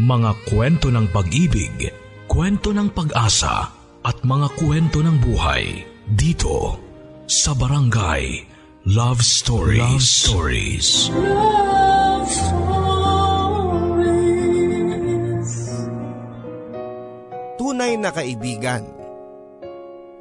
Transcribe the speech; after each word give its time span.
Mga 0.00 0.48
kwento 0.48 0.88
ng 0.88 1.12
pag-ibig, 1.12 1.92
kwento 2.24 2.72
ng 2.72 2.88
pag-asa 2.88 3.68
at 4.00 4.16
mga 4.24 4.48
kwento 4.56 5.04
ng 5.04 5.20
buhay 5.20 5.84
dito 6.08 6.80
sa 7.28 7.52
Barangay 7.52 8.48
Love 8.88 9.20
Stories. 9.20 9.76
Love 9.76 10.00
Stories. 10.00 11.12
Love 11.12 12.32
Stories. 12.32 12.80
Tunay 17.60 18.00
na 18.00 18.08
kaibigan. 18.08 18.88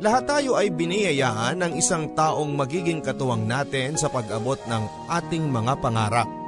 Lahat 0.03 0.27
tayo 0.27 0.59
ay 0.59 0.75
biniyayaan 0.75 1.55
ng 1.55 1.79
isang 1.79 2.11
taong 2.19 2.51
magiging 2.51 2.99
katuwang 2.99 3.47
natin 3.47 3.95
sa 3.95 4.11
pag-abot 4.11 4.59
ng 4.59 5.07
ating 5.07 5.47
mga 5.47 5.79
pangarap. 5.79 6.38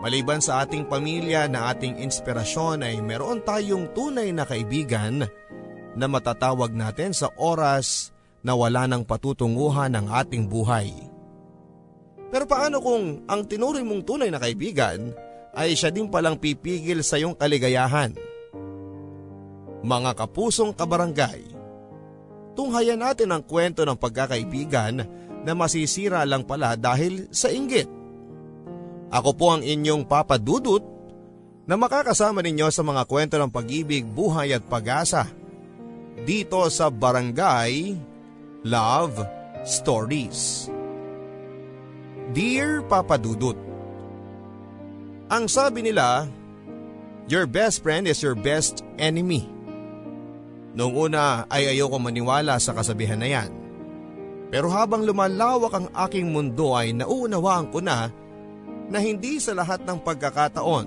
Maliban 0.00 0.40
sa 0.40 0.64
ating 0.64 0.88
pamilya 0.88 1.44
na 1.52 1.68
ating 1.76 2.00
inspirasyon 2.00 2.80
ay 2.80 3.04
meron 3.04 3.44
tayong 3.44 3.92
tunay 3.92 4.32
na 4.32 4.48
kaibigan 4.48 5.28
na 5.92 6.06
matatawag 6.08 6.72
natin 6.72 7.12
sa 7.12 7.28
oras 7.36 8.08
na 8.40 8.56
wala 8.56 8.88
ng 8.88 9.04
patutunguhan 9.04 9.92
ng 9.92 10.08
ating 10.08 10.48
buhay. 10.48 10.88
Pero 12.32 12.48
paano 12.48 12.80
kung 12.80 13.28
ang 13.28 13.44
tinuring 13.44 13.84
mong 13.84 14.02
tunay 14.08 14.32
na 14.32 14.40
kaibigan 14.40 15.12
ay 15.52 15.76
siya 15.76 15.92
din 15.92 16.08
palang 16.08 16.40
pipigil 16.40 17.04
sa 17.04 17.20
iyong 17.20 17.36
kaligayahan? 17.36 18.16
Mga 19.84 20.16
kapusong 20.16 20.72
kabarangay, 20.72 21.44
tunghayan 22.56 23.04
natin 23.04 23.36
ang 23.36 23.44
kwento 23.44 23.84
ng 23.84 24.00
pagkakaibigan 24.00 25.04
na 25.44 25.52
masisira 25.52 26.24
lang 26.24 26.48
pala 26.48 26.72
dahil 26.72 27.28
sa 27.28 27.52
inggit. 27.52 27.99
Ako 29.10 29.34
po 29.34 29.46
ang 29.50 29.62
inyong 29.66 30.06
Papa 30.06 30.38
Dudut 30.38 30.86
na 31.66 31.74
makakasama 31.74 32.46
ninyo 32.46 32.70
sa 32.70 32.86
mga 32.86 33.02
kwento 33.10 33.34
ng 33.38 33.50
pag-ibig, 33.50 34.06
buhay 34.06 34.54
at 34.54 34.62
pag-asa 34.62 35.26
dito 36.22 36.62
sa 36.70 36.94
Barangay 36.94 37.98
Love 38.62 39.26
Stories. 39.66 40.70
Dear 42.30 42.86
Papa 42.86 43.18
Dudut, 43.18 43.58
Ang 45.30 45.46
sabi 45.46 45.86
nila, 45.86 46.26
your 47.30 47.46
best 47.46 47.86
friend 47.86 48.10
is 48.10 48.18
your 48.18 48.34
best 48.34 48.82
enemy. 48.98 49.46
Noong 50.74 51.10
una 51.10 51.46
ay 51.50 51.70
ayoko 51.70 52.02
maniwala 52.02 52.58
sa 52.58 52.74
kasabihan 52.74 53.18
na 53.18 53.30
yan. 53.30 53.50
Pero 54.50 54.70
habang 54.74 55.06
lumalawak 55.06 55.70
ang 55.70 55.86
aking 55.94 56.34
mundo 56.34 56.74
ay 56.74 56.90
nauunawaan 56.94 57.70
ko 57.70 57.78
na 57.78 58.10
na 58.90 58.98
hindi 58.98 59.38
sa 59.38 59.54
lahat 59.54 59.86
ng 59.86 60.02
pagkakataon 60.02 60.86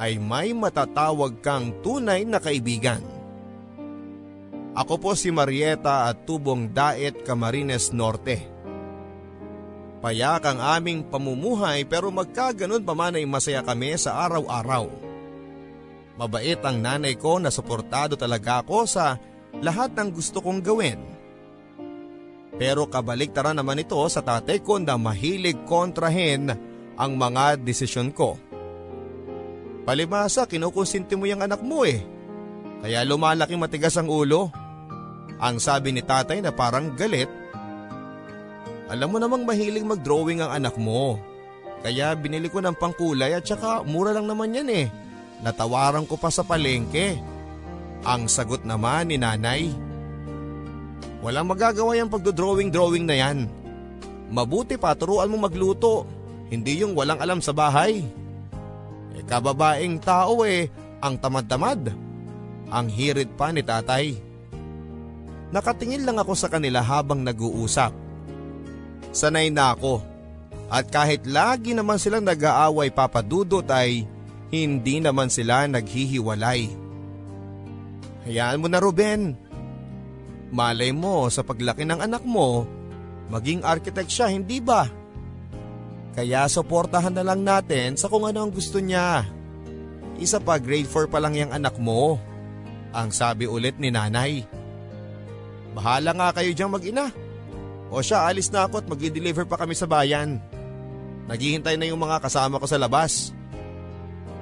ay 0.00 0.16
may 0.16 0.56
matatawag 0.56 1.44
kang 1.44 1.76
tunay 1.84 2.24
na 2.24 2.40
kaibigan. 2.40 3.04
Ako 4.78 4.94
po 4.96 5.12
si 5.18 5.28
Marieta 5.28 6.08
at 6.08 6.24
Tubong 6.24 6.70
Daet 6.70 7.26
Camarines 7.26 7.90
Norte. 7.90 8.46
Payak 9.98 10.46
ang 10.46 10.62
aming 10.62 11.02
pamumuhay 11.02 11.82
pero 11.82 12.14
magkaganon 12.14 12.86
pa 12.86 12.94
man 12.94 13.18
ay 13.18 13.26
masaya 13.26 13.66
kami 13.66 13.98
sa 13.98 14.22
araw-araw. 14.30 14.86
Mabait 16.14 16.62
ang 16.62 16.78
nanay 16.78 17.18
ko 17.18 17.42
na 17.42 17.50
suportado 17.50 18.14
talaga 18.14 18.62
ako 18.62 18.86
sa 18.86 19.18
lahat 19.58 19.98
ng 19.98 20.14
gusto 20.14 20.38
kong 20.38 20.62
gawin. 20.62 21.02
Pero 22.54 22.86
kabaliktaran 22.86 23.58
naman 23.58 23.82
ito 23.82 23.98
sa 24.06 24.22
tatay 24.22 24.62
ko 24.62 24.78
na 24.78 24.94
mahilig 24.94 25.58
kontrahin 25.66 26.54
ang 26.98 27.14
mga 27.14 27.62
desisyon 27.62 28.10
ko. 28.10 28.34
Palimasa, 29.86 30.44
kinukonsinti 30.44 31.14
mo 31.14 31.24
yung 31.24 31.40
anak 31.40 31.62
mo 31.62 31.86
eh. 31.86 32.02
Kaya 32.82 33.06
lumalaki 33.06 33.54
matigas 33.54 33.96
ang 33.96 34.10
ulo. 34.10 34.50
Ang 35.38 35.62
sabi 35.62 35.94
ni 35.94 36.02
tatay 36.02 36.42
na 36.42 36.50
parang 36.50 36.92
galit. 36.98 37.30
Alam 38.90 39.14
mo 39.14 39.18
namang 39.22 39.46
mahilig 39.46 39.86
mag-drawing 39.86 40.42
ang 40.42 40.50
anak 40.50 40.74
mo. 40.76 41.16
Kaya 41.80 42.18
binili 42.18 42.50
ko 42.50 42.58
ng 42.58 42.74
pangkulay 42.74 43.38
at 43.38 43.46
saka 43.46 43.86
mura 43.86 44.10
lang 44.10 44.26
naman 44.26 44.58
yan 44.58 44.68
eh. 44.68 44.86
Natawaran 45.46 46.04
ko 46.10 46.18
pa 46.18 46.34
sa 46.34 46.42
palengke. 46.42 47.14
Ang 48.02 48.26
sagot 48.26 48.66
naman 48.66 49.14
ni 49.14 49.16
nanay. 49.16 49.70
Walang 51.22 51.54
magagawa 51.54 51.94
yung 51.94 52.10
pagdo-drawing-drawing 52.10 53.06
na 53.06 53.16
yan. 53.16 53.38
Mabuti 54.28 54.74
pa 54.74 54.98
turuan 54.98 55.30
mo 55.30 55.46
magluto 55.46 56.17
hindi 56.48 56.80
yung 56.80 56.96
walang 56.96 57.20
alam 57.20 57.40
sa 57.44 57.52
bahay. 57.52 58.04
E 59.12 59.20
kababaeng 59.24 60.00
tao 60.00 60.44
eh, 60.48 60.72
ang 61.04 61.20
tamad-tamad. 61.20 61.92
Ang 62.68 62.86
hirit 62.92 63.32
pa 63.36 63.52
ni 63.52 63.64
tatay. 63.64 64.16
Nakatingin 65.48 66.04
lang 66.04 66.20
ako 66.20 66.36
sa 66.36 66.52
kanila 66.52 66.84
habang 66.84 67.24
nag-uusap. 67.24 67.92
Sanay 69.12 69.48
na 69.48 69.72
ako. 69.72 70.04
At 70.68 70.92
kahit 70.92 71.24
lagi 71.24 71.72
naman 71.72 71.96
silang 71.96 72.28
nag-aaway 72.28 72.92
papadudot 72.92 73.64
ay 73.72 74.04
hindi 74.52 75.00
naman 75.00 75.32
sila 75.32 75.64
naghihiwalay. 75.64 76.68
Hayaan 78.28 78.60
mo 78.60 78.68
na 78.68 78.76
Ruben. 78.76 79.32
Malay 80.52 80.92
mo 80.92 81.28
sa 81.32 81.40
paglaki 81.44 81.84
ng 81.84 82.00
anak 82.00 82.24
mo, 82.24 82.64
maging 83.28 83.64
architect 83.64 84.08
siya, 84.08 84.32
hindi 84.32 84.60
ba? 84.60 84.88
Kaya 86.16 86.46
suportahan 86.46 87.14
na 87.14 87.24
lang 87.26 87.44
natin 87.44 87.96
sa 87.98 88.06
kung 88.06 88.24
ano 88.24 88.46
ang 88.46 88.52
gusto 88.52 88.78
niya. 88.78 89.26
Isa 90.18 90.42
pa 90.42 90.58
grade 90.58 90.88
4 90.90 91.10
pa 91.10 91.22
lang 91.22 91.38
yung 91.38 91.54
anak 91.54 91.78
mo. 91.78 92.18
Ang 92.90 93.14
sabi 93.14 93.46
ulit 93.46 93.78
ni 93.78 93.92
nanay. 93.92 94.42
Bahala 95.76 96.10
nga 96.10 96.28
kayo 96.34 96.50
diyang 96.50 96.74
mag-ina. 96.74 97.12
O 97.88 98.02
siya 98.02 98.26
alis 98.26 98.50
na 98.50 98.66
ako 98.66 98.82
at 98.82 98.86
mag-deliver 98.90 99.46
pa 99.46 99.56
kami 99.56 99.78
sa 99.78 99.86
bayan. 99.86 100.42
Naghihintay 101.30 101.76
na 101.78 101.86
yung 101.86 102.00
mga 102.00 102.24
kasama 102.24 102.58
ko 102.58 102.66
sa 102.66 102.80
labas. 102.80 103.30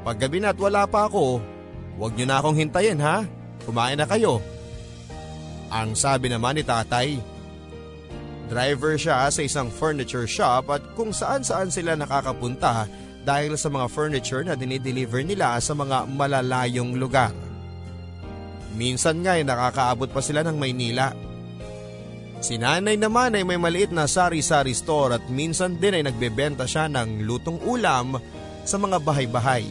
Pag 0.06 0.22
gabi 0.22 0.38
na 0.38 0.54
at 0.54 0.58
wala 0.58 0.86
pa 0.86 1.10
ako, 1.10 1.42
huwag 1.98 2.14
niyo 2.14 2.26
na 2.30 2.38
akong 2.38 2.56
hintayin 2.56 3.02
ha. 3.02 3.26
Kumain 3.66 3.98
na 3.98 4.06
kayo. 4.06 4.38
Ang 5.68 5.98
sabi 5.98 6.30
naman 6.30 6.54
ni 6.56 6.62
tatay. 6.62 7.18
Driver 8.46 8.94
siya 8.94 9.26
sa 9.26 9.42
isang 9.42 9.66
furniture 9.74 10.30
shop 10.30 10.70
at 10.70 10.82
kung 10.94 11.10
saan 11.10 11.42
saan 11.42 11.66
sila 11.66 11.98
nakakapunta 11.98 12.86
dahil 13.26 13.58
sa 13.58 13.66
mga 13.66 13.90
furniture 13.90 14.46
na 14.46 14.54
dinideliver 14.54 15.26
nila 15.26 15.58
sa 15.58 15.74
mga 15.74 16.06
malalayong 16.06 16.94
lugar. 16.94 17.34
Minsan 18.78 19.26
nga 19.26 19.34
ay 19.34 19.42
nakakaabot 19.42 20.06
pa 20.14 20.22
sila 20.22 20.46
ng 20.46 20.54
Maynila. 20.54 21.10
Si 22.38 22.54
nanay 22.54 22.94
naman 22.94 23.34
ay 23.34 23.42
may 23.42 23.58
maliit 23.58 23.90
na 23.90 24.06
sari-sari 24.06 24.76
store 24.76 25.18
at 25.18 25.24
minsan 25.26 25.74
din 25.82 25.98
ay 25.98 26.02
nagbebenta 26.06 26.68
siya 26.68 26.86
ng 26.86 27.26
lutong 27.26 27.58
ulam 27.66 28.14
sa 28.62 28.78
mga 28.78 29.02
bahay-bahay. 29.02 29.66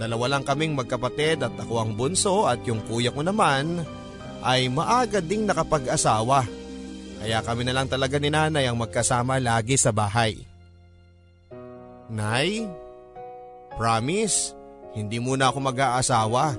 Dalawa 0.00 0.32
lang 0.32 0.48
kaming 0.48 0.72
magkapatid 0.72 1.44
at 1.44 1.52
ako 1.60 1.76
ang 1.76 1.92
bunso 1.92 2.48
at 2.48 2.64
yung 2.64 2.80
kuya 2.88 3.12
ko 3.12 3.20
naman 3.20 3.84
ay 4.40 4.72
maaga 4.72 5.20
ding 5.20 5.44
nakapag-asawa 5.44 6.59
kaya 7.20 7.44
kami 7.44 7.68
na 7.68 7.76
lang 7.76 7.84
talaga 7.84 8.16
ni 8.16 8.32
nanay 8.32 8.64
ang 8.64 8.80
magkasama 8.80 9.36
lagi 9.36 9.76
sa 9.76 9.92
bahay. 9.92 10.40
Nay, 12.08 12.64
promise, 13.76 14.56
hindi 14.96 15.20
muna 15.20 15.52
ako 15.52 15.60
mag-aasawa. 15.60 16.56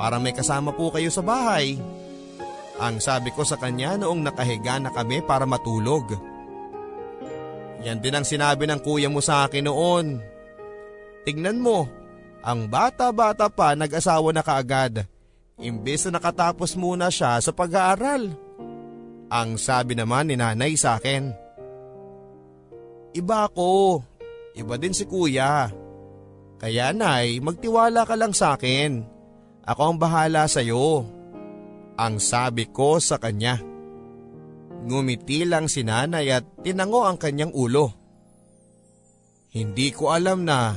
Para 0.00 0.16
may 0.16 0.32
kasama 0.32 0.72
po 0.72 0.88
kayo 0.88 1.12
sa 1.12 1.20
bahay. 1.20 1.76
Ang 2.80 3.04
sabi 3.04 3.28
ko 3.36 3.44
sa 3.44 3.60
kanya 3.60 4.00
noong 4.00 4.24
nakahiga 4.24 4.80
na 4.80 4.88
kami 4.88 5.20
para 5.20 5.44
matulog. 5.44 6.08
Yan 7.84 8.00
din 8.00 8.16
ang 8.16 8.24
sinabi 8.24 8.64
ng 8.64 8.80
kuya 8.80 9.12
mo 9.12 9.20
sa 9.20 9.44
akin 9.44 9.68
noon. 9.68 10.24
Tignan 11.28 11.60
mo, 11.60 11.84
ang 12.40 12.64
bata-bata 12.64 13.52
pa 13.52 13.76
nag-asawa 13.76 14.32
na 14.32 14.40
kaagad. 14.40 15.04
Imbes 15.60 16.08
na 16.08 16.16
nakatapos 16.16 16.72
muna 16.72 17.12
siya 17.12 17.36
sa 17.44 17.52
pag-aaral. 17.52 18.32
Ang 19.30 19.62
sabi 19.62 19.94
naman 19.94 20.26
ni 20.26 20.34
nanay 20.34 20.74
sa 20.74 20.98
akin. 20.98 21.30
Iba 23.14 23.46
ako. 23.46 24.02
Iba 24.58 24.74
din 24.74 24.90
si 24.90 25.06
kuya. 25.06 25.70
Kaya 26.58 26.90
nay, 26.90 27.38
magtiwala 27.38 28.02
ka 28.02 28.18
lang 28.18 28.34
sa 28.34 28.58
akin. 28.58 29.06
Ako 29.62 29.94
ang 29.94 29.98
bahala 30.02 30.50
sa 30.50 30.58
iyo. 30.66 31.06
Ang 31.94 32.18
sabi 32.18 32.66
ko 32.74 32.98
sa 32.98 33.22
kanya. 33.22 33.62
Ngumiti 34.82 35.46
lang 35.46 35.70
si 35.70 35.86
nanay 35.86 36.34
at 36.34 36.44
tinango 36.66 37.06
ang 37.06 37.14
kanyang 37.14 37.54
ulo. 37.54 37.94
Hindi 39.54 39.94
ko 39.94 40.10
alam 40.10 40.42
na 40.42 40.74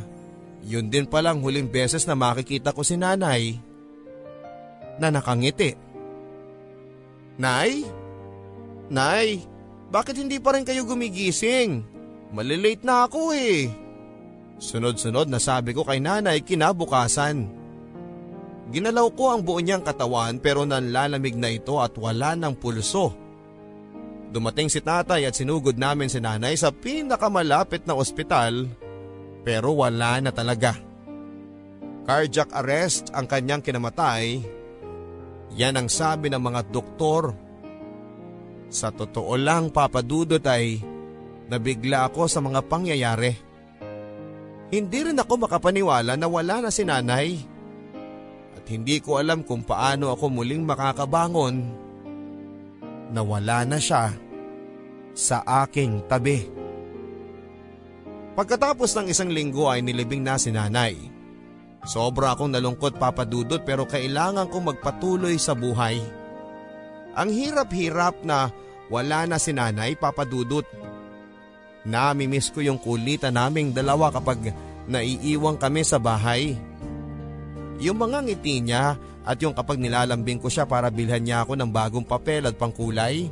yun 0.63 0.94
din 0.94 1.09
palang 1.09 1.41
huling 1.44 1.67
beses 1.67 2.05
na 2.05 2.15
makikita 2.15 2.71
ko 2.71 2.85
si 2.85 2.95
nanay 2.95 3.57
na 5.01 5.09
nakangiti. 5.09 5.73
Nay? 7.41 7.81
Nay, 7.81 8.02
bakit 9.94 10.18
hindi 10.18 10.41
pa 10.41 10.57
rin 10.57 10.65
kayo 10.65 10.83
gumigising? 10.83 11.85
Malilate 12.33 12.81
na 12.81 13.06
ako 13.06 13.30
eh. 13.38 13.69
Sunod-sunod 14.57 15.30
na 15.30 15.38
sabi 15.38 15.75
ko 15.77 15.85
kay 15.85 16.01
nanay 16.01 16.41
kinabukasan. 16.41 17.45
Ginalaw 18.74 19.13
ko 19.13 19.35
ang 19.35 19.45
buo 19.45 19.62
niyang 19.62 19.85
katawan 19.85 20.41
pero 20.41 20.65
nanlalamig 20.65 21.38
na 21.38 21.53
ito 21.53 21.77
at 21.77 21.94
wala 22.00 22.33
ng 22.33 22.57
pulso. 22.57 23.13
Dumating 24.33 24.65
si 24.65 24.81
tatay 24.81 25.29
at 25.29 25.38
sinugod 25.38 25.77
namin 25.77 26.09
si 26.09 26.18
nanay 26.18 26.57
sa 26.57 26.74
pinakamalapit 26.74 27.86
na 27.86 27.94
ospital 27.94 28.65
pero 29.45 29.77
wala 29.77 30.18
na 30.24 30.33
talaga. 30.33 30.74
Cardiac 32.09 32.50
arrest 32.56 33.13
ang 33.13 33.29
kanyang 33.29 33.62
kinamatay. 33.62 34.41
Yan 35.53 35.77
ang 35.77 35.88
sabi 35.91 36.33
ng 36.33 36.41
mga 36.41 36.74
doktor. 36.74 37.42
Sa 38.73 38.89
totoo 38.89 39.37
lang 39.37 39.69
papadudot 39.69 40.41
ay 40.49 40.81
nabigla 41.45 42.09
ako 42.09 42.25
sa 42.25 42.41
mga 42.41 42.65
pangyayari. 42.65 43.37
Hindi 44.73 44.99
rin 45.05 45.21
ako 45.21 45.45
makapaniwala 45.45 46.17
na 46.17 46.25
wala 46.25 46.65
na 46.65 46.73
si 46.73 46.81
nanay. 46.81 47.37
At 48.57 48.65
hindi 48.65 48.97
ko 48.97 49.21
alam 49.21 49.45
kung 49.45 49.61
paano 49.61 50.09
ako 50.09 50.41
muling 50.41 50.65
makakabangon 50.65 51.55
na 53.13 53.21
wala 53.21 53.61
na 53.69 53.77
siya 53.77 54.09
sa 55.13 55.45
aking 55.45 56.09
tabi. 56.09 56.41
Pagkatapos 58.33 58.97
ng 58.97 59.13
isang 59.13 59.29
linggo 59.29 59.69
ay 59.69 59.85
nilibing 59.85 60.25
na 60.25 60.41
si 60.41 60.49
nanay. 60.49 60.97
Sobra 61.85 62.33
akong 62.33 62.49
nalungkot 62.49 62.97
papadudot 62.97 63.61
pero 63.61 63.85
kailangan 63.85 64.49
kong 64.49 64.73
magpatuloy 64.73 65.37
sa 65.37 65.53
buhay. 65.53 66.22
Ang 67.13 67.30
hirap-hirap 67.30 68.25
na 68.25 68.50
wala 68.89 69.25
na 69.30 69.38
si 69.38 69.54
nanay 69.54 69.94
papadudot. 69.94 70.65
Namimiss 71.83 72.50
ko 72.50 72.63
yung 72.63 72.80
kulitan 72.80 73.36
naming 73.36 73.75
dalawa 73.75 74.10
kapag 74.10 74.54
naiiwang 74.89 75.60
kami 75.60 75.83
sa 75.86 76.01
bahay. 76.01 76.57
Yung 77.83 78.00
mga 78.00 78.24
ngiti 78.24 78.63
niya 78.63 78.95
at 79.24 79.38
yung 79.39 79.56
kapag 79.56 79.80
nilalambing 79.80 80.39
ko 80.39 80.51
siya 80.51 80.68
para 80.68 80.92
bilhan 80.92 81.24
niya 81.24 81.44
ako 81.44 81.56
ng 81.60 81.69
bagong 81.71 82.07
papel 82.07 82.48
at 82.48 82.56
pangkulay. 82.56 83.31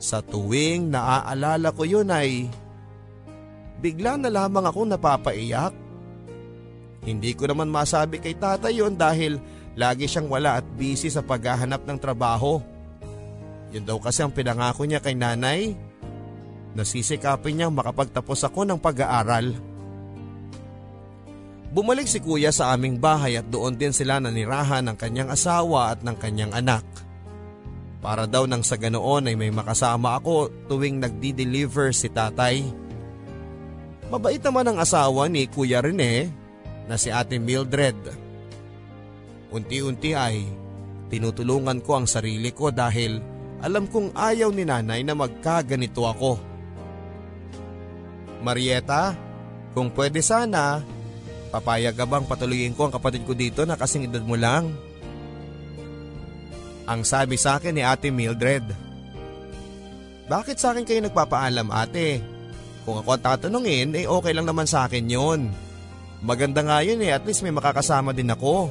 Sa 0.00 0.20
tuwing 0.20 0.92
naaalala 0.92 1.72
ko 1.72 1.88
yun 1.88 2.12
ay 2.12 2.48
bigla 3.80 4.20
na 4.20 4.28
lamang 4.28 4.68
akong 4.68 4.88
napapaiyak. 4.88 5.72
Hindi 7.04 7.36
ko 7.36 7.48
naman 7.48 7.68
masabi 7.68 8.16
kay 8.20 8.36
tatay 8.36 8.80
yon 8.80 8.96
dahil 8.96 9.36
lagi 9.74 10.06
siyang 10.06 10.30
wala 10.30 10.58
at 10.62 10.66
busy 10.78 11.10
sa 11.10 11.22
paghahanap 11.22 11.82
ng 11.86 11.98
trabaho. 11.98 12.62
Yun 13.74 13.82
daw 13.82 13.98
kasi 13.98 14.22
ang 14.22 14.30
pinangako 14.30 14.86
niya 14.86 15.02
kay 15.02 15.18
nanay 15.18 15.74
Nasisikapin 16.74 17.54
niyang 17.54 17.70
makapagtapos 17.70 18.42
ako 18.50 18.66
ng 18.66 18.82
pag-aaral. 18.82 19.54
Bumalik 21.70 22.06
si 22.06 22.18
kuya 22.22 22.50
sa 22.50 22.74
aming 22.74 22.98
bahay 22.98 23.38
at 23.38 23.46
doon 23.46 23.78
din 23.78 23.94
sila 23.94 24.18
nanirahan 24.18 24.82
ng 24.90 24.96
kanyang 24.98 25.30
asawa 25.30 25.94
at 25.94 26.02
ng 26.02 26.14
kanyang 26.18 26.50
anak. 26.54 26.82
Para 28.02 28.26
daw 28.30 28.44
nang 28.44 28.62
sa 28.66 28.78
ganoon 28.78 29.30
ay 29.30 29.34
may 29.38 29.50
makasama 29.54 30.18
ako 30.18 30.50
tuwing 30.70 31.02
nagdi-deliver 31.02 31.94
si 31.94 32.10
tatay. 32.10 32.62
Mabait 34.10 34.42
naman 34.42 34.70
ang 34.70 34.78
asawa 34.78 35.26
ni 35.30 35.48
Kuya 35.48 35.80
Rene 35.80 36.28
na 36.84 36.94
si 37.00 37.08
Ate 37.08 37.40
Mildred. 37.40 37.96
Unti-unti 39.54 40.18
ay 40.18 40.42
tinutulungan 41.14 41.78
ko 41.86 42.02
ang 42.02 42.06
sarili 42.10 42.50
ko 42.50 42.74
dahil 42.74 43.22
alam 43.62 43.86
kong 43.86 44.18
ayaw 44.18 44.50
ni 44.50 44.66
nanay 44.66 45.06
na 45.06 45.14
magkaganito 45.14 46.02
ako. 46.02 46.42
Marieta, 48.42 49.14
kung 49.72 49.94
pwede 49.94 50.20
sana, 50.26 50.82
papayag 51.54 51.94
ka 51.94 52.02
bang 52.02 52.26
patuloyin 52.26 52.74
ko 52.74 52.90
ang 52.90 52.94
kapatid 52.98 53.22
ko 53.22 53.32
dito 53.32 53.62
na 53.62 53.78
kasing 53.78 54.10
edad 54.10 54.26
mo 54.26 54.34
lang? 54.34 54.74
Ang 56.84 57.06
sabi 57.06 57.38
sa 57.38 57.56
akin 57.56 57.78
ni 57.78 57.82
ate 57.86 58.10
Mildred. 58.10 58.66
Bakit 60.28 60.56
sa 60.58 60.74
akin 60.74 60.84
kayo 60.84 61.00
nagpapaalam 61.00 61.70
ate? 61.70 62.20
Kung 62.84 63.00
ako 63.00 63.16
ang 63.16 63.24
tatanungin, 63.24 63.96
eh 63.96 64.04
okay 64.04 64.36
lang 64.36 64.44
naman 64.44 64.68
sa 64.68 64.84
akin 64.84 65.08
yon. 65.08 65.48
Maganda 66.20 66.60
nga 66.60 66.84
yun 66.84 67.00
eh, 67.00 67.16
at 67.16 67.24
least 67.24 67.40
may 67.40 67.52
makakasama 67.54 68.12
din 68.12 68.28
ako. 68.28 68.68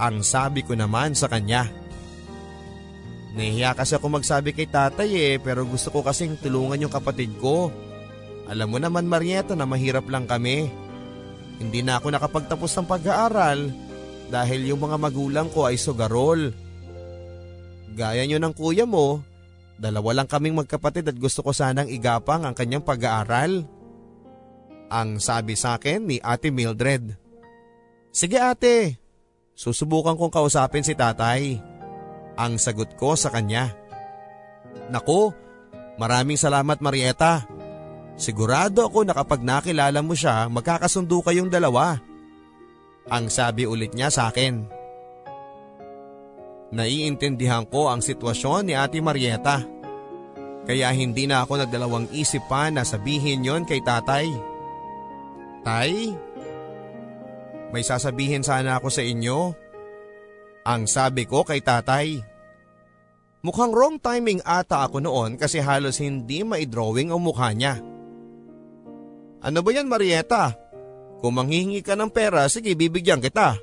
Ang 0.00 0.24
sabi 0.24 0.64
ko 0.64 0.72
naman 0.72 1.12
sa 1.12 1.28
kanya. 1.28 1.68
Nahiya 3.32 3.72
kasi 3.72 3.96
ako 3.96 4.20
magsabi 4.20 4.52
kay 4.52 4.68
tatay 4.68 5.08
eh, 5.08 5.34
pero 5.40 5.64
gusto 5.64 5.88
ko 5.88 6.04
kasing 6.04 6.36
tulungan 6.36 6.84
yung 6.84 6.92
kapatid 6.92 7.32
ko. 7.40 7.72
Alam 8.44 8.76
mo 8.76 8.78
naman 8.80 9.08
Marieta 9.08 9.56
na 9.56 9.64
mahirap 9.64 10.04
lang 10.12 10.28
kami. 10.28 10.68
Hindi 11.56 11.80
na 11.80 11.96
ako 11.96 12.12
nakapagtapos 12.12 12.70
ng 12.76 12.86
pag-aaral 12.88 13.58
dahil 14.28 14.72
yung 14.72 14.80
mga 14.84 14.96
magulang 15.00 15.48
ko 15.48 15.68
ay 15.68 15.80
sugarol. 15.80 16.52
Gaya 17.92 18.24
nyo 18.24 18.40
ng 18.40 18.54
kuya 18.56 18.88
mo, 18.88 19.20
dalawa 19.76 20.20
lang 20.20 20.28
kaming 20.28 20.56
magkapatid 20.56 21.08
at 21.08 21.16
gusto 21.16 21.44
ko 21.44 21.52
sanang 21.52 21.88
igapang 21.88 22.44
ang 22.44 22.56
kanyang 22.56 22.84
pag-aaral. 22.84 23.64
Ang 24.92 25.20
sabi 25.20 25.56
sa 25.56 25.80
akin 25.80 26.04
ni 26.04 26.16
ate 26.20 26.52
Mildred. 26.52 27.16
Sige 28.12 28.36
ate, 28.36 29.00
susubukan 29.52 30.16
kong 30.16 30.32
kausapin 30.32 30.84
si 30.84 30.96
tatay. 30.96 31.60
Ang 32.36 32.56
sagot 32.56 32.96
ko 32.96 33.12
sa 33.14 33.28
kanya. 33.28 33.72
Nako, 34.88 35.36
maraming 36.00 36.40
salamat 36.40 36.80
Marieta. 36.80 37.44
Sigurado 38.16 38.84
ako 38.84 39.08
na 39.08 39.16
kapag 39.16 39.40
nakilala 39.40 40.00
mo 40.04 40.12
siya, 40.16 40.48
magkakasundo 40.48 41.24
kayong 41.24 41.48
dalawa. 41.48 42.00
Ang 43.08 43.28
sabi 43.28 43.66
ulit 43.66 43.92
niya 43.96 44.12
sa 44.12 44.30
akin. 44.30 44.64
Naiintindihan 46.72 47.68
ko 47.68 47.92
ang 47.92 48.00
sitwasyon 48.00 48.72
ni 48.72 48.74
Ate 48.76 49.00
Marieta. 49.04 49.60
Kaya 50.64 50.88
hindi 50.94 51.28
na 51.28 51.44
ako 51.44 51.66
nagdalawang 51.66 52.08
isip 52.14 52.46
pa 52.48 52.70
na 52.72 52.86
sabihin 52.86 53.44
yon 53.44 53.68
kay 53.68 53.82
tatay. 53.84 54.30
Tay, 55.66 56.16
may 57.72 57.80
sasabihin 57.80 58.44
sana 58.44 58.76
ako 58.76 58.92
sa 58.92 59.00
inyo. 59.00 59.56
Ang 60.62 60.84
sabi 60.86 61.24
ko 61.24 61.42
kay 61.42 61.64
tatay. 61.64 62.20
Mukhang 63.42 63.74
wrong 63.74 63.98
timing 63.98 64.38
ata 64.46 64.86
ako 64.86 65.02
noon 65.02 65.34
kasi 65.34 65.58
halos 65.58 65.98
hindi 65.98 66.46
maidrawing 66.46 67.10
ang 67.10 67.18
mukha 67.18 67.50
niya. 67.50 67.82
Ano 69.42 69.58
ba 69.66 69.70
yan 69.74 69.90
Marieta? 69.90 70.54
Kung 71.18 71.34
manghihingi 71.34 71.82
ka 71.82 71.98
ng 71.98 72.14
pera, 72.14 72.46
sige 72.46 72.78
bibigyan 72.78 73.18
kita. 73.18 73.58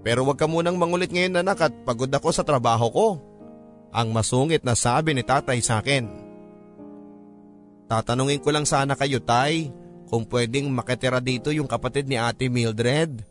Pero 0.00 0.24
wag 0.24 0.40
ka 0.40 0.48
munang 0.48 0.80
mangulit 0.80 1.12
ngayon 1.12 1.44
anak 1.44 1.68
at 1.68 1.74
pagod 1.84 2.08
ako 2.08 2.32
sa 2.32 2.46
trabaho 2.46 2.86
ko. 2.88 3.08
Ang 3.92 4.16
masungit 4.16 4.64
na 4.64 4.72
sabi 4.72 5.12
ni 5.12 5.20
tatay 5.26 5.60
sa 5.60 5.84
akin. 5.84 6.08
Tatanungin 7.90 8.40
ko 8.40 8.48
lang 8.54 8.64
sana 8.64 8.96
kayo 8.96 9.20
tay 9.20 9.68
kung 10.06 10.26
pwedeng 10.30 10.70
makitira 10.70 11.18
dito 11.18 11.50
yung 11.50 11.66
kapatid 11.66 12.06
ni 12.06 12.18
ate 12.18 12.46
Mildred. 12.46 13.22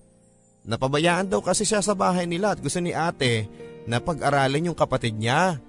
Napabayaan 0.65 1.29
daw 1.29 1.39
kasi 1.39 1.63
siya 1.63 1.79
sa 1.79 1.93
bahay 1.93 2.25
nila 2.25 2.53
at 2.55 2.59
gusto 2.59 2.81
ni 2.81 2.91
ate 2.91 3.47
na 3.85 4.01
pag-aralin 4.01 4.73
yung 4.73 4.77
kapatid 4.77 5.15
niya. 5.15 5.61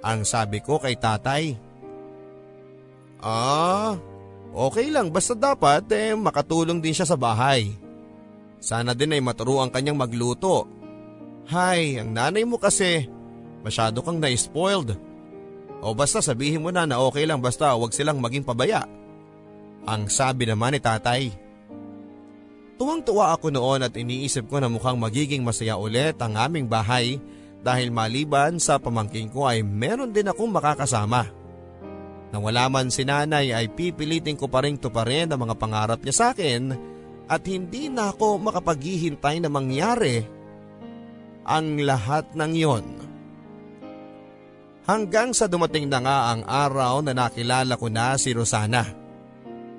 Ang 0.00 0.22
sabi 0.22 0.62
ko 0.62 0.78
kay 0.78 0.94
tatay. 0.94 1.58
Ah, 3.18 3.98
Okay 4.54 4.88
lang 4.88 5.12
basta 5.12 5.36
dapat 5.36 5.84
eh 5.92 6.16
makatulong 6.16 6.80
din 6.80 6.96
siya 6.96 7.04
sa 7.04 7.18
bahay. 7.18 7.68
Sana 8.58 8.96
din 8.96 9.12
ay 9.12 9.22
maturuan 9.22 9.68
kanyang 9.68 10.00
magluto. 10.00 10.66
Hay, 11.48 12.00
ang 12.00 12.12
nanay 12.12 12.44
mo 12.44 12.58
kasi 12.58 13.08
masyado 13.62 14.00
kang 14.00 14.20
na-spoiled. 14.20 14.96
O 15.78 15.94
basta 15.94 16.18
sabihin 16.18 16.64
mo 16.64 16.74
na 16.74 16.88
na 16.88 16.98
okay 16.98 17.22
lang 17.22 17.38
basta 17.38 17.70
wag 17.76 17.94
silang 17.94 18.18
maging 18.18 18.42
pabaya. 18.42 18.82
Ang 19.88 20.12
sabi 20.12 20.44
naman 20.44 20.76
ni 20.76 20.80
tatay. 20.84 21.32
Tuwang-tuwa 22.76 23.32
ako 23.32 23.48
noon 23.48 23.88
at 23.88 23.96
iniisip 23.96 24.52
ko 24.52 24.60
na 24.60 24.68
mukhang 24.68 25.00
magiging 25.00 25.40
masaya 25.40 25.80
ulit 25.80 26.20
ang 26.20 26.36
aming 26.36 26.68
bahay 26.68 27.16
dahil 27.64 27.88
maliban 27.88 28.60
sa 28.60 28.76
pamangking 28.76 29.32
ko 29.32 29.48
ay 29.48 29.64
meron 29.64 30.12
din 30.12 30.28
akong 30.28 30.52
makakasama. 30.52 31.26
Nang 32.28 32.44
wala 32.44 32.68
man 32.68 32.92
si 32.92 33.08
nanay 33.08 33.56
ay 33.56 33.72
pipilitin 33.72 34.36
ko 34.36 34.46
pa 34.52 34.60
rin 34.60 34.76
tuparin 34.76 35.32
ang 35.32 35.40
mga 35.48 35.56
pangarap 35.56 36.00
niya 36.04 36.14
sa 36.14 36.26
akin 36.36 36.76
at 37.24 37.42
hindi 37.48 37.88
na 37.88 38.12
ako 38.12 38.44
makapaghihintay 38.44 39.40
na 39.40 39.48
mangyari 39.48 40.22
ang 41.48 41.80
lahat 41.80 42.28
ng 42.36 42.52
yon. 42.52 42.86
Hanggang 44.84 45.32
sa 45.32 45.48
dumating 45.48 45.88
na 45.88 46.00
nga 46.00 46.18
ang 46.32 46.44
araw 46.44 47.00
na 47.00 47.16
nakilala 47.16 47.76
ko 47.80 47.88
na 47.88 48.16
si 48.20 48.32
Rosana. 48.36 49.07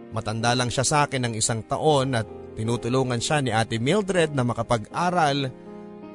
Matanda 0.10 0.58
lang 0.58 0.74
siya 0.74 0.86
sa 0.86 0.98
akin 1.06 1.30
ng 1.30 1.34
isang 1.38 1.62
taon 1.66 2.18
at 2.18 2.26
tinutulungan 2.58 3.22
siya 3.22 3.46
ni 3.46 3.54
Ate 3.54 3.78
Mildred 3.78 4.34
na 4.34 4.42
makapag-aral 4.42 5.54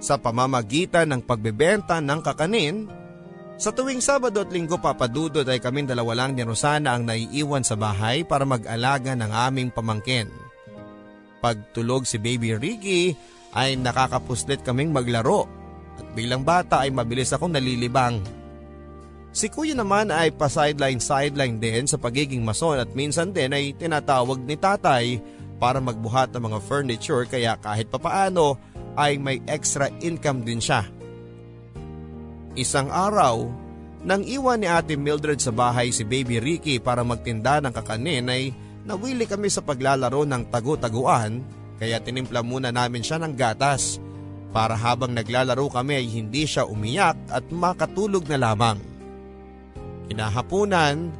sa 0.02 0.18
pamamagitan 0.18 1.14
ng 1.14 1.22
pagbebenta 1.22 2.02
ng 2.02 2.20
kakanin 2.20 2.90
Sa 3.54 3.70
tuwing 3.70 4.02
Sabado 4.02 4.42
at 4.42 4.50
Linggo 4.50 4.82
papadudod 4.82 5.46
ay 5.46 5.62
kaming 5.62 5.86
dalawa 5.86 6.26
lang 6.26 6.34
ni 6.34 6.42
Rosana 6.42 6.98
ang 6.98 7.06
naiiwan 7.06 7.62
sa 7.62 7.78
bahay 7.78 8.26
para 8.26 8.42
mag-alaga 8.42 9.14
ng 9.14 9.30
aming 9.30 9.70
pamangkin. 9.70 10.26
Pagtulog 11.38 12.02
si 12.02 12.18
Baby 12.18 12.58
Ricky 12.58 13.14
ay 13.54 13.78
nakakapuslit 13.78 14.66
kaming 14.66 14.90
maglaro 14.90 15.46
at 15.94 16.06
bilang 16.18 16.42
bata 16.42 16.82
ay 16.82 16.90
mabilis 16.90 17.30
akong 17.30 17.54
nalilibang. 17.54 18.18
Si 19.34 19.50
kuya 19.50 19.74
naman 19.74 20.14
ay 20.14 20.30
pa-sideline-sideline 20.30 21.58
din 21.58 21.90
sa 21.90 21.98
pagiging 21.98 22.46
mason 22.46 22.78
at 22.78 22.86
minsan 22.94 23.34
din 23.34 23.50
ay 23.50 23.74
tinatawag 23.74 24.38
ni 24.46 24.54
tatay 24.54 25.18
para 25.58 25.82
magbuhat 25.82 26.30
ng 26.30 26.38
mga 26.38 26.58
furniture 26.62 27.26
kaya 27.26 27.58
kahit 27.58 27.90
papaano 27.90 28.54
ay 28.94 29.18
may 29.18 29.42
extra 29.50 29.90
income 29.98 30.46
din 30.46 30.62
siya. 30.62 30.86
Isang 32.54 32.94
araw, 32.94 33.50
nang 34.06 34.22
iwan 34.22 34.62
ni 34.62 34.70
Ate 34.70 34.94
Mildred 34.94 35.42
sa 35.42 35.50
bahay 35.50 35.90
si 35.90 36.06
Baby 36.06 36.38
Ricky 36.38 36.78
para 36.78 37.02
magtinda 37.02 37.58
ng 37.58 37.74
kakanin 37.74 38.30
ay 38.30 38.54
nawili 38.86 39.26
kami 39.26 39.50
sa 39.50 39.66
paglalaro 39.66 40.22
ng 40.22 40.46
tagu-taguan 40.46 41.42
kaya 41.82 41.98
tinimpla 41.98 42.46
muna 42.46 42.70
namin 42.70 43.02
siya 43.02 43.18
ng 43.18 43.34
gatas 43.34 43.98
para 44.54 44.78
habang 44.78 45.10
naglalaro 45.10 45.66
kami 45.74 45.98
ay 45.98 46.06
hindi 46.06 46.46
siya 46.46 46.70
umiyak 46.70 47.18
at 47.34 47.42
makatulog 47.50 48.30
na 48.30 48.38
lamang. 48.38 48.93
Kinahapunan, 50.10 51.10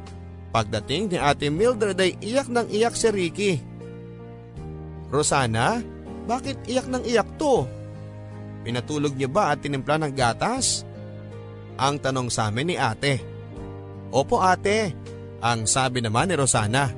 pagdating 0.53 1.13
ni 1.13 1.17
Ate 1.17 1.49
Mildred 1.49 1.97
ay 1.97 2.15
iyak 2.21 2.47
ng 2.47 2.67
iyak 2.69 2.93
si 2.93 3.07
Ricky. 3.09 3.53
Rosana, 5.09 5.81
bakit 6.25 6.57
iyak 6.65 6.89
ng 6.89 7.03
iyak 7.05 7.29
to? 7.37 7.65
Pinatulog 8.65 9.13
niyo 9.13 9.29
ba 9.29 9.53
at 9.53 9.61
tinimpla 9.61 10.01
ng 10.01 10.13
gatas? 10.13 10.81
Ang 11.77 12.01
tanong 12.01 12.33
sa 12.33 12.49
amin 12.49 12.73
ni 12.73 12.75
ate. 12.79 13.21
Opo 14.09 14.41
ate, 14.41 14.95
ang 15.43 15.69
sabi 15.69 16.01
naman 16.01 16.31
ni 16.31 16.35
Rosana. 16.39 16.89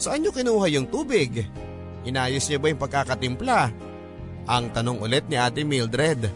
Saan 0.00 0.24
niyo 0.24 0.32
kinuha 0.32 0.66
yung 0.72 0.88
tubig? 0.88 1.44
Inayos 2.08 2.48
niyo 2.48 2.58
ba 2.60 2.70
yung 2.72 2.80
pagkakatimpla? 2.80 3.60
Ang 4.44 4.64
tanong 4.72 5.00
ulit 5.04 5.28
ni 5.28 5.36
ate 5.36 5.64
Mildred. 5.64 6.28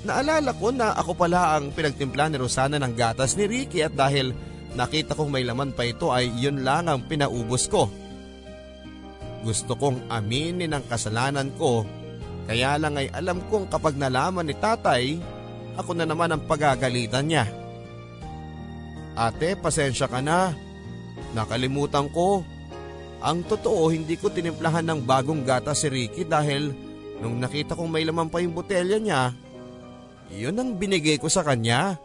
Naalala 0.00 0.56
ko 0.56 0.72
na 0.72 0.96
ako 0.96 1.12
pala 1.12 1.60
ang 1.60 1.76
pinagtimpla 1.76 2.32
ni 2.32 2.40
Rosana 2.40 2.80
ng 2.80 2.94
gatas 2.96 3.36
ni 3.36 3.44
Ricky 3.44 3.84
at 3.84 3.92
dahil 3.92 4.32
nakita 4.72 5.12
kong 5.12 5.28
may 5.28 5.44
laman 5.44 5.76
pa 5.76 5.84
ito 5.84 6.08
ay 6.08 6.32
yun 6.40 6.64
lang 6.64 6.88
ang 6.88 7.04
pinaubos 7.04 7.68
ko. 7.68 7.90
Gusto 9.44 9.76
kong 9.76 10.08
aminin 10.08 10.72
ang 10.72 10.84
kasalanan 10.88 11.52
ko 11.60 11.84
kaya 12.48 12.80
lang 12.80 12.96
ay 12.96 13.12
alam 13.12 13.44
kong 13.46 13.68
kapag 13.68 13.94
nalaman 13.94 14.48
ni 14.48 14.56
tatay 14.56 15.20
ako 15.76 15.94
na 15.94 16.08
naman 16.08 16.32
ang 16.32 16.42
pagagalitan 16.48 17.28
niya. 17.28 17.46
Ate, 19.14 19.54
pasensya 19.54 20.08
ka 20.10 20.18
na. 20.18 20.50
Nakalimutan 21.36 22.10
ko. 22.10 22.42
Ang 23.20 23.44
totoo, 23.44 23.92
hindi 23.92 24.16
ko 24.16 24.32
tinimplahan 24.32 24.82
ng 24.82 25.04
bagong 25.04 25.44
gata 25.44 25.76
si 25.76 25.92
Ricky 25.92 26.24
dahil 26.24 26.72
nung 27.20 27.36
nakita 27.36 27.76
kong 27.76 27.86
may 27.86 28.02
laman 28.02 28.32
pa 28.32 28.40
yung 28.40 28.56
botelya 28.56 28.96
niya, 28.96 29.36
yun 30.30 30.58
ang 30.58 30.78
binigay 30.78 31.18
ko 31.18 31.26
sa 31.26 31.42
kanya. 31.42 31.98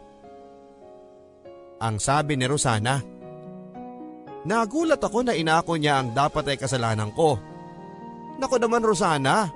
Ang 1.82 1.96
sabi 2.00 2.34
ni 2.34 2.46
Rosana. 2.48 3.02
Nagulat 4.46 5.02
ako 5.02 5.26
na 5.26 5.34
inako 5.34 5.74
niya 5.74 6.02
ang 6.02 6.14
dapat 6.14 6.54
ay 6.54 6.58
kasalanan 6.58 7.10
ko. 7.14 7.38
Nako 8.38 8.62
naman 8.62 8.86
Rosana, 8.86 9.50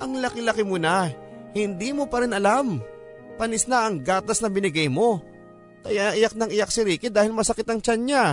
ang 0.00 0.16
laki-laki 0.16 0.64
mo 0.64 0.80
na, 0.80 1.12
hindi 1.52 1.92
mo 1.92 2.08
pa 2.08 2.24
rin 2.24 2.32
alam 2.32 2.80
panis 3.40 3.64
na 3.64 3.88
ang 3.88 4.04
gatas 4.04 4.44
na 4.44 4.52
binigay 4.52 4.92
mo. 4.92 5.24
Kaya 5.80 6.12
iyak 6.12 6.36
nang 6.36 6.52
iyak 6.52 6.68
si 6.68 6.84
Ricky 6.84 7.08
dahil 7.08 7.32
masakit 7.32 7.64
ang 7.72 7.80
tiyan 7.80 8.00
niya. 8.04 8.24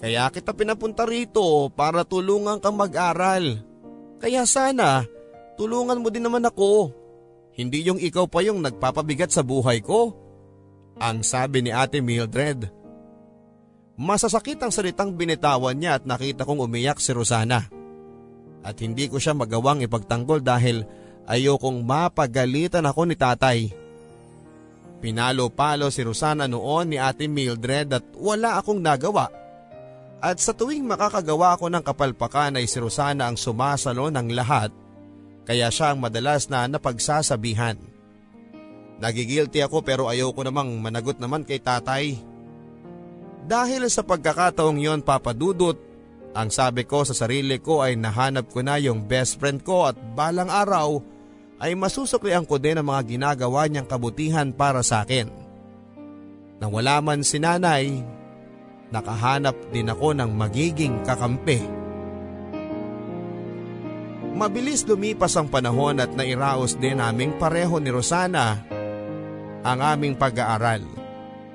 Kaya 0.00 0.32
kita 0.32 0.56
pinapunta 0.56 1.04
rito 1.04 1.68
para 1.76 2.08
tulungan 2.08 2.64
kang 2.64 2.80
mag-aral. 2.80 3.60
Kaya 4.16 4.48
sana, 4.48 5.04
tulungan 5.60 6.00
mo 6.00 6.08
din 6.08 6.24
naman 6.24 6.48
ako. 6.48 6.99
Hindi 7.60 7.84
yung 7.84 8.00
ikaw 8.00 8.24
pa 8.24 8.40
yung 8.40 8.64
nagpapabigat 8.64 9.28
sa 9.28 9.44
buhay 9.44 9.84
ko. 9.84 10.16
Ang 10.96 11.20
sabi 11.20 11.60
ni 11.60 11.68
ate 11.68 12.00
Mildred. 12.00 12.72
Masasakit 14.00 14.56
ang 14.64 14.72
salitang 14.72 15.12
binitawan 15.12 15.76
niya 15.76 16.00
at 16.00 16.08
nakita 16.08 16.48
kong 16.48 16.64
umiyak 16.64 16.96
si 17.04 17.12
Rosana. 17.12 17.68
At 18.64 18.80
hindi 18.80 19.12
ko 19.12 19.20
siya 19.20 19.36
magawang 19.36 19.84
ipagtanggol 19.84 20.40
dahil 20.40 20.88
ayokong 21.28 21.84
mapagalitan 21.84 22.88
ako 22.88 23.04
ni 23.04 23.16
tatay. 23.20 23.58
Pinalo-palo 25.04 25.92
si 25.92 26.00
Rosana 26.00 26.48
noon 26.48 26.96
ni 26.96 26.96
Ate 26.96 27.28
Mildred 27.28 27.92
at 27.92 28.04
wala 28.16 28.56
akong 28.56 28.80
nagawa. 28.80 29.28
At 30.24 30.40
sa 30.40 30.56
tuwing 30.56 30.88
makakagawa 30.88 31.60
ako 31.60 31.68
ng 31.68 31.84
kapalpakan 31.84 32.56
ay 32.56 32.64
si 32.64 32.80
Rosana 32.80 33.28
ang 33.28 33.36
sumasalo 33.36 34.08
ng 34.08 34.32
lahat 34.32 34.79
kaya 35.44 35.72
siya 35.72 35.92
ang 35.94 35.98
madalas 36.02 36.46
na 36.46 36.68
napagsasabihan. 36.68 37.80
Nagigilty 39.00 39.64
ako 39.64 39.80
pero 39.80 40.12
ayoko 40.12 40.44
namang 40.44 40.76
managot 40.76 41.16
naman 41.16 41.42
kay 41.42 41.56
tatay. 41.56 42.20
Dahil 43.48 43.88
sa 43.88 44.04
pagkakataong 44.04 44.76
yon 44.76 45.00
papadudot, 45.00 45.74
ang 46.30 46.52
sabi 46.52 46.86
ko 46.86 47.02
sa 47.02 47.16
sarili 47.16 47.58
ko 47.58 47.82
ay 47.82 47.98
nahanap 47.98 48.52
ko 48.52 48.62
na 48.62 48.78
yung 48.78 49.02
best 49.08 49.40
friend 49.40 49.64
ko 49.66 49.90
at 49.90 49.96
balang 50.14 50.52
araw 50.52 51.02
ay 51.58 51.74
masusuklian 51.74 52.46
ko 52.46 52.60
din 52.60 52.78
ang 52.78 52.86
mga 52.86 53.02
ginagawa 53.16 53.66
niyang 53.66 53.88
kabutihan 53.88 54.54
para 54.54 54.84
sa 54.84 55.02
akin. 55.02 55.26
Nang 56.60 56.70
wala 56.70 57.00
man 57.00 57.24
si 57.24 57.40
nanay, 57.40 58.04
nakahanap 58.92 59.56
din 59.72 59.88
ako 59.88 60.12
ng 60.12 60.30
magiging 60.36 61.00
kakampi. 61.02 61.79
Mabilis 64.40 64.88
lumipas 64.88 65.36
ang 65.36 65.52
panahon 65.52 66.00
at 66.00 66.16
nairaos 66.16 66.72
din 66.80 66.96
naming 66.96 67.36
pareho 67.36 67.76
ni 67.76 67.92
Rosana 67.92 68.56
ang 69.60 69.78
aming 69.84 70.16
pag-aaral. 70.16 70.80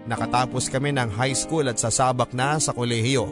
Nakatapos 0.05 0.69
kami 0.69 0.93
ng 0.93 1.09
high 1.17 1.33
school 1.33 1.65
at 1.65 1.81
sasabak 1.81 2.29
na 2.37 2.61
sa 2.61 2.77
kolehiyo. 2.77 3.25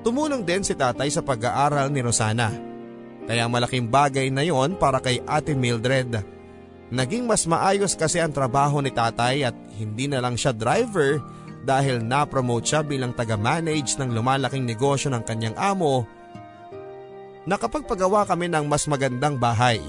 Tumulong 0.00 0.40
din 0.40 0.64
si 0.64 0.72
tatay 0.72 1.12
sa 1.12 1.20
pag-aaral 1.20 1.92
ni 1.92 2.00
Rosana. 2.00 2.48
Kaya 3.28 3.44
malaking 3.44 3.92
bagay 3.92 4.32
na 4.32 4.40
yon 4.40 4.72
para 4.80 5.04
kay 5.04 5.20
Ate 5.28 5.52
Mildred. 5.52 6.24
Naging 6.88 7.28
mas 7.28 7.44
maayos 7.44 7.92
kasi 7.92 8.24
ang 8.24 8.32
trabaho 8.32 8.80
ni 8.80 8.88
tatay 8.88 9.52
at 9.52 9.56
hindi 9.76 10.08
na 10.08 10.24
lang 10.24 10.40
siya 10.40 10.56
driver 10.56 11.20
dahil 11.60 12.00
na-promote 12.00 12.64
siya 12.64 12.80
bilang 12.80 13.12
taga-manage 13.12 14.00
ng 14.00 14.16
lumalaking 14.16 14.64
negosyo 14.64 15.12
ng 15.12 15.28
kanyang 15.28 15.56
amo. 15.60 16.08
Nakapagpagawa 17.50 18.30
kami 18.30 18.46
ng 18.46 18.70
mas 18.70 18.86
magandang 18.86 19.34
bahay. 19.34 19.82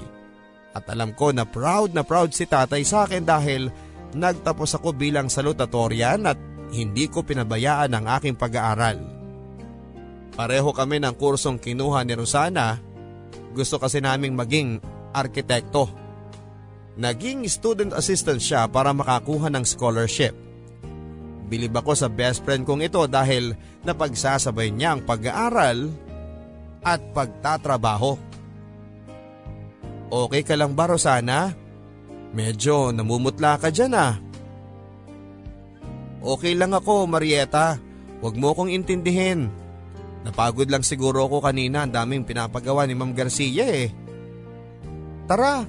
At 0.74 0.82
alam 0.90 1.14
ko 1.14 1.30
na 1.30 1.46
proud 1.46 1.94
na 1.94 2.02
proud 2.02 2.34
si 2.34 2.42
tatay 2.42 2.82
sa 2.82 3.06
akin 3.06 3.22
dahil 3.22 3.70
nagtapos 4.18 4.82
ako 4.82 4.90
bilang 4.90 5.30
salutatorian 5.30 6.26
at 6.26 6.34
hindi 6.74 7.06
ko 7.06 7.22
pinabayaan 7.22 7.94
ang 7.94 8.10
aking 8.18 8.34
pag-aaral. 8.34 8.98
Pareho 10.34 10.74
kami 10.74 10.98
ng 11.06 11.14
kursong 11.14 11.62
kinuha 11.62 12.02
ni 12.02 12.18
Rosana 12.18 12.82
gusto 13.54 13.78
kasi 13.78 14.02
naming 14.02 14.34
maging 14.34 14.82
arkitekto. 15.14 15.86
Naging 16.98 17.46
student 17.46 17.94
assistant 17.94 18.42
siya 18.42 18.66
para 18.66 18.90
makakuha 18.90 19.52
ng 19.52 19.62
scholarship. 19.62 20.34
Bilib 21.46 21.78
ako 21.78 21.94
sa 21.94 22.08
best 22.10 22.42
friend 22.42 22.66
kong 22.66 22.82
ito 22.82 23.06
dahil 23.06 23.54
napagsasabay 23.86 24.72
niya 24.72 24.96
ang 24.96 25.04
pag-aaral 25.04 25.92
at 26.82 27.00
pagtatrabaho. 27.14 28.18
Okay 30.12 30.42
ka 30.44 30.54
lang 30.58 30.76
ba 30.76 30.92
Rosana? 30.92 31.56
Medyo 32.36 32.92
namumutla 32.92 33.56
ka 33.56 33.72
dyan 33.72 33.96
ah. 33.96 34.20
Okay 36.22 36.54
lang 36.54 36.76
ako 36.76 37.08
Marieta, 37.08 37.80
huwag 38.20 38.36
mo 38.36 38.52
kong 38.52 38.70
intindihin. 38.70 39.48
Napagod 40.22 40.70
lang 40.70 40.86
siguro 40.86 41.26
ako 41.26 41.42
kanina 41.42 41.82
ang 41.82 41.90
daming 41.90 42.22
pinapagawa 42.22 42.86
ni 42.86 42.94
Ma'am 42.94 43.10
Garcia 43.10 43.66
eh. 43.66 43.90
Tara, 45.26 45.66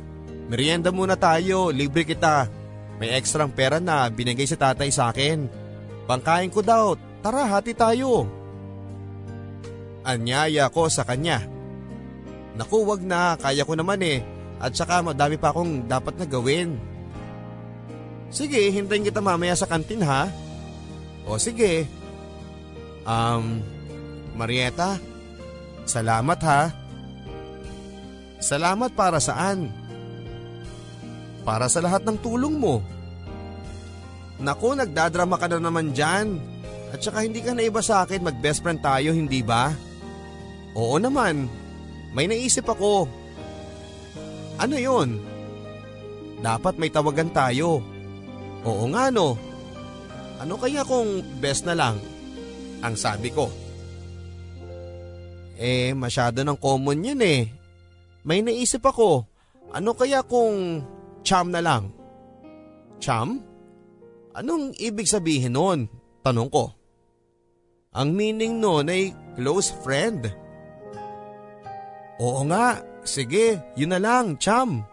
merienda 0.52 0.94
muna 0.94 1.18
tayo, 1.18 1.74
libre 1.74 2.06
kita. 2.06 2.46
May 3.02 3.18
ekstrang 3.18 3.50
pera 3.50 3.82
na 3.82 4.06
binigay 4.14 4.46
si 4.46 4.54
tatay 4.54 4.94
sa 4.94 5.10
akin. 5.10 5.50
Pangkain 6.06 6.54
ko 6.54 6.62
daw, 6.62 6.94
tara 7.26 7.48
hati 7.50 7.74
tayo. 7.74 8.43
Anyaya 10.04 10.68
ko 10.68 10.92
sa 10.92 11.08
kanya. 11.08 11.40
Naku 12.60 12.84
wag 12.86 13.02
na, 13.02 13.40
kaya 13.40 13.64
ko 13.64 13.74
naman 13.74 14.04
eh. 14.04 14.22
At 14.60 14.76
saka 14.76 15.04
madami 15.04 15.40
pa 15.40 15.52
akong 15.52 15.88
dapat 15.88 16.20
na 16.20 16.28
gawin. 16.28 16.78
Sige, 18.30 18.60
hintayin 18.70 19.08
kita 19.08 19.24
mamaya 19.24 19.56
sa 19.56 19.68
kantin 19.68 20.04
ha. 20.04 20.28
O 21.24 21.40
sige. 21.40 21.88
Um, 23.08 23.64
Marieta, 24.36 25.00
salamat 25.88 26.40
ha. 26.44 26.62
Salamat 28.44 28.92
para 28.92 29.24
saan? 29.24 29.72
Para 31.48 31.72
sa 31.72 31.80
lahat 31.80 32.04
ng 32.04 32.18
tulong 32.20 32.60
mo. 32.60 32.84
Naku, 34.42 34.76
nagdadrama 34.76 35.40
ka 35.40 35.48
na 35.48 35.64
naman 35.64 35.96
dyan. 35.96 36.42
At 36.92 37.00
saka 37.00 37.24
hindi 37.24 37.40
ka 37.40 37.56
na 37.56 37.64
iba 37.64 37.80
sa 37.80 38.04
akin, 38.04 38.26
mag-best 38.26 38.60
friend 38.60 38.84
tayo, 38.84 39.16
hindi 39.16 39.40
ba? 39.40 39.72
Oo 40.74 40.98
naman, 40.98 41.46
may 42.14 42.26
naisip 42.26 42.66
ako. 42.66 43.06
Ano 44.58 44.76
yon? 44.78 45.22
Dapat 46.42 46.78
may 46.78 46.90
tawagan 46.90 47.30
tayo. 47.32 47.82
Oo 48.64 48.86
nga 48.92 49.10
no. 49.14 49.38
Ano 50.42 50.60
kaya 50.60 50.84
kung 50.84 51.24
best 51.40 51.64
na 51.64 51.78
lang? 51.78 51.96
Ang 52.84 52.96
sabi 53.00 53.32
ko. 53.32 53.48
Eh, 55.56 55.96
masyado 55.96 56.44
ng 56.44 56.58
common 56.60 57.06
yun 57.06 57.22
eh. 57.24 57.48
May 58.28 58.44
naisip 58.44 58.84
ako. 58.84 59.24
Ano 59.72 59.96
kaya 59.96 60.26
kung 60.26 60.84
cham 61.24 61.54
na 61.54 61.64
lang? 61.64 61.94
Cham? 63.00 63.40
Anong 64.34 64.76
ibig 64.82 65.08
sabihin 65.08 65.56
nun? 65.56 65.88
Tanong 66.26 66.50
ko. 66.50 66.74
Ang 67.94 68.18
meaning 68.18 68.58
nun 68.58 68.90
ay 68.90 69.14
close 69.38 69.70
friend. 69.86 70.43
Oo 72.22 72.42
nga, 72.50 72.82
sige, 73.02 73.62
yun 73.74 73.94
na 73.94 74.00
lang, 74.02 74.38
cham. 74.38 74.86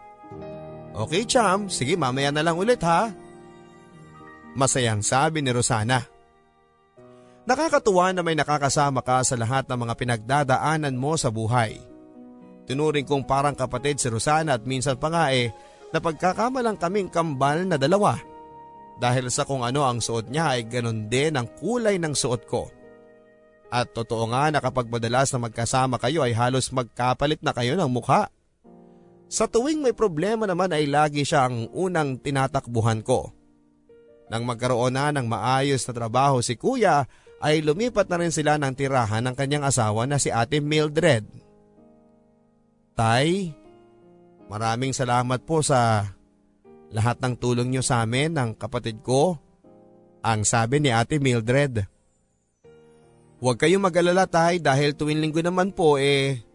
Okay 0.91 1.23
cham, 1.23 1.71
sige 1.71 1.95
mamaya 1.95 2.35
na 2.35 2.43
lang 2.43 2.59
ulit 2.59 2.83
ha. 2.83 3.11
Masayang 4.51 4.99
sabi 4.99 5.39
ni 5.39 5.51
Rosana. 5.55 6.03
Nakakatuwa 7.47 8.11
na 8.11 8.21
may 8.21 8.35
nakakasama 8.35 8.99
ka 9.01 9.23
sa 9.23 9.39
lahat 9.39 9.65
ng 9.65 9.79
mga 9.87 9.93
pinagdadaanan 9.95 10.93
mo 10.93 11.15
sa 11.15 11.31
buhay. 11.31 11.79
Tinuring 12.67 13.07
kong 13.07 13.25
parang 13.25 13.55
kapatid 13.55 13.97
si 13.97 14.11
Rosana 14.11 14.59
at 14.59 14.67
minsan 14.67 14.99
pa 14.99 15.09
nga 15.09 15.31
eh, 15.31 15.49
napagkakamalang 15.95 16.77
kaming 16.77 17.09
kambal 17.09 17.63
na 17.65 17.79
dalawa. 17.79 18.19
Dahil 19.01 19.33
sa 19.33 19.47
kung 19.47 19.65
ano 19.65 19.87
ang 19.87 19.97
suot 19.97 20.29
niya 20.29 20.59
ay 20.59 20.69
ganon 20.69 21.09
din 21.09 21.33
ang 21.33 21.49
kulay 21.57 21.97
ng 21.97 22.13
suot 22.13 22.43
ko. 22.45 22.69
At 23.71 23.95
totoo 23.95 24.27
nga 24.35 24.51
na 24.51 24.59
kapag 24.59 24.91
madalas 24.91 25.31
na 25.31 25.47
magkasama 25.47 25.95
kayo 25.95 26.27
ay 26.27 26.35
halos 26.35 26.67
magkapalit 26.75 27.39
na 27.39 27.55
kayo 27.55 27.79
ng 27.79 27.87
mukha. 27.87 28.27
Sa 29.31 29.47
tuwing 29.47 29.79
may 29.79 29.95
problema 29.95 30.43
naman 30.43 30.75
ay 30.75 30.91
lagi 30.91 31.23
siya 31.23 31.47
ang 31.47 31.71
unang 31.71 32.19
tinatakbuhan 32.19 32.99
ko. 32.99 33.31
Nang 34.27 34.43
magkaroon 34.43 34.91
na 34.91 35.15
ng 35.15 35.23
maayos 35.23 35.87
na 35.87 35.95
trabaho 35.95 36.43
si 36.43 36.59
kuya 36.59 37.07
ay 37.39 37.63
lumipat 37.63 38.11
na 38.11 38.19
rin 38.19 38.35
sila 38.35 38.59
ng 38.59 38.75
tirahan 38.75 39.23
ng 39.23 39.35
kanyang 39.39 39.63
asawa 39.63 40.03
na 40.03 40.19
si 40.19 40.27
ate 40.27 40.59
Mildred. 40.59 41.23
Tay, 42.91 43.55
maraming 44.51 44.91
salamat 44.91 45.47
po 45.47 45.63
sa 45.63 46.11
lahat 46.91 47.23
ng 47.23 47.39
tulong 47.39 47.71
niyo 47.71 47.87
sa 47.87 48.03
amin 48.03 48.35
ng 48.35 48.51
kapatid 48.59 48.99
ko. 48.99 49.39
Ang 50.27 50.43
sabi 50.43 50.83
ni 50.83 50.91
ate 50.91 51.23
Mildred. 51.23 51.87
Huwag 53.41 53.57
kayong 53.57 53.81
mag-alala 53.81 54.29
tay 54.29 54.61
dahil 54.61 54.93
tuwing 54.93 55.17
linggo 55.17 55.41
naman 55.41 55.73
po 55.73 55.97
eh 55.97 56.45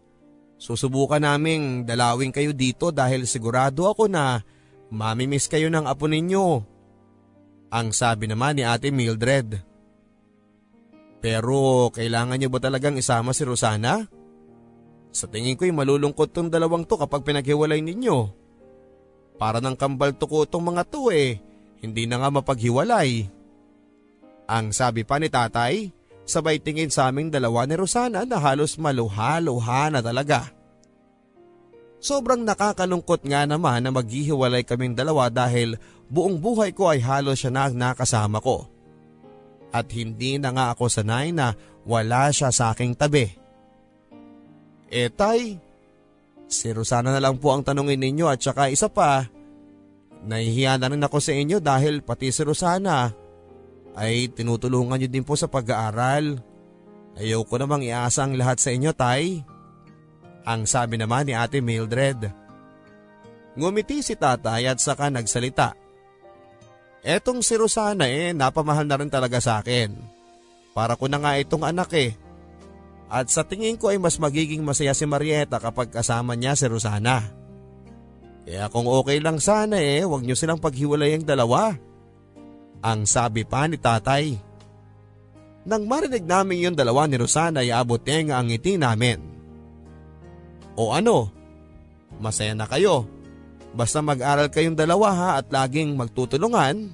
susubukan 0.55 1.21
naming 1.21 1.83
dalawin 1.83 2.33
kayo 2.33 2.55
dito 2.55 2.89
dahil 2.89 3.29
sigurado 3.29 3.91
ako 3.91 4.09
na 4.09 4.41
mamimiss 4.89 5.51
kayo 5.51 5.67
ng 5.67 5.83
apo 5.83 6.07
ninyo. 6.07 6.63
Ang 7.75 7.87
sabi 7.91 8.31
naman 8.31 8.55
ni 8.55 8.63
ate 8.63 8.89
Mildred. 8.89 9.59
Pero 11.19 11.91
kailangan 11.91 12.39
niyo 12.39 12.47
ba 12.47 12.63
talagang 12.63 12.95
isama 12.95 13.35
si 13.35 13.43
Rosana? 13.43 14.07
Sa 15.11 15.27
tingin 15.27 15.59
ko'y 15.59 15.75
malulungkot 15.75 16.31
tong 16.31 16.47
dalawang 16.47 16.87
to 16.87 16.95
kapag 16.95 17.27
pinaghiwalay 17.27 17.83
ninyo. 17.83 18.31
Para 19.35 19.59
ng 19.59 19.75
kambal 19.75 20.15
tuko 20.15 20.47
tong 20.47 20.71
mga 20.71 20.87
to 20.87 21.11
eh, 21.11 21.41
hindi 21.83 22.07
na 22.07 22.23
nga 22.23 22.31
mapaghiwalay. 22.31 23.27
Ang 24.47 24.71
sabi 24.71 25.03
pa 25.03 25.19
ni 25.19 25.27
tatay, 25.27 25.91
sabay 26.27 26.59
tingin 26.59 26.91
sa 26.91 27.07
aming 27.07 27.31
dalawa 27.31 27.63
ni 27.63 27.79
Rosana 27.79 28.27
na 28.27 28.37
halos 28.37 28.75
maluha-luha 28.75 29.89
na 29.89 30.03
talaga. 30.03 30.51
Sobrang 31.97 32.45
nakakalungkot 32.45 33.25
nga 33.25 33.47
naman 33.49 33.81
na 33.81 33.89
maghihiwalay 33.89 34.61
kaming 34.61 34.93
dalawa 34.93 35.33
dahil 35.33 35.79
buong 36.11 36.37
buhay 36.37 36.75
ko 36.75 36.93
ay 36.93 37.01
halos 37.01 37.41
siya 37.41 37.49
na 37.49 37.61
ang 37.65 37.75
nakasama 37.79 38.37
ko. 38.37 38.69
At 39.73 39.89
hindi 39.95 40.37
na 40.37 40.53
nga 40.53 40.65
ako 40.77 40.91
sanay 40.91 41.33
na 41.33 41.57
wala 41.87 42.29
siya 42.29 42.53
sa 42.53 42.75
aking 42.75 42.93
tabi. 42.93 43.25
Eh 44.87 45.09
tay, 45.09 45.57
si 46.47 46.67
Rosana 46.71 47.11
na 47.11 47.19
lang 47.19 47.41
po 47.41 47.51
ang 47.51 47.65
tanungin 47.65 47.99
ninyo 47.99 48.29
at 48.29 48.39
saka 48.39 48.71
isa 48.71 48.87
pa, 48.87 49.27
nahihiya 50.23 50.79
na 50.79 50.87
rin 50.91 51.03
ako 51.03 51.17
sa 51.19 51.33
inyo 51.35 51.57
dahil 51.59 52.05
pati 52.05 52.31
si 52.31 52.45
Rosana 52.45 53.26
ay 53.97 54.29
tinutulungan 54.29 55.01
niyo 55.01 55.09
din 55.09 55.25
po 55.25 55.33
sa 55.33 55.49
pag-aaral. 55.49 56.37
Ayaw 57.17 57.41
ko 57.49 57.57
namang 57.57 57.81
iasa 57.81 58.29
ang 58.29 58.37
lahat 58.37 58.61
sa 58.61 58.69
inyo, 58.69 58.93
Tay. 58.93 59.41
Ang 60.45 60.69
sabi 60.69 61.01
naman 61.01 61.25
ni 61.25 61.33
Ate 61.33 61.59
Mildred. 61.65 62.29
Ngumiti 63.57 64.05
si 64.05 64.13
tatay 64.13 64.69
at 64.69 64.77
saka 64.77 65.09
nagsalita. 65.09 65.73
Etong 67.01 67.41
si 67.41 67.57
Rosana 67.57 68.05
eh, 68.05 68.37
napamahal 68.37 68.85
na 68.85 69.01
rin 69.01 69.09
talaga 69.09 69.41
sa 69.41 69.65
akin. 69.65 69.97
Para 70.77 70.93
ko 70.93 71.09
na 71.09 71.17
nga 71.17 71.33
itong 71.41 71.65
anak 71.65 71.89
eh. 71.97 72.13
At 73.09 73.33
sa 73.33 73.41
tingin 73.41 73.81
ko 73.81 73.89
ay 73.89 73.97
mas 73.97 74.21
magiging 74.21 74.61
masaya 74.61 74.93
si 74.93 75.09
Marieta 75.09 75.57
kapag 75.57 75.89
kasama 75.89 76.37
niya 76.37 76.53
si 76.53 76.69
Rosana. 76.69 77.33
Kaya 78.45 78.69
kung 78.69 78.85
okay 78.85 79.17
lang 79.17 79.41
sana 79.41 79.81
eh, 79.81 80.05
huwag 80.05 80.21
niyo 80.21 80.37
silang 80.37 80.61
paghiwalay 80.61 81.17
ang 81.17 81.25
dalawa. 81.25 81.73
Ang 82.81 83.09
sabi 83.09 83.43
pa 83.43 83.65
ni 83.65 83.77
tatay. 83.77 84.37
Nang 85.67 85.83
marinig 85.83 86.23
namin 86.23 86.71
yung 86.71 86.77
dalawa 86.77 87.09
ni 87.09 87.19
Rosana 87.19 87.59
ay 87.59 87.75
abot 87.75 87.99
nga 87.99 88.39
ang 88.39 88.47
ngiti 88.47 88.79
namin. 88.79 89.19
O 90.77 90.93
ano? 90.95 91.27
Masaya 92.21 92.55
na 92.55 92.69
kayo. 92.69 93.09
Basta 93.75 93.99
mag-aral 93.99 94.47
kayong 94.47 94.77
dalawa 94.77 95.09
ha 95.11 95.29
at 95.41 95.51
laging 95.51 95.97
magtutulungan. 95.99 96.93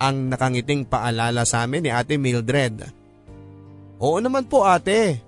Ang 0.00 0.16
nakangiting 0.26 0.88
paalala 0.88 1.46
sa 1.46 1.66
amin 1.66 1.86
ni 1.86 1.90
ate 1.92 2.18
Mildred. 2.18 2.82
Oo 4.00 4.18
naman 4.18 4.48
po 4.48 4.66
ate. 4.66 5.22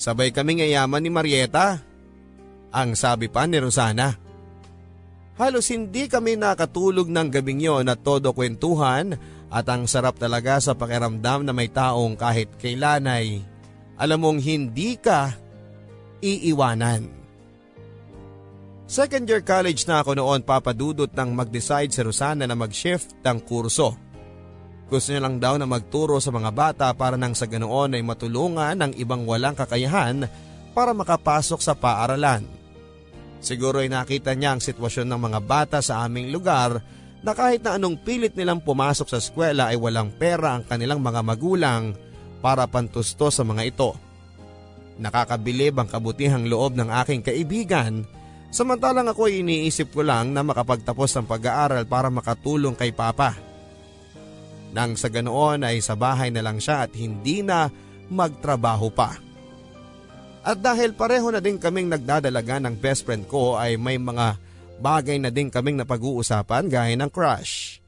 Sabay 0.00 0.32
kaming 0.32 0.64
yayaman 0.64 1.00
ni 1.00 1.08
Marieta. 1.12 1.80
Ang 2.72 2.96
sabi 2.96 3.28
pa 3.28 3.44
ni 3.44 3.56
Rosana. 3.60 4.16
Halos 5.40 5.72
hindi 5.72 6.04
kami 6.04 6.36
nakatulog 6.36 7.08
ng 7.08 7.32
gabing 7.32 7.64
yon 7.64 7.88
at 7.88 8.04
todo 8.04 8.36
kwentuhan 8.36 9.16
at 9.48 9.64
ang 9.72 9.88
sarap 9.88 10.20
talaga 10.20 10.60
sa 10.60 10.76
pakiramdam 10.76 11.48
na 11.48 11.56
may 11.56 11.72
taong 11.72 12.12
kahit 12.12 12.60
kailan 12.60 13.08
ay 13.08 13.40
alam 13.96 14.20
mong 14.20 14.36
hindi 14.36 15.00
ka 15.00 15.32
iiwanan. 16.20 17.08
Second 18.84 19.24
year 19.24 19.40
college 19.40 19.88
na 19.88 20.04
ako 20.04 20.20
noon 20.20 20.44
papadudot 20.44 21.08
nang 21.16 21.32
mag-decide 21.32 21.88
si 21.88 22.04
Rosana 22.04 22.44
na 22.44 22.52
mag-shift 22.52 23.16
ng 23.24 23.40
kurso. 23.40 23.96
Gusto 24.92 25.08
niya 25.08 25.24
lang 25.24 25.40
daw 25.40 25.56
na 25.56 25.64
magturo 25.64 26.20
sa 26.20 26.28
mga 26.28 26.52
bata 26.52 26.86
para 26.92 27.16
nang 27.16 27.32
sa 27.32 27.48
ganoon 27.48 27.96
ay 27.96 28.04
matulungan 28.04 28.76
ng 28.76 28.92
ibang 29.00 29.24
walang 29.24 29.56
kakayahan 29.56 30.28
para 30.76 30.92
makapasok 30.92 31.64
sa 31.64 31.72
paaralan. 31.72 32.59
Siguro 33.40 33.80
ay 33.80 33.88
nakita 33.88 34.36
niya 34.36 34.54
ang 34.56 34.60
sitwasyon 34.60 35.08
ng 35.08 35.20
mga 35.20 35.40
bata 35.40 35.78
sa 35.80 36.04
aming 36.04 36.28
lugar 36.28 36.84
na 37.20 37.32
kahit 37.32 37.64
na 37.64 37.76
anong 37.76 38.00
pilit 38.00 38.36
nilang 38.36 38.60
pumasok 38.60 39.08
sa 39.08 39.20
eskwela 39.20 39.72
ay 39.72 39.76
walang 39.80 40.12
pera 40.12 40.56
ang 40.56 40.64
kanilang 40.64 41.00
mga 41.00 41.20
magulang 41.24 41.92
para 42.44 42.68
pantusto 42.68 43.28
sa 43.32 43.44
mga 43.44 43.62
ito. 43.64 43.96
Nakakabilib 45.00 45.80
ang 45.80 45.88
kabutihang 45.88 46.48
loob 46.48 46.76
ng 46.76 46.92
aking 47.04 47.24
kaibigan 47.24 48.04
samantalang 48.50 49.08
ako 49.08 49.30
ay 49.30 49.40
iniisip 49.40 49.94
ko 49.94 50.04
lang 50.04 50.34
na 50.34 50.42
makapagtapos 50.42 51.16
ng 51.16 51.26
pag-aaral 51.30 51.86
para 51.86 52.12
makatulong 52.12 52.76
kay 52.76 52.92
Papa. 52.92 53.38
Nang 54.70 54.94
sa 54.98 55.08
ganoon 55.10 55.66
ay 55.66 55.82
sa 55.82 55.94
bahay 55.94 56.30
na 56.34 56.42
lang 56.42 56.58
siya 56.58 56.86
at 56.86 56.92
hindi 56.94 57.42
na 57.42 57.70
magtrabaho 58.10 58.90
pa. 58.90 59.29
At 60.40 60.58
dahil 60.64 60.96
pareho 60.96 61.28
na 61.28 61.38
din 61.38 61.60
kaming 61.60 61.92
nagdadalaga 61.92 62.56
ng 62.64 62.74
best 62.80 63.04
friend 63.04 63.28
ko 63.28 63.60
ay 63.60 63.76
may 63.76 64.00
mga 64.00 64.40
bagay 64.80 65.20
na 65.20 65.28
din 65.28 65.52
kaming 65.52 65.76
napag-uusapan 65.76 66.72
gaya 66.72 66.96
ng 66.96 67.12
crush. 67.12 67.78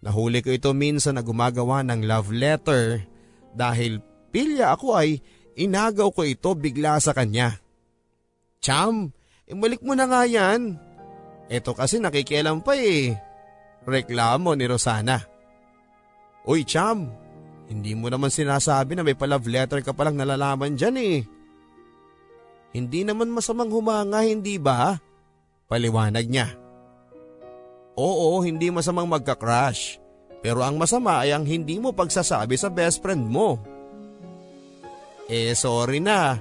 Nahuli 0.00 0.40
ko 0.40 0.52
ito 0.52 0.72
minsan 0.72 1.16
na 1.16 1.22
gumagawa 1.24 1.84
ng 1.84 2.04
love 2.04 2.32
letter 2.32 3.04
dahil 3.52 4.00
pilya 4.32 4.72
ako 4.72 4.96
ay 4.96 5.20
inagaw 5.56 6.08
ko 6.12 6.24
ito 6.24 6.56
bigla 6.56 6.96
sa 7.00 7.12
kanya. 7.12 7.60
Cham, 8.64 9.12
imalik 9.44 9.84
mo 9.84 9.92
na 9.92 10.08
nga 10.08 10.24
yan. 10.24 10.80
Ito 11.52 11.76
kasi 11.76 12.00
nakikialam 12.00 12.64
pa 12.64 12.76
eh. 12.80 13.12
Reklamo 13.84 14.56
ni 14.56 14.64
Rosana. 14.64 15.20
Uy 16.48 16.64
Cham, 16.64 17.12
hindi 17.68 17.92
mo 17.92 18.08
naman 18.08 18.32
sinasabi 18.32 18.96
na 18.96 19.04
may 19.04 19.16
pa-love 19.16 19.48
letter 19.48 19.84
ka 19.84 19.92
palang 19.92 20.16
nalalaman 20.16 20.76
dyan 20.76 20.96
eh. 20.96 21.16
Hindi 22.74 23.06
naman 23.06 23.30
masamang 23.30 23.70
humanga, 23.70 24.26
hindi 24.26 24.58
ba? 24.58 24.98
Paliwanag 25.70 26.26
niya. 26.26 26.50
Oo, 27.94 28.42
hindi 28.42 28.74
masamang 28.74 29.06
magka-crush. 29.06 30.02
Pero 30.42 30.60
ang 30.60 30.76
masama 30.76 31.22
ay 31.22 31.32
ang 31.32 31.46
hindi 31.46 31.78
mo 31.78 31.94
pagsasabi 31.94 32.58
sa 32.58 32.68
best 32.68 33.00
friend 33.00 33.30
mo. 33.30 33.62
Eh 35.30 35.56
sorry 35.56 36.02
na. 36.02 36.36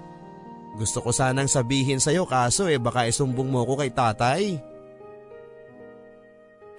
Gusto 0.76 1.06
ko 1.06 1.14
sanang 1.14 1.48
sabihin 1.48 2.02
sa'yo 2.02 2.26
kaso 2.26 2.68
eh 2.68 2.82
baka 2.82 3.08
isumbong 3.08 3.48
mo 3.48 3.64
ko 3.64 3.78
kay 3.78 3.94
tatay. 3.94 4.58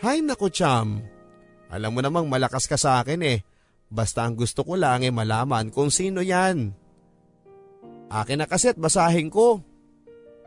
Hay 0.04 0.20
nako 0.20 0.50
cham. 0.50 1.00
Alam 1.72 1.90
mo 1.96 2.00
namang 2.04 2.28
malakas 2.28 2.68
ka 2.68 2.76
sa 2.76 3.00
akin 3.00 3.22
eh. 3.24 3.40
Basta 3.88 4.26
ang 4.26 4.36
gusto 4.36 4.66
ko 4.66 4.76
lang 4.76 5.06
eh 5.06 5.14
malaman 5.14 5.70
kung 5.72 5.88
sino 5.88 6.20
yan. 6.20 6.74
Akin 8.12 8.40
na 8.40 8.46
kaset 8.48 8.76
basahin 8.76 9.28
ko. 9.28 9.60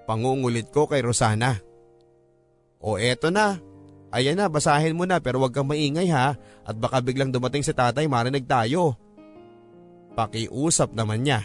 Pangungulit 0.08 0.72
ko 0.72 0.88
kay 0.88 1.04
Rosana. 1.04 1.60
O 2.80 2.96
eto 2.96 3.34
na, 3.34 3.60
Ayan 4.08 4.40
na, 4.40 4.48
basahin 4.48 4.96
mo 4.96 5.04
na 5.04 5.20
pero 5.20 5.44
wag 5.44 5.52
kang 5.52 5.68
maingay 5.68 6.08
ha 6.08 6.40
at 6.64 6.76
baka 6.80 7.04
biglang 7.04 7.28
dumating 7.28 7.60
si 7.60 7.76
tatay 7.76 8.08
marinig 8.08 8.48
tayo. 8.48 8.96
Pakiusap 10.16 10.96
naman 10.96 11.28
niya. 11.28 11.44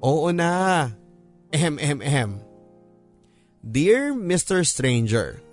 Oo 0.00 0.32
na. 0.32 0.88
MMM. 1.52 2.42
Dear 3.62 4.16
Mr. 4.16 4.66
Stranger, 4.66 5.46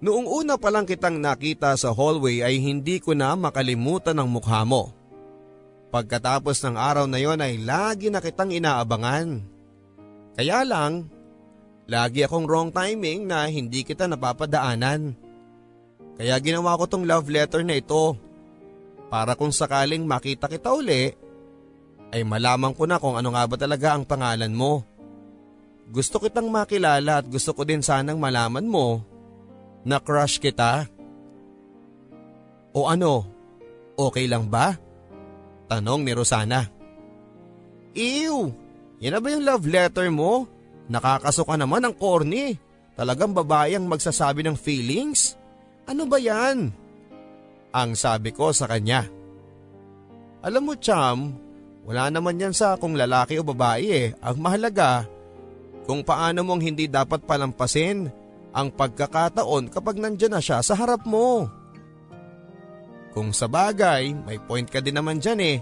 Noong 0.00 0.24
una 0.24 0.56
pa 0.56 0.72
lang 0.72 0.88
kitang 0.88 1.20
nakita 1.20 1.76
sa 1.76 1.92
hallway 1.92 2.40
ay 2.40 2.56
hindi 2.56 3.04
ko 3.04 3.12
na 3.12 3.36
makalimutan 3.36 4.16
ang 4.16 4.32
mukha 4.32 4.64
mo. 4.64 4.96
Pagkatapos 5.90 6.62
ng 6.62 6.78
araw 6.78 7.10
na 7.10 7.18
yon 7.18 7.42
ay 7.42 7.58
lagi 7.58 8.08
na 8.08 8.22
kitang 8.22 8.54
inaabangan. 8.54 9.42
Kaya 10.38 10.62
lang, 10.62 11.10
Lagi 11.90 12.22
akong 12.22 12.46
wrong 12.46 12.70
timing 12.70 13.26
na 13.26 13.50
hindi 13.50 13.82
kita 13.82 14.06
napapadaanan. 14.06 15.10
Kaya 16.14 16.38
ginawa 16.38 16.78
ko 16.78 16.86
tong 16.86 17.02
love 17.02 17.26
letter 17.26 17.66
na 17.66 17.82
ito 17.82 18.14
para 19.10 19.34
kung 19.34 19.50
sakaling 19.50 20.06
makita 20.06 20.46
kita 20.46 20.70
uli 20.70 21.10
ay 22.14 22.22
malaman 22.22 22.70
ko 22.78 22.86
na 22.86 23.02
kung 23.02 23.18
ano 23.18 23.34
nga 23.34 23.42
ba 23.42 23.58
talaga 23.58 23.98
ang 23.98 24.06
pangalan 24.06 24.54
mo. 24.54 24.86
Gusto 25.90 26.22
kitang 26.22 26.46
makilala 26.46 27.18
at 27.18 27.26
gusto 27.26 27.50
ko 27.50 27.66
din 27.66 27.82
sanang 27.82 28.22
malaman 28.22 28.70
mo 28.70 29.02
na 29.82 29.98
crush 29.98 30.38
kita. 30.38 30.86
O 32.70 32.86
ano, 32.86 33.26
okay 33.98 34.30
lang 34.30 34.46
ba? 34.46 34.78
Tanong 35.70 36.02
ni 36.02 36.10
Rosana. 36.10 36.66
Ew, 37.94 38.50
yan 38.98 39.14
na 39.14 39.22
ba 39.22 39.28
yung 39.30 39.46
love 39.46 39.64
letter 39.70 40.10
mo? 40.10 40.50
Nakakasuka 40.90 41.54
naman 41.54 41.86
ang 41.86 41.94
corny. 41.94 42.58
Talagang 42.98 43.30
babae 43.30 43.78
ang 43.78 43.86
magsasabi 43.86 44.42
ng 44.42 44.58
feelings? 44.58 45.38
Ano 45.86 46.10
ba 46.10 46.18
yan? 46.18 46.74
Ang 47.70 47.90
sabi 47.94 48.34
ko 48.34 48.50
sa 48.50 48.66
kanya. 48.66 49.06
Alam 50.42 50.62
mo 50.66 50.74
Cham, 50.74 51.38
wala 51.86 52.10
naman 52.10 52.42
yan 52.42 52.50
sa 52.50 52.74
kung 52.74 52.98
lalaki 52.98 53.38
o 53.38 53.46
babae 53.46 53.86
eh. 53.86 54.08
Ang 54.18 54.42
mahalaga, 54.42 55.06
kung 55.86 56.02
paano 56.02 56.42
mong 56.42 56.62
hindi 56.66 56.90
dapat 56.90 57.22
palampasin 57.22 58.10
ang 58.50 58.74
pagkakataon 58.74 59.70
kapag 59.70 60.02
nandyan 60.02 60.34
na 60.34 60.42
siya 60.42 60.58
sa 60.66 60.74
harap 60.74 61.06
mo. 61.06 61.46
Kung 63.10 63.34
sa 63.34 63.50
bagay, 63.50 64.14
may 64.14 64.38
point 64.38 64.66
ka 64.66 64.78
din 64.78 64.94
naman 64.94 65.18
dyan 65.18 65.40
eh. 65.42 65.58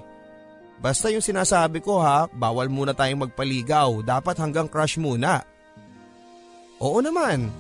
Basta 0.78 1.08
yung 1.11 1.24
sinasabi 1.24 1.80
ko 1.82 1.98
ha, 1.98 2.28
bawal 2.30 2.68
muna 2.68 2.92
tayong 2.92 3.28
magpaligaw. 3.28 4.04
Dapat 4.04 4.37
hanggang 4.38 4.68
crush 4.68 5.00
muna. 5.00 5.42
Oo 6.78 7.00
naman. 7.02 7.50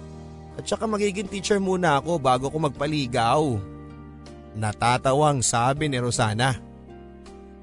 At 0.54 0.68
saka 0.68 0.86
magiging 0.86 1.26
teacher 1.26 1.58
muna 1.58 1.98
ako 1.98 2.20
bago 2.20 2.46
ko 2.52 2.58
magpaligaw. 2.62 3.58
Natatawang 4.54 5.42
sabi 5.42 5.90
ni 5.90 5.98
Rosana. 5.98 6.60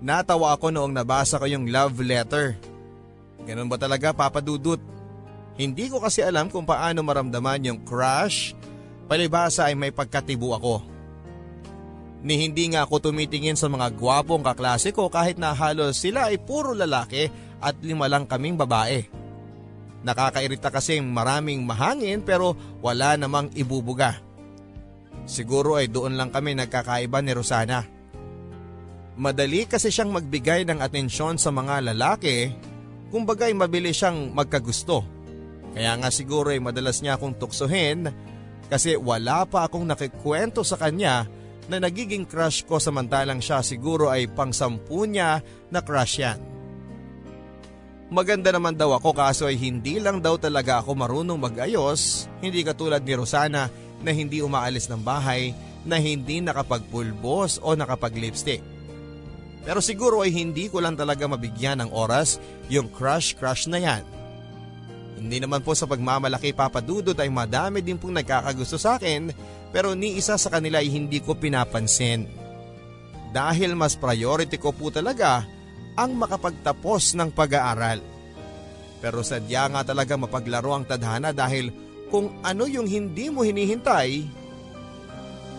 Natawa 0.04 0.58
ako 0.58 0.76
noong 0.76 0.92
nabasa 0.92 1.40
ko 1.40 1.48
yung 1.48 1.72
love 1.72 2.04
letter. 2.04 2.58
Ganun 3.48 3.72
ba 3.72 3.78
talaga 3.80 4.12
papadudot? 4.12 4.82
Hindi 5.56 5.88
ko 5.88 6.04
kasi 6.04 6.20
alam 6.20 6.52
kung 6.52 6.68
paano 6.68 7.00
maramdaman 7.00 7.64
yung 7.64 7.80
crush. 7.88 8.52
Palibasa 9.08 9.72
ay 9.72 9.76
may 9.78 9.94
pagkatibo 9.94 10.52
ako 10.52 10.95
ni 12.26 12.42
hindi 12.42 12.74
nga 12.74 12.90
ako 12.90 13.14
tumitingin 13.14 13.54
sa 13.54 13.70
mga 13.70 13.94
gwapong 13.94 14.42
kaklase 14.42 14.90
ko 14.90 15.14
kahit 15.14 15.38
na 15.38 15.54
halos 15.54 16.02
sila 16.02 16.34
ay 16.34 16.42
puro 16.42 16.74
lalaki 16.74 17.30
at 17.62 17.78
lima 17.86 18.10
lang 18.10 18.26
kaming 18.26 18.58
babae. 18.58 19.06
Nakakairita 20.02 20.74
kasi 20.74 20.98
maraming 21.06 21.62
mahangin 21.62 22.26
pero 22.26 22.58
wala 22.82 23.14
namang 23.14 23.54
ibubuga. 23.54 24.18
Siguro 25.30 25.78
ay 25.78 25.86
doon 25.86 26.18
lang 26.18 26.34
kami 26.34 26.58
nagkakaiba 26.58 27.22
ni 27.22 27.32
Rosana. 27.34 27.86
Madali 29.16 29.70
kasi 29.70 29.94
siyang 29.94 30.10
magbigay 30.10 30.66
ng 30.66 30.82
atensyon 30.82 31.38
sa 31.38 31.54
mga 31.54 31.94
lalaki, 31.94 32.54
kumbagay 33.14 33.54
mabilis 33.54 34.02
siyang 34.02 34.34
magkagusto. 34.34 35.06
Kaya 35.78 35.94
nga 36.02 36.10
siguro 36.10 36.50
ay 36.50 36.62
madalas 36.62 37.06
niya 37.06 37.22
akong 37.22 37.38
tuksohin 37.38 38.10
kasi 38.66 38.98
wala 38.98 39.46
pa 39.46 39.70
akong 39.70 39.86
nakikwento 39.86 40.66
sa 40.66 40.78
kanya 40.78 41.30
na 41.66 41.82
nagiging 41.82 42.26
crush 42.26 42.66
ko 42.66 42.78
samantalang 42.78 43.42
siya 43.42 43.66
siguro 43.66 44.10
ay 44.10 44.30
pangsampu 44.30 45.06
niya 45.10 45.42
na 45.74 45.80
crush 45.82 46.22
yan. 46.22 46.40
Maganda 48.06 48.54
naman 48.54 48.78
daw 48.78 48.94
ako 48.94 49.18
kaso 49.18 49.44
ay 49.50 49.58
hindi 49.58 49.98
lang 49.98 50.22
daw 50.22 50.38
talaga 50.38 50.78
ako 50.78 50.94
marunong 50.94 51.42
mag-ayos, 51.42 52.30
hindi 52.38 52.62
katulad 52.62 53.02
ni 53.02 53.18
Rosana 53.18 53.66
na 54.06 54.12
hindi 54.14 54.46
umaalis 54.46 54.86
ng 54.86 55.02
bahay, 55.02 55.58
na 55.86 55.98
hindi 55.98 56.42
nakapagpulbos 56.42 57.62
o 57.62 57.74
nakapag-lipstick. 57.74 58.62
Pero 59.66 59.82
siguro 59.82 60.22
ay 60.22 60.30
hindi 60.30 60.70
ko 60.70 60.78
lang 60.78 60.94
talaga 60.94 61.26
mabigyan 61.26 61.82
ng 61.82 61.90
oras 61.90 62.38
yung 62.70 62.90
crush-crush 62.94 63.66
na 63.66 63.82
yan. 63.82 64.04
Hindi 65.18 65.42
naman 65.42 65.66
po 65.66 65.74
sa 65.74 65.90
pagmamalaki 65.90 66.54
papadudod 66.54 67.18
ay 67.18 67.34
madami 67.34 67.82
din 67.82 67.98
pong 67.98 68.22
nagkakagusto 68.22 68.78
sa 68.78 69.02
akin 69.02 69.34
pero 69.76 69.92
ni 69.92 70.16
isa 70.16 70.40
sa 70.40 70.48
kanila 70.48 70.80
ay 70.80 70.88
hindi 70.88 71.20
ko 71.20 71.36
pinapansin. 71.36 72.32
Dahil 73.36 73.76
mas 73.76 74.00
priority 74.00 74.56
ko 74.56 74.72
po 74.72 74.88
talaga 74.88 75.44
ang 76.00 76.16
makapagtapos 76.16 77.20
ng 77.20 77.36
pag-aaral. 77.36 78.00
Pero 79.04 79.20
sadya 79.20 79.68
nga 79.68 79.84
talaga 79.84 80.16
mapaglaro 80.16 80.72
ang 80.72 80.88
tadhana 80.88 81.36
dahil 81.36 81.76
kung 82.08 82.40
ano 82.40 82.64
yung 82.72 82.88
hindi 82.88 83.28
mo 83.28 83.44
hinihintay, 83.44 84.24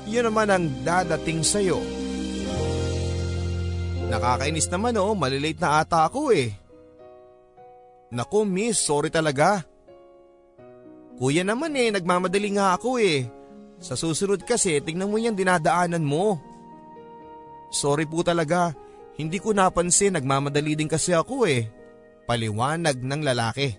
yun 0.08 0.24
naman 0.24 0.48
ang 0.48 0.64
dadating 0.80 1.44
sa'yo. 1.44 1.76
Nakakainis 4.08 4.72
naman 4.72 4.96
oh, 4.96 5.12
malilate 5.12 5.60
na 5.60 5.84
ata 5.84 6.08
ako 6.08 6.32
eh. 6.32 6.56
Naku 8.16 8.48
miss, 8.48 8.80
sorry 8.80 9.12
talaga. 9.12 9.60
Kuya 11.20 11.44
naman 11.44 11.76
eh, 11.76 11.92
nagmamadali 11.92 12.56
nga 12.56 12.80
ako 12.80 12.96
eh. 12.96 13.35
Sa 13.80 13.94
susunod 13.94 14.42
kasi, 14.42 14.80
tingnan 14.80 15.12
mo 15.12 15.20
yan 15.20 15.36
dinadaanan 15.36 16.04
mo. 16.04 16.40
Sorry 17.68 18.08
po 18.08 18.24
talaga, 18.24 18.72
hindi 19.20 19.40
ko 19.40 19.52
napansin 19.52 20.16
nagmamadali 20.16 20.76
din 20.76 20.88
kasi 20.88 21.12
ako 21.12 21.44
eh. 21.48 21.68
Paliwanag 22.24 23.00
ng 23.00 23.22
lalaki. 23.22 23.76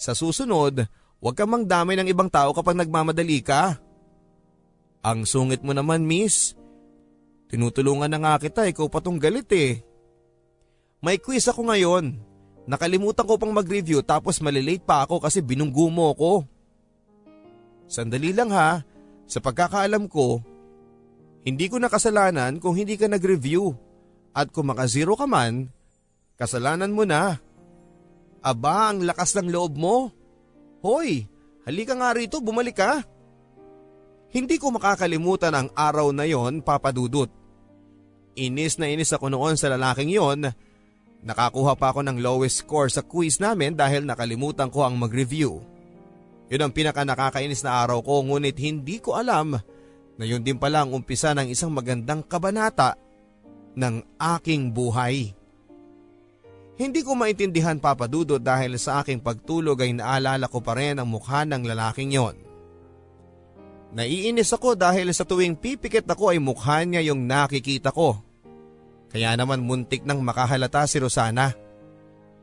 Sa 0.00 0.16
susunod, 0.16 0.88
huwag 1.20 1.36
ka 1.36 1.44
mang 1.44 1.68
damay 1.68 1.96
ng 2.00 2.08
ibang 2.08 2.32
tao 2.32 2.52
kapag 2.56 2.76
nagmamadali 2.76 3.44
ka. 3.44 3.76
Ang 5.00 5.24
sungit 5.24 5.64
mo 5.64 5.72
naman 5.72 6.04
miss. 6.04 6.56
Tinutulungan 7.48 8.08
na 8.12 8.20
nga 8.20 8.34
kita, 8.40 8.68
ikaw 8.68 8.86
pa 8.88 9.00
tong 9.00 9.20
galit 9.20 9.48
eh. 9.52 9.82
May 11.00 11.16
quiz 11.16 11.48
ako 11.48 11.68
ngayon. 11.72 12.20
Nakalimutan 12.68 13.24
ko 13.24 13.40
pang 13.40 13.50
mag-review 13.50 14.04
tapos 14.04 14.38
malilate 14.38 14.84
pa 14.84 15.08
ako 15.08 15.24
kasi 15.24 15.40
binunggu 15.40 15.88
mo 15.88 16.12
ko. 16.12 16.44
Sandali 17.90 18.30
lang 18.30 18.54
ha, 18.54 18.86
sa 19.26 19.42
pagkakaalam 19.42 20.06
ko, 20.06 20.38
hindi 21.42 21.66
ko 21.66 21.82
nakasalanan 21.82 22.62
kung 22.62 22.78
hindi 22.78 22.94
ka 22.94 23.10
nag-review 23.10 23.74
at 24.30 24.54
kung 24.54 24.70
makazero 24.70 25.18
ka 25.18 25.26
man, 25.26 25.66
kasalanan 26.38 26.94
mo 26.94 27.02
na. 27.02 27.42
Aba, 28.40 28.94
ang 28.94 29.02
lakas 29.02 29.34
ng 29.34 29.50
loob 29.50 29.74
mo. 29.74 30.14
Hoy, 30.86 31.26
halika 31.66 31.98
nga 31.98 32.14
rito, 32.14 32.38
bumalik 32.38 32.78
ka. 32.78 33.02
Hindi 34.30 34.62
ko 34.62 34.70
makakalimutan 34.70 35.50
ang 35.50 35.68
araw 35.74 36.14
na 36.14 36.24
yon, 36.30 36.62
papadudot. 36.62 37.28
Inis 38.38 38.78
na 38.78 38.86
inis 38.86 39.10
ako 39.10 39.26
noon 39.34 39.58
sa 39.58 39.66
lalaking 39.66 40.14
yon. 40.14 40.46
Nakakuha 41.26 41.74
pa 41.74 41.90
ako 41.90 42.06
ng 42.06 42.22
lowest 42.22 42.62
score 42.64 42.88
sa 42.88 43.02
quiz 43.02 43.42
namin 43.42 43.74
dahil 43.74 44.06
nakalimutan 44.06 44.70
ko 44.70 44.86
ang 44.86 44.94
mag-review. 44.96 45.60
Yun 46.50 46.66
ang 46.66 46.72
pinaka 46.74 47.06
nakakainis 47.06 47.62
na 47.62 47.78
araw 47.86 48.02
ko 48.02 48.26
ngunit 48.26 48.58
hindi 48.58 48.98
ko 48.98 49.14
alam 49.14 49.54
na 50.18 50.24
yun 50.26 50.42
din 50.42 50.58
pala 50.58 50.82
ang 50.82 50.92
umpisa 50.92 51.30
ng 51.32 51.48
isang 51.48 51.70
magandang 51.70 52.26
kabanata 52.26 52.98
ng 53.78 54.02
aking 54.18 54.74
buhay. 54.74 55.32
Hindi 56.80 57.00
ko 57.06 57.14
maintindihan 57.14 57.78
papadudo 57.78 58.40
dahil 58.40 58.74
sa 58.80 59.04
aking 59.04 59.22
pagtulog 59.22 59.78
ay 59.84 59.94
naalala 59.94 60.50
ko 60.50 60.58
pa 60.58 60.74
rin 60.74 60.98
ang 60.98 61.06
mukha 61.06 61.46
ng 61.46 61.62
lalaking 61.64 62.10
yon. 62.12 62.36
Naiinis 63.90 64.50
ako 64.54 64.78
dahil 64.78 65.10
sa 65.10 65.26
tuwing 65.26 65.58
pipikit 65.58 66.06
ako 66.06 66.34
ay 66.34 66.38
mukha 66.38 66.82
niya 66.82 67.04
yung 67.10 67.26
nakikita 67.26 67.90
ko. 67.94 68.18
Kaya 69.10 69.34
naman 69.34 69.66
muntik 69.66 70.06
nang 70.06 70.22
makahalata 70.22 70.86
si 70.86 71.02
Rosana. 71.02 71.50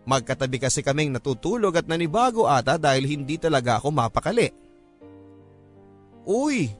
Magkatabi 0.08 0.64
kasi 0.64 0.80
kaming 0.80 1.12
natutulog 1.12 1.76
at 1.76 1.86
nanibago 1.92 2.48
ata 2.48 2.80
dahil 2.80 3.04
hindi 3.04 3.36
talaga 3.36 3.76
ako 3.76 3.92
mapakali. 3.92 4.48
Uy, 6.24 6.72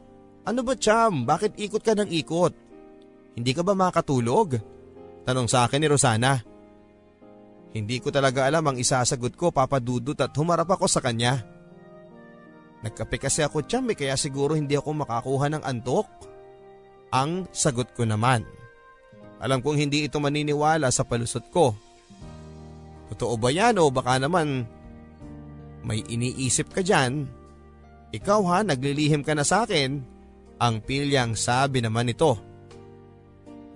ano 0.48 0.64
ba 0.64 0.80
Cham? 0.80 1.28
Bakit 1.28 1.60
ikot 1.60 1.84
ka 1.84 1.92
ng 1.92 2.08
ikot? 2.08 2.56
Hindi 3.36 3.52
ka 3.52 3.68
ba 3.68 3.76
makatulog? 3.76 4.56
Tanong 5.28 5.52
sa 5.52 5.68
akin 5.68 5.80
ni 5.84 5.88
Rosana. 5.92 6.40
Hindi 7.76 8.00
ko 8.00 8.16
talaga 8.16 8.48
alam 8.48 8.64
ang 8.64 8.80
isasagot 8.80 9.36
ko 9.36 9.52
papadudot 9.52 10.16
at 10.24 10.32
humarap 10.40 10.72
ako 10.72 10.88
sa 10.88 11.04
kanya. 11.04 11.44
Nagkape 12.80 13.20
kasi 13.20 13.44
ako 13.44 13.68
Cham 13.68 13.92
eh, 13.92 13.98
kaya 14.00 14.16
siguro 14.16 14.56
hindi 14.56 14.80
ako 14.80 15.04
makakuha 15.04 15.52
ng 15.52 15.64
antok. 15.68 16.08
Ang 17.12 17.52
sagot 17.52 17.92
ko 17.92 18.08
naman. 18.08 18.48
Alam 19.44 19.60
kong 19.60 19.84
hindi 19.84 20.08
ito 20.08 20.16
maniniwala 20.24 20.88
sa 20.96 21.04
palusot 21.04 21.52
ko. 21.52 21.76
Totoo 23.14 23.40
ba 23.40 23.50
yan 23.54 23.80
o 23.80 23.88
baka 23.88 24.20
naman 24.20 24.68
may 25.88 26.04
iniisip 26.04 26.72
ka 26.74 26.84
dyan? 26.84 27.28
Ikaw 28.12 28.42
ha, 28.52 28.58
naglilihim 28.64 29.24
ka 29.24 29.36
na 29.36 29.44
sa 29.48 29.64
akin. 29.64 30.04
Ang 30.58 30.76
pilyang 30.84 31.38
sabi 31.38 31.80
naman 31.84 32.12
ito. 32.12 32.36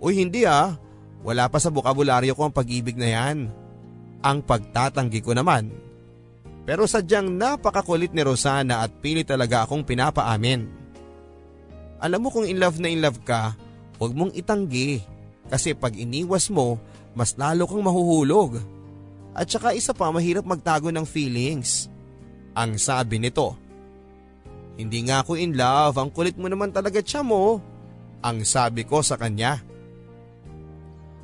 Uy 0.01 0.19
hindi 0.19 0.43
ha, 0.43 0.75
wala 1.21 1.45
pa 1.47 1.61
sa 1.61 1.69
bukabularyo 1.69 2.33
ko 2.33 2.49
ang 2.49 2.55
pag-ibig 2.55 2.97
na 2.97 3.09
yan. 3.11 3.37
Ang 4.25 4.37
pagtatanggi 4.43 5.21
ko 5.21 5.37
naman. 5.37 5.69
Pero 6.65 6.85
sadyang 6.85 7.29
napakakulit 7.29 8.13
ni 8.13 8.21
Rosana 8.21 8.85
at 8.85 8.93
pili 9.01 9.25
talaga 9.25 9.65
akong 9.65 9.85
pinapaamin. 9.85 10.69
Alam 12.01 12.19
mo 12.25 12.29
kung 12.33 12.49
in 12.49 12.57
love 12.57 12.81
na 12.81 12.89
in 12.89 13.01
love 13.01 13.21
ka, 13.21 13.53
huwag 14.01 14.13
mong 14.17 14.33
itanggi. 14.33 15.01
Kasi 15.49 15.77
pag 15.77 15.93
iniwas 15.93 16.49
mo, 16.49 16.81
mas 17.13 17.37
lalo 17.37 17.69
kang 17.69 17.85
mahuhulog. 17.85 18.57
At 19.31 19.47
saka 19.47 19.71
isa 19.71 19.95
pa 19.95 20.11
mahirap 20.11 20.43
magtago 20.43 20.91
ng 20.91 21.07
feelings. 21.07 21.87
Ang 22.51 22.75
sabi 22.75 23.19
nito. 23.19 23.55
Hindi 24.75 25.07
nga 25.07 25.23
ako 25.23 25.39
in 25.39 25.55
love, 25.55 25.95
ang 25.99 26.09
kulit 26.11 26.35
mo 26.35 26.47
naman 26.51 26.71
talaga 26.71 26.99
siya 26.99 27.23
mo. 27.23 27.59
Ang 28.23 28.43
sabi 28.43 28.83
ko 28.83 28.99
sa 28.99 29.15
kanya. 29.15 29.61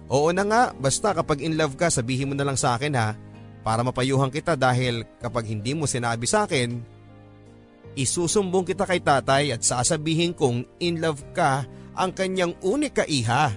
Oo 0.08 0.32
na 0.32 0.48
nga, 0.48 0.64
basta 0.72 1.12
kapag 1.12 1.44
in 1.44 1.60
love 1.60 1.76
ka 1.76 1.92
sabihin 1.92 2.32
mo 2.32 2.36
na 2.36 2.48
lang 2.48 2.56
sa 2.56 2.80
akin 2.80 2.96
ha, 2.96 3.20
para 3.68 3.84
mapayuhan 3.84 4.32
kita 4.32 4.56
dahil 4.56 5.04
kapag 5.20 5.52
hindi 5.52 5.76
mo 5.76 5.84
sinabi 5.84 6.24
sa 6.24 6.48
akin, 6.48 6.80
isusumbong 8.00 8.64
kita 8.64 8.88
kay 8.88 9.04
tatay 9.04 9.52
at 9.52 9.68
sasabihin 9.68 10.32
kong 10.32 10.64
in 10.80 11.04
love 11.04 11.20
ka 11.36 11.68
ang 11.92 12.16
kanyang 12.16 12.56
unika 12.64 13.04
iha. 13.04 13.52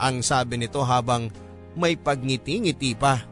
Ang 0.00 0.26
sabi 0.26 0.58
nito 0.58 0.82
habang 0.82 1.30
may 1.78 1.94
pagngiti-ngiti 1.94 2.98
pa. 2.98 3.29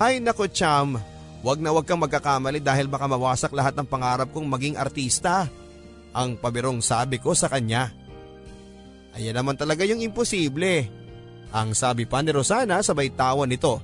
Hay 0.00 0.20
nako 0.24 0.48
cham, 0.48 0.96
wag 1.44 1.58
na 1.60 1.74
wag 1.74 1.84
kang 1.84 2.00
magkakamali 2.00 2.62
dahil 2.64 2.88
baka 2.88 3.04
mawasak 3.04 3.52
lahat 3.52 3.76
ng 3.76 3.84
pangarap 3.84 4.28
kong 4.32 4.48
maging 4.48 4.76
artista. 4.80 5.50
Ang 6.12 6.36
pabirong 6.36 6.80
sabi 6.84 7.16
ko 7.20 7.32
sa 7.32 7.48
kanya. 7.48 7.88
Ayan 9.12 9.36
naman 9.36 9.56
talaga 9.56 9.84
yung 9.84 10.00
imposible. 10.00 10.88
Ang 11.52 11.76
sabi 11.76 12.08
pa 12.08 12.24
ni 12.24 12.32
Rosana 12.32 12.80
sabay 12.80 13.12
tawa 13.12 13.44
nito. 13.44 13.80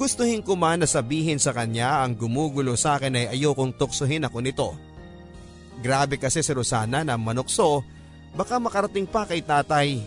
Gustuhin 0.00 0.40
ko 0.40 0.56
man 0.56 0.80
na 0.80 0.88
sabihin 0.88 1.36
sa 1.36 1.52
kanya 1.52 2.00
ang 2.00 2.16
gumugulo 2.16 2.72
sa 2.72 2.96
akin 2.96 3.20
ay 3.20 3.36
ayokong 3.36 3.76
tuksohin 3.76 4.24
ako 4.24 4.40
nito. 4.40 4.72
Grabe 5.84 6.16
kasi 6.16 6.40
si 6.40 6.52
Rosana 6.56 7.04
na 7.04 7.20
manukso 7.20 7.84
baka 8.32 8.56
makarating 8.56 9.04
pa 9.04 9.28
kay 9.28 9.44
tatay. 9.44 10.00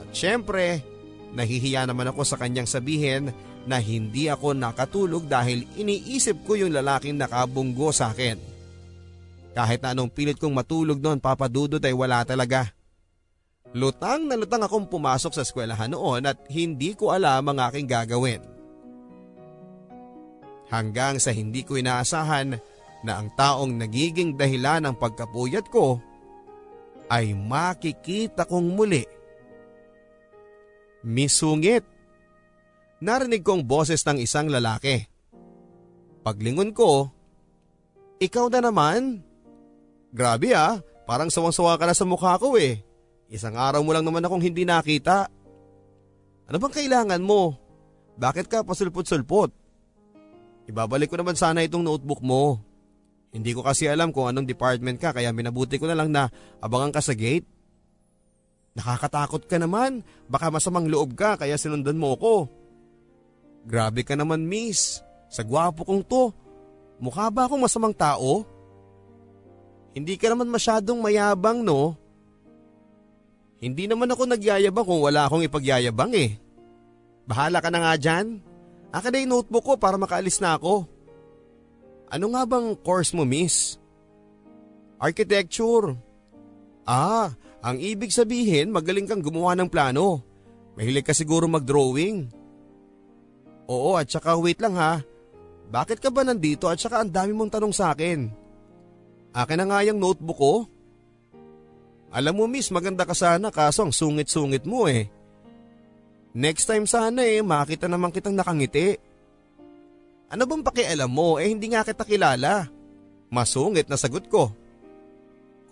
At 0.00 0.08
syempre, 0.16 0.80
nahihiya 1.36 1.84
naman 1.84 2.08
ako 2.08 2.24
sa 2.24 2.40
kanyang 2.40 2.68
sabihin 2.68 3.32
na 3.66 3.78
hindi 3.78 4.26
ako 4.26 4.58
nakatulog 4.58 5.30
dahil 5.30 5.66
iniisip 5.78 6.42
ko 6.42 6.58
yung 6.58 6.74
lalaking 6.74 7.14
nakabunggo 7.14 7.94
sa 7.94 8.10
akin. 8.10 8.38
Kahit 9.52 9.84
na 9.84 9.92
anong 9.92 10.10
pilit 10.10 10.40
kong 10.40 10.56
matulog 10.56 10.98
noon 10.98 11.20
papadudod 11.20 11.82
ay 11.82 11.92
wala 11.94 12.24
talaga. 12.24 12.72
Lutang 13.72 14.28
na 14.28 14.36
lutang 14.36 14.64
akong 14.64 14.88
pumasok 14.88 15.32
sa 15.32 15.44
eskwelahan 15.44 15.92
noon 15.92 16.28
at 16.28 16.36
hindi 16.48 16.92
ko 16.92 17.12
alam 17.12 17.44
ang 17.48 17.58
aking 17.70 17.88
gagawin. 17.88 18.42
Hanggang 20.72 21.20
sa 21.20 21.36
hindi 21.36 21.64
ko 21.68 21.76
inaasahan 21.76 22.56
na 23.04 23.12
ang 23.20 23.28
taong 23.36 23.76
nagiging 23.76 24.40
dahilan 24.40 24.88
ng 24.88 24.96
pagkapuyat 24.96 25.68
ko 25.68 26.00
ay 27.12 27.36
makikita 27.36 28.48
kong 28.48 28.72
muli. 28.72 29.04
Misungit. 31.04 31.91
Narinig 33.02 33.42
kong 33.42 33.66
boses 33.66 34.06
ng 34.06 34.22
isang 34.22 34.46
lalaki. 34.46 35.02
Paglingon 36.22 36.70
ko, 36.70 37.10
ikaw 38.22 38.46
na 38.46 38.62
naman? 38.62 39.26
Grabe 40.14 40.54
ah, 40.54 40.78
parang 41.02 41.26
sawang-sawa 41.26 41.74
ka 41.82 41.90
na 41.90 41.98
sa 41.98 42.06
mukha 42.06 42.38
ko 42.38 42.54
eh. 42.54 42.78
Isang 43.26 43.58
araw 43.58 43.82
mo 43.82 43.90
lang 43.90 44.06
naman 44.06 44.22
akong 44.22 44.38
hindi 44.38 44.62
nakita. 44.62 45.26
Ano 46.46 46.56
bang 46.62 46.74
kailangan 46.78 47.18
mo? 47.26 47.58
Bakit 48.14 48.46
ka 48.46 48.62
pasulpot-sulpot? 48.62 49.50
Ibabalik 50.70 51.10
ko 51.10 51.18
naman 51.18 51.34
sana 51.34 51.66
itong 51.66 51.82
notebook 51.82 52.22
mo. 52.22 52.62
Hindi 53.34 53.50
ko 53.50 53.66
kasi 53.66 53.90
alam 53.90 54.14
kung 54.14 54.30
anong 54.30 54.46
department 54.46 55.02
ka 55.02 55.10
kaya 55.10 55.34
minabuti 55.34 55.74
ko 55.74 55.90
na 55.90 55.98
lang 55.98 56.14
na 56.14 56.30
abangan 56.62 56.94
ka 56.94 57.02
sa 57.02 57.18
gate. 57.18 57.50
Nakakatakot 58.78 59.50
ka 59.50 59.58
naman, 59.58 60.06
baka 60.30 60.54
masamang 60.54 60.86
loob 60.86 61.18
ka 61.18 61.34
kaya 61.34 61.58
sinundan 61.58 61.98
mo 61.98 62.14
ko. 62.14 62.61
Grabe 63.62 64.02
ka 64.02 64.18
naman 64.18 64.42
miss, 64.42 65.02
sa 65.30 65.46
gwapo 65.46 65.86
kong 65.86 66.02
to. 66.04 66.34
Mukha 67.02 67.30
ba 67.30 67.46
akong 67.46 67.62
masamang 67.62 67.94
tao? 67.94 68.46
Hindi 69.92 70.16
ka 70.16 70.32
naman 70.32 70.48
masyadong 70.50 70.98
mayabang 70.98 71.62
no? 71.62 71.94
Hindi 73.62 73.86
naman 73.86 74.10
ako 74.10 74.26
nagyayabang 74.26 74.86
kung 74.86 75.02
wala 75.02 75.30
akong 75.30 75.46
ipagyayabang 75.46 76.12
eh. 76.18 76.34
Bahala 77.28 77.62
ka 77.62 77.70
na 77.70 77.78
nga 77.78 77.94
dyan. 77.94 78.42
Akin 78.90 79.10
na 79.14 79.18
yung 79.22 79.32
notebook 79.38 79.64
ko 79.64 79.74
para 79.78 79.94
makaalis 79.94 80.42
na 80.42 80.58
ako. 80.58 80.84
Ano 82.10 82.34
nga 82.34 82.42
bang 82.44 82.74
course 82.82 83.14
mo 83.14 83.22
miss? 83.22 83.78
Architecture. 84.98 85.94
Ah, 86.82 87.32
ang 87.62 87.78
ibig 87.78 88.10
sabihin 88.10 88.74
magaling 88.74 89.06
kang 89.06 89.22
gumawa 89.22 89.54
ng 89.54 89.70
plano. 89.70 90.20
Mahilig 90.74 91.06
ka 91.06 91.14
siguro 91.14 91.46
mag-drawing. 91.46 92.41
Oo 93.72 93.96
at 93.96 94.12
saka 94.12 94.36
wait 94.36 94.60
lang 94.60 94.76
ha. 94.76 95.00
Bakit 95.72 96.04
ka 96.04 96.12
ba 96.12 96.20
nandito 96.20 96.68
at 96.68 96.76
saka 96.76 97.00
ang 97.00 97.08
dami 97.08 97.32
mong 97.32 97.56
tanong 97.56 97.72
sa 97.72 97.96
akin? 97.96 98.28
Akin 99.32 99.56
na 99.56 99.64
nga 99.64 99.80
yung 99.88 99.96
notebook 99.96 100.36
ko. 100.36 100.54
Alam 102.12 102.36
mo 102.36 102.44
miss 102.44 102.68
maganda 102.68 103.08
ka 103.08 103.16
sana 103.16 103.48
kaso 103.48 103.88
ang 103.88 103.92
sungit-sungit 103.96 104.68
mo 104.68 104.84
eh. 104.84 105.08
Next 106.36 106.68
time 106.68 106.84
sana 106.84 107.24
eh 107.24 107.40
makita 107.40 107.88
naman 107.88 108.12
kitang 108.12 108.36
nakangiti. 108.36 109.00
Ano 110.28 110.44
bang 110.44 110.60
pakialam 110.60 111.08
mo 111.08 111.40
eh 111.40 111.48
hindi 111.48 111.72
nga 111.72 111.80
kita 111.80 112.04
kilala. 112.04 112.68
Masungit 113.32 113.88
na 113.88 113.96
sagot 113.96 114.28
ko. 114.28 114.52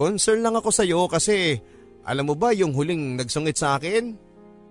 Concern 0.00 0.40
lang 0.40 0.56
ako 0.56 0.72
sa 0.72 0.88
iyo 0.88 1.04
kasi 1.12 1.60
alam 2.08 2.24
mo 2.24 2.32
ba 2.32 2.56
yung 2.56 2.72
huling 2.72 3.20
nagsungit 3.20 3.60
sa 3.60 3.76
akin? 3.76 4.16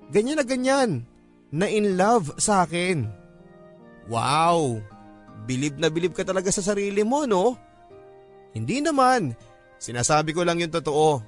Ganyan 0.09 0.41
na 0.41 0.45
ganyan. 0.45 1.05
Na 1.53 1.69
in 1.69 1.97
love 1.97 2.33
sa 2.41 2.65
akin. 2.65 3.18
Wow! 4.09 4.81
Bilib 5.45 5.77
na 5.77 5.87
bilib 5.87 6.17
ka 6.17 6.25
talaga 6.25 6.49
sa 6.49 6.65
sarili 6.65 7.05
mo 7.05 7.23
no? 7.29 7.55
Hindi 8.51 8.81
naman. 8.81 9.37
Sinasabi 9.77 10.33
ko 10.33 10.41
lang 10.43 10.59
yung 10.59 10.73
totoo. 10.73 11.21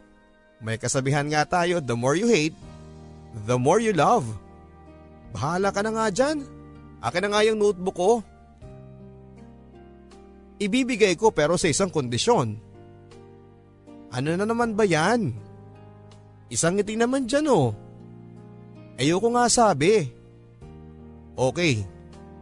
May 0.62 0.82
kasabihan 0.82 1.26
nga 1.30 1.46
tayo, 1.46 1.80
the 1.80 1.96
more 1.96 2.18
you 2.18 2.28
hate, 2.28 2.58
the 3.46 3.56
more 3.56 3.82
you 3.82 3.94
love. 3.94 4.26
Bahala 5.32 5.72
ka 5.72 5.82
na 5.86 5.94
nga 5.94 6.08
dyan. 6.12 6.44
Akin 7.02 7.22
na 7.26 7.30
nga 7.34 7.42
yung 7.46 7.58
notebook 7.58 7.98
ko. 7.98 8.12
Ibibigay 10.62 11.18
ko 11.18 11.34
pero 11.34 11.58
sa 11.58 11.66
isang 11.66 11.90
kondisyon. 11.90 12.60
Ano 14.12 14.28
na 14.36 14.46
naman 14.46 14.78
ba 14.78 14.86
yan? 14.86 15.34
Isang 16.52 16.78
ngiti 16.78 17.00
naman 17.00 17.26
dyan 17.26 17.48
oh. 17.50 17.74
Ayoko 19.00 19.34
nga 19.34 19.48
sabi. 19.48 20.12
Okay, 21.34 21.82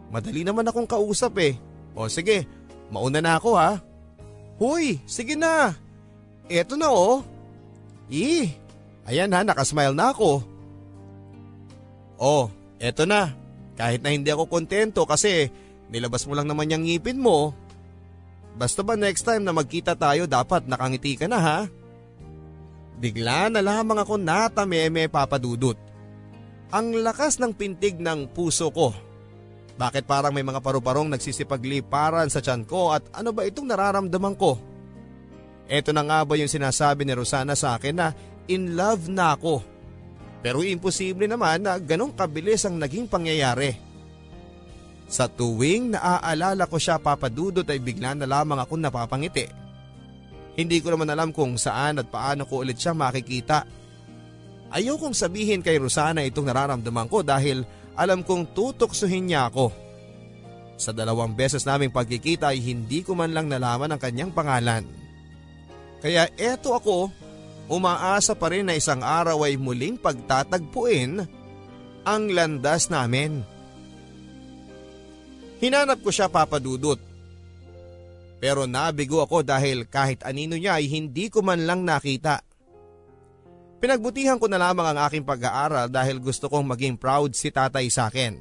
madali 0.10 0.45
naman 0.45 0.67
akong 0.67 0.89
kausap 0.89 1.38
eh. 1.41 1.54
O 1.98 2.06
sige, 2.10 2.45
mauna 2.93 3.22
na 3.22 3.38
ako 3.38 3.56
ha. 3.58 3.82
Huy, 4.60 5.00
sige 5.08 5.34
na. 5.39 5.74
Eto 6.52 6.76
na 6.76 6.91
oh. 6.91 7.24
Eh, 8.10 8.52
ayan 9.06 9.32
ha, 9.32 9.45
nakasmile 9.45 9.93
na 9.93 10.12
ako. 10.12 10.41
Oh, 12.19 12.52
eto 12.82 13.08
na. 13.08 13.32
Kahit 13.80 14.04
na 14.04 14.12
hindi 14.12 14.28
ako 14.28 14.52
kontento 14.52 15.08
kasi 15.08 15.48
nilabas 15.88 16.28
mo 16.28 16.36
lang 16.36 16.50
naman 16.50 16.67
yung 16.67 16.84
ngipin 16.84 17.22
mo, 17.22 17.56
Basta 18.60 18.84
ba 18.84 19.00
next 19.00 19.24
time 19.24 19.48
na 19.48 19.56
magkita 19.56 19.95
tayo 19.95 20.28
dapat 20.28 20.67
nakangiti 20.67 21.15
ka 21.15 21.32
na 21.32 21.39
ha? 21.39 21.60
Bigla 23.00 23.48
na 23.48 23.63
lamang 23.63 24.04
ako 24.04 24.19
natameme 24.19 25.08
papadudot. 25.08 25.80
Ang 26.76 27.00
lakas 27.00 27.39
ng 27.39 27.56
pintig 27.56 27.95
ng 27.95 28.28
puso 28.36 28.67
ko. 28.67 28.91
Bakit 29.80 30.04
parang 30.04 30.36
may 30.36 30.44
mga 30.44 30.60
paru-parong 30.60 31.08
nagsisipagliparan 31.08 32.28
sa 32.28 32.44
tiyan 32.44 32.68
ko 32.68 32.92
at 32.92 33.08
ano 33.15 33.32
ba 33.32 33.48
itong 33.48 33.63
nararamdaman 33.63 34.36
ko? 34.36 34.60
Ito 35.72 35.96
na 35.96 36.04
nga 36.04 36.20
ba 36.28 36.36
yung 36.36 36.52
sinasabi 36.52 37.08
ni 37.08 37.15
Rosana 37.15 37.56
sa 37.56 37.80
akin 37.80 37.96
na 37.96 38.12
in 38.52 38.76
love 38.76 39.08
na 39.08 39.39
ako? 39.39 39.63
Pero 40.44 40.68
imposible 40.68 41.32
naman 41.32 41.63
na 41.63 41.80
ganong 41.80 42.12
kabilis 42.12 42.68
ang 42.68 42.76
naging 42.76 43.08
pangyayari. 43.08 43.72
Sa 45.08 45.32
tuwing 45.32 45.96
naaalala 45.96 46.68
ko 46.68 46.76
siya 46.76 47.00
papadudot 47.00 47.63
ay 47.63 47.80
bigla 47.80 48.20
na 48.20 48.28
lamang 48.28 48.60
akong 48.60 48.84
napapangiti. 48.84 49.48
Hindi 50.60 50.84
ko 50.84 50.92
naman 50.92 51.08
alam 51.08 51.32
kung 51.32 51.56
saan 51.56 52.04
at 52.04 52.12
paano 52.12 52.44
ko 52.44 52.68
ulit 52.68 52.76
siya 52.76 52.92
makikita. 52.92 53.63
Ayaw 54.76 55.00
kong 55.00 55.15
sabihin 55.15 55.63
kay 55.63 55.80
Rosana 55.80 56.20
itong 56.28 56.52
nararamdaman 56.52 57.08
ko 57.08 57.24
dahil 57.24 57.63
alam 58.00 58.24
kong 58.24 58.56
tutuksuhin 58.56 59.28
niya 59.28 59.52
ako. 59.52 59.76
Sa 60.80 60.96
dalawang 60.96 61.36
beses 61.36 61.68
naming 61.68 61.92
pagkikita 61.92 62.56
ay 62.56 62.64
hindi 62.64 63.04
ko 63.04 63.12
man 63.12 63.36
lang 63.36 63.52
nalaman 63.52 63.92
ang 63.92 64.00
kanyang 64.00 64.32
pangalan. 64.32 64.88
Kaya 66.00 66.32
eto 66.40 66.72
ako, 66.72 67.12
umaasa 67.68 68.32
pa 68.40 68.56
rin 68.56 68.72
na 68.72 68.80
isang 68.80 69.04
araw 69.04 69.44
ay 69.44 69.60
muling 69.60 70.00
pagtatagpuin 70.00 71.28
ang 72.08 72.24
landas 72.32 72.88
namin. 72.88 73.44
Hinanap 75.60 76.00
ko 76.00 76.08
siya 76.08 76.32
papadudot. 76.32 77.04
Pero 78.40 78.64
nabigo 78.64 79.20
ako 79.20 79.44
dahil 79.44 79.84
kahit 79.84 80.24
anino 80.24 80.56
niya 80.56 80.80
ay 80.80 80.88
hindi 80.88 81.28
ko 81.28 81.44
man 81.44 81.68
lang 81.68 81.84
nakita. 81.84 82.40
Pinagbutihan 83.80 84.36
ko 84.36 84.52
na 84.52 84.60
lamang 84.60 84.92
ang 84.92 85.00
aking 85.08 85.24
pag-aaral 85.24 85.88
dahil 85.88 86.20
gusto 86.20 86.52
kong 86.52 86.68
maging 86.76 87.00
proud 87.00 87.32
si 87.32 87.48
tatay 87.48 87.88
sa 87.88 88.12
akin. 88.12 88.36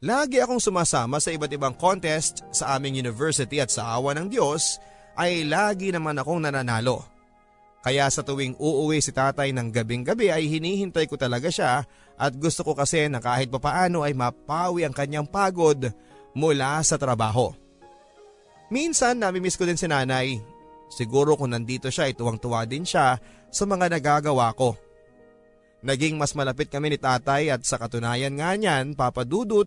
Lagi 0.00 0.40
akong 0.40 0.64
sumasama 0.64 1.20
sa 1.20 1.28
iba't 1.28 1.52
ibang 1.52 1.76
contest 1.76 2.40
sa 2.56 2.72
aming 2.80 2.96
university 2.96 3.60
at 3.60 3.68
sa 3.68 4.00
awa 4.00 4.16
ng 4.16 4.32
Diyos 4.32 4.80
ay 5.12 5.44
lagi 5.44 5.92
naman 5.92 6.16
akong 6.16 6.40
nananalo. 6.40 7.04
Kaya 7.84 8.08
sa 8.08 8.24
tuwing 8.24 8.56
uuwi 8.56 9.04
si 9.04 9.12
tatay 9.12 9.52
ng 9.52 9.68
gabing 9.68 10.08
gabi 10.08 10.32
ay 10.32 10.48
hinihintay 10.48 11.04
ko 11.04 11.20
talaga 11.20 11.52
siya 11.52 11.84
at 12.16 12.32
gusto 12.32 12.64
ko 12.64 12.72
kasi 12.72 13.12
na 13.12 13.20
kahit 13.20 13.52
papaano 13.52 14.00
ay 14.00 14.16
mapawi 14.16 14.88
ang 14.88 14.96
kanyang 14.96 15.28
pagod 15.28 15.92
mula 16.32 16.80
sa 16.80 16.96
trabaho. 16.96 17.52
Minsan 18.72 19.20
namimiss 19.20 19.60
ko 19.60 19.68
din 19.68 19.80
si 19.80 19.84
nanay. 19.84 20.40
Siguro 20.88 21.36
kung 21.36 21.52
nandito 21.52 21.92
siya 21.92 22.08
ay 22.08 22.16
tuwang-tuwa 22.16 22.64
din 22.64 22.88
siya 22.88 23.20
sa 23.50 23.66
mga 23.66 23.90
nagagawa 23.98 24.54
ko. 24.54 24.78
Naging 25.80 26.16
mas 26.16 26.32
malapit 26.36 26.68
kami 26.68 26.94
ni 26.94 26.98
tatay 27.00 27.50
at 27.50 27.64
sa 27.64 27.80
katunayan 27.80 28.36
nga 28.36 28.52
niyan 28.54 28.94
papadudot 28.94 29.66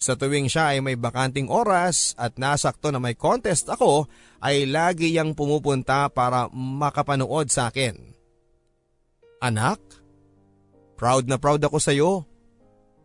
sa 0.00 0.16
tuwing 0.16 0.48
siya 0.48 0.76
ay 0.76 0.78
may 0.80 0.96
bakanting 0.96 1.52
oras 1.52 2.16
at 2.16 2.40
nasakto 2.40 2.88
na 2.88 3.00
may 3.00 3.16
contest 3.16 3.68
ako 3.68 4.08
ay 4.40 4.64
lagi 4.64 5.12
yang 5.12 5.36
pumupunta 5.36 6.08
para 6.08 6.48
makapanood 6.52 7.52
sa 7.52 7.68
akin. 7.68 7.96
Anak, 9.40 9.80
Proud 11.00 11.24
na 11.32 11.40
proud 11.40 11.64
ako 11.64 11.80
sa 11.80 11.96
iyo. 11.96 12.28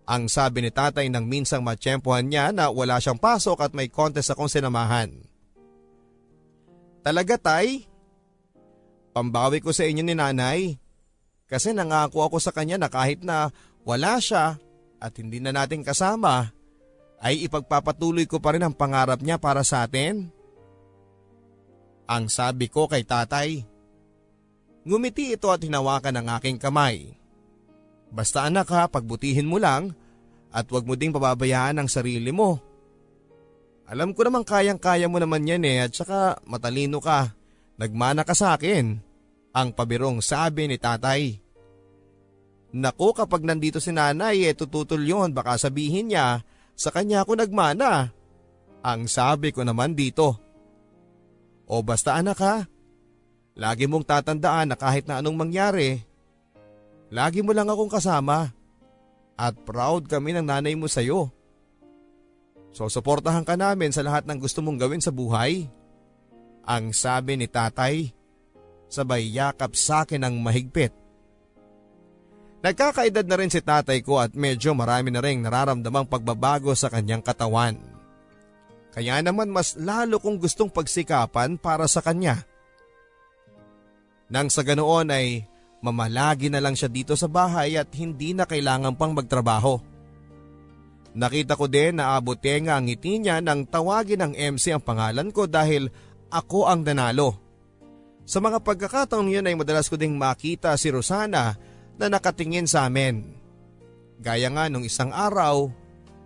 Ang 0.04 0.28
sabi 0.28 0.60
ni 0.60 0.68
tatay 0.68 1.08
nang 1.08 1.32
minsang 1.32 1.64
matsyempohan 1.64 2.28
niya 2.28 2.52
na 2.52 2.68
wala 2.68 3.00
siyang 3.00 3.16
pasok 3.16 3.64
at 3.64 3.72
may 3.72 3.88
contest 3.88 4.36
akong 4.36 4.52
sinamahan. 4.52 5.16
Talaga 7.08 7.40
tay? 7.40 7.88
Pambawi 9.16 9.64
ko 9.64 9.72
sa 9.72 9.88
inyo 9.88 10.04
ni 10.04 10.12
nanay. 10.12 10.76
Kasi 11.48 11.72
nangako 11.72 12.28
ako 12.28 12.44
sa 12.44 12.52
kanya 12.52 12.76
na 12.76 12.92
kahit 12.92 13.24
na 13.24 13.48
wala 13.88 14.20
siya 14.20 14.60
at 15.00 15.14
hindi 15.16 15.40
na 15.40 15.56
natin 15.56 15.88
kasama, 15.88 16.52
ay 17.24 17.48
ipagpapatuloy 17.48 18.28
ko 18.28 18.44
pa 18.44 18.52
rin 18.52 18.68
ang 18.68 18.76
pangarap 18.76 19.24
niya 19.24 19.40
para 19.40 19.64
sa 19.64 19.88
atin. 19.88 20.28
Ang 22.12 22.28
sabi 22.28 22.68
ko 22.68 22.92
kay 22.92 23.08
tatay. 23.08 23.64
Ngumiti 24.84 25.32
ito 25.32 25.48
at 25.48 25.64
hinawakan 25.64 26.20
ang 26.20 26.28
aking 26.36 26.60
kamay. 26.60 27.16
Basta 28.12 28.46
anak 28.46 28.68
ha, 28.70 28.86
pagbutihin 28.92 29.48
mo 29.48 29.58
lang 29.58 29.96
at 30.52 30.68
wag 30.70 30.84
mo 30.84 30.94
ding 30.94 31.16
pababayaan 31.16 31.80
ang 31.82 31.90
sarili 31.90 32.30
mo. 32.36 32.60
Alam 33.86 34.18
ko 34.18 34.28
naman 34.28 34.44
kayang-kaya 34.44 35.06
mo 35.08 35.22
naman 35.22 35.46
yan 35.46 35.64
eh 35.66 35.88
at 35.88 35.94
saka 35.94 36.42
matalino 36.46 37.00
ka. 37.00 37.34
Nagmana 37.78 38.26
ka 38.26 38.34
sa 38.34 38.58
akin. 38.58 39.05
Ang 39.56 39.72
pabirong 39.72 40.20
sabi 40.20 40.68
ni 40.68 40.76
tatay. 40.76 41.40
Naku 42.76 43.16
kapag 43.16 43.48
nandito 43.48 43.80
si 43.80 43.96
nanay 43.96 44.52
eh 44.52 44.52
tututol 44.52 45.00
yun 45.00 45.32
baka 45.32 45.56
sabihin 45.56 46.12
niya 46.12 46.44
sa 46.76 46.92
kanya 46.92 47.24
ako 47.24 47.40
nagmana. 47.40 48.12
Ang 48.84 49.08
sabi 49.08 49.56
ko 49.56 49.64
naman 49.64 49.96
dito. 49.96 50.36
O 51.66 51.80
basta 51.80 52.20
anak 52.20 52.38
ha. 52.44 52.68
Lagi 53.56 53.88
mong 53.88 54.04
tatandaan 54.04 54.76
na 54.76 54.76
kahit 54.76 55.08
na 55.08 55.24
anong 55.24 55.40
mangyari, 55.40 56.04
Lagi 57.14 57.46
mo 57.46 57.54
lang 57.54 57.70
akong 57.70 57.92
kasama 57.92 58.50
at 59.38 59.54
proud 59.68 60.10
kami 60.10 60.34
ng 60.34 60.48
nanay 60.48 60.74
mo 60.74 60.90
sa 60.90 61.00
iyo. 61.00 61.30
So 62.76 62.90
suportahan 62.90 63.46
ka 63.46 63.56
namin 63.56 63.94
sa 63.94 64.04
lahat 64.04 64.26
ng 64.26 64.36
gusto 64.42 64.60
mong 64.60 64.82
gawin 64.82 65.04
sa 65.04 65.14
buhay. 65.14 65.70
Ang 66.66 66.92
sabi 66.92 67.38
ni 67.38 67.46
tatay, 67.46 68.10
sabay 68.96 69.28
yakap 69.28 69.76
sa 69.76 70.08
akin 70.08 70.24
ng 70.24 70.36
mahigpit. 70.40 70.96
Nagkakaedad 72.64 73.28
na 73.28 73.36
rin 73.36 73.52
si 73.52 73.60
tatay 73.60 74.00
ko 74.02 74.24
at 74.24 74.32
medyo 74.34 74.72
marami 74.72 75.12
na 75.12 75.20
rin 75.20 75.44
nararamdamang 75.44 76.08
pagbabago 76.08 76.72
sa 76.74 76.88
kanyang 76.88 77.22
katawan. 77.22 77.76
Kaya 78.96 79.20
naman 79.20 79.52
mas 79.52 79.76
lalo 79.76 80.24
kong 80.24 80.40
gustong 80.40 80.72
pagsikapan 80.72 81.60
para 81.60 81.86
sa 81.86 82.00
kanya. 82.00 82.48
Nang 84.32 84.48
sa 84.50 84.64
ganoon 84.66 85.12
ay 85.12 85.46
Mamalagi 85.86 86.50
na 86.50 86.58
lang 86.58 86.74
siya 86.74 86.90
dito 86.90 87.14
sa 87.14 87.30
bahay 87.30 87.78
at 87.78 87.94
hindi 87.94 88.34
na 88.34 88.50
kailangan 88.50 88.98
pang 88.98 89.14
magtrabaho. 89.14 89.78
Nakita 91.14 91.54
ko 91.54 91.70
din 91.70 92.02
na 92.02 92.18
abutenga 92.18 92.74
ang 92.74 92.90
ngiti 92.90 93.22
niya 93.22 93.38
nang 93.38 93.70
tawagin 93.70 94.26
ng 94.26 94.34
MC 94.34 94.74
ang 94.74 94.82
pangalan 94.82 95.30
ko 95.30 95.46
dahil 95.46 95.94
ako 96.34 96.66
ang 96.66 96.82
nanalo. 96.82 97.38
Sa 98.26 98.42
mga 98.42 98.58
pagkakataong 98.66 99.30
yun 99.30 99.46
ay 99.46 99.54
madalas 99.54 99.86
ko 99.86 99.96
ding 99.96 100.18
makita 100.18 100.74
si 100.82 100.90
Rosana 100.90 101.54
na 101.96 102.06
nakatingin 102.10 102.66
sa 102.66 102.90
amin. 102.90 103.22
Gaya 104.18 104.50
nga 104.50 104.66
nung 104.66 104.82
isang 104.82 105.14
araw, 105.14 105.70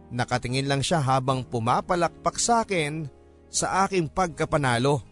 nakatingin 0.08 0.72
lang 0.72 0.80
siya 0.80 1.04
habang 1.04 1.44
pumapalakpak 1.44 2.40
sa 2.40 2.64
akin 2.64 3.12
sa 3.52 3.84
aking 3.84 4.08
pagkapanalo. 4.08 5.04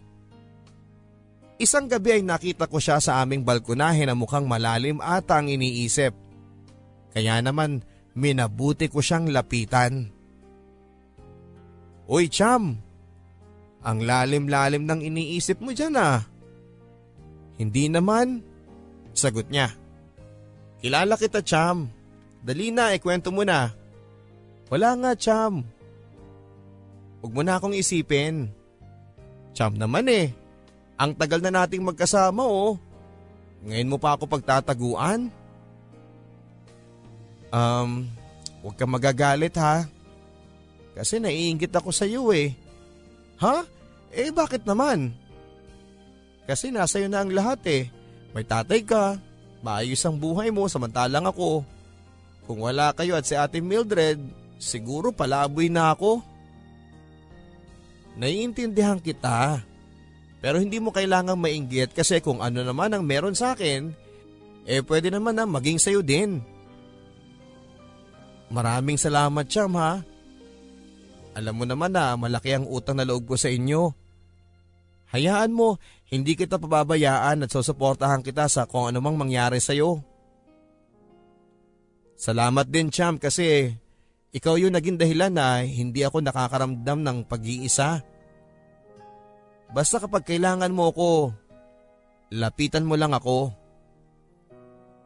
Isang 1.57 1.89
gabi 1.89 2.21
ay 2.21 2.23
nakita 2.23 2.69
ko 2.69 2.77
siya 2.77 3.01
sa 3.01 3.19
aming 3.19 3.41
balkonahe 3.41 4.05
na 4.05 4.13
mukhang 4.13 4.45
malalim 4.45 5.01
ata 5.01 5.41
ang 5.41 5.49
iniisip. 5.49 6.13
Kaya 7.11 7.41
naman 7.41 7.81
minabuti 8.13 8.87
ko 8.87 9.01
siyang 9.01 9.33
lapitan. 9.33 10.13
Uy 12.07 12.29
Cham, 12.29 12.77
ang 13.81 13.99
lalim-lalim 14.05 14.85
ng 14.85 15.01
iniisip 15.01 15.59
mo 15.59 15.73
dyan 15.73 15.97
ah. 15.97 16.36
Hindi 17.57 17.89
naman, 17.89 18.45
sagot 19.17 19.49
niya. 19.49 19.73
Kilala 20.77 21.17
kita 21.17 21.41
Cham, 21.41 21.89
dali 22.45 22.69
na 22.69 22.93
ikwento 22.93 23.33
mo 23.33 23.41
na. 23.41 23.73
Wala 24.69 24.93
nga 24.93 25.11
Cham. 25.17 25.65
Huwag 27.19 27.33
mo 27.33 27.41
na 27.41 27.57
akong 27.57 27.73
isipin. 27.73 28.53
Cham 29.57 29.73
naman 29.73 30.05
eh. 30.05 30.29
Ang 31.01 31.17
tagal 31.17 31.41
na 31.41 31.49
nating 31.49 31.81
magkasama 31.81 32.45
oh. 32.45 32.77
Ngayon 33.65 33.89
mo 33.89 33.97
pa 33.97 34.13
ako 34.13 34.29
pagtataguan? 34.29 35.33
Um, 37.49 38.05
huwag 38.61 38.77
kang 38.77 38.93
magagalit 38.93 39.57
ha. 39.57 39.89
Kasi 40.93 41.17
naiingit 41.17 41.73
ako 41.73 41.89
sa 41.89 42.05
iyo 42.05 42.29
eh. 42.29 42.53
Ha? 43.41 43.65
Eh 44.13 44.29
bakit 44.29 44.61
naman? 44.65 45.13
Kasi 46.47 46.71
nasa 46.71 46.97
iyo 46.97 47.11
na 47.11 47.21
ang 47.21 47.31
lahat 47.35 47.59
eh. 47.67 47.83
May 48.31 48.47
tatay 48.47 48.87
ka, 48.87 49.19
maayos 49.59 49.99
ang 50.07 50.15
buhay 50.15 50.47
mo 50.47 50.65
samantalang 50.71 51.27
ako. 51.27 51.67
Kung 52.47 52.63
wala 52.63 52.95
kayo 52.95 53.19
at 53.19 53.27
si 53.27 53.35
ate 53.35 53.59
Mildred, 53.59 54.23
siguro 54.55 55.11
palaboy 55.11 55.67
na 55.67 55.91
ako. 55.91 56.23
Naiintindihan 58.15 59.03
kita. 59.03 59.61
Pero 60.39 60.63
hindi 60.63 60.79
mo 60.79 60.95
kailangang 60.95 61.37
mainggit 61.37 61.91
kasi 61.91 62.23
kung 62.23 62.39
ano 62.39 62.63
naman 62.63 62.95
ang 62.95 63.03
meron 63.03 63.35
sa 63.35 63.51
akin, 63.51 63.91
eh 64.63 64.79
pwede 64.87 65.11
naman 65.11 65.35
na 65.35 65.43
maging 65.43 65.81
sayo 65.81 65.99
din. 65.99 66.39
Maraming 68.47 68.95
salamat 68.95 69.45
Cham 69.51 69.75
ha. 69.75 69.99
Alam 71.35 71.53
mo 71.53 71.65
naman 71.67 71.91
na 71.91 72.15
malaki 72.15 72.55
ang 72.55 72.65
utang 72.65 72.97
na 72.97 73.05
loob 73.05 73.27
ko 73.27 73.35
sa 73.35 73.51
inyo. 73.51 73.91
Hayaan 75.13 75.53
mo, 75.53 75.79
hindi 76.07 76.39
kita 76.39 76.55
pababayaan 76.55 77.43
at 77.43 77.51
susuportahan 77.51 78.23
kita 78.23 78.47
sa 78.47 78.63
kung 78.63 78.87
anumang 78.87 79.19
mangyari 79.19 79.59
sa'yo. 79.59 79.99
Salamat 82.17 82.65
din 82.71 82.89
Cham 82.89 83.19
kasi 83.19 83.75
ikaw 84.31 84.55
yung 84.55 84.73
naging 84.73 84.97
dahilan 84.97 85.29
na 85.35 85.61
hindi 85.61 86.01
ako 86.01 86.23
nakakaramdam 86.23 87.03
ng 87.03 87.17
pag-iisa. 87.27 88.01
Basta 89.69 89.99
kapag 89.99 90.23
kailangan 90.23 90.71
mo 90.71 90.89
ako, 90.95 91.35
lapitan 92.31 92.87
mo 92.87 92.95
lang 92.95 93.11
ako. 93.11 93.51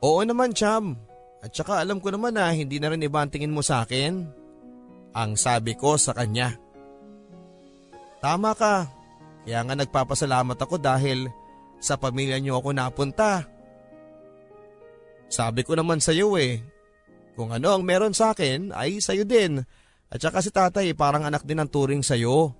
Oo 0.06 0.22
naman 0.22 0.54
Cham, 0.54 0.97
at 1.41 1.49
saka 1.58 1.82
alam 1.82 1.97
ko 1.97 2.14
naman 2.14 2.38
na 2.38 2.54
hindi 2.54 2.78
na 2.78 2.93
rin 2.93 3.02
iba 3.02 3.18
ang 3.18 3.34
tingin 3.34 3.54
mo 3.54 3.66
sa 3.66 3.82
akin. 3.82 4.30
Ang 5.12 5.32
sabi 5.36 5.74
ko 5.74 5.97
sa 5.97 6.14
kanya. 6.14 6.54
Tama 8.22 8.54
ka, 8.54 8.86
kaya 9.41 9.59
nga 9.65 9.73
nagpapasalamat 9.73 10.57
ako 10.57 10.75
dahil 10.77 11.25
sa 11.81 11.97
pamilya 11.97 12.37
niyo 12.37 12.61
ako 12.61 12.77
napunta. 12.77 13.49
Sabi 15.31 15.65
ko 15.65 15.73
naman 15.73 15.97
sa 15.97 16.13
iyo 16.13 16.37
eh, 16.37 16.61
kung 17.33 17.49
ano 17.49 17.73
ang 17.73 17.81
meron 17.81 18.13
sa 18.13 18.35
akin 18.35 18.69
ay 18.75 19.01
sa 19.01 19.17
iyo 19.17 19.25
din. 19.25 19.57
At 20.11 20.19
saka 20.19 20.43
si 20.43 20.51
tatay 20.51 20.91
parang 20.93 21.25
anak 21.25 21.47
din 21.47 21.57
ang 21.57 21.71
turing 21.71 22.05
sa 22.05 22.13
iyo. 22.13 22.53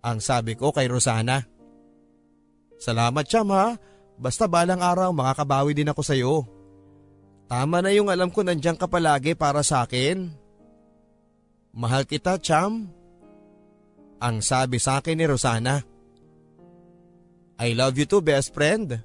Ang 0.00 0.22
sabi 0.22 0.54
ko 0.54 0.70
kay 0.72 0.86
Rosana. 0.86 1.42
Salamat 2.78 3.24
Cham 3.26 3.50
ha, 3.52 3.74
basta 4.16 4.46
balang 4.46 4.80
araw 4.80 5.12
makakabawi 5.12 5.76
din 5.76 5.90
ako 5.90 6.02
sa 6.06 6.14
iyo. 6.16 6.46
Tama 7.46 7.84
na 7.84 7.92
yung 7.92 8.08
alam 8.08 8.32
ko 8.32 8.42
nandiyan 8.42 8.78
ka 8.78 8.88
palagi 8.88 9.36
para 9.36 9.60
sa 9.60 9.84
akin. 9.84 10.32
Mahal 11.76 12.08
kita 12.08 12.40
Cham. 12.40 12.95
Ang 14.16 14.40
sabi 14.40 14.80
sa 14.80 15.00
akin 15.00 15.16
ni 15.16 15.24
Rosana. 15.28 15.84
I 17.56 17.72
love 17.72 17.96
you 17.96 18.08
too 18.08 18.20
best 18.20 18.52
friend. 18.52 19.00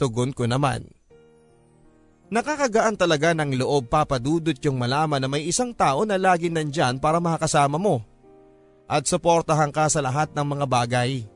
Tugon 0.00 0.32
ko 0.32 0.48
naman. 0.48 0.88
Nakakagaan 2.30 2.94
talaga 2.94 3.34
ng 3.34 3.58
loob 3.58 3.90
papadudot 3.90 4.54
yung 4.62 4.78
malaman 4.78 5.18
na 5.18 5.28
may 5.28 5.44
isang 5.50 5.74
tao 5.74 6.06
na 6.06 6.14
lagi 6.14 6.46
nandyan 6.46 7.02
para 7.02 7.18
makasama 7.18 7.74
mo 7.74 8.06
at 8.86 9.02
suportahan 9.06 9.74
ka 9.74 9.90
sa 9.90 9.98
lahat 9.98 10.30
ng 10.34 10.46
mga 10.46 10.66
bagay. 10.66 11.26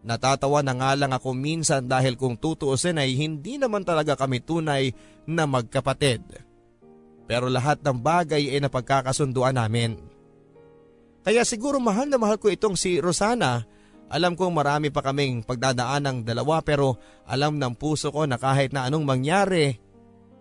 Natatawa 0.00 0.64
na 0.64 0.72
nga 0.72 0.96
lang 0.96 1.12
ako 1.12 1.36
minsan 1.36 1.84
dahil 1.84 2.16
kung 2.16 2.32
tutuusin 2.36 2.96
ay 2.96 3.12
hindi 3.12 3.60
naman 3.60 3.84
talaga 3.84 4.16
kami 4.16 4.40
tunay 4.40 4.96
na 5.28 5.44
magkapatid. 5.44 6.24
Pero 7.28 7.52
lahat 7.52 7.84
ng 7.84 8.00
bagay 8.00 8.56
ay 8.56 8.60
napagkakasunduan 8.64 9.56
namin. 9.60 10.09
Kaya 11.20 11.44
siguro 11.44 11.76
mahal 11.78 12.08
na 12.08 12.16
mahal 12.16 12.40
ko 12.40 12.48
itong 12.48 12.74
si 12.74 12.96
Rosana. 12.98 13.64
Alam 14.10 14.34
kong 14.34 14.54
marami 14.56 14.90
pa 14.90 15.04
kaming 15.04 15.46
pagdadaan 15.46 16.02
ng 16.02 16.18
dalawa 16.26 16.64
pero 16.64 16.98
alam 17.28 17.60
ng 17.60 17.78
puso 17.78 18.10
ko 18.10 18.26
na 18.26 18.40
kahit 18.40 18.74
na 18.74 18.90
anong 18.90 19.06
mangyari 19.06 19.78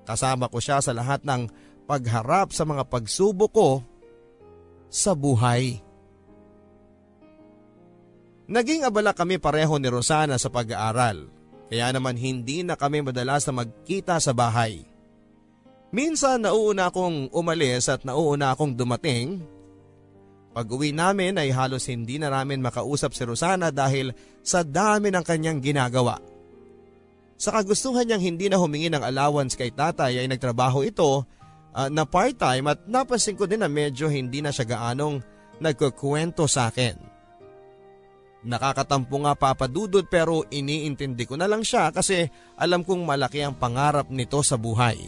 Kasama 0.09 0.49
ko 0.49 0.57
siya 0.57 0.81
sa 0.81 0.89
lahat 0.89 1.21
ng 1.21 1.45
pagharap 1.85 2.49
sa 2.49 2.65
mga 2.65 2.81
pagsubok 2.89 3.51
ko 3.53 3.69
sa 4.89 5.13
buhay. 5.13 5.77
Naging 8.49 8.89
abala 8.89 9.13
kami 9.13 9.37
pareho 9.37 9.77
ni 9.77 9.85
Rosana 9.85 10.41
sa 10.41 10.49
pag-aaral, 10.49 11.29
kaya 11.69 11.93
naman 11.93 12.17
hindi 12.17 12.65
na 12.65 12.73
kami 12.73 13.05
madalas 13.05 13.45
na 13.45 13.61
magkita 13.61 14.17
sa 14.17 14.33
bahay. 14.33 14.81
Minsan 15.93 16.41
nauuna 16.41 16.89
akong 16.89 17.29
umalis 17.29 17.85
at 17.93 18.01
nauuna 18.01 18.57
akong 18.57 18.73
dumating. 18.73 19.45
Pag 20.49 20.65
uwi 20.65 20.89
namin 20.89 21.37
ay 21.37 21.53
halos 21.53 21.85
hindi 21.85 22.17
na 22.17 22.33
namin 22.33 22.59
makausap 22.59 23.13
si 23.13 23.21
Rosana 23.21 23.69
dahil 23.69 24.11
sa 24.41 24.65
dami 24.65 25.13
ng 25.13 25.21
kanyang 25.21 25.61
ginagawa. 25.61 26.17
Sa 27.39 27.55
kagustuhan 27.55 28.03
niyang 28.03 28.23
hindi 28.23 28.51
na 28.51 28.59
humingi 28.59 28.91
ng 28.91 29.05
allowance 29.05 29.55
kay 29.55 29.71
tatay 29.71 30.19
ay 30.19 30.27
nagtrabaho 30.27 30.83
ito 30.83 31.23
uh, 31.71 31.87
na 31.87 32.03
part-time 32.03 32.65
at 32.67 32.83
napansin 32.89 33.37
ko 33.37 33.47
din 33.47 33.63
na 33.63 33.71
medyo 33.71 34.11
hindi 34.11 34.43
na 34.43 34.51
siya 34.51 34.67
gaanong 34.67 35.23
nagkukwento 35.61 36.49
sa 36.49 36.67
akin. 36.67 36.97
Nakakatampo 38.39 39.15
nga 39.23 39.35
papadudod 39.35 40.07
pero 40.07 40.47
iniintindi 40.47 41.27
ko 41.27 41.35
na 41.35 41.47
lang 41.47 41.63
siya 41.63 41.91
kasi 41.91 42.27
alam 42.55 42.87
kong 42.87 43.03
malaki 43.03 43.43
ang 43.43 43.55
pangarap 43.55 44.07
nito 44.07 44.39
sa 44.43 44.55
buhay. 44.55 44.99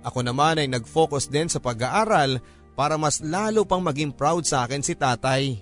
Ako 0.00 0.24
naman 0.24 0.60
ay 0.60 0.68
nag-focus 0.68 1.28
din 1.28 1.48
sa 1.52 1.60
pag-aaral 1.60 2.40
para 2.80 2.96
mas 2.96 3.20
lalo 3.20 3.68
pang 3.68 3.84
maging 3.84 4.08
proud 4.08 4.48
sa 4.48 4.64
akin 4.64 4.80
si 4.80 4.96
tatay. 4.96 5.60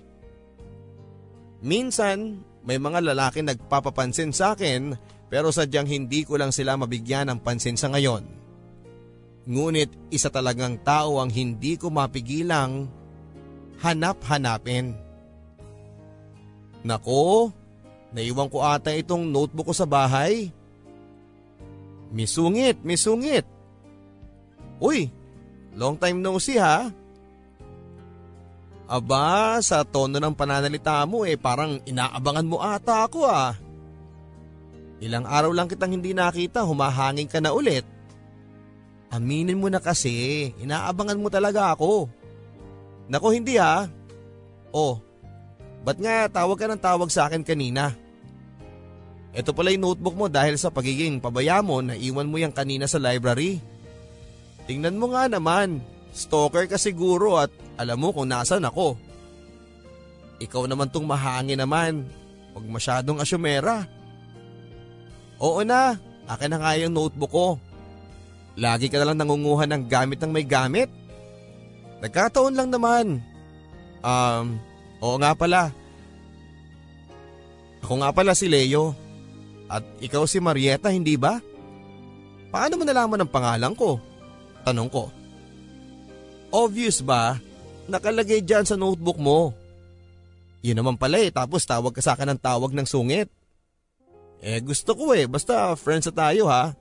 Minsan, 1.59 2.39
may 2.63 2.79
mga 2.79 3.11
lalaki 3.11 3.43
nagpapapansin 3.43 4.31
sa 4.31 4.55
akin 4.55 4.95
pero 5.27 5.51
sadyang 5.51 5.83
hindi 5.83 6.23
ko 6.23 6.39
lang 6.39 6.55
sila 6.55 6.79
mabigyan 6.79 7.27
ng 7.27 7.43
pansin 7.43 7.75
sa 7.75 7.91
ngayon. 7.91 8.23
Ngunit 9.51 9.91
isa 10.15 10.31
talagang 10.31 10.79
tao 10.79 11.19
ang 11.19 11.27
hindi 11.27 11.75
ko 11.75 11.91
mapigilang 11.91 12.87
hanap-hanapin. 13.83 14.95
Nako, 16.87 17.51
naiwan 18.15 18.47
ko 18.47 18.63
ata 18.63 18.95
itong 18.95 19.27
notebook 19.27 19.67
ko 19.67 19.75
sa 19.75 19.83
bahay. 19.83 20.55
Misungit, 22.15 22.79
misungit. 22.79 23.43
Uy, 24.79 25.11
long 25.75 25.99
time 25.99 26.23
no 26.23 26.39
see 26.39 26.55
ha. 26.55 26.95
Aba, 28.89 29.61
sa 29.61 29.85
tono 29.85 30.17
ng 30.17 30.33
pananalita 30.33 31.05
mo 31.05 31.21
eh 31.21 31.37
parang 31.37 31.77
inaabangan 31.85 32.49
mo 32.49 32.57
ata 32.57 33.05
ako 33.05 33.21
ah. 33.29 33.53
Ilang 34.97 35.29
araw 35.29 35.53
lang 35.53 35.69
kitang 35.69 35.93
hindi 35.93 36.17
nakita, 36.17 36.65
humahangin 36.65 37.29
ka 37.29 37.37
na 37.37 37.53
ulit. 37.53 37.85
Aminin 39.13 39.61
mo 39.61 39.69
na 39.69 39.77
kasi, 39.77 40.49
inaabangan 40.57 41.21
mo 41.21 41.29
talaga 41.29 41.77
ako. 41.77 42.09
Nako 43.13 43.29
hindi 43.29 43.61
ha. 43.61 43.85
Oh, 44.73 44.97
ba't 45.85 46.01
nga 46.01 46.25
tawag 46.25 46.57
ka 46.57 46.65
ng 46.65 46.81
tawag 46.81 47.09
sa 47.13 47.29
akin 47.29 47.45
kanina? 47.45 47.93
Ito 49.37 49.53
pala 49.53 49.69
yung 49.69 49.85
notebook 49.85 50.17
mo 50.17 50.25
dahil 50.25 50.57
sa 50.57 50.73
pagiging 50.73 51.21
pabaya 51.21 51.61
mo 51.61 51.77
na 51.85 51.93
iwan 51.93 52.25
mo 52.25 52.41
yan 52.41 52.53
kanina 52.53 52.89
sa 52.89 52.97
library. 52.97 53.61
Tingnan 54.65 54.97
mo 54.97 55.13
nga 55.13 55.29
naman, 55.29 55.77
stalker 56.09 56.65
ka 56.65 56.81
siguro 56.81 57.37
at 57.37 57.53
alam 57.79 57.95
mo 57.95 58.11
kung 58.11 58.27
nasan 58.27 58.67
ako. 58.67 58.99
Ikaw 60.43 60.67
naman 60.67 60.91
tong 60.91 61.07
mahangin 61.07 61.63
naman, 61.63 62.03
huwag 62.51 62.67
masyadong 62.67 63.23
asyumera. 63.23 63.87
Oo 65.39 65.63
na, 65.63 65.95
akin 66.27 66.51
na 66.51 66.57
nga 66.59 66.75
yung 66.75 66.91
notebook 66.91 67.31
ko. 67.31 67.47
Lagi 68.59 68.91
ka 68.91 68.99
na 68.99 69.07
lang 69.07 69.23
nangunguha 69.23 69.63
ng 69.63 69.87
gamit 69.87 70.19
ng 70.19 70.31
may 70.35 70.43
gamit. 70.43 70.91
Nagkataon 72.03 72.55
lang 72.59 72.67
naman. 72.67 73.23
Um, 74.03 74.59
oo 74.99 75.15
nga 75.15 75.31
pala. 75.31 75.71
Ako 77.83 78.03
nga 78.03 78.11
pala 78.11 78.35
si 78.35 78.51
Leo. 78.51 78.91
At 79.71 79.87
ikaw 80.03 80.27
si 80.27 80.43
Marieta, 80.43 80.91
hindi 80.91 81.15
ba? 81.15 81.39
Paano 82.51 82.75
mo 82.75 82.83
nalaman 82.83 83.23
ang 83.23 83.31
pangalan 83.31 83.71
ko? 83.77 84.01
Tanong 84.67 84.89
ko. 84.91 85.07
Obvious 86.51 86.99
ba? 86.99 87.37
Nakalagay 87.89 88.45
dyan 88.45 88.69
sa 88.69 88.77
notebook 88.77 89.17
mo. 89.17 89.51
Yun 90.61 90.77
naman 90.77 90.95
pala 90.99 91.17
eh, 91.17 91.33
tapos 91.33 91.65
tawag 91.65 91.95
ka 91.95 92.01
sa 92.05 92.13
akin 92.13 92.35
ng 92.35 92.41
tawag 92.41 92.69
ng 92.75 92.85
sungit. 92.85 93.33
Eh 94.39 94.61
gusto 94.61 94.93
ko 94.93 95.11
eh, 95.17 95.25
basta 95.25 95.73
friends 95.73 96.07
na 96.11 96.13
tayo 96.13 96.45
ha. 96.47 96.71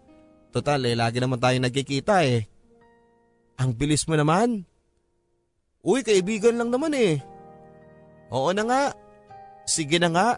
Total 0.53 0.79
eh, 0.85 0.93
lagi 0.93 1.19
naman 1.19 1.41
tayo 1.41 1.57
nagkikita 1.57 2.29
eh. 2.29 2.45
Ang 3.59 3.75
bilis 3.75 4.05
mo 4.05 4.15
naman. 4.15 4.69
Uy, 5.83 6.05
kaibigan 6.05 6.61
lang 6.61 6.69
naman 6.69 6.93
eh. 6.93 7.23
Oo 8.29 8.53
na 8.53 8.63
nga. 8.69 8.83
Sige 9.65 9.97
na 9.97 10.13
nga. 10.13 10.29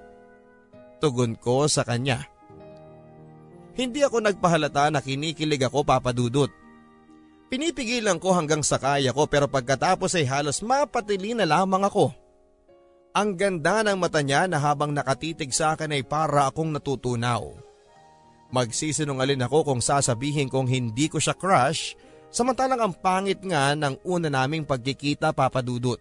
Tugon 1.02 1.34
ko 1.34 1.66
sa 1.66 1.82
kanya. 1.82 2.28
Hindi 3.74 4.04
ako 4.04 4.20
nagpahalata 4.20 4.92
na 4.92 5.00
kinikilig 5.00 5.64
ako 5.64 5.82
papadudot. 5.82 6.52
Pinipigilan 7.50 8.22
ko 8.22 8.30
hanggang 8.30 8.62
sa 8.62 8.78
kaya 8.78 9.10
ko 9.10 9.26
pero 9.26 9.50
pagkatapos 9.50 10.14
ay 10.14 10.22
halos 10.22 10.62
mapatili 10.62 11.34
na 11.34 11.42
lamang 11.42 11.82
ako. 11.82 12.14
Ang 13.10 13.34
ganda 13.34 13.82
ng 13.82 13.98
mata 13.98 14.22
niya 14.22 14.46
na 14.46 14.62
habang 14.62 14.94
nakatitig 14.94 15.50
sa 15.50 15.74
akin 15.74 15.90
ay 15.98 16.06
para 16.06 16.46
akong 16.46 16.70
natutunaw. 16.70 17.42
Magsisinungalin 18.54 19.42
ako 19.42 19.66
kung 19.66 19.82
sasabihin 19.82 20.46
kong 20.46 20.70
hindi 20.70 21.10
ko 21.10 21.18
siya 21.18 21.34
crush 21.34 21.98
samantalang 22.30 22.78
ang 22.78 22.94
pangit 22.94 23.42
nga 23.42 23.74
ng 23.74 23.98
una 24.06 24.30
naming 24.30 24.62
pagkikita 24.62 25.34
papadudot. 25.34 25.98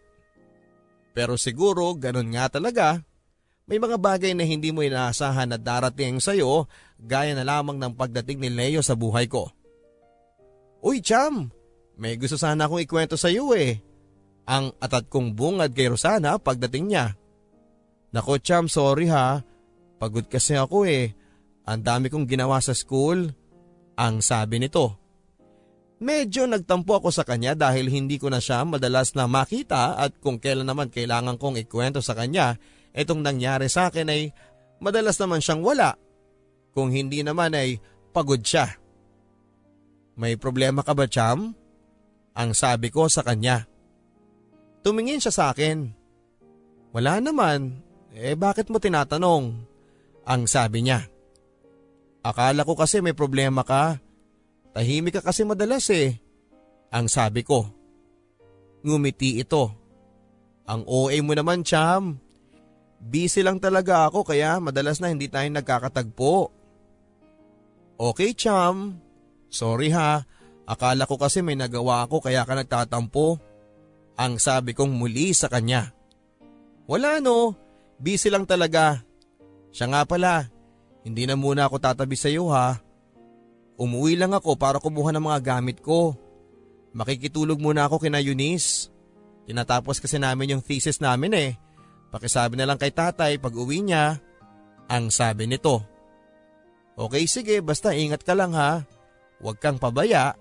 Pero 1.18 1.34
siguro 1.34 1.98
ganun 1.98 2.30
nga 2.30 2.46
talaga. 2.46 3.02
May 3.66 3.82
mga 3.82 3.98
bagay 3.98 4.38
na 4.38 4.46
hindi 4.46 4.70
mo 4.70 4.86
inaasahan 4.86 5.50
na 5.50 5.58
darating 5.58 6.22
sa'yo 6.22 6.70
gaya 7.02 7.34
na 7.34 7.42
lamang 7.42 7.82
ng 7.82 7.94
pagdating 7.98 8.38
ni 8.38 8.50
Leo 8.54 8.86
sa 8.86 8.94
buhay 8.94 9.26
ko. 9.26 9.50
Uy 10.80 11.04
Cham, 11.04 11.52
may 12.00 12.16
gusto 12.16 12.40
sana 12.40 12.66
akong 12.66 12.80
ikwento 12.80 13.20
sa 13.20 13.28
iyo 13.28 13.52
eh. 13.52 13.84
ang 14.50 14.74
atat 14.82 15.12
kong 15.12 15.38
bungad 15.38 15.76
kay 15.78 15.92
Rosana 15.92 16.42
pagdating 16.42 16.90
niya. 16.90 17.14
Nako 18.10 18.42
Cham, 18.42 18.66
sorry 18.66 19.06
ha. 19.14 19.46
Pagod 20.02 20.26
kasi 20.26 20.58
ako 20.58 20.90
eh. 20.90 21.14
Ang 21.70 21.86
dami 21.86 22.10
kong 22.10 22.26
ginawa 22.26 22.58
sa 22.58 22.74
school. 22.74 23.30
Ang 23.94 24.26
sabi 24.26 24.58
nito. 24.58 24.98
Medyo 26.02 26.50
nagtampo 26.50 26.98
ako 26.98 27.14
sa 27.14 27.28
kanya 27.28 27.54
dahil 27.54 27.92
hindi 27.92 28.18
ko 28.18 28.32
na 28.32 28.40
siya 28.40 28.64
madalas 28.64 29.14
na 29.14 29.28
makita 29.30 30.00
at 30.00 30.18
kung 30.18 30.40
kailan 30.42 30.66
naman 30.66 30.90
kailangan 30.90 31.36
kong 31.36 31.60
ikwento 31.62 32.00
sa 32.00 32.16
kanya, 32.16 32.56
itong 32.96 33.20
nangyari 33.20 33.68
sa 33.68 33.92
akin 33.92 34.08
ay 34.08 34.32
madalas 34.80 35.20
naman 35.20 35.44
siyang 35.44 35.62
wala. 35.62 35.94
Kung 36.74 36.90
hindi 36.90 37.22
naman 37.22 37.54
ay 37.54 37.78
pagod 38.16 38.42
siya. 38.42 38.80
May 40.20 40.36
problema 40.36 40.84
ka 40.84 40.92
ba, 40.92 41.08
Cham? 41.08 41.56
Ang 42.36 42.52
sabi 42.52 42.92
ko 42.92 43.08
sa 43.08 43.24
kanya. 43.24 43.64
Tumingin 44.84 45.24
siya 45.24 45.32
sa 45.32 45.44
akin. 45.56 45.96
Wala 46.92 47.24
naman. 47.24 47.80
Eh 48.12 48.36
bakit 48.36 48.68
mo 48.68 48.84
tinatanong? 48.84 49.56
Ang 50.28 50.42
sabi 50.44 50.84
niya. 50.84 51.08
Akala 52.20 52.68
ko 52.68 52.76
kasi 52.76 53.00
may 53.00 53.16
problema 53.16 53.64
ka. 53.64 53.96
Tahimik 54.76 55.20
ka 55.20 55.22
kasi 55.24 55.48
madalas 55.48 55.88
eh. 55.88 56.20
Ang 56.92 57.08
sabi 57.08 57.48
ko. 57.48 57.64
Ngumiti 58.84 59.40
ito. 59.40 59.72
Ang 60.68 60.84
OA 60.84 61.24
mo 61.24 61.32
naman, 61.32 61.64
Cham. 61.64 62.20
Busy 63.00 63.40
lang 63.40 63.64
talaga 63.64 64.12
ako 64.12 64.28
kaya 64.28 64.60
madalas 64.60 65.00
na 65.00 65.16
hindi 65.16 65.32
tayo 65.32 65.48
nagkakatagpo. 65.48 66.52
Okay, 67.96 68.36
Cham. 68.36 69.00
Sorry 69.50 69.90
ha. 69.92 70.24
Akala 70.70 71.10
ko 71.10 71.18
kasi 71.18 71.42
may 71.42 71.58
nagawa 71.58 72.06
ako 72.06 72.22
kaya 72.30 72.46
ka 72.46 72.54
nagtatampo. 72.54 73.42
Ang 74.22 74.38
sabi 74.38 74.78
kong 74.78 74.94
muli 74.94 75.34
sa 75.34 75.50
kanya. 75.50 75.90
Wala 76.86 77.18
no, 77.22 77.58
busy 77.98 78.30
lang 78.30 78.46
talaga. 78.46 79.02
Siya 79.70 79.90
nga 79.90 80.02
pala, 80.06 80.50
hindi 81.06 81.26
na 81.26 81.38
muna 81.38 81.66
ako 81.66 81.78
tatabi 81.82 82.18
sa 82.18 82.30
iyo 82.30 82.50
ha. 82.50 82.78
Umuwi 83.80 84.20
lang 84.20 84.36
ako 84.36 84.60
para 84.60 84.78
kumuha 84.78 85.14
ng 85.16 85.24
mga 85.24 85.40
gamit 85.42 85.80
ko. 85.80 86.14
Makikitulog 86.94 87.62
muna 87.62 87.88
ako 87.88 88.02
kina 88.02 88.20
Eunice. 88.20 88.92
Tinatapos 89.48 90.04
kasi 90.04 90.20
namin 90.22 90.58
yung 90.58 90.64
thesis 90.66 91.00
namin 91.02 91.34
eh. 91.34 91.52
Pakisabi 92.12 92.58
na 92.58 92.68
lang 92.68 92.78
kay 92.78 92.92
tatay 92.92 93.38
pag 93.40 93.54
uwi 93.56 93.86
niya. 93.86 94.20
Ang 94.90 95.14
sabi 95.14 95.46
nito. 95.48 95.82
Okay 97.00 97.26
sige 97.30 97.64
basta 97.64 97.96
ingat 97.96 98.26
ka 98.26 98.36
lang 98.36 98.52
ha. 98.52 98.84
Huwag 99.40 99.58
kang 99.60 99.80
pabaya. 99.80 100.36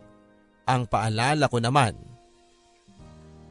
Ang 0.69 0.85
paalala 0.85 1.49
ko 1.49 1.59
naman. 1.63 1.97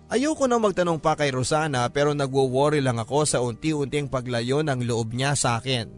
Ayoko 0.08 0.48
nang 0.48 0.64
magtanong 0.64 1.04
pa 1.04 1.20
kay 1.20 1.36
Rosana 1.36 1.84
pero 1.92 2.16
nagwo-worry 2.16 2.80
lang 2.80 2.96
ako 2.96 3.28
sa 3.28 3.44
unti-unting 3.44 4.08
paglayo 4.08 4.64
ng 4.64 4.88
loob 4.88 5.12
niya 5.12 5.36
sa 5.36 5.60
akin. 5.60 5.92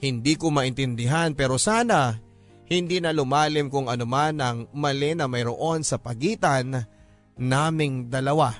Hindi 0.00 0.32
ko 0.40 0.48
maintindihan 0.48 1.36
pero 1.36 1.60
sana 1.60 2.16
hindi 2.66 2.98
na 2.98 3.14
lumalim 3.14 3.70
kung 3.70 3.86
anuman 3.86 4.36
ang 4.42 4.58
mali 4.74 5.14
na 5.14 5.30
mayroon 5.30 5.86
sa 5.86 6.00
pagitan 6.00 6.88
naming 7.36 8.08
dalawa. 8.10 8.50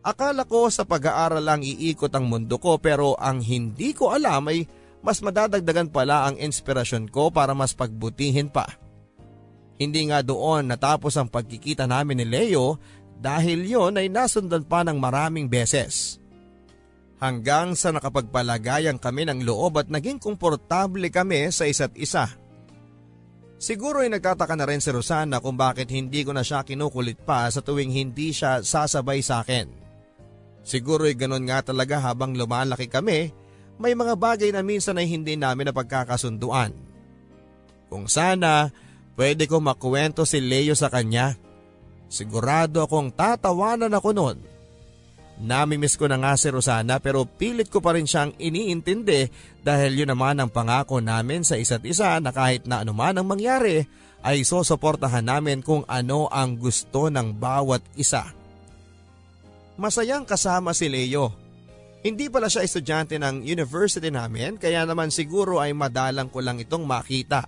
Akala 0.00 0.48
ko 0.48 0.72
sa 0.72 0.88
pag-aaral 0.88 1.44
lang 1.44 1.60
iikot 1.60 2.14
ang 2.14 2.30
mundo 2.30 2.56
ko 2.56 2.80
pero 2.80 3.18
ang 3.18 3.44
hindi 3.44 3.92
ko 3.92 4.14
alam 4.14 4.48
ay 4.48 4.64
mas 5.00 5.22
madadagdagan 5.22 5.88
pala 5.88 6.26
ang 6.26 6.36
inspirasyon 6.38 7.08
ko 7.08 7.30
para 7.30 7.54
mas 7.54 7.72
pagbutihin 7.72 8.50
pa. 8.50 8.66
Hindi 9.78 10.10
nga 10.10 10.26
doon 10.26 10.66
natapos 10.66 11.14
ang 11.14 11.30
pagkikita 11.30 11.86
namin 11.86 12.22
ni 12.22 12.26
Leo 12.26 12.82
dahil 13.18 13.66
yon 13.66 13.98
ay 13.98 14.10
nasundan 14.10 14.66
pa 14.66 14.82
ng 14.82 14.98
maraming 14.98 15.46
beses. 15.46 16.18
Hanggang 17.18 17.74
sa 17.74 17.90
nakapagpalagayan 17.90 18.98
kami 18.98 19.26
ng 19.26 19.42
loob 19.42 19.78
at 19.82 19.90
naging 19.90 20.22
komportable 20.22 21.10
kami 21.10 21.50
sa 21.50 21.66
isa't 21.66 21.94
isa. 21.98 22.30
Siguro 23.58 24.06
ay 24.06 24.10
nagtataka 24.14 24.54
na 24.54 24.70
rin 24.70 24.78
si 24.78 24.94
Rosana 24.94 25.42
kung 25.42 25.58
bakit 25.58 25.90
hindi 25.90 26.22
ko 26.22 26.30
na 26.30 26.46
siya 26.46 26.62
kinukulit 26.62 27.18
pa 27.26 27.50
sa 27.50 27.58
tuwing 27.58 27.90
hindi 27.90 28.30
siya 28.30 28.62
sasabay 28.62 29.18
sa 29.18 29.42
akin. 29.42 29.66
Siguro 30.62 31.10
ay 31.10 31.18
ganon 31.18 31.42
nga 31.42 31.66
talaga 31.66 31.98
habang 31.98 32.38
lumalaki 32.38 32.86
kami, 32.86 33.34
may 33.78 33.94
mga 33.94 34.14
bagay 34.18 34.50
na 34.50 34.60
minsan 34.60 34.98
ay 34.98 35.06
hindi 35.06 35.38
namin 35.38 35.70
napagkakasunduan. 35.70 36.74
Kung 37.88 38.10
sana 38.10 38.68
Pwede 39.18 39.50
ko 39.50 39.58
makuwento 39.58 40.22
si 40.22 40.38
Leo 40.38 40.78
sa 40.78 40.86
kanya. 40.86 41.34
Sigurado 42.06 42.86
akong 42.86 43.10
tatawanan 43.10 43.90
ako 43.90 44.14
noon. 44.14 44.38
Namimiss 45.42 45.98
ko 45.98 46.06
na 46.06 46.22
nga 46.22 46.38
si 46.38 46.46
Rosana 46.54 47.02
pero 47.02 47.26
pilit 47.26 47.66
ko 47.66 47.82
pa 47.82 47.98
rin 47.98 48.06
siyang 48.06 48.38
iniintindi 48.38 49.26
dahil 49.66 50.02
yun 50.02 50.10
naman 50.14 50.38
ang 50.38 50.54
pangako 50.54 51.02
namin 51.02 51.42
sa 51.42 51.58
isa't 51.58 51.82
isa 51.82 52.22
na 52.22 52.30
kahit 52.30 52.70
na 52.70 52.86
anuman 52.86 53.18
ang 53.18 53.26
mangyari 53.26 53.90
ay 54.22 54.46
sosuportahan 54.46 55.26
namin 55.26 55.66
kung 55.66 55.82
ano 55.90 56.30
ang 56.30 56.54
gusto 56.54 57.10
ng 57.10 57.34
bawat 57.34 57.82
isa. 57.98 58.22
Masayang 59.74 60.26
kasama 60.26 60.70
si 60.78 60.86
Leo. 60.86 61.34
Hindi 61.98 62.30
pala 62.30 62.46
siya 62.46 62.62
estudyante 62.62 63.18
ng 63.18 63.42
university 63.42 64.06
namin 64.06 64.54
kaya 64.54 64.86
naman 64.86 65.10
siguro 65.10 65.58
ay 65.58 65.74
madalang 65.74 66.30
ko 66.30 66.38
lang 66.38 66.62
itong 66.62 66.86
makita. 66.86 67.42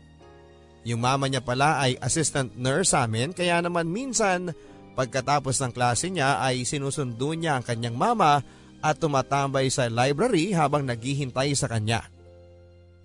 Yung 0.83 0.99
mama 0.99 1.31
niya 1.31 1.45
pala 1.45 1.79
ay 1.79 1.95
assistant 2.03 2.59
nurse 2.59 2.91
sa 2.97 3.07
amin 3.07 3.31
kaya 3.31 3.63
naman 3.63 3.87
minsan 3.87 4.51
pagkatapos 4.99 5.55
ng 5.63 5.73
klase 5.73 6.11
niya 6.11 6.43
ay 6.43 6.67
sinusundo 6.67 7.31
niya 7.37 7.61
ang 7.61 7.65
kanyang 7.65 7.95
mama 7.95 8.43
at 8.83 8.97
tumatambay 8.99 9.71
sa 9.71 9.87
library 9.87 10.51
habang 10.51 10.83
naghihintay 10.83 11.55
sa 11.55 11.71
kanya. 11.71 12.11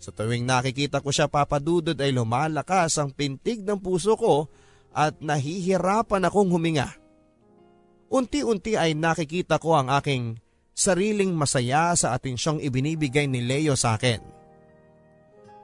Sa 0.02 0.10
tuwing 0.10 0.50
nakikita 0.50 0.98
ko 1.04 1.14
siya 1.14 1.30
papadudod 1.30 1.96
ay 2.00 2.10
lumalakas 2.10 2.98
ang 2.98 3.14
pintig 3.14 3.62
ng 3.62 3.78
puso 3.78 4.18
ko 4.18 4.50
at 4.96 5.20
nahihirapan 5.22 6.26
akong 6.26 6.50
huminga. 6.50 6.90
Unti-unti 8.10 8.80
ay 8.80 8.96
nakikita 8.96 9.60
ko 9.60 9.76
ang 9.76 9.92
aking 9.92 10.40
sariling 10.76 11.32
masaya 11.32 11.96
sa 11.96 12.12
atensyong 12.12 12.60
ibinibigay 12.60 13.26
ni 13.26 13.40
Leo 13.40 13.80
sa 13.80 13.96
akin. 13.96 14.20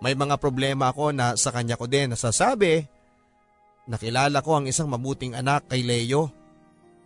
May 0.01 0.17
mga 0.17 0.39
problema 0.41 0.89
ako 0.89 1.13
na 1.13 1.37
sa 1.37 1.53
kanya 1.53 1.77
ko 1.77 1.85
din 1.85 2.15
nasasabi. 2.15 2.87
Nakilala 3.85 4.41
ko 4.41 4.57
ang 4.57 4.65
isang 4.65 4.89
mabuting 4.89 5.37
anak 5.37 5.69
kay 5.69 5.85
Leo. 5.85 6.31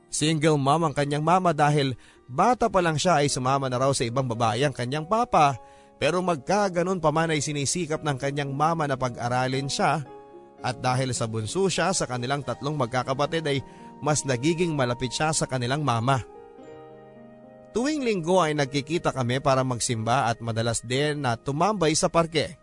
Single 0.07 0.55
mom 0.55 0.87
ang 0.87 0.95
kanyang 0.95 1.25
mama 1.25 1.51
dahil 1.51 1.97
bata 2.29 2.71
pa 2.71 2.79
lang 2.79 2.95
siya 2.95 3.19
ay 3.19 3.27
sumama 3.27 3.67
na 3.67 3.81
raw 3.81 3.91
sa 3.91 4.07
ibang 4.07 4.29
babae 4.31 4.63
ang 4.63 4.71
kanyang 4.71 5.03
papa 5.03 5.59
pero 5.99 6.23
magkaganon 6.23 7.03
pa 7.03 7.11
man 7.11 7.35
ay 7.35 7.43
sinisikap 7.43 7.99
ng 7.99 8.15
kanyang 8.15 8.55
mama 8.55 8.87
na 8.87 8.95
pag-aralin 8.95 9.67
siya 9.67 10.07
at 10.63 10.75
dahil 10.79 11.11
sa 11.11 11.27
bunso 11.27 11.67
siya 11.67 11.91
sa 11.91 12.07
kanilang 12.07 12.47
tatlong 12.47 12.79
magkakapatid 12.79 13.43
ay 13.43 13.59
mas 13.99 14.23
nagiging 14.23 14.71
malapit 14.71 15.11
siya 15.11 15.35
sa 15.35 15.49
kanilang 15.49 15.83
mama. 15.83 16.23
Tuwing 17.75 18.07
linggo 18.07 18.39
ay 18.39 18.55
nagkikita 18.55 19.11
kami 19.11 19.43
para 19.43 19.59
magsimba 19.67 20.31
at 20.31 20.39
madalas 20.39 20.79
din 20.79 21.19
na 21.19 21.35
tumambay 21.35 21.91
sa 21.91 22.07
parke. 22.07 22.55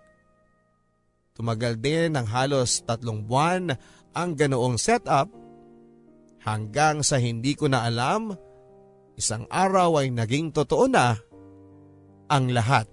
Tumagal 1.36 1.76
din 1.76 2.16
ng 2.16 2.24
halos 2.32 2.80
tatlong 2.80 3.20
buwan 3.20 3.76
ang 4.16 4.30
ganoong 4.32 4.80
setup 4.80 5.28
hanggang 6.40 7.04
sa 7.04 7.20
hindi 7.20 7.52
ko 7.52 7.68
na 7.68 7.84
alam, 7.84 8.32
isang 9.12 9.44
araw 9.52 10.00
ay 10.00 10.08
naging 10.08 10.48
totoo 10.48 10.88
na 10.88 11.20
ang 12.32 12.48
lahat. 12.48 12.88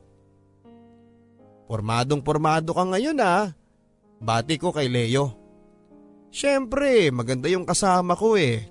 Pormadong 1.71 2.19
pormado 2.19 2.75
ka 2.75 2.83
ngayon 2.83 3.23
ah. 3.23 3.55
Bati 4.19 4.59
ko 4.59 4.75
kay 4.75 4.91
Leo. 4.91 5.31
Siyempre, 6.27 7.15
maganda 7.15 7.47
yung 7.47 7.63
kasama 7.63 8.19
ko 8.19 8.35
eh. 8.35 8.67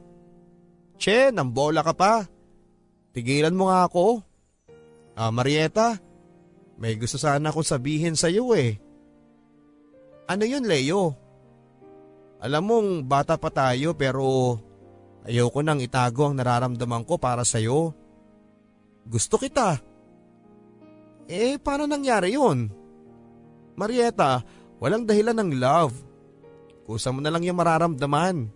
Che, 1.01 1.33
bola 1.33 1.81
ka 1.81 1.97
pa. 1.97 2.38
Tigilan 3.19 3.51
mo 3.51 3.67
nga 3.67 3.83
ako. 3.91 4.23
Ah, 5.19 5.35
Marieta, 5.35 5.99
may 6.79 6.95
gusto 6.95 7.19
sana 7.19 7.51
akong 7.51 7.67
sabihin 7.67 8.15
sa 8.15 8.31
iyo 8.31 8.55
eh. 8.55 8.79
Ano 10.31 10.47
yun 10.47 10.63
Leo? 10.63 11.19
Alam 12.39 12.63
mong 12.63 12.89
bata 13.11 13.35
pa 13.35 13.51
tayo 13.51 13.99
pero 13.99 14.55
ayoko 15.27 15.67
nang 15.67 15.83
itago 15.83 16.31
ang 16.31 16.39
nararamdaman 16.39 17.03
ko 17.03 17.19
para 17.19 17.43
sa'yo. 17.43 17.91
Gusto 19.03 19.35
kita. 19.35 19.83
Eh 21.27 21.59
paano 21.59 21.91
nangyari 21.91 22.39
yun? 22.39 22.71
Marieta, 23.75 24.47
walang 24.79 25.11
dahilan 25.11 25.43
ng 25.43 25.59
love. 25.59 25.95
Kusa 26.87 27.11
mo 27.11 27.19
na 27.19 27.35
lang 27.35 27.43
yung 27.43 27.59
mararamdaman. 27.59 28.47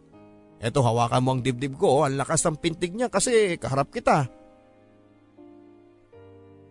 Eto 0.62 0.86
hawakan 0.86 1.18
mo 1.26 1.34
ang 1.34 1.42
dibdib 1.42 1.74
ko, 1.74 2.06
ang 2.06 2.14
lakas 2.14 2.46
ng 2.46 2.62
pintig 2.62 2.94
niya 2.94 3.10
kasi 3.10 3.58
kaharap 3.58 3.90
kita. 3.90 4.30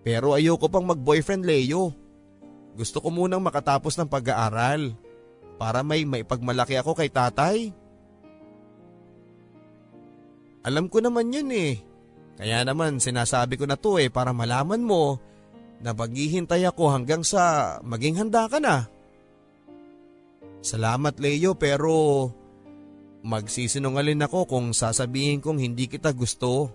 Pero 0.02 0.34
ayoko 0.34 0.66
pang 0.68 0.86
mag-boyfriend 0.86 1.46
Leo. 1.46 1.94
Gusto 2.74 3.04
ko 3.04 3.14
munang 3.14 3.44
makatapos 3.44 4.00
ng 4.00 4.10
pag-aaral 4.10 4.98
para 5.62 5.86
may 5.86 6.08
maipagmalaki 6.08 6.74
ako 6.80 6.98
kay 6.98 7.12
tatay. 7.12 7.70
Alam 10.66 10.90
ko 10.90 11.02
naman 11.02 11.30
yun 11.30 11.50
eh. 11.54 11.82
Kaya 12.38 12.66
naman 12.66 12.98
sinasabi 12.98 13.58
ko 13.58 13.70
na 13.70 13.78
to 13.78 14.02
eh 14.02 14.10
para 14.10 14.34
malaman 14.34 14.82
mo 14.82 15.22
na 15.82 15.94
maghihintay 15.94 16.66
ako 16.66 16.94
hanggang 16.94 17.22
sa 17.22 17.78
maging 17.86 18.18
handa 18.18 18.50
ka 18.50 18.58
na. 18.58 18.90
Salamat 20.62 21.18
Leo 21.18 21.58
pero 21.58 22.30
magsisinungalin 23.22 24.26
ako 24.26 24.50
kung 24.50 24.74
sasabihin 24.74 25.42
kong 25.42 25.62
hindi 25.62 25.86
kita 25.90 26.14
gusto. 26.14 26.70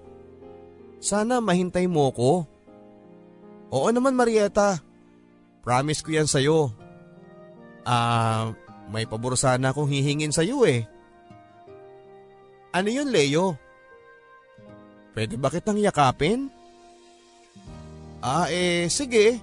Sana 0.98 1.38
mahintay 1.38 1.86
mo 1.86 2.10
ko. 2.10 2.46
Oo 3.70 3.88
naman 3.90 4.14
Marieta. 4.14 4.78
Promise 5.66 6.00
ko 6.06 6.10
yan 6.14 6.30
sa'yo. 6.30 6.70
Ah, 7.86 8.50
uh, 8.50 8.66
may 8.86 9.06
pabor 9.06 9.34
sana 9.34 9.74
akong 9.74 9.90
hihingin 9.90 10.30
sa'yo 10.30 10.62
eh. 10.66 10.86
Ano 12.70 12.88
yun 12.90 13.10
Leo? 13.10 13.58
Pwede 15.16 15.34
ba 15.40 15.48
kitang 15.48 15.80
yakapin? 15.80 16.52
Ah 18.20 18.52
eh, 18.52 18.86
sige. 18.92 19.40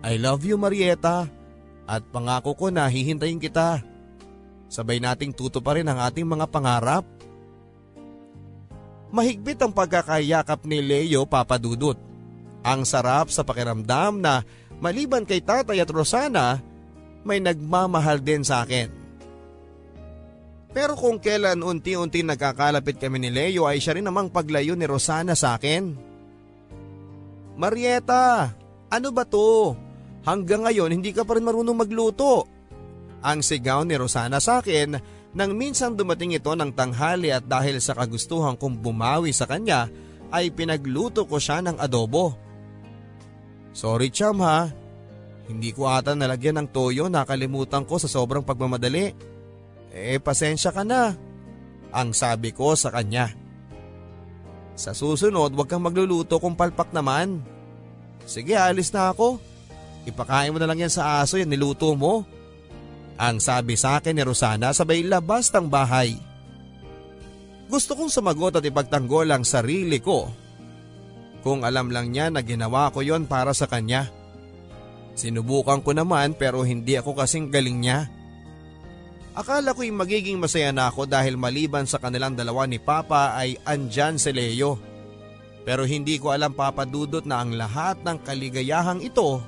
I 0.00 0.14
love 0.20 0.44
you 0.44 0.60
Marieta 0.60 1.24
at 1.88 2.02
pangako 2.14 2.54
ko 2.54 2.66
na 2.68 2.86
hihintayin 2.86 3.42
kita. 3.42 3.82
Sabay 4.70 5.02
nating 5.02 5.34
tuto 5.34 5.58
pa 5.58 5.74
rin 5.74 5.88
ang 5.88 5.98
ating 5.98 6.28
mga 6.28 6.46
pangarap. 6.46 7.02
Mahigpit 9.10 9.58
ang 9.58 9.74
pagkakayakap 9.74 10.62
ni 10.62 10.78
Leo 10.78 11.26
papadudot. 11.26 12.09
Ang 12.60 12.84
sarap 12.84 13.32
sa 13.32 13.40
pakiramdam 13.40 14.20
na 14.20 14.44
maliban 14.80 15.24
kay 15.24 15.40
tatay 15.40 15.80
at 15.80 15.88
Rosana, 15.88 16.60
may 17.24 17.40
nagmamahal 17.40 18.20
din 18.20 18.44
sa 18.44 18.64
akin. 18.64 19.00
Pero 20.70 20.94
kung 20.94 21.18
kailan 21.18 21.66
unti-unti 21.66 22.22
nagkakalapit 22.22 23.02
kami 23.02 23.18
ni 23.18 23.30
Leo 23.32 23.66
ay 23.66 23.82
siya 23.82 23.98
rin 23.98 24.06
namang 24.06 24.30
paglayo 24.30 24.78
ni 24.78 24.86
Rosana 24.86 25.34
sa 25.34 25.58
akin. 25.58 25.98
Marieta, 27.58 28.54
ano 28.86 29.08
ba 29.10 29.26
to? 29.26 29.74
Hanggang 30.22 30.68
ngayon 30.68 30.94
hindi 30.94 31.10
ka 31.10 31.26
pa 31.26 31.34
rin 31.34 31.44
marunong 31.44 31.74
magluto. 31.74 32.46
Ang 33.20 33.42
sigaw 33.42 33.82
ni 33.82 33.98
Rosana 33.98 34.38
sa 34.38 34.62
akin 34.62 34.96
nang 35.30 35.54
minsan 35.54 35.94
dumating 35.94 36.34
ito 36.34 36.50
ng 36.54 36.70
tanghali 36.74 37.30
at 37.34 37.44
dahil 37.46 37.78
sa 37.82 37.94
kagustuhan 37.94 38.54
kong 38.58 38.82
bumawi 38.82 39.30
sa 39.34 39.46
kanya 39.46 39.90
ay 40.30 40.54
pinagluto 40.54 41.26
ko 41.26 41.38
siya 41.38 41.62
ng 41.66 41.82
adobo. 41.82 42.49
Sorry 43.70 44.10
cham 44.10 44.42
ha, 44.42 44.68
hindi 45.50 45.74
ko 45.74 45.90
ata 45.90 46.14
nalagyan 46.14 46.62
ng 46.62 46.68
toyo 46.70 47.10
nakalimutan 47.10 47.82
ko 47.82 47.98
sa 47.98 48.06
sobrang 48.06 48.46
pagmamadali. 48.46 49.10
Eh 49.90 50.18
pasensya 50.22 50.70
ka 50.70 50.86
na, 50.86 51.14
ang 51.90 52.14
sabi 52.14 52.54
ko 52.54 52.78
sa 52.78 52.94
kanya. 52.94 53.34
Sa 54.78 54.94
susunod, 54.94 55.52
huwag 55.52 55.68
kang 55.68 55.82
magluluto 55.82 56.38
kung 56.38 56.54
palpak 56.54 56.94
naman. 56.94 57.42
Sige, 58.24 58.54
alis 58.54 58.94
na 58.94 59.10
ako. 59.10 59.42
Ipakain 60.08 60.54
mo 60.54 60.58
na 60.62 60.64
lang 60.70 60.80
yan 60.80 60.92
sa 60.92 61.20
aso 61.20 61.36
yan 61.36 61.50
niluto 61.50 61.92
mo. 61.98 62.24
Ang 63.20 63.36
sabi 63.42 63.76
sa 63.76 64.00
akin 64.00 64.16
ni 64.16 64.22
Rosana 64.24 64.72
sabay 64.72 65.04
labas 65.04 65.52
ng 65.52 65.68
bahay. 65.68 66.16
Gusto 67.68 67.92
kong 67.92 68.08
sumagot 68.08 68.56
at 68.56 68.64
ipagtanggol 68.64 69.28
ang 69.28 69.44
sarili 69.44 70.00
ko. 70.00 70.32
Kung 71.40 71.64
alam 71.64 71.88
lang 71.88 72.12
niya 72.12 72.28
na 72.28 72.44
ginawa 72.44 72.92
ko 72.92 73.00
yon 73.00 73.24
para 73.24 73.56
sa 73.56 73.64
kanya. 73.64 74.12
Sinubukan 75.16 75.80
ko 75.80 75.96
naman 75.96 76.36
pero 76.36 76.64
hindi 76.64 76.96
ako 76.96 77.16
kasing 77.16 77.48
galing 77.48 77.80
niya. 77.80 78.08
Akala 79.30 79.72
ko'y 79.72 79.94
magiging 79.94 80.36
masaya 80.36 80.74
na 80.74 80.90
ako 80.90 81.06
dahil 81.06 81.38
maliban 81.38 81.86
sa 81.86 82.02
kanilang 82.02 82.34
dalawa 82.34 82.66
ni 82.66 82.76
Papa 82.82 83.38
ay 83.38 83.56
andyan 83.64 84.20
si 84.20 84.34
Leo. 84.34 84.76
Pero 85.64 85.86
hindi 85.86 86.18
ko 86.18 86.34
alam 86.34 86.52
Papa 86.52 86.84
Dudot 86.84 87.24
na 87.24 87.40
ang 87.40 87.54
lahat 87.54 88.02
ng 88.02 88.18
kaligayahang 88.20 89.00
ito 89.00 89.40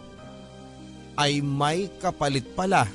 ay 1.19 1.45
may 1.45 1.93
kapalit 2.01 2.47
pala. 2.57 2.89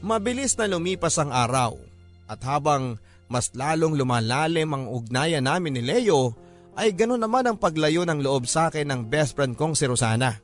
Mabilis 0.00 0.56
na 0.56 0.68
lumipas 0.68 1.16
ang 1.20 1.32
araw 1.32 1.76
at 2.24 2.40
habang 2.44 2.96
mas 3.30 3.52
lalong 3.54 3.94
lumalalim 3.94 4.68
ang 4.74 4.84
ugnayan 4.90 5.44
namin 5.46 5.78
ni 5.78 5.82
Leo 5.84 6.34
ay 6.80 6.96
ganoon 6.96 7.20
naman 7.20 7.44
ang 7.44 7.60
paglayo 7.60 8.08
ng 8.08 8.24
loob 8.24 8.48
sa 8.48 8.72
akin 8.72 8.88
ng 8.88 9.00
best 9.12 9.36
friend 9.36 9.52
kong 9.52 9.76
si 9.76 9.84
Rosana. 9.84 10.40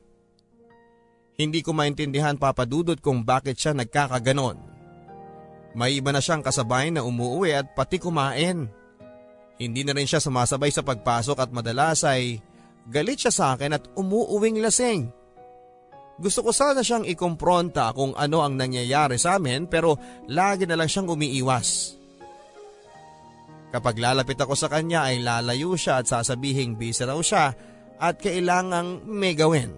Hindi 1.33 1.65
ko 1.65 1.73
maintindihan 1.73 2.37
papadudot 2.37 3.01
kung 3.01 3.25
bakit 3.25 3.57
siya 3.57 3.73
nagkakaganon 3.73 4.77
may 5.77 6.01
iba 6.01 6.09
na 6.09 6.17
siyang 6.17 6.41
kasabay 6.41 6.89
na 6.89 7.05
umuwi 7.05 7.53
at 7.53 7.77
pati 7.77 8.01
kumain. 8.01 8.65
Hindi 9.61 9.81
na 9.85 9.93
rin 9.93 10.09
siya 10.09 10.17
sumasabay 10.17 10.73
sa 10.73 10.81
pagpasok 10.81 11.37
at 11.37 11.53
madalas 11.53 12.01
ay 12.01 12.41
galit 12.89 13.21
siya 13.21 13.29
sa 13.29 13.45
akin 13.53 13.77
at 13.77 13.85
umuuwing 13.93 14.57
lasing. 14.57 15.13
Gusto 16.17 16.41
ko 16.41 16.49
sana 16.49 16.81
siyang 16.81 17.05
ikompronta 17.05 17.93
kung 17.93 18.17
ano 18.17 18.41
ang 18.41 18.57
nangyayari 18.57 19.21
sa 19.21 19.37
amin 19.37 19.69
pero 19.69 20.01
lagi 20.25 20.65
na 20.65 20.73
lang 20.73 20.89
siyang 20.89 21.13
umiiwas. 21.13 21.93
Kapag 23.67 23.99
lalapit 23.99 24.39
ako 24.39 24.55
sa 24.55 24.71
kanya 24.71 25.11
ay 25.11 25.19
lalayo 25.19 25.75
siya 25.75 25.99
at 25.99 26.07
sasabihing 26.07 26.79
busy 26.79 27.03
raw 27.03 27.19
siya 27.19 27.51
at 27.99 28.15
kailangang 28.21 29.03
may 29.03 29.35
gawin. 29.35 29.75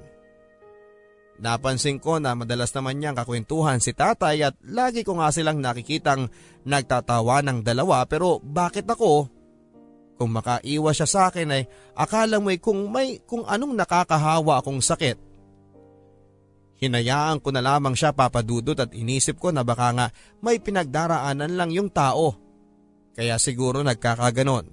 Napansin 1.40 2.04
ko 2.04 2.20
na 2.20 2.36
madalas 2.36 2.70
naman 2.76 3.00
niyang 3.00 3.16
kakwentuhan 3.16 3.80
si 3.80 3.96
tatay 3.96 4.44
at 4.44 4.60
lagi 4.68 5.08
ko 5.08 5.16
nga 5.18 5.32
silang 5.32 5.64
nakikitang 5.64 6.28
nagtatawa 6.68 7.40
ng 7.48 7.64
dalawa 7.64 8.04
pero 8.04 8.44
bakit 8.44 8.84
ako? 8.84 9.32
Kung 10.20 10.36
makaiwas 10.36 11.00
siya 11.00 11.08
sa 11.08 11.22
akin 11.32 11.48
ay 11.56 11.64
akala 11.96 12.44
mo'y 12.44 12.60
kung 12.60 12.92
may 12.92 13.24
kung 13.24 13.48
anong 13.48 13.72
nakakahawa 13.72 14.60
akong 14.60 14.84
sakit. 14.84 15.16
Hinayaan 16.84 17.40
ko 17.40 17.56
na 17.56 17.64
lamang 17.64 17.96
siya 17.96 18.12
papadudot 18.12 18.76
at 18.76 18.92
inisip 18.92 19.40
ko 19.40 19.56
na 19.56 19.64
baka 19.64 19.96
nga 19.96 20.08
may 20.44 20.60
pinagdaraanan 20.60 21.56
lang 21.56 21.72
yung 21.72 21.88
tao. 21.88 22.49
Kaya 23.20 23.36
siguro 23.36 23.84
nagkakaganon. 23.84 24.64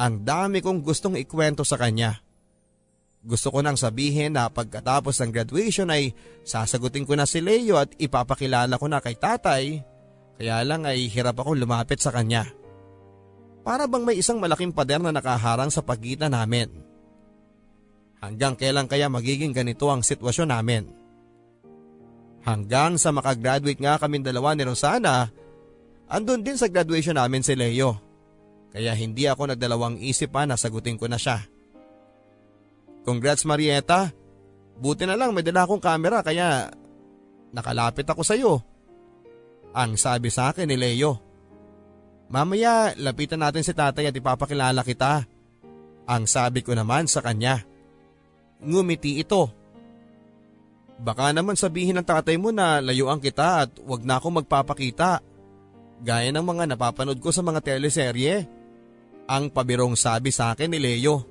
Ang 0.00 0.14
dami 0.24 0.64
kong 0.64 0.80
gustong 0.80 1.20
ikwento 1.20 1.68
sa 1.68 1.76
kanya. 1.76 2.16
Gusto 3.20 3.52
ko 3.52 3.60
nang 3.60 3.76
sabihin 3.76 4.40
na 4.40 4.48
pagkatapos 4.48 5.20
ng 5.20 5.28
graduation 5.28 5.92
ay 5.92 6.16
sasagutin 6.40 7.04
ko 7.04 7.12
na 7.12 7.28
si 7.28 7.44
Leo 7.44 7.76
at 7.76 7.92
ipapakilala 8.00 8.80
ko 8.80 8.88
na 8.88 9.04
kay 9.04 9.20
tatay. 9.20 9.84
Kaya 10.40 10.64
lang 10.64 10.88
ay 10.88 11.12
hirap 11.12 11.36
ako 11.44 11.60
lumapit 11.60 12.00
sa 12.00 12.08
kanya. 12.08 12.48
Para 13.60 13.84
bang 13.84 14.08
may 14.08 14.16
isang 14.16 14.40
malaking 14.40 14.72
pader 14.72 15.04
na 15.04 15.12
nakaharang 15.12 15.68
sa 15.68 15.84
pagitan 15.84 16.32
namin. 16.32 16.72
Hanggang 18.24 18.56
kailan 18.56 18.88
kaya 18.88 19.12
magiging 19.12 19.52
ganito 19.52 19.92
ang 19.92 20.00
sitwasyon 20.00 20.48
namin? 20.48 20.88
Hanggang 22.48 22.96
sa 22.96 23.12
makagraduate 23.12 23.76
nga 23.76 24.00
kami 24.00 24.24
dalawa 24.24 24.56
ni 24.56 24.64
Rosana, 24.64 25.28
andun 26.10 26.42
din 26.42 26.58
sa 26.58 26.66
graduation 26.66 27.14
namin 27.14 27.46
si 27.46 27.54
Leo. 27.54 27.96
Kaya 28.70 28.94
hindi 28.94 29.26
ako 29.26 29.54
nagdalawang 29.54 29.98
isip 30.02 30.34
pa 30.34 30.46
na 30.46 30.58
sagutin 30.58 30.98
ko 30.98 31.06
na 31.06 31.18
siya. 31.18 31.42
Congrats 33.02 33.46
Marieta. 33.46 34.12
Buti 34.80 35.04
na 35.04 35.18
lang 35.18 35.34
may 35.34 35.44
dala 35.44 35.66
akong 35.66 35.82
camera 35.82 36.22
kaya 36.22 36.70
nakalapit 37.50 38.06
ako 38.06 38.22
sa 38.22 38.38
iyo. 38.38 38.62
Ang 39.74 39.98
sabi 39.98 40.30
sa 40.30 40.50
akin 40.50 40.66
ni 40.66 40.78
Leo. 40.78 41.18
Mamaya 42.30 42.94
lapitan 42.94 43.42
natin 43.42 43.66
si 43.66 43.74
tatay 43.74 44.06
at 44.06 44.14
ipapakilala 44.14 44.86
kita. 44.86 45.26
Ang 46.06 46.30
sabi 46.30 46.62
ko 46.62 46.74
naman 46.74 47.10
sa 47.10 47.22
kanya. 47.22 47.62
Ngumiti 48.62 49.18
ito. 49.18 49.50
Baka 51.00 51.32
naman 51.34 51.58
sabihin 51.58 51.96
ng 51.98 52.06
tatay 52.06 52.38
mo 52.38 52.54
na 52.54 52.78
layuan 52.78 53.18
kita 53.18 53.66
at 53.66 53.70
wag 53.82 54.06
na 54.06 54.22
ako 54.22 54.42
magpapakita. 54.42 55.24
Gaya 56.00 56.32
ng 56.32 56.44
mga 56.44 56.64
napapanood 56.72 57.20
ko 57.20 57.28
sa 57.28 57.44
mga 57.44 57.60
teleserye. 57.60 58.48
Ang 59.30 59.52
pabirong 59.52 59.94
sabi 59.94 60.32
sa 60.32 60.56
akin 60.56 60.72
ni 60.72 60.80
Leo. 60.80 61.22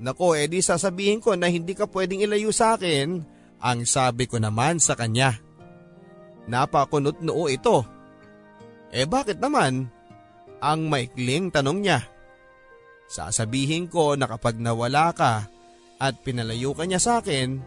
Nako, 0.00 0.34
edi 0.34 0.58
eh 0.58 0.66
sasabihin 0.66 1.22
ko 1.22 1.38
na 1.38 1.46
hindi 1.46 1.76
ka 1.76 1.86
pwedeng 1.86 2.18
ilayo 2.26 2.50
sa 2.50 2.74
akin, 2.74 3.22
ang 3.62 3.80
sabi 3.86 4.26
ko 4.26 4.42
naman 4.42 4.82
sa 4.82 4.98
kanya. 4.98 5.38
Napakunot 6.50 7.22
noo 7.22 7.46
ito. 7.46 7.86
Eh 8.90 9.06
bakit 9.06 9.38
naman? 9.38 9.86
Ang 10.58 10.90
maikling 10.90 11.54
tanong 11.54 11.78
niya. 11.78 12.00
Sasabihin 13.06 13.86
ko 13.86 14.18
na 14.18 14.26
kapag 14.26 14.58
nawala 14.58 15.14
ka 15.14 15.46
at 16.02 16.14
pinalayo 16.26 16.74
ka 16.74 16.82
niya 16.88 16.98
sa 16.98 17.22
akin, 17.22 17.62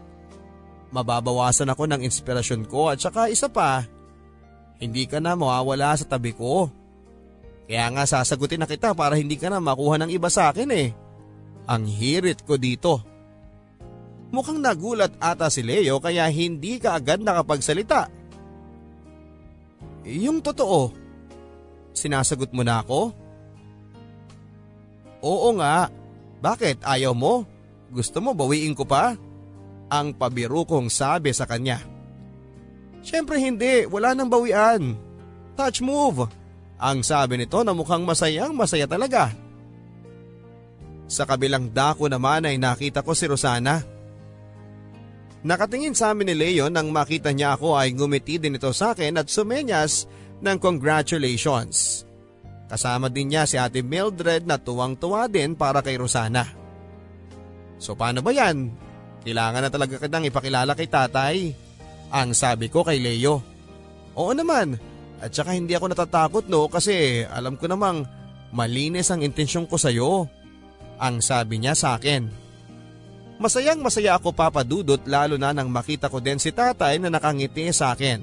mababawasan 0.92 1.72
ako 1.72 1.88
ng 1.88 2.04
inspirasyon 2.04 2.68
ko 2.68 2.92
at 2.92 3.00
saka 3.00 3.32
isa 3.32 3.48
pa, 3.48 3.86
hindi 4.78 5.04
ka 5.10 5.18
na 5.18 5.34
mawawala 5.34 5.94
sa 5.98 6.06
tabi 6.06 6.34
ko. 6.34 6.70
Kaya 7.68 7.90
nga 7.92 8.08
sasagutin 8.08 8.64
na 8.64 8.70
kita 8.70 8.96
para 8.96 9.18
hindi 9.18 9.36
ka 9.36 9.52
na 9.52 9.60
makuha 9.60 10.00
ng 10.00 10.10
iba 10.10 10.32
sa 10.32 10.48
akin 10.54 10.70
eh 10.72 10.88
ang 11.68 11.84
hirit 11.84 12.48
ko 12.48 12.56
dito. 12.56 13.04
Mukhang 14.32 14.64
nagulat 14.64 15.12
ata 15.20 15.52
si 15.52 15.60
Leo 15.60 16.00
kaya 16.00 16.24
hindi 16.32 16.80
ka 16.80 16.96
agad 16.96 17.20
nakapagsalita. 17.20 18.08
Yung 20.08 20.40
totoo. 20.40 20.88
Sinasagot 21.92 22.48
mo 22.56 22.64
na 22.64 22.80
ako? 22.80 23.12
Oo 25.20 25.48
nga. 25.60 25.92
Bakit 26.40 26.88
ayaw 26.88 27.12
mo? 27.12 27.44
Gusto 27.92 28.24
mo 28.24 28.32
bawiin 28.32 28.72
ko 28.72 28.88
pa? 28.88 29.12
Ang 29.92 30.16
pabiro 30.16 30.64
kong 30.64 30.88
sabi 30.88 31.32
sa 31.36 31.44
kanya. 31.44 31.80
Siyempre 33.02 33.40
hindi, 33.40 33.86
wala 33.88 34.12
nang 34.12 34.28
bawian. 34.28 34.94
Touch 35.54 35.82
move. 35.82 36.28
Ang 36.78 37.02
sabi 37.02 37.34
nito 37.34 37.58
na 37.66 37.74
mukhang 37.74 38.06
masayang 38.06 38.54
masaya 38.54 38.86
talaga. 38.86 39.34
Sa 41.08 41.24
kabilang 41.26 41.72
dako 41.72 42.06
naman 42.06 42.46
ay 42.46 42.60
nakita 42.60 43.02
ko 43.02 43.16
si 43.16 43.26
Rosana. 43.26 43.82
Nakatingin 45.42 45.96
sa 45.96 46.12
amin 46.12 46.30
ni 46.30 46.34
Leo 46.36 46.66
nang 46.68 46.90
makita 46.92 47.32
niya 47.32 47.56
ako 47.56 47.78
ay 47.78 47.94
ngumiti 47.94 48.38
din 48.38 48.58
ito 48.58 48.70
sa 48.74 48.92
akin 48.92 49.18
at 49.18 49.26
sumenyas 49.30 50.06
ng 50.44 50.56
congratulations. 50.58 52.04
Kasama 52.68 53.08
din 53.08 53.32
niya 53.32 53.48
si 53.48 53.56
Ate 53.56 53.80
Mildred 53.80 54.44
na 54.44 54.60
tuwang-tuwa 54.60 55.24
din 55.26 55.56
para 55.56 55.80
kay 55.80 55.96
Rosana. 55.96 56.44
So 57.80 57.96
paano 57.96 58.20
ba 58.20 58.30
yan? 58.34 58.68
Kailangan 59.24 59.62
na 59.64 59.70
talaga 59.72 59.96
kitang 59.96 60.28
ipakilala 60.28 60.76
kay 60.76 60.86
tatay. 60.90 61.36
Ang 62.08 62.32
sabi 62.32 62.72
ko 62.72 62.84
kay 62.84 63.00
Leo. 63.00 63.44
Oo 64.16 64.32
naman. 64.32 64.80
At 65.18 65.34
saka 65.34 65.52
hindi 65.52 65.74
ako 65.74 65.92
natatakot 65.92 66.44
no 66.46 66.70
kasi 66.70 67.26
alam 67.26 67.58
ko 67.58 67.66
namang 67.66 68.06
malinis 68.54 69.10
ang 69.10 69.20
intensyon 69.26 69.66
ko 69.66 69.76
sa'yo. 69.76 70.30
Ang 70.98 71.22
sabi 71.22 71.58
niya 71.62 71.74
sa 71.74 71.98
akin. 71.98 72.26
Masayang 73.38 73.78
masaya 73.78 74.18
ako 74.18 74.34
papadudot 74.34 74.98
lalo 75.06 75.38
na 75.38 75.54
nang 75.54 75.70
makita 75.70 76.10
ko 76.10 76.18
din 76.18 76.42
si 76.42 76.50
tatay 76.50 76.98
na 76.98 77.06
nakangiti 77.06 77.70
sa 77.70 77.94
akin. 77.94 78.18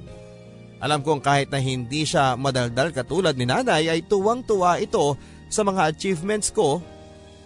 Alam 0.83 0.99
kong 0.99 1.23
kahit 1.23 1.47
na 1.47 1.59
hindi 1.63 2.03
siya 2.03 2.35
madaldal 2.35 2.91
katulad 2.91 3.31
ni 3.39 3.47
nanay 3.47 3.87
ay 3.87 4.03
tuwang-tuwa 4.03 4.75
ito 4.83 5.15
sa 5.47 5.63
mga 5.63 5.87
achievements 5.87 6.51
ko 6.51 6.83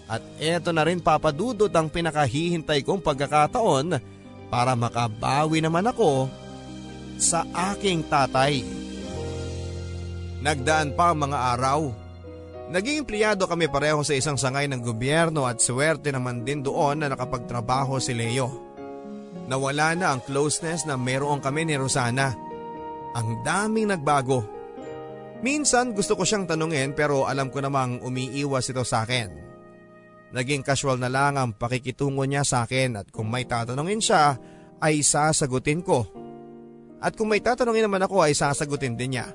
at 0.09 0.25
eto 0.41 0.73
na 0.73 0.81
rin 0.81 0.97
papadudot 0.97 1.69
ang 1.69 1.93
pinakahihintay 1.93 2.81
kong 2.81 3.05
pagkakataon 3.05 4.01
para 4.49 4.73
makabawi 4.73 5.61
naman 5.61 5.85
ako 5.87 6.27
sa 7.21 7.45
aking 7.73 8.03
tatay. 8.09 8.65
Nagdaan 10.41 10.97
pa 10.97 11.13
ang 11.13 11.29
mga 11.29 11.37
araw. 11.55 11.81
Naging 12.69 13.01
empleyado 13.01 13.49
kami 13.49 13.65
pareho 13.65 14.01
sa 14.05 14.13
isang 14.13 14.37
sangay 14.37 14.69
ng 14.69 14.81
gobyerno 14.81 15.49
at 15.49 15.57
swerte 15.57 16.13
naman 16.13 16.45
din 16.45 16.61
doon 16.61 17.01
na 17.01 17.09
nakapagtrabaho 17.09 17.97
si 17.97 18.13
Leo. 18.13 18.47
Nawala 19.49 19.97
na 19.97 20.13
ang 20.13 20.21
closeness 20.21 20.85
na 20.85 20.93
meron 20.93 21.41
kami 21.41 21.65
ni 21.65 21.73
Rosana. 21.73 22.37
Ang 23.17 23.41
daming 23.41 23.89
nagbago. 23.89 24.45
Minsan 25.41 25.97
gusto 25.97 26.13
ko 26.13 26.21
siyang 26.21 26.45
tanungin 26.45 26.93
pero 26.93 27.25
alam 27.25 27.49
ko 27.49 27.57
namang 27.57 28.05
umiiwas 28.05 28.69
ito 28.69 28.85
sa 28.85 29.01
akin. 29.01 29.48
Naging 30.29 30.61
casual 30.61 31.01
na 31.01 31.09
lang 31.09 31.41
ang 31.41 31.57
pakikitungo 31.57 32.21
niya 32.25 32.45
sa 32.45 32.65
akin 32.65 33.01
at 33.01 33.07
kung 33.09 33.33
may 33.33 33.49
tatanungin 33.49 34.01
siya 34.01 34.37
ay 34.77 35.01
sasagutin 35.01 35.81
ko. 35.81 36.05
At 37.01 37.17
kung 37.17 37.33
may 37.33 37.41
tatanungin 37.41 37.89
naman 37.89 38.05
ako 38.05 38.21
ay 38.21 38.37
sasagutin 38.37 38.93
din 38.93 39.17
niya. 39.17 39.33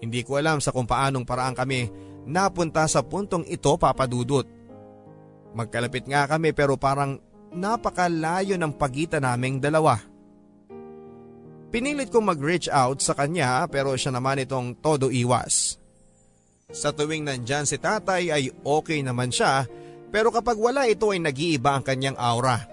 Hindi 0.00 0.24
ko 0.24 0.40
alam 0.40 0.60
sa 0.64 0.72
kung 0.72 0.88
paanong 0.88 1.28
paraan 1.28 1.56
kami 1.56 1.92
napunta 2.24 2.88
sa 2.88 3.04
puntong 3.04 3.44
ito 3.44 3.76
papadudot. 3.76 4.48
Magkalapit 5.52 6.08
nga 6.08 6.24
kami 6.26 6.56
pero 6.56 6.80
parang 6.80 7.20
napakalayo 7.52 8.56
ng 8.56 8.72
pagitan 8.74 9.22
naming 9.22 9.60
dalawa. 9.60 10.00
Pinilit 11.70 12.08
kong 12.08 12.30
mag-reach 12.30 12.70
out 12.70 13.02
sa 13.02 13.12
kanya 13.18 13.66
pero 13.68 13.92
siya 13.98 14.14
naman 14.14 14.42
itong 14.42 14.78
todo 14.78 15.10
iwas. 15.10 15.83
Sa 16.74 16.90
tuwing 16.90 17.22
nandyan 17.22 17.70
si 17.70 17.78
tatay 17.78 18.34
ay 18.34 18.50
okay 18.66 18.98
naman 19.06 19.30
siya 19.30 19.62
pero 20.10 20.34
kapag 20.34 20.58
wala 20.58 20.90
ito 20.90 21.14
ay 21.14 21.22
nag-iiba 21.22 21.74
ang 21.74 21.82
kanyang 21.86 22.18
aura. 22.18 22.66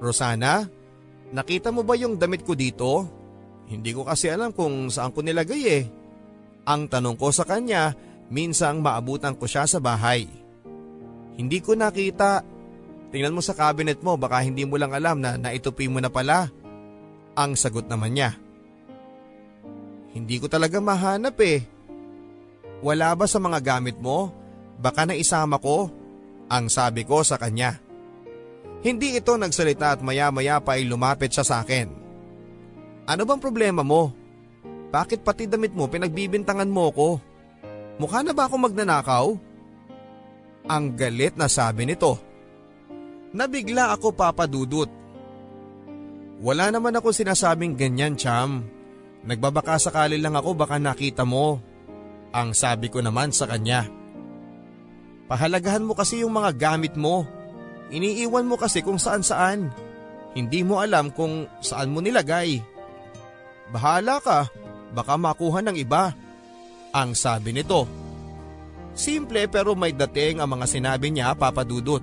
Rosana, 0.00 0.68
nakita 1.32 1.72
mo 1.72 1.84
ba 1.84 1.96
yung 1.96 2.20
damit 2.20 2.44
ko 2.44 2.52
dito? 2.52 3.08
Hindi 3.68 3.92
ko 3.92 4.04
kasi 4.04 4.32
alam 4.32 4.52
kung 4.56 4.88
saan 4.88 5.12
ko 5.12 5.20
nilagay 5.20 5.62
eh. 5.68 5.84
Ang 6.64 6.88
tanong 6.88 7.16
ko 7.16 7.28
sa 7.28 7.44
kanya, 7.44 7.92
minsang 8.32 8.80
maabutan 8.80 9.36
ko 9.36 9.44
siya 9.44 9.68
sa 9.68 9.80
bahay. 9.80 10.28
Hindi 11.36 11.60
ko 11.60 11.76
nakita. 11.76 12.40
Tingnan 13.12 13.36
mo 13.36 13.40
sa 13.40 13.56
cabinet 13.56 14.00
mo 14.04 14.16
baka 14.20 14.44
hindi 14.44 14.64
mo 14.68 14.80
lang 14.80 14.92
alam 14.92 15.20
na 15.20 15.36
naitupi 15.36 15.88
mo 15.88 16.00
na 16.00 16.08
pala. 16.08 16.48
Ang 17.36 17.52
sagot 17.56 17.88
naman 17.88 18.16
niya. 18.16 18.36
Hindi 20.16 20.40
ko 20.40 20.48
talaga 20.48 20.80
mahanap 20.80 21.36
eh. 21.44 21.77
Wala 22.84 23.14
ba 23.18 23.26
sa 23.26 23.42
mga 23.42 23.58
gamit 23.60 23.98
mo? 23.98 24.30
Baka 24.78 25.06
naisama 25.06 25.58
ko? 25.58 25.90
Ang 26.48 26.70
sabi 26.70 27.02
ko 27.02 27.20
sa 27.26 27.36
kanya. 27.36 27.76
Hindi 28.80 29.18
ito 29.18 29.34
nagsalita 29.34 29.98
at 29.98 30.00
maya 30.00 30.30
maya 30.30 30.62
pa 30.62 30.78
ay 30.78 30.86
lumapit 30.86 31.34
siya 31.34 31.42
sa 31.42 31.56
akin. 31.66 31.90
Ano 33.10 33.22
bang 33.26 33.42
problema 33.42 33.82
mo? 33.82 34.14
Bakit 34.88 35.26
pati 35.26 35.50
damit 35.50 35.74
mo 35.74 35.90
pinagbibintangan 35.90 36.70
mo 36.70 36.88
ko? 36.94 37.08
Mukha 37.98 38.22
na 38.22 38.30
ba 38.30 38.46
ako 38.46 38.56
magnanakaw? 38.62 39.26
Ang 40.70 40.84
galit 40.94 41.34
na 41.34 41.50
sabi 41.50 41.84
nito. 41.84 42.14
Nabigla 43.34 43.92
ako 43.92 44.14
papadudot 44.14 44.88
wala 46.38 46.70
naman 46.70 46.94
ako 46.94 47.10
sinasabing 47.10 47.74
ganyan, 47.74 48.14
Cham. 48.14 48.62
Nagbabaka 49.26 49.74
sakali 49.82 50.22
lang 50.22 50.38
ako 50.38 50.54
baka 50.54 50.78
nakita 50.78 51.26
mo. 51.26 51.58
Ang 52.32 52.52
sabi 52.52 52.92
ko 52.92 53.00
naman 53.00 53.32
sa 53.32 53.48
kanya. 53.48 53.88
Pahalagahan 55.28 55.84
mo 55.84 55.92
kasi 55.92 56.24
yung 56.24 56.36
mga 56.36 56.56
gamit 56.56 56.96
mo. 56.96 57.24
Iniiwan 57.88 58.48
mo 58.48 58.56
kasi 58.60 58.84
kung 58.84 59.00
saan 59.00 59.24
saan. 59.24 59.72
Hindi 60.36 60.60
mo 60.64 60.80
alam 60.80 61.12
kung 61.12 61.48
saan 61.60 61.92
mo 61.92 62.04
nilagay. 62.04 62.60
Bahala 63.68 64.20
ka, 64.20 64.48
baka 64.92 65.14
makuha 65.16 65.60
ng 65.64 65.76
iba. 65.76 66.12
Ang 66.92 67.12
sabi 67.12 67.52
nito. 67.52 67.84
Simple 68.96 69.46
pero 69.48 69.76
may 69.76 69.92
dating 69.92 70.40
ang 70.40 70.58
mga 70.58 70.66
sinabi 70.68 71.12
niya 71.12 71.36
papadudot. 71.36 72.02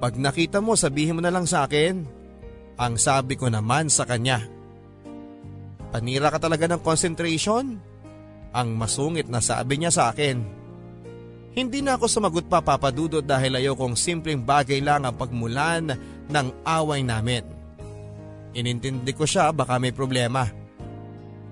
Pag 0.00 0.20
nakita 0.20 0.60
mo 0.60 0.76
sabihin 0.76 1.16
mo 1.16 1.22
na 1.24 1.32
lang 1.32 1.48
sa 1.48 1.64
akin. 1.64 2.04
Ang 2.74 2.94
sabi 2.98 3.38
ko 3.38 3.46
naman 3.46 3.86
sa 3.86 4.02
kanya. 4.02 4.42
Panira 5.94 6.26
ka 6.34 6.42
talaga 6.42 6.66
ng 6.66 6.82
concentration? 6.82 7.93
Ang 8.54 8.78
masungit 8.78 9.26
na 9.26 9.42
sabi 9.42 9.82
niya 9.82 9.90
sa 9.90 10.14
akin. 10.14 10.62
Hindi 11.54 11.82
na 11.82 11.98
ako 11.98 12.06
sumagot 12.06 12.46
pa 12.46 12.62
papadudot 12.62 13.22
dahil 13.22 13.58
ayaw 13.58 13.74
kong 13.74 13.94
simpleng 13.98 14.42
bagay 14.42 14.82
lang 14.82 15.06
ang 15.06 15.14
pagmulan 15.14 15.94
ng 16.30 16.46
away 16.66 17.02
namin. 17.02 17.46
Inintindi 18.54 19.10
ko 19.14 19.26
siya 19.26 19.50
baka 19.50 19.78
may 19.82 19.90
problema. 19.90 20.46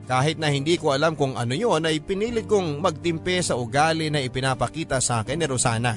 Kahit 0.07 0.39
na 0.39 0.51
hindi 0.51 0.75
ko 0.79 0.91
alam 0.91 1.15
kung 1.15 1.39
ano 1.39 1.55
yon 1.55 1.87
ay 1.87 2.03
pinilit 2.03 2.51
kong 2.51 2.83
magtimpe 2.83 3.39
sa 3.43 3.55
ugali 3.55 4.11
na 4.11 4.19
ipinapakita 4.19 4.99
sa 4.99 5.23
akin 5.23 5.39
ni 5.39 5.47
Rosana. 5.47 5.95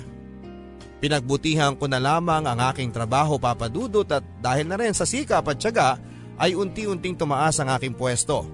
Pinagbutihan 1.01 1.78
ko 1.78 1.89
na 1.89 2.01
lamang 2.01 2.45
ang 2.45 2.60
aking 2.74 2.93
trabaho 2.93 3.38
papadudot 3.41 4.08
at 4.10 4.26
dahil 4.41 4.70
na 4.70 4.78
rin 4.78 4.93
sa 4.93 5.06
sikap 5.06 5.45
at 5.49 5.58
tiyaga 5.58 5.97
ay 6.38 6.53
unti-unting 6.53 7.18
tumaas 7.18 7.58
ang 7.58 7.74
aking 7.74 7.97
pwesto. 7.97 8.45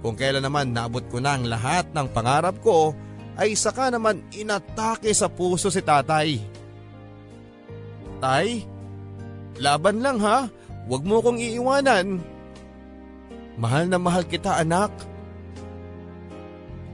Kung 0.00 0.16
kailan 0.16 0.44
naman 0.44 0.72
naabot 0.72 1.04
ko 1.12 1.20
na 1.20 1.36
ang 1.36 1.44
lahat 1.44 1.92
ng 1.92 2.08
pangarap 2.08 2.56
ko 2.64 2.96
ay 3.36 3.52
saka 3.52 3.92
naman 3.92 4.24
inatake 4.32 5.12
sa 5.12 5.28
puso 5.28 5.68
si 5.68 5.80
tatay. 5.84 6.40
Tay, 8.20 8.64
laban 9.60 10.00
lang 10.00 10.20
ha, 10.20 10.48
huwag 10.88 11.04
mo 11.04 11.20
kong 11.20 11.40
iiwanan. 11.40 12.20
Mahal 13.60 13.88
na 13.88 14.00
mahal 14.00 14.24
kita 14.24 14.60
anak. 14.60 14.92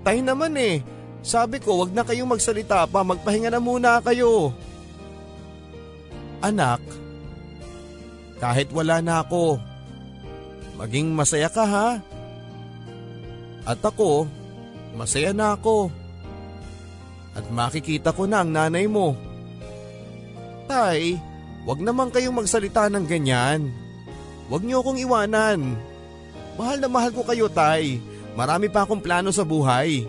Tay 0.07 0.23
naman 0.23 0.55
eh, 0.59 0.83
sabi 1.23 1.59
ko 1.59 1.83
wag 1.83 1.91
na 1.91 2.07
kayong 2.07 2.31
magsalita 2.31 2.87
pa, 2.87 3.03
magpahinga 3.03 3.51
na 3.51 3.63
muna 3.63 3.99
kayo. 4.03 4.55
Anak, 6.43 6.79
kahit 8.39 8.71
wala 8.71 9.03
na 9.03 9.27
ako, 9.27 9.59
maging 10.79 11.11
masaya 11.11 11.51
ka 11.51 11.67
ha. 11.67 11.89
At 13.67 13.83
ako, 13.83 14.31
masaya 14.95 15.35
na 15.35 15.59
ako. 15.59 15.91
At 17.35 17.45
makikita 17.51 18.15
ko 18.15 18.25
na 18.25 18.47
ang 18.47 18.55
nanay 18.55 18.87
mo. 18.87 19.19
Tay, 20.71 21.19
wag 21.67 21.83
naman 21.83 22.15
kayong 22.15 22.39
magsalita 22.39 22.87
ng 22.87 23.05
ganyan. 23.05 23.69
Wag 24.47 24.63
niyo 24.63 24.87
akong 24.87 25.03
iwanan. 25.03 25.75
Mahal 26.55 26.79
na 26.79 26.89
mahal 26.89 27.11
ko 27.11 27.27
kayo, 27.27 27.51
Tay. 27.51 27.99
Marami 28.39 28.71
pa 28.71 28.87
akong 28.87 29.03
plano 29.03 29.35
sa 29.35 29.43
buhay. 29.43 30.07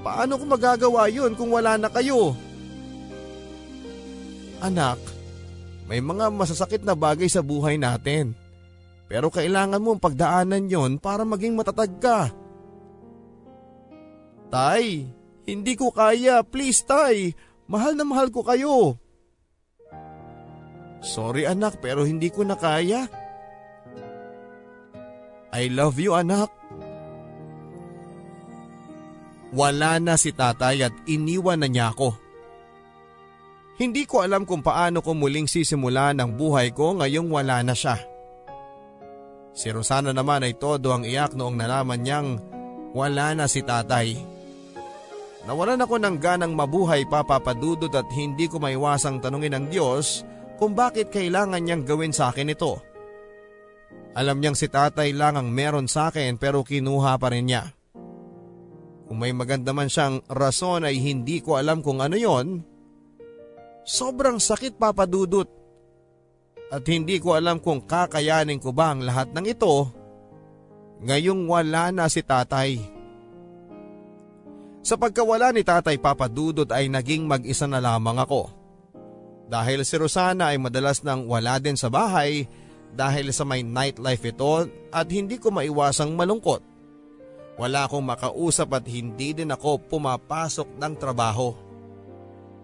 Paano 0.00 0.40
ko 0.40 0.44
magagawa 0.48 1.10
yun 1.12 1.36
kung 1.36 1.52
wala 1.52 1.76
na 1.76 1.92
kayo? 1.92 2.32
Anak, 4.62 4.96
may 5.86 6.00
mga 6.00 6.32
masasakit 6.32 6.80
na 6.82 6.96
bagay 6.96 7.28
sa 7.28 7.44
buhay 7.44 7.76
natin. 7.76 8.32
Pero 9.06 9.30
kailangan 9.30 9.78
mong 9.78 10.02
pagdaanan 10.02 10.66
yon 10.66 10.98
para 10.98 11.22
maging 11.22 11.54
matatag 11.54 11.94
ka. 12.02 12.20
Tay, 14.50 15.06
hindi 15.46 15.72
ko 15.78 15.94
kaya. 15.94 16.42
Please, 16.42 16.82
Tay. 16.82 17.34
Mahal 17.66 17.98
na 17.98 18.06
mahal 18.06 18.30
ko 18.30 18.46
kayo. 18.46 18.98
Sorry 21.06 21.46
anak 21.46 21.78
pero 21.78 22.02
hindi 22.02 22.34
ko 22.34 22.42
na 22.42 22.58
kaya. 22.58 23.06
I 25.54 25.70
love 25.70 26.02
you 26.02 26.18
anak. 26.18 26.50
Wala 29.54 30.02
na 30.02 30.18
si 30.18 30.34
tatay 30.34 30.82
at 30.82 30.94
iniwan 31.06 31.62
na 31.62 31.70
niya 31.70 31.94
ako. 31.94 32.10
Hindi 33.78 34.02
ko 34.08 34.24
alam 34.24 34.42
kung 34.48 34.64
paano 34.64 34.98
ko 34.98 35.14
muling 35.14 35.46
sisimulan 35.46 36.18
ang 36.18 36.34
buhay 36.34 36.74
ko 36.74 36.98
ngayong 36.98 37.30
wala 37.30 37.62
na 37.62 37.76
siya. 37.76 38.15
Si 39.56 39.72
Rosana 39.72 40.12
naman 40.12 40.44
ay 40.44 40.60
todo 40.60 40.92
ang 40.92 41.08
iyak 41.08 41.32
noong 41.32 41.56
nalaman 41.56 42.04
niyang 42.04 42.28
wala 42.92 43.32
na 43.32 43.48
si 43.48 43.64
tatay. 43.64 44.12
Nawalan 45.48 45.80
ako 45.80 45.96
ng 45.96 46.16
ganang 46.20 46.52
mabuhay 46.52 47.08
papapadudod 47.08 47.88
at 47.96 48.04
hindi 48.12 48.52
ko 48.52 48.60
maiwasang 48.60 49.24
tanungin 49.24 49.56
ng 49.56 49.66
Diyos 49.72 50.28
kung 50.60 50.76
bakit 50.76 51.08
kailangan 51.08 51.64
niyang 51.64 51.88
gawin 51.88 52.12
sa 52.12 52.28
akin 52.28 52.52
ito. 52.52 52.76
Alam 54.12 54.44
niyang 54.44 54.56
si 54.56 54.68
tatay 54.68 55.16
lang 55.16 55.40
ang 55.40 55.48
meron 55.48 55.88
sa 55.88 56.12
akin 56.12 56.36
pero 56.36 56.60
kinuha 56.60 57.16
pa 57.16 57.32
rin 57.32 57.48
niya. 57.48 57.72
Kung 59.08 59.22
may 59.22 59.32
maganda 59.32 59.72
man 59.72 59.88
siyang 59.88 60.20
rason 60.28 60.84
ay 60.84 61.00
hindi 61.00 61.40
ko 61.40 61.56
alam 61.56 61.80
kung 61.80 62.04
ano 62.04 62.18
yon. 62.18 62.60
Sobrang 63.86 64.36
sakit 64.36 64.76
papadudot 64.76 65.55
at 66.66 66.82
hindi 66.90 67.22
ko 67.22 67.38
alam 67.38 67.62
kung 67.62 67.84
kakayanin 67.84 68.58
ko 68.58 68.74
ba 68.74 68.90
ang 68.90 69.06
lahat 69.06 69.30
ng 69.30 69.46
ito 69.46 69.86
ngayong 71.02 71.46
wala 71.46 71.94
na 71.94 72.10
si 72.10 72.24
tatay. 72.24 72.80
Sa 74.86 74.94
pagkawala 74.94 75.50
ni 75.50 75.66
tatay 75.66 75.98
papadudot 75.98 76.66
ay 76.70 76.86
naging 76.86 77.26
mag-isa 77.26 77.66
na 77.66 77.82
lamang 77.82 78.22
ako. 78.22 78.50
Dahil 79.46 79.86
si 79.86 79.94
Rosana 79.94 80.54
ay 80.54 80.58
madalas 80.58 81.02
nang 81.06 81.26
wala 81.30 81.58
din 81.62 81.78
sa 81.78 81.86
bahay 81.86 82.50
dahil 82.94 83.30
sa 83.30 83.46
may 83.46 83.62
nightlife 83.62 84.26
ito 84.26 84.66
at 84.90 85.06
hindi 85.10 85.38
ko 85.38 85.54
maiwasang 85.54 86.14
malungkot. 86.14 86.62
Wala 87.56 87.86
akong 87.86 88.04
makausap 88.04 88.68
at 88.74 88.84
hindi 88.90 89.32
din 89.32 89.54
ako 89.54 89.86
pumapasok 89.86 90.76
ng 90.76 90.94
trabaho. 90.98 91.54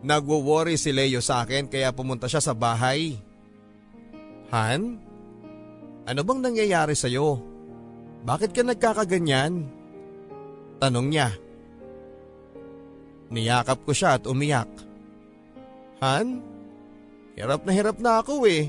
Nagwo-worry 0.02 0.74
si 0.74 0.90
Leo 0.90 1.22
sa 1.22 1.46
akin 1.46 1.70
kaya 1.70 1.94
pumunta 1.94 2.26
siya 2.26 2.42
sa 2.42 2.52
bahay 2.52 3.14
Han? 4.52 5.00
Ano 6.04 6.20
bang 6.28 6.40
nangyayari 6.44 6.92
sa'yo? 6.92 7.40
Bakit 8.22 8.52
ka 8.52 8.60
nagkakaganyan? 8.60 9.64
Tanong 10.76 11.08
niya. 11.08 11.32
Niyakap 13.32 13.80
ko 13.88 13.96
siya 13.96 14.20
at 14.20 14.28
umiyak. 14.28 14.68
Han? 16.04 16.44
Hirap 17.32 17.64
na 17.64 17.72
hirap 17.72 17.96
na 17.96 18.20
ako 18.20 18.44
eh. 18.44 18.68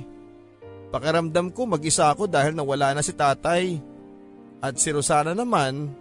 Pakiramdam 0.88 1.51
ko 1.51 1.67
mag-isa 1.67 2.15
ako 2.15 2.31
dahil 2.31 2.55
nawala 2.55 2.95
na 2.95 3.03
si 3.03 3.11
tatay. 3.11 3.75
At 4.63 4.79
si 4.79 4.88
Rosana 4.95 5.36
naman, 5.36 5.91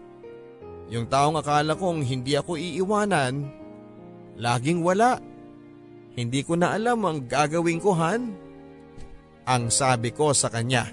yung 0.94 1.10
taong 1.10 1.42
akala 1.42 1.74
kong 1.74 2.06
hindi 2.06 2.38
ako 2.38 2.54
iiwanan, 2.54 3.50
laging 4.38 4.86
wala. 4.86 5.18
Hindi 6.14 6.46
ko 6.46 6.54
na 6.54 6.70
alam 6.76 7.02
ang 7.02 7.26
gagawin 7.26 7.82
ko, 7.82 7.98
Han 7.98 8.51
ang 9.46 9.68
sabi 9.68 10.14
ko 10.14 10.30
sa 10.34 10.48
kanya. 10.48 10.90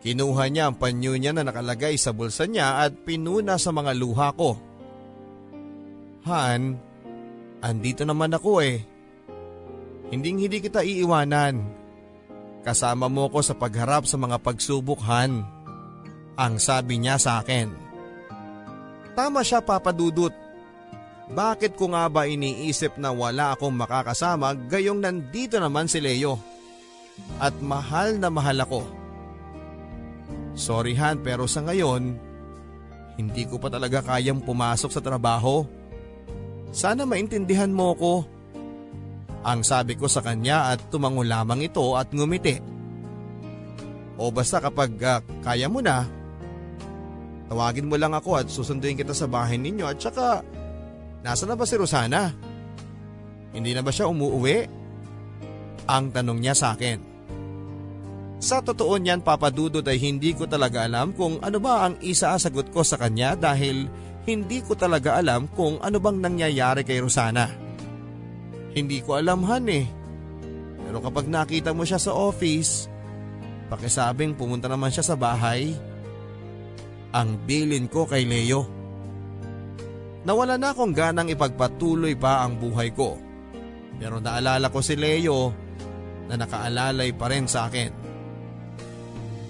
Kinuha 0.00 0.48
niya 0.48 0.72
ang 0.72 0.76
panyo 0.80 1.12
niya 1.20 1.36
na 1.36 1.44
nakalagay 1.44 2.00
sa 2.00 2.16
bulsa 2.16 2.48
niya 2.48 2.80
at 2.80 3.04
pinuna 3.04 3.60
sa 3.60 3.68
mga 3.68 3.92
luha 3.92 4.32
ko. 4.32 4.56
Han, 6.24 6.80
andito 7.60 8.08
naman 8.08 8.32
ako 8.32 8.64
eh. 8.64 8.80
Hinding 10.08 10.48
hindi 10.48 10.58
kita 10.64 10.80
iiwanan. 10.80 11.60
Kasama 12.64 13.08
mo 13.08 13.28
ko 13.28 13.40
sa 13.40 13.56
pagharap 13.56 14.04
sa 14.04 14.16
mga 14.20 14.40
pagsubok, 14.40 15.00
Han. 15.04 15.44
Ang 16.40 16.54
sabi 16.56 16.96
niya 16.96 17.20
sa 17.20 17.40
akin. 17.44 17.68
Tama 19.12 19.44
siya 19.44 19.60
papadudot. 19.60 20.32
Bakit 21.30 21.78
ko 21.78 21.92
nga 21.94 22.10
ba 22.10 22.26
iniisip 22.26 22.98
na 22.98 23.14
wala 23.14 23.54
akong 23.54 23.70
makakasama 23.70 24.56
gayong 24.66 24.98
nandito 24.98 25.62
naman 25.62 25.86
si 25.86 26.02
Leo? 26.02 26.49
At 27.40 27.56
mahal 27.64 28.20
na 28.20 28.28
mahal 28.28 28.60
ako. 28.60 28.82
Sorry 30.54 30.92
Han 30.98 31.24
pero 31.24 31.48
sa 31.48 31.64
ngayon, 31.64 32.18
hindi 33.16 33.42
ko 33.44 33.60
pa 33.60 33.68
talaga 33.72 34.00
kayang 34.00 34.44
pumasok 34.44 34.90
sa 34.92 35.04
trabaho. 35.04 35.64
Sana 36.72 37.04
maintindihan 37.04 37.68
mo 37.68 37.92
ko. 37.96 38.14
Ang 39.40 39.64
sabi 39.64 39.96
ko 39.96 40.04
sa 40.04 40.20
kanya 40.20 40.72
at 40.72 40.92
tumango 40.92 41.24
lamang 41.24 41.64
ito 41.64 41.96
at 41.96 42.12
ngumiti. 42.12 42.60
O 44.20 44.28
basta 44.28 44.60
kapag 44.60 44.92
uh, 45.00 45.24
kaya 45.40 45.64
mo 45.64 45.80
na, 45.80 46.04
tawagin 47.48 47.88
mo 47.88 47.96
lang 47.96 48.12
ako 48.12 48.36
at 48.36 48.52
susunduin 48.52 49.00
kita 49.00 49.16
sa 49.16 49.24
bahay 49.24 49.56
ninyo 49.56 49.88
at 49.88 49.96
saka 49.96 50.44
nasa 51.24 51.48
na 51.48 51.56
ba 51.56 51.64
si 51.64 51.80
Rosana? 51.80 52.28
Hindi 53.56 53.72
na 53.72 53.80
ba 53.80 53.88
siya 53.88 54.12
umuuwi? 54.12 54.68
Ang 55.88 56.12
tanong 56.12 56.38
niya 56.38 56.52
sa 56.52 56.76
akin. 56.76 57.09
Sa 58.40 58.64
totoo 58.64 58.96
niyan 58.96 59.20
papadudod 59.20 59.84
ay 59.84 60.00
hindi 60.00 60.32
ko 60.32 60.48
talaga 60.48 60.88
alam 60.88 61.12
kung 61.12 61.36
ano 61.44 61.60
ba 61.60 61.84
ang 61.84 62.00
isaasagot 62.00 62.72
ko 62.72 62.80
sa 62.80 62.96
kanya 62.96 63.36
dahil 63.36 63.84
hindi 64.24 64.64
ko 64.64 64.72
talaga 64.72 65.20
alam 65.20 65.44
kung 65.52 65.76
ano 65.84 66.00
bang 66.00 66.24
nangyayari 66.24 66.80
kay 66.80 67.04
Rosana. 67.04 67.52
Hindi 68.72 69.04
ko 69.04 69.20
alam 69.20 69.44
han 69.44 69.68
eh. 69.68 69.84
Pero 70.88 71.04
kapag 71.04 71.28
nakita 71.28 71.76
mo 71.76 71.84
siya 71.84 72.00
sa 72.00 72.16
office, 72.16 72.88
pakisabing 73.68 74.32
pumunta 74.32 74.72
naman 74.72 74.88
siya 74.88 75.04
sa 75.04 75.20
bahay. 75.20 75.76
Ang 77.12 77.44
bilin 77.44 77.92
ko 77.92 78.08
kay 78.08 78.24
Leo. 78.24 78.64
Nawala 80.24 80.56
na 80.56 80.72
akong 80.72 80.96
ganang 80.96 81.28
ipagpatuloy 81.28 82.16
pa 82.16 82.40
ang 82.40 82.56
buhay 82.56 82.88
ko. 82.96 83.20
Pero 84.00 84.16
naalala 84.16 84.72
ko 84.72 84.80
si 84.80 84.96
Leo 84.96 85.52
na 86.24 86.40
nakaalalay 86.40 87.12
pa 87.12 87.28
rin 87.28 87.44
sa 87.44 87.68
akin. 87.68 87.99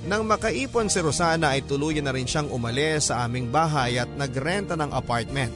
Nang 0.00 0.24
makaipon 0.24 0.88
si 0.88 0.96
Rosana 1.04 1.52
ay 1.52 1.68
tuluyan 1.68 2.08
na 2.08 2.14
rin 2.16 2.24
siyang 2.24 2.48
umalis 2.48 3.12
sa 3.12 3.28
aming 3.28 3.52
bahay 3.52 4.00
at 4.00 4.08
nagrenta 4.16 4.72
ng 4.72 4.96
apartment. 4.96 5.52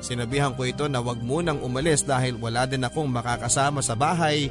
Sinabihan 0.00 0.56
ko 0.56 0.64
ito 0.64 0.88
na 0.88 1.04
wag 1.04 1.20
munang 1.20 1.60
umalis 1.60 2.02
dahil 2.02 2.40
wala 2.40 2.64
din 2.64 2.82
akong 2.82 3.06
makakasama 3.12 3.84
sa 3.84 3.92
bahay 3.92 4.48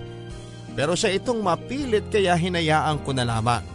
pero 0.78 0.96
siya 0.96 1.12
itong 1.20 1.44
mapilit 1.44 2.08
kaya 2.08 2.38
hinayaan 2.38 3.04
ko 3.04 3.12
na 3.12 3.28
lamang. 3.28 3.66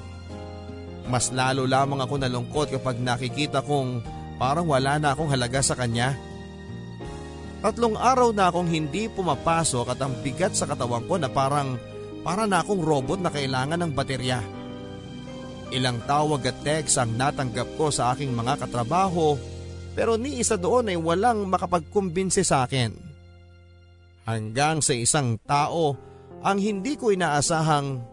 Mas 1.06 1.28
lalo 1.34 1.68
lamang 1.68 2.00
ako 2.00 2.14
nalungkot 2.16 2.72
kapag 2.72 2.96
nakikita 3.02 3.60
kong 3.60 4.00
parang 4.40 4.66
wala 4.70 4.96
na 4.96 5.12
akong 5.12 5.28
halaga 5.28 5.60
sa 5.60 5.76
kanya. 5.76 6.16
Tatlong 7.60 7.98
araw 7.98 8.30
na 8.30 8.48
akong 8.48 8.70
hindi 8.70 9.10
pumapasok 9.10 9.90
at 9.90 9.98
ang 10.00 10.14
bigat 10.22 10.54
sa 10.54 10.70
katawan 10.70 11.04
ko 11.04 11.18
na 11.18 11.28
parang 11.28 11.76
para 12.22 12.46
na 12.46 12.62
akong 12.62 12.80
robot 12.80 13.20
na 13.20 13.30
kailangan 13.30 13.78
ng 13.82 13.92
baterya. 13.92 14.55
Ilang 15.74 15.98
tawag 16.06 16.46
at 16.46 16.58
text 16.62 16.94
ang 16.98 17.18
natanggap 17.18 17.66
ko 17.74 17.90
sa 17.90 18.14
aking 18.14 18.30
mga 18.30 18.62
katrabaho 18.62 19.34
pero 19.96 20.20
ni 20.20 20.38
isa 20.38 20.60
doon 20.60 20.92
ay 20.92 20.98
walang 21.00 21.48
makapagkumbinsi 21.48 22.44
sa 22.44 22.68
akin. 22.68 22.92
Hanggang 24.28 24.84
sa 24.84 24.92
isang 24.92 25.40
tao 25.42 25.96
ang 26.44 26.60
hindi 26.60 26.94
ko 27.00 27.10
inaasahang 27.10 28.04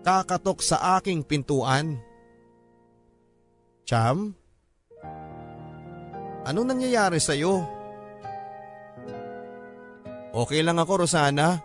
kakatok 0.00 0.64
sa 0.64 0.96
aking 0.98 1.20
pintuan. 1.22 2.00
Cham? 3.84 4.32
Anong 6.48 6.68
nangyayari 6.72 7.20
sa 7.20 7.36
iyo? 7.36 7.60
Okay 10.32 10.64
lang 10.64 10.80
ako 10.80 11.04
Rosana. 11.04 11.60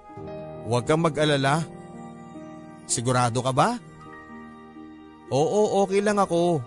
Huwag 0.68 0.86
kang 0.86 1.02
mag-alala. 1.02 1.64
Sigurado 2.86 3.40
ka 3.42 3.56
ba? 3.56 3.89
Oo, 5.30 5.86
okay 5.86 6.02
lang 6.02 6.18
ako. 6.18 6.62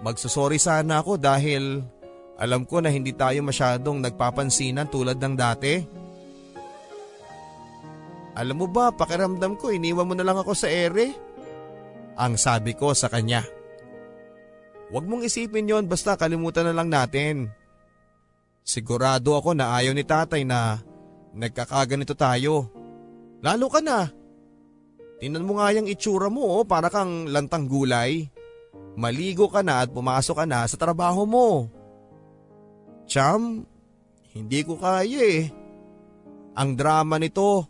Magsasorry 0.00 0.56
sana 0.56 1.02
ako 1.04 1.20
dahil 1.20 1.84
alam 2.38 2.62
ko 2.64 2.78
na 2.78 2.88
hindi 2.88 3.10
tayo 3.12 3.42
masyadong 3.42 3.98
nagpapansinan 4.00 4.88
tulad 4.88 5.18
ng 5.18 5.34
dati. 5.34 5.74
Alam 8.38 8.56
mo 8.62 8.66
ba, 8.70 8.94
pakiramdam 8.94 9.58
ko 9.58 9.74
iniwan 9.74 10.06
mo 10.06 10.14
na 10.14 10.22
lang 10.22 10.38
ako 10.38 10.54
sa 10.54 10.70
ere. 10.70 11.10
Ang 12.14 12.38
sabi 12.38 12.78
ko 12.78 12.94
sa 12.94 13.10
kanya. 13.10 13.42
Huwag 14.94 15.04
mong 15.04 15.26
isipin 15.26 15.68
yon 15.68 15.90
basta 15.90 16.14
kalimutan 16.14 16.70
na 16.70 16.72
lang 16.72 16.88
natin. 16.88 17.50
Sigurado 18.62 19.34
ako 19.34 19.58
na 19.58 19.74
ayaw 19.74 19.92
ni 19.92 20.06
tatay 20.06 20.46
na 20.46 20.78
nagkakaganito 21.34 22.14
tayo. 22.14 22.70
Lalo 23.42 23.66
ka 23.66 23.82
na. 23.82 24.17
Tingnan 25.18 25.42
mo 25.42 25.58
nga 25.58 25.74
yung 25.74 25.90
itsura 25.90 26.30
mo 26.30 26.62
oh, 26.62 26.64
para 26.64 26.86
kang 26.86 27.26
lantang 27.26 27.66
gulay. 27.66 28.30
maligo 28.98 29.46
ka 29.46 29.62
na 29.62 29.86
at 29.86 29.90
pumasok 29.94 30.42
ka 30.42 30.46
na 30.46 30.66
sa 30.66 30.74
trabaho 30.74 31.22
mo. 31.22 31.70
Cham, 33.06 33.62
hindi 34.34 34.60
ko 34.66 34.78
kaya 34.78 35.22
eh. 35.22 35.50
Ang 36.58 36.74
drama 36.74 37.18
nito. 37.18 37.66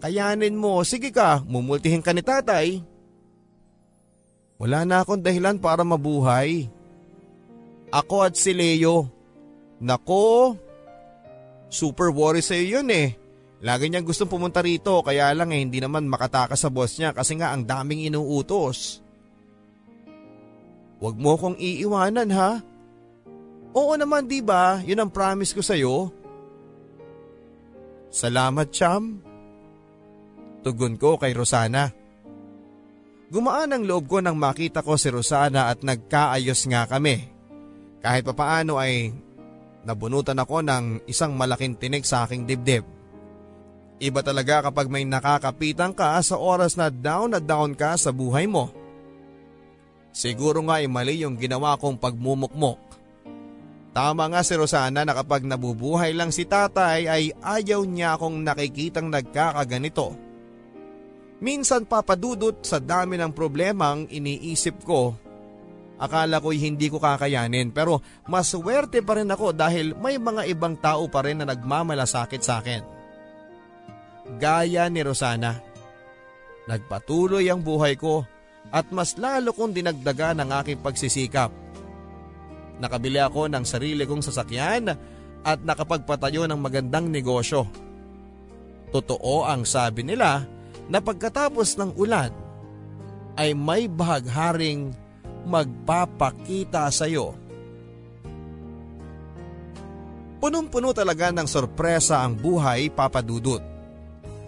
Kayanin 0.00 0.56
mo, 0.56 0.80
sige 0.88 1.12
ka, 1.12 1.44
mumultihin 1.44 2.00
ka 2.00 2.16
ni 2.16 2.24
tatay. 2.24 2.80
Wala 4.56 4.88
na 4.88 5.04
akong 5.04 5.20
dahilan 5.20 5.60
para 5.60 5.84
mabuhay. 5.84 6.66
Ako 7.92 8.26
at 8.26 8.34
si 8.36 8.52
Leo. 8.56 9.08
Nako, 9.78 10.58
super 11.70 12.10
worry 12.10 12.42
sa'yo 12.42 12.80
yun 12.80 12.88
eh. 12.90 13.14
Lagi 13.58 13.90
niyang 13.90 14.06
gustong 14.06 14.30
pumunta 14.30 14.62
rito 14.62 15.02
kaya 15.02 15.34
lang 15.34 15.50
eh 15.50 15.58
hindi 15.58 15.82
naman 15.82 16.06
makatakas 16.06 16.62
sa 16.62 16.70
boss 16.70 16.94
niya 16.94 17.10
kasi 17.10 17.34
nga 17.34 17.50
ang 17.50 17.66
daming 17.66 18.06
inuutos. 18.06 19.02
Huwag 21.02 21.18
mo 21.18 21.34
kong 21.34 21.58
iiwanan 21.58 22.30
ha. 22.34 22.62
Oo 23.74 23.94
naman 23.94 24.26
di 24.26 24.42
ba, 24.42 24.82
yun 24.82 25.02
ang 25.02 25.10
promise 25.10 25.54
ko 25.54 25.62
sa'yo. 25.62 26.10
Salamat 28.10 28.70
Cham. 28.74 29.22
Tugon 30.62 30.98
ko 30.98 31.18
kay 31.18 31.34
Rosana. 31.34 31.90
Gumaan 33.28 33.76
ang 33.76 33.84
loob 33.84 34.08
ko 34.08 34.18
nang 34.24 34.40
makita 34.40 34.80
ko 34.80 34.96
si 34.96 35.12
Rosana 35.12 35.68
at 35.68 35.84
nagkaayos 35.84 36.64
nga 36.72 36.88
kami. 36.88 37.28
Kahit 38.00 38.24
papaano 38.24 38.80
ay 38.80 39.12
nabunutan 39.84 40.40
ako 40.40 40.64
ng 40.64 41.04
isang 41.06 41.36
malaking 41.36 41.76
tinik 41.76 42.08
sa 42.08 42.24
aking 42.24 42.48
dibdib. 42.48 42.97
Iba 43.98 44.22
talaga 44.22 44.70
kapag 44.70 44.86
may 44.86 45.02
nakakapitan 45.02 45.90
ka 45.90 46.14
sa 46.22 46.38
oras 46.38 46.78
na 46.78 46.86
down 46.86 47.34
na 47.34 47.42
down 47.42 47.74
ka 47.74 47.98
sa 47.98 48.14
buhay 48.14 48.46
mo. 48.46 48.70
Siguro 50.14 50.62
nga 50.66 50.78
ay 50.78 50.86
mali 50.86 51.26
yung 51.26 51.34
ginawa 51.34 51.74
kong 51.74 51.98
pagmumukmok. 51.98 52.78
Tama 53.90 54.30
nga 54.30 54.46
si 54.46 54.54
Rosana 54.54 55.02
na 55.02 55.10
kapag 55.10 55.42
nabubuhay 55.42 56.14
lang 56.14 56.30
si 56.30 56.46
tatay 56.46 57.10
ay 57.10 57.34
ayaw 57.42 57.82
niya 57.82 58.14
akong 58.14 58.38
nakikitang 58.46 59.10
nagkakaganito. 59.10 60.14
Minsan 61.42 61.86
papadudot 61.86 62.62
sa 62.62 62.78
dami 62.78 63.18
ng 63.18 63.34
problemang 63.34 64.06
iniisip 64.10 64.86
ko. 64.86 65.14
Akala 65.98 66.38
ko'y 66.38 66.62
hindi 66.62 66.86
ko 66.86 67.02
kakayanin 67.02 67.74
pero 67.74 67.98
maswerte 68.30 69.02
pa 69.02 69.18
rin 69.18 69.34
ako 69.34 69.50
dahil 69.50 69.98
may 69.98 70.14
mga 70.22 70.46
ibang 70.46 70.78
tao 70.78 71.10
pa 71.10 71.26
rin 71.26 71.42
na 71.42 71.46
nagmamalasakit 71.50 72.42
sa 72.42 72.62
akin. 72.62 72.97
Gaya 74.36 74.92
ni 74.92 75.00
Rosana. 75.00 75.56
Nagpatuloy 76.68 77.48
ang 77.48 77.64
buhay 77.64 77.96
ko 77.96 78.28
at 78.68 78.92
mas 78.92 79.16
lalo 79.16 79.56
kong 79.56 79.72
dinagdaga 79.72 80.36
ng 80.36 80.52
aking 80.60 80.84
pagsisikap. 80.84 81.48
Nakabili 82.76 83.16
ako 83.16 83.48
ng 83.48 83.64
sarili 83.64 84.04
kong 84.04 84.20
sasakyan 84.20 84.92
at 85.40 85.58
nakapagpatayo 85.64 86.44
ng 86.44 86.60
magandang 86.60 87.08
negosyo. 87.08 87.64
Totoo 88.92 89.48
ang 89.48 89.64
sabi 89.64 90.04
nila 90.04 90.44
na 90.92 91.00
pagkatapos 91.00 91.80
ng 91.80 91.96
ulan 91.96 92.32
ay 93.40 93.56
may 93.56 93.88
bahagharing 93.88 94.92
magpapakita 95.48 96.92
sa 96.92 97.08
iyo. 97.08 97.32
Punong-puno 100.38 100.94
talaga 100.94 101.34
ng 101.34 101.48
sorpresa 101.50 102.22
ang 102.22 102.38
buhay 102.38 102.92
papadudot. 102.92 103.77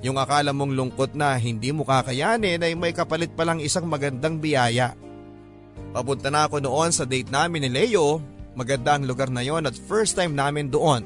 Yung 0.01 0.16
akala 0.16 0.57
mong 0.57 0.72
lungkot 0.72 1.12
na 1.12 1.36
hindi 1.36 1.76
mo 1.76 1.84
kakayanin 1.84 2.64
ay 2.64 2.72
may 2.72 2.96
kapalit 2.96 3.36
palang 3.36 3.61
isang 3.61 3.84
magandang 3.84 4.40
biyaya. 4.40 4.96
Papunta 5.92 6.32
na 6.32 6.48
ako 6.48 6.64
noon 6.64 6.90
sa 6.94 7.05
date 7.05 7.28
namin 7.28 7.68
ni 7.68 7.70
Leo. 7.70 8.22
Maganda 8.57 8.96
ang 8.96 9.05
lugar 9.05 9.28
na 9.28 9.44
yon 9.44 9.68
at 9.68 9.76
first 9.76 10.16
time 10.16 10.32
namin 10.32 10.72
doon. 10.72 11.05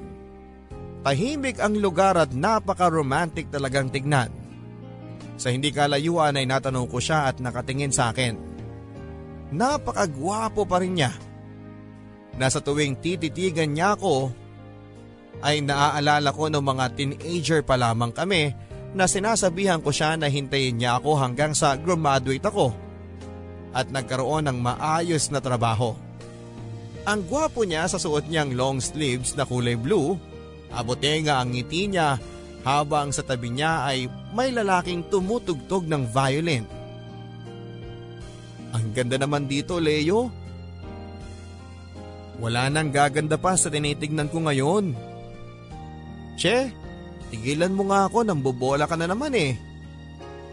Tahimik 1.05 1.61
ang 1.61 1.76
lugar 1.76 2.16
at 2.16 2.32
napaka-romantic 2.32 3.53
talagang 3.53 3.92
tignan. 3.92 4.32
Sa 5.36 5.51
hindi 5.51 5.74
kalayuan 5.74 6.38
ay 6.38 6.47
natanong 6.47 6.88
ko 6.88 7.03
siya 7.03 7.28
at 7.28 7.42
nakatingin 7.42 7.92
sa 7.92 8.14
akin. 8.14 8.38
Napakagwapo 9.53 10.64
pa 10.64 10.80
rin 10.80 10.97
niya. 10.97 11.12
Nasa 12.38 12.62
tuwing 12.62 12.99
tititigan 12.99 13.74
niya 13.74 13.99
ako 13.99 14.32
ay 15.42 15.61
naaalala 15.61 16.30
ko 16.30 16.49
ng 16.49 16.62
mga 16.62 16.84
teenager 16.95 17.61
pa 17.61 17.74
lamang 17.76 18.14
kami 18.14 18.55
na 18.95 19.11
sinasabihan 19.11 19.82
ko 19.82 19.90
siya 19.90 20.14
na 20.14 20.30
hintayin 20.30 20.78
niya 20.78 21.03
ako 21.03 21.18
hanggang 21.18 21.53
sa 21.53 21.74
graduate 21.74 22.47
ako 22.47 22.70
at 23.74 23.90
nagkaroon 23.90 24.47
ng 24.47 24.59
maayos 24.62 25.28
na 25.34 25.42
trabaho. 25.42 25.99
Ang 27.05 27.26
gwapo 27.28 27.66
niya 27.66 27.84
sa 27.90 28.01
suot 28.01 28.30
niyang 28.30 28.55
long 28.55 28.78
sleeves 28.80 29.36
na 29.36 29.45
kulay 29.45 29.76
blue, 29.76 30.16
abotenga 30.72 31.42
ang 31.42 31.53
ngiti 31.53 31.90
niya 31.90 32.16
habang 32.64 33.12
sa 33.12 33.20
tabi 33.20 33.53
niya 33.53 33.84
ay 33.84 34.09
may 34.32 34.49
lalaking 34.55 35.05
tumutugtog 35.12 35.84
ng 35.84 36.09
violin. 36.09 36.64
Ang 38.72 38.90
ganda 38.97 39.20
naman 39.20 39.47
dito, 39.47 39.76
Leo. 39.78 40.32
Wala 42.42 42.66
nang 42.66 42.90
gaganda 42.90 43.38
pa 43.38 43.55
sa 43.55 43.70
tinitignan 43.70 44.26
ko 44.26 44.42
ngayon. 44.42 44.97
Che, 46.34 46.74
tigilan 47.35 47.74
mo 47.74 47.91
nga 47.91 48.07
ako 48.07 48.22
nang 48.22 48.39
bobola 48.39 48.87
ka 48.87 48.95
na 48.95 49.11
naman 49.11 49.35
eh. 49.35 49.59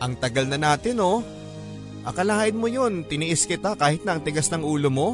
Ang 0.01 0.17
tagal 0.17 0.49
na 0.49 0.57
natin 0.57 0.97
oh. 0.97 1.21
Akalain 2.01 2.57
mo 2.57 2.65
yun, 2.65 3.05
tiniis 3.05 3.45
kita 3.45 3.77
kahit 3.77 4.01
na 4.01 4.17
ang 4.17 4.25
tigas 4.25 4.49
ng 4.49 4.65
ulo 4.65 4.89
mo? 4.89 5.13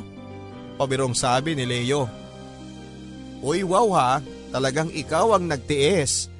Pabirong 0.79 1.11
sabi 1.11 1.59
ni 1.59 1.67
Leo. 1.67 2.07
Uy 3.43 3.67
wow 3.67 3.91
ha, 3.91 4.23
talagang 4.55 4.87
ikaw 4.95 5.35
ang 5.35 5.51
nagtiis. 5.51 6.31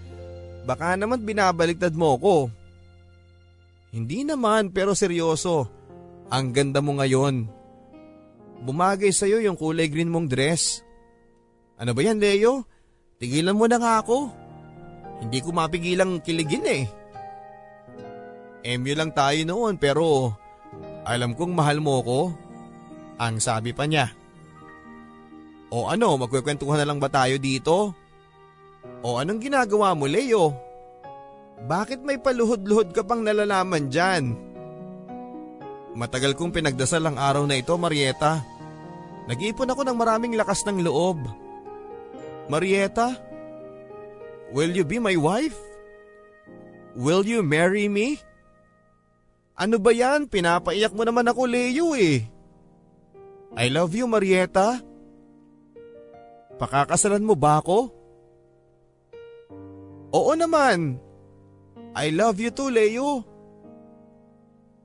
Baka 0.64 0.96
naman 0.96 1.28
binabaliktad 1.28 1.92
mo 1.92 2.16
ko. 2.16 2.36
Hindi 3.92 4.24
naman 4.24 4.72
pero 4.72 4.96
seryoso. 4.96 5.68
Ang 6.32 6.56
ganda 6.56 6.80
mo 6.80 6.96
ngayon. 6.96 7.52
Bumagay 8.64 9.12
sa'yo 9.12 9.44
yung 9.44 9.60
kulay 9.60 9.92
green 9.92 10.12
mong 10.12 10.32
dress. 10.32 10.80
Ano 11.76 11.92
ba 11.92 12.00
yan 12.00 12.24
Leo? 12.24 12.64
Tigilan 13.20 13.60
mo 13.60 13.68
na 13.68 13.76
nga 13.76 14.00
ako. 14.00 14.32
Hindi 15.22 15.40
ko 15.42 15.50
mapigilang 15.50 16.22
kiligin 16.22 16.66
eh. 16.68 16.84
MU 18.78 18.94
lang 18.94 19.16
tayo 19.16 19.40
noon 19.48 19.80
pero 19.80 20.36
alam 21.08 21.34
kong 21.34 21.54
mahal 21.56 21.80
mo 21.80 22.04
ko. 22.04 22.20
Ang 23.18 23.42
sabi 23.42 23.72
pa 23.74 23.88
niya. 23.90 24.14
O 25.74 25.90
ano, 25.90 26.16
magkukwentuhan 26.20 26.80
na 26.80 26.88
lang 26.88 27.00
ba 27.02 27.10
tayo 27.10 27.40
dito? 27.42 27.92
O 29.02 29.18
anong 29.18 29.42
ginagawa 29.42 29.98
mo 29.98 30.06
Leo? 30.06 30.54
Bakit 31.58 32.06
may 32.06 32.22
paluhod-luhod 32.22 32.94
ka 32.94 33.02
pang 33.02 33.26
nalalaman 33.26 33.90
dyan? 33.90 34.38
Matagal 35.98 36.38
kong 36.38 36.54
pinagdasal 36.54 37.02
ang 37.10 37.18
araw 37.18 37.50
na 37.50 37.58
ito 37.58 37.74
Marieta. 37.74 38.46
Nag-iipon 39.26 39.74
ako 39.74 39.82
ng 39.82 39.98
maraming 39.98 40.38
lakas 40.38 40.62
ng 40.70 40.86
loob. 40.86 41.20
Marieta, 42.48 43.18
will 44.52 44.72
you 44.72 44.84
be 44.88 45.00
my 45.00 45.16
wife? 45.16 45.58
Will 46.98 47.24
you 47.26 47.46
marry 47.46 47.86
me? 47.86 48.18
Ano 49.58 49.82
ba 49.82 49.94
yan? 49.94 50.30
Pinapaiyak 50.30 50.94
mo 50.94 51.02
naman 51.02 51.26
ako, 51.26 51.50
Leo 51.50 51.98
eh. 51.98 52.26
I 53.58 53.74
love 53.74 53.98
you, 53.98 54.06
Marieta. 54.06 54.82
Pakakasalan 56.58 57.26
mo 57.26 57.34
ba 57.34 57.62
ako? 57.62 57.90
Oo 60.14 60.34
naman. 60.38 60.98
I 61.98 62.14
love 62.14 62.38
you 62.38 62.54
too, 62.54 62.70
Leo. 62.70 63.26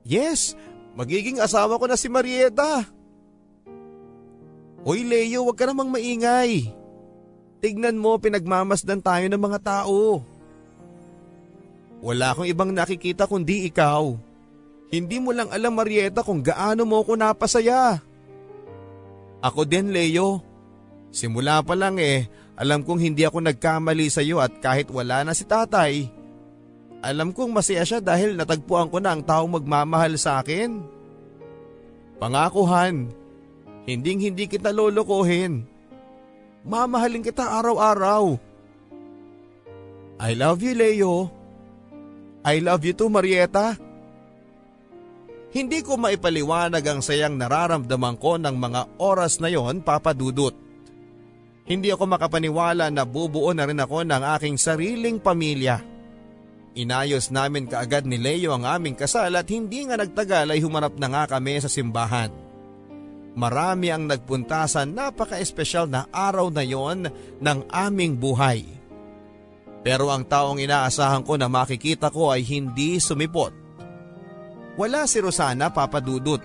Yes, 0.03 0.57
magiging 0.97 1.39
asawa 1.39 1.77
ko 1.77 1.85
na 1.85 1.97
si 1.97 2.09
Marieta. 2.09 2.89
Hoy 4.83 5.07
Leo, 5.07 5.47
wag 5.47 5.57
ka 5.61 5.69
namang 5.69 5.93
maingay. 5.93 6.82
Tignan 7.63 7.95
mo, 7.95 8.19
pinagmamasdan 8.19 8.99
tayo 8.99 9.23
ng 9.31 9.39
mga 9.39 9.59
tao. 9.63 10.19
Wala 12.03 12.35
akong 12.35 12.51
ibang 12.51 12.75
nakikita 12.75 13.31
kundi 13.31 13.71
ikaw. 13.71 14.19
Hindi 14.91 15.23
mo 15.23 15.31
lang 15.31 15.47
alam 15.55 15.79
Marieta 15.79 16.27
kung 16.27 16.43
gaano 16.43 16.83
mo 16.83 17.07
ako 17.07 17.15
napasaya. 17.15 18.03
Ako 19.39 19.63
din 19.63 19.95
Leo. 19.95 20.43
Simula 21.15 21.63
pa 21.63 21.79
lang 21.79 22.03
eh, 22.03 22.27
alam 22.59 22.83
kong 22.83 22.99
hindi 22.99 23.23
ako 23.23 23.39
nagkamali 23.47 24.11
sa 24.11 24.27
iyo 24.27 24.43
at 24.43 24.59
kahit 24.59 24.91
wala 24.91 25.23
na 25.23 25.31
si 25.31 25.47
tatay, 25.47 26.11
alam 27.03 27.31
kong 27.31 27.51
masaya 27.51 27.87
siya 27.87 28.03
dahil 28.03 28.35
natagpuan 28.35 28.91
ko 28.91 28.99
na 28.99 29.15
ang 29.15 29.23
taong 29.23 29.59
magmamahal 29.59 30.15
sa 30.19 30.43
akin. 30.43 30.83
Pangakuhan, 32.19 33.11
hinding 33.87 34.19
hindi 34.19 34.47
kita 34.47 34.71
lolokohin. 34.71 35.72
Mamahalin 36.63 37.27
kita 37.27 37.43
araw-araw. 37.43 38.39
I 40.23 40.31
love 40.39 40.63
you, 40.63 40.75
Leo. 40.79 41.15
I 42.47 42.63
love 42.63 42.87
you 42.87 42.95
too, 42.95 43.11
Marieta. 43.11 43.75
Hindi 45.53 45.83
ko 45.83 45.99
maipaliwanag 45.99 46.81
ang 46.87 47.01
sayang 47.03 47.37
nararamdaman 47.37 48.17
ko 48.17 48.39
ng 48.39 48.57
mga 48.57 48.81
oras 49.03 49.43
na 49.43 49.51
yon 49.51 49.83
papadudot. 49.83 50.55
Hindi 51.67 51.91
ako 51.91 52.09
makapaniwala 52.09 52.89
na 52.89 53.03
bubuo 53.05 53.51
na 53.53 53.67
rin 53.67 53.83
ako 53.83 54.07
ng 54.07 54.23
aking 54.39 54.57
sariling 54.57 55.19
pamilya. 55.19 55.83
Inayos 56.73 57.29
namin 57.29 57.69
kaagad 57.69 58.09
ni 58.09 58.17
Leo 58.17 58.57
ang 58.57 58.65
aming 58.65 58.97
kasal 58.97 59.35
at 59.37 59.45
hindi 59.53 59.85
nga 59.85 60.01
nagtagal 60.01 60.49
ay 60.49 60.63
humarap 60.65 60.97
na 60.97 61.11
nga 61.11 61.37
kami 61.37 61.61
sa 61.61 61.69
simbahan. 61.69 62.33
Marami 63.33 63.89
ang 63.89 64.05
nagpunta 64.05 64.69
sa 64.69 64.85
napaka-espesyal 64.85 65.89
na 65.89 66.05
araw 66.13 66.53
na 66.53 66.61
yon 66.61 67.09
ng 67.41 67.59
aming 67.73 68.21
buhay. 68.21 68.65
Pero 69.81 70.13
ang 70.13 70.23
taong 70.23 70.61
inaasahan 70.61 71.25
ko 71.25 71.41
na 71.41 71.49
makikita 71.49 72.13
ko 72.13 72.31
ay 72.31 72.45
hindi 72.45 73.01
sumipot. 73.01 73.51
Wala 74.77 75.09
si 75.09 75.19
Rosana 75.19 75.73
papadudot. 75.73 76.41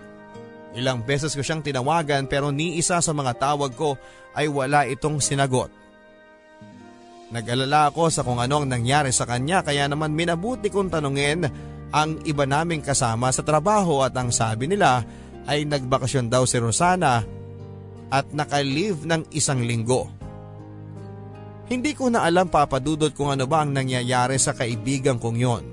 Ilang 0.76 1.04
beses 1.04 1.36
ko 1.36 1.44
siyang 1.44 1.64
tinawagan 1.64 2.28
pero 2.28 2.52
ni 2.52 2.80
isa 2.80 3.00
sa 3.04 3.12
mga 3.12 3.36
tawag 3.36 3.72
ko 3.76 4.00
ay 4.36 4.48
wala 4.48 4.88
itong 4.88 5.20
sinagot. 5.20 5.70
Nag-alala 7.28 7.92
ako 7.92 8.08
sa 8.08 8.24
kung 8.24 8.40
ano 8.40 8.64
ang 8.64 8.68
nangyari 8.72 9.12
sa 9.12 9.28
kanya 9.28 9.60
kaya 9.60 9.92
naman 9.92 10.16
minabuti 10.16 10.72
kong 10.72 10.88
tanungin 10.88 11.44
ang 11.92 12.20
iba 12.24 12.48
naming 12.48 12.84
kasama 12.84 13.32
sa 13.32 13.44
trabaho 13.44 14.04
at 14.04 14.16
ang 14.16 14.32
sabi 14.32 14.68
nila 14.68 15.04
ay 15.48 15.64
nagbakasyon 15.64 16.28
daw 16.28 16.44
si 16.44 16.60
Rosana 16.60 17.24
at 18.12 18.26
naka-leave 18.36 19.08
ng 19.08 19.32
isang 19.32 19.64
linggo. 19.64 20.12
Hindi 21.68 21.92
ko 21.96 22.08
na 22.08 22.24
alam 22.24 22.48
papadudot 22.48 23.12
kung 23.12 23.32
ano 23.32 23.44
ba 23.44 23.64
ang 23.64 23.76
nangyayari 23.76 24.40
sa 24.40 24.56
kaibigan 24.56 25.20
kong 25.20 25.40
yon. 25.40 25.64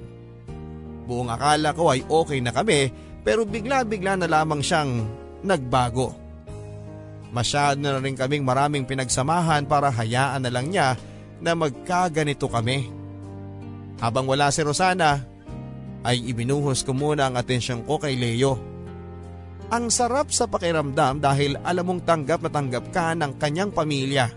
Buong 1.07 1.31
akala 1.31 1.71
ko 1.71 1.95
ay 1.95 2.03
okay 2.07 2.43
na 2.43 2.51
kami 2.51 2.91
pero 3.23 3.47
bigla-bigla 3.47 4.19
na 4.19 4.27
lamang 4.27 4.63
siyang 4.63 5.07
nagbago. 5.47 6.11
Masyado 7.31 7.79
na 7.83 7.99
rin 7.99 8.15
kaming 8.15 8.47
maraming 8.47 8.87
pinagsamahan 8.87 9.67
para 9.67 9.91
hayaan 9.91 10.43
na 10.47 10.51
lang 10.51 10.71
niya 10.71 10.95
na 11.43 11.55
magkaganito 11.55 12.47
kami. 12.47 12.91
Habang 13.99 14.27
wala 14.27 14.51
si 14.55 14.63
Rosana, 14.63 15.23
ay 16.05 16.21
ibinuhos 16.21 16.85
ko 16.85 16.93
muna 16.93 17.27
ang 17.27 17.35
atensyon 17.41 17.83
ko 17.83 17.97
kay 17.97 18.15
Leo. 18.15 18.74
Ang 19.73 19.89
sarap 19.89 20.29
sa 20.29 20.45
pakiramdam 20.45 21.25
dahil 21.25 21.57
alam 21.65 21.85
mong 21.89 22.05
tanggap 22.05 22.45
na 22.45 22.51
tanggap 22.53 22.85
ka 22.93 23.17
ng 23.17 23.41
kanyang 23.41 23.73
pamilya. 23.73 24.29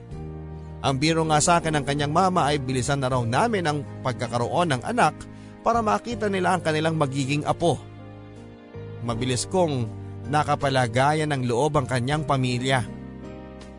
Ang 0.80 0.96
biro 1.02 1.28
nga 1.28 1.44
sa 1.44 1.60
akin 1.60 1.76
ng 1.76 1.86
kanyang 1.86 2.14
mama 2.14 2.48
ay 2.48 2.64
bilisan 2.64 3.04
na 3.04 3.12
raw 3.12 3.20
namin 3.26 3.66
ang 3.68 3.78
pagkakaroon 4.06 4.78
ng 4.78 4.82
anak 4.88 5.18
para 5.66 5.84
makita 5.84 6.32
nila 6.32 6.56
ang 6.56 6.62
kanilang 6.64 6.96
magiging 6.96 7.44
apo. 7.44 7.76
Mabilis 9.04 9.44
kong 9.52 9.90
nakapalagayan 10.32 11.28
ng 11.36 11.44
loob 11.44 11.76
ang 11.76 11.88
kanyang 11.90 12.24
pamilya. 12.24 12.88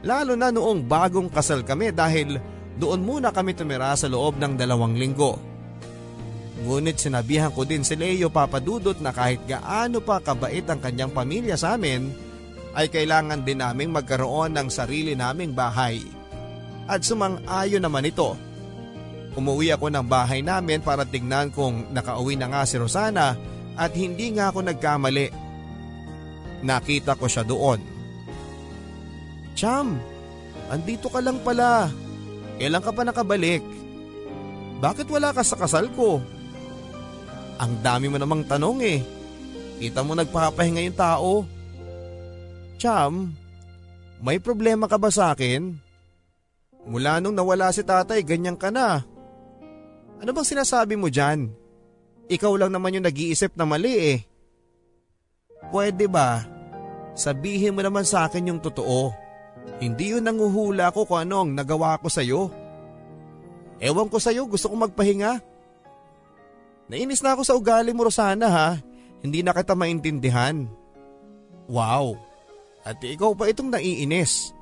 Lalo 0.04 0.36
na 0.36 0.52
noong 0.52 0.84
bagong 0.84 1.32
kasal 1.32 1.64
kami 1.64 1.96
dahil 1.96 2.36
doon 2.76 3.02
muna 3.02 3.32
kami 3.32 3.56
tumira 3.56 3.96
sa 3.96 4.06
loob 4.06 4.36
ng 4.36 4.54
dalawang 4.54 4.94
linggo. 4.94 5.47
Ngunit 6.58 6.98
sinabihan 6.98 7.54
ko 7.54 7.62
din 7.62 7.86
si 7.86 7.94
Leo 7.94 8.32
papadudot 8.32 8.98
na 8.98 9.14
kahit 9.14 9.42
gaano 9.46 10.02
pa 10.02 10.18
kabait 10.18 10.66
ang 10.66 10.82
kanyang 10.82 11.14
pamilya 11.14 11.54
sa 11.54 11.78
amin, 11.78 12.10
ay 12.74 12.90
kailangan 12.90 13.46
din 13.46 13.62
naming 13.62 13.94
magkaroon 13.94 14.54
ng 14.58 14.68
sarili 14.70 15.14
naming 15.14 15.54
bahay. 15.54 16.02
At 16.90 17.06
sumang-ayon 17.06 17.84
naman 17.84 18.10
ito 18.10 18.34
Umuwi 19.38 19.70
ako 19.70 19.86
ng 19.94 20.02
bahay 20.02 20.42
namin 20.42 20.82
para 20.82 21.06
tignan 21.06 21.54
kung 21.54 21.86
nakauwi 21.94 22.34
na 22.34 22.50
nga 22.50 22.66
si 22.66 22.74
Rosana 22.74 23.38
at 23.78 23.94
hindi 23.94 24.34
nga 24.34 24.50
ako 24.50 24.66
nagkamali. 24.66 25.30
Nakita 26.66 27.14
ko 27.14 27.30
siya 27.30 27.46
doon. 27.46 27.78
Cham, 29.54 29.94
andito 30.74 31.06
ka 31.06 31.22
lang 31.22 31.38
pala. 31.46 31.86
Kailan 32.58 32.82
ka 32.82 32.90
pa 32.90 33.06
nakabalik? 33.06 33.62
Bakit 34.82 35.06
wala 35.06 35.30
ka 35.30 35.46
sa 35.46 35.54
kasal 35.54 35.86
ko? 35.94 36.18
Ang 37.58 37.82
dami 37.82 38.06
mo 38.06 38.16
namang 38.16 38.46
tanong 38.46 38.78
eh. 38.86 39.00
Kita 39.78 40.02
mo 40.06 40.14
nagpapahinga 40.14 40.82
yung 40.82 40.98
tao. 40.98 41.30
Cham, 42.78 43.34
may 44.22 44.38
problema 44.38 44.86
ka 44.86 44.98
ba 44.98 45.10
sa 45.10 45.34
akin? 45.34 45.74
Mula 46.86 47.18
nung 47.18 47.34
nawala 47.34 47.74
si 47.74 47.82
tatay, 47.82 48.22
ganyan 48.22 48.54
ka 48.54 48.70
na. 48.70 49.02
Ano 50.18 50.30
bang 50.30 50.46
sinasabi 50.46 50.94
mo 50.94 51.10
dyan? 51.10 51.50
Ikaw 52.30 52.52
lang 52.58 52.74
naman 52.74 52.98
yung 52.98 53.06
nag-iisip 53.06 53.54
na 53.54 53.66
mali 53.66 53.94
eh. 53.94 54.18
Pwede 55.70 56.06
ba? 56.06 56.46
Sabihin 57.18 57.74
mo 57.74 57.82
naman 57.82 58.06
sa 58.06 58.30
akin 58.30 58.54
yung 58.54 58.60
totoo. 58.62 59.10
Hindi 59.82 60.14
yun 60.14 60.26
nanguhula 60.26 60.94
ko 60.94 61.06
kung 61.06 61.22
anong 61.22 61.54
nagawa 61.54 61.98
ko 61.98 62.06
sa'yo. 62.06 62.50
Ewan 63.78 64.10
ko 64.10 64.18
sa'yo, 64.18 64.46
gusto 64.46 64.70
kong 64.70 64.90
magpahinga. 64.90 65.38
Nainis 66.88 67.20
na 67.20 67.36
ako 67.36 67.42
sa 67.44 67.56
ugali 67.56 67.92
mo 67.92 68.08
Rosana 68.08 68.48
ha. 68.48 68.68
Hindi 69.20 69.44
na 69.44 69.52
kita 69.52 69.76
maintindihan. 69.76 70.64
Wow. 71.68 72.16
At 72.80 72.96
ikaw 73.04 73.36
pa 73.36 73.52
itong 73.52 73.68
naiinis. 73.68 74.56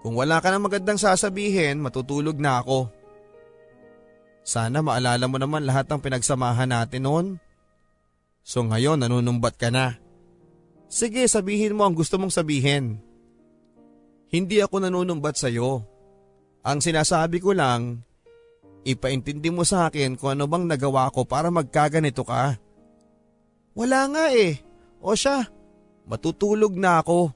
Kung 0.00 0.16
wala 0.16 0.40
ka 0.40 0.48
na 0.48 0.56
magandang 0.56 0.96
sasabihin, 0.96 1.84
matutulog 1.84 2.40
na 2.40 2.64
ako. 2.64 2.88
Sana 4.40 4.80
maalala 4.80 5.28
mo 5.28 5.36
naman 5.36 5.68
lahat 5.68 5.84
ng 5.92 6.00
pinagsamahan 6.00 6.72
natin 6.72 7.04
noon. 7.04 7.26
So 8.40 8.64
ngayon 8.64 9.04
nanunumbat 9.04 9.60
ka 9.60 9.68
na. 9.68 10.00
Sige 10.88 11.22
sabihin 11.28 11.76
mo 11.76 11.84
ang 11.84 11.92
gusto 11.92 12.16
mong 12.16 12.32
sabihin. 12.32 12.98
Hindi 14.32 14.64
ako 14.64 14.88
nanunumbat 14.88 15.36
sa 15.36 15.52
iyo. 15.52 15.84
Ang 16.64 16.80
sinasabi 16.80 17.38
ko 17.42 17.52
lang, 17.52 18.00
ipaintindi 18.84 19.52
mo 19.52 19.66
sa 19.66 19.88
akin 19.88 20.16
kung 20.16 20.36
ano 20.36 20.48
bang 20.48 20.64
nagawa 20.66 21.12
ko 21.12 21.24
para 21.28 21.52
magkaganito 21.52 22.24
ka. 22.24 22.56
Wala 23.76 24.00
nga 24.10 24.24
eh. 24.34 24.60
O 25.00 25.16
siya, 25.16 25.48
matutulog 26.04 26.76
na 26.76 27.00
ako. 27.00 27.32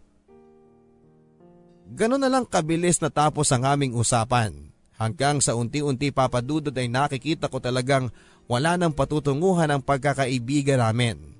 Ganon 1.94 2.20
na 2.20 2.32
lang 2.32 2.48
kabilis 2.48 2.98
natapos 2.98 3.52
ang 3.52 3.64
aming 3.68 3.94
usapan. 3.94 4.72
Hanggang 4.94 5.42
sa 5.42 5.58
unti-unti 5.58 6.14
papadudod 6.14 6.72
ay 6.72 6.86
nakikita 6.86 7.50
ko 7.50 7.58
talagang 7.58 8.08
wala 8.46 8.78
nang 8.78 8.94
patutunguhan 8.94 9.68
ang 9.68 9.82
pagkakaibigan 9.82 10.80
namin. 10.80 11.34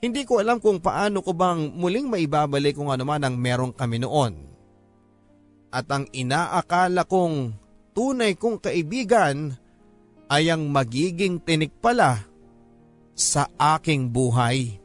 Hindi 0.00 0.24
ko 0.24 0.40
alam 0.40 0.64
kung 0.64 0.80
paano 0.80 1.20
ko 1.20 1.36
bang 1.36 1.76
muling 1.76 2.08
maibabalik 2.08 2.72
kung 2.78 2.88
ano 2.88 3.04
man 3.04 3.20
ang 3.20 3.36
meron 3.36 3.72
kami 3.76 4.00
noon. 4.00 4.32
At 5.68 5.86
ang 5.92 6.08
inaakala 6.08 7.04
kong 7.04 7.59
tunay 8.00 8.32
kong 8.32 8.64
kaibigan 8.64 9.52
ay 10.32 10.48
ang 10.48 10.72
magiging 10.72 11.36
tinik 11.36 11.76
pala 11.84 12.24
sa 13.12 13.44
aking 13.76 14.08
buhay. 14.08 14.80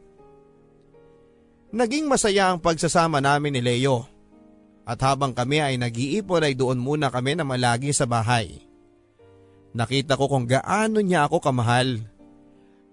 Naging 1.71 2.11
masaya 2.11 2.51
ang 2.51 2.59
pagsasama 2.59 3.23
namin 3.23 3.55
ni 3.55 3.63
Leo. 3.63 4.03
At 4.83 4.99
habang 4.99 5.31
kami 5.31 5.63
ay 5.63 5.79
nag-iipon 5.79 6.43
ay 6.43 6.59
doon 6.59 6.75
muna 6.75 7.07
kami 7.07 7.39
na 7.39 7.47
malagi 7.47 7.95
sa 7.95 8.03
bahay. 8.03 8.67
Nakita 9.71 10.19
ko 10.19 10.27
kung 10.27 10.43
gaano 10.43 10.99
niya 10.99 11.31
ako 11.31 11.39
kamahal. 11.39 12.03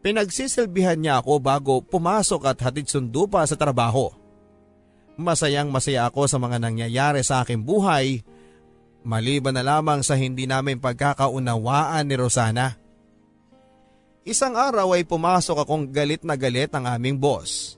Pinagsisilbihan 0.06 1.02
niya 1.02 1.18
ako 1.18 1.42
bago 1.42 1.82
pumasok 1.82 2.46
at 2.46 2.62
hatid 2.62 2.86
sundo 2.86 3.26
pa 3.26 3.42
sa 3.42 3.58
trabaho. 3.58 4.14
Masayang 5.18 5.66
masaya 5.66 6.06
ako 6.06 6.30
sa 6.30 6.38
mga 6.38 6.62
nangyayari 6.62 7.26
sa 7.26 7.42
aking 7.42 7.66
buhay, 7.66 8.22
maliban 9.02 9.54
na 9.54 9.62
lamang 9.66 10.02
sa 10.02 10.18
hindi 10.18 10.46
namin 10.46 10.78
pagkakaunawaan 10.78 12.06
ni 12.06 12.14
Rosana. 12.18 12.78
Isang 14.22 14.54
araw 14.54 14.94
ay 14.94 15.02
pumasok 15.02 15.66
akong 15.66 15.90
galit 15.90 16.22
na 16.22 16.38
galit 16.38 16.70
ang 16.74 16.86
aming 16.86 17.18
boss. 17.18 17.74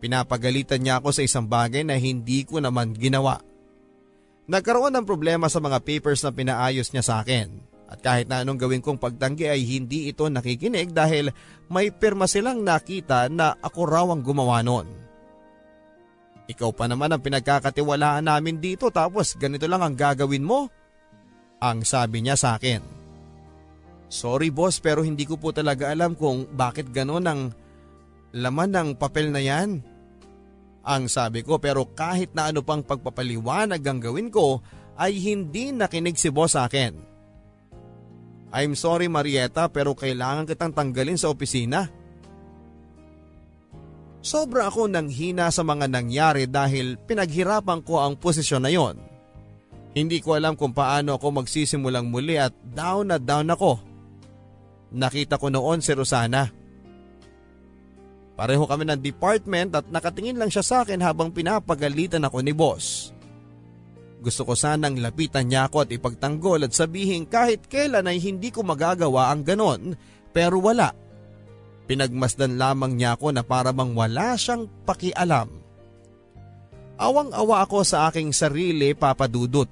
Pinapagalitan 0.00 0.80
niya 0.80 1.00
ako 1.02 1.12
sa 1.12 1.22
isang 1.24 1.44
bagay 1.44 1.84
na 1.84 2.00
hindi 2.00 2.48
ko 2.48 2.62
naman 2.62 2.96
ginawa. 2.96 3.42
Nagkaroon 4.48 4.96
ng 4.96 5.04
problema 5.04 5.52
sa 5.52 5.60
mga 5.60 5.84
papers 5.84 6.24
na 6.24 6.32
pinaayos 6.32 6.88
niya 6.94 7.04
sa 7.04 7.14
akin. 7.20 7.52
At 7.88 8.00
kahit 8.04 8.28
na 8.28 8.44
anong 8.44 8.60
gawin 8.60 8.84
kong 8.84 9.00
pagtanggi 9.00 9.48
ay 9.48 9.64
hindi 9.64 10.12
ito 10.12 10.28
nakikinig 10.28 10.92
dahil 10.92 11.32
may 11.72 11.88
pirma 11.92 12.28
silang 12.28 12.60
nakita 12.60 13.28
na 13.32 13.56
ako 13.60 13.80
raw 13.84 14.06
ang 14.12 14.20
gumawa 14.20 14.60
noon. 14.60 15.07
Ikaw 16.48 16.70
pa 16.72 16.88
naman 16.88 17.12
ang 17.12 17.20
pinagkakatiwalaan 17.20 18.24
namin 18.24 18.56
dito 18.56 18.88
tapos 18.88 19.36
ganito 19.36 19.68
lang 19.68 19.84
ang 19.84 19.92
gagawin 19.92 20.48
mo? 20.48 20.72
Ang 21.60 21.84
sabi 21.84 22.24
niya 22.24 22.40
sa 22.40 22.56
akin. 22.56 22.80
Sorry 24.08 24.48
boss 24.48 24.80
pero 24.80 25.04
hindi 25.04 25.28
ko 25.28 25.36
po 25.36 25.52
talaga 25.52 25.92
alam 25.92 26.16
kung 26.16 26.48
bakit 26.56 26.88
ganon 26.88 27.28
ang 27.28 27.40
laman 28.32 28.72
ng 28.72 28.88
papel 28.96 29.28
na 29.28 29.44
yan. 29.44 29.84
Ang 30.88 31.04
sabi 31.12 31.44
ko 31.44 31.60
pero 31.60 31.84
kahit 31.92 32.32
na 32.32 32.48
ano 32.48 32.64
pang 32.64 32.80
pagpapaliwanag 32.80 33.84
ang 33.84 34.00
gawin 34.00 34.32
ko 34.32 34.64
ay 34.96 35.20
hindi 35.20 35.76
nakinig 35.76 36.16
si 36.16 36.32
boss 36.32 36.56
sa 36.56 36.64
akin. 36.64 36.96
I'm 38.48 38.72
sorry 38.72 39.12
Marieta 39.12 39.68
pero 39.68 39.92
kailangan 39.92 40.48
kitang 40.48 40.72
tanggalin 40.72 41.20
sa 41.20 41.28
opisina. 41.28 41.92
Sobra 44.28 44.68
ako 44.68 44.92
nang 44.92 45.08
hina 45.08 45.48
sa 45.48 45.64
mga 45.64 45.88
nangyari 45.88 46.44
dahil 46.44 47.00
pinaghirapan 47.00 47.80
ko 47.80 48.04
ang 48.04 48.12
posisyon 48.20 48.60
na 48.60 48.68
yon. 48.68 49.00
Hindi 49.96 50.20
ko 50.20 50.36
alam 50.36 50.52
kung 50.52 50.76
paano 50.76 51.16
ako 51.16 51.40
magsisimulang 51.40 52.12
muli 52.12 52.36
at 52.36 52.52
down 52.60 53.08
na 53.08 53.16
down 53.16 53.48
ako. 53.48 53.80
Nakita 54.92 55.40
ko 55.40 55.48
noon 55.48 55.80
si 55.80 55.96
Rosana. 55.96 56.44
Pareho 58.36 58.68
kami 58.68 58.84
ng 58.84 59.00
department 59.00 59.80
at 59.80 59.88
nakatingin 59.88 60.36
lang 60.36 60.52
siya 60.52 60.60
sa 60.60 60.76
akin 60.84 61.00
habang 61.00 61.32
pinapagalitan 61.32 62.28
ako 62.28 62.44
ni 62.44 62.52
boss. 62.52 63.16
Gusto 64.20 64.44
ko 64.44 64.52
sanang 64.52 65.00
lapitan 65.00 65.48
niya 65.48 65.72
ako 65.72 65.88
at 65.88 65.90
ipagtanggol 65.96 66.68
at 66.68 66.76
sabihin 66.76 67.24
kahit 67.24 67.64
kailan 67.64 68.04
ay 68.04 68.20
hindi 68.20 68.52
ko 68.52 68.60
magagawa 68.60 69.32
ang 69.32 69.40
ganon 69.40 69.96
pero 70.36 70.60
wala. 70.60 71.07
Pinagmasdan 71.88 72.60
lamang 72.60 73.00
niya 73.00 73.16
ako 73.16 73.32
na 73.32 73.40
para 73.40 73.72
bang 73.72 73.96
wala 73.96 74.36
siyang 74.36 74.68
pakialam. 74.84 75.48
Awang-awa 77.00 77.64
ako 77.64 77.80
sa 77.80 78.12
aking 78.12 78.36
sarili 78.36 78.92
papadudot. 78.92 79.70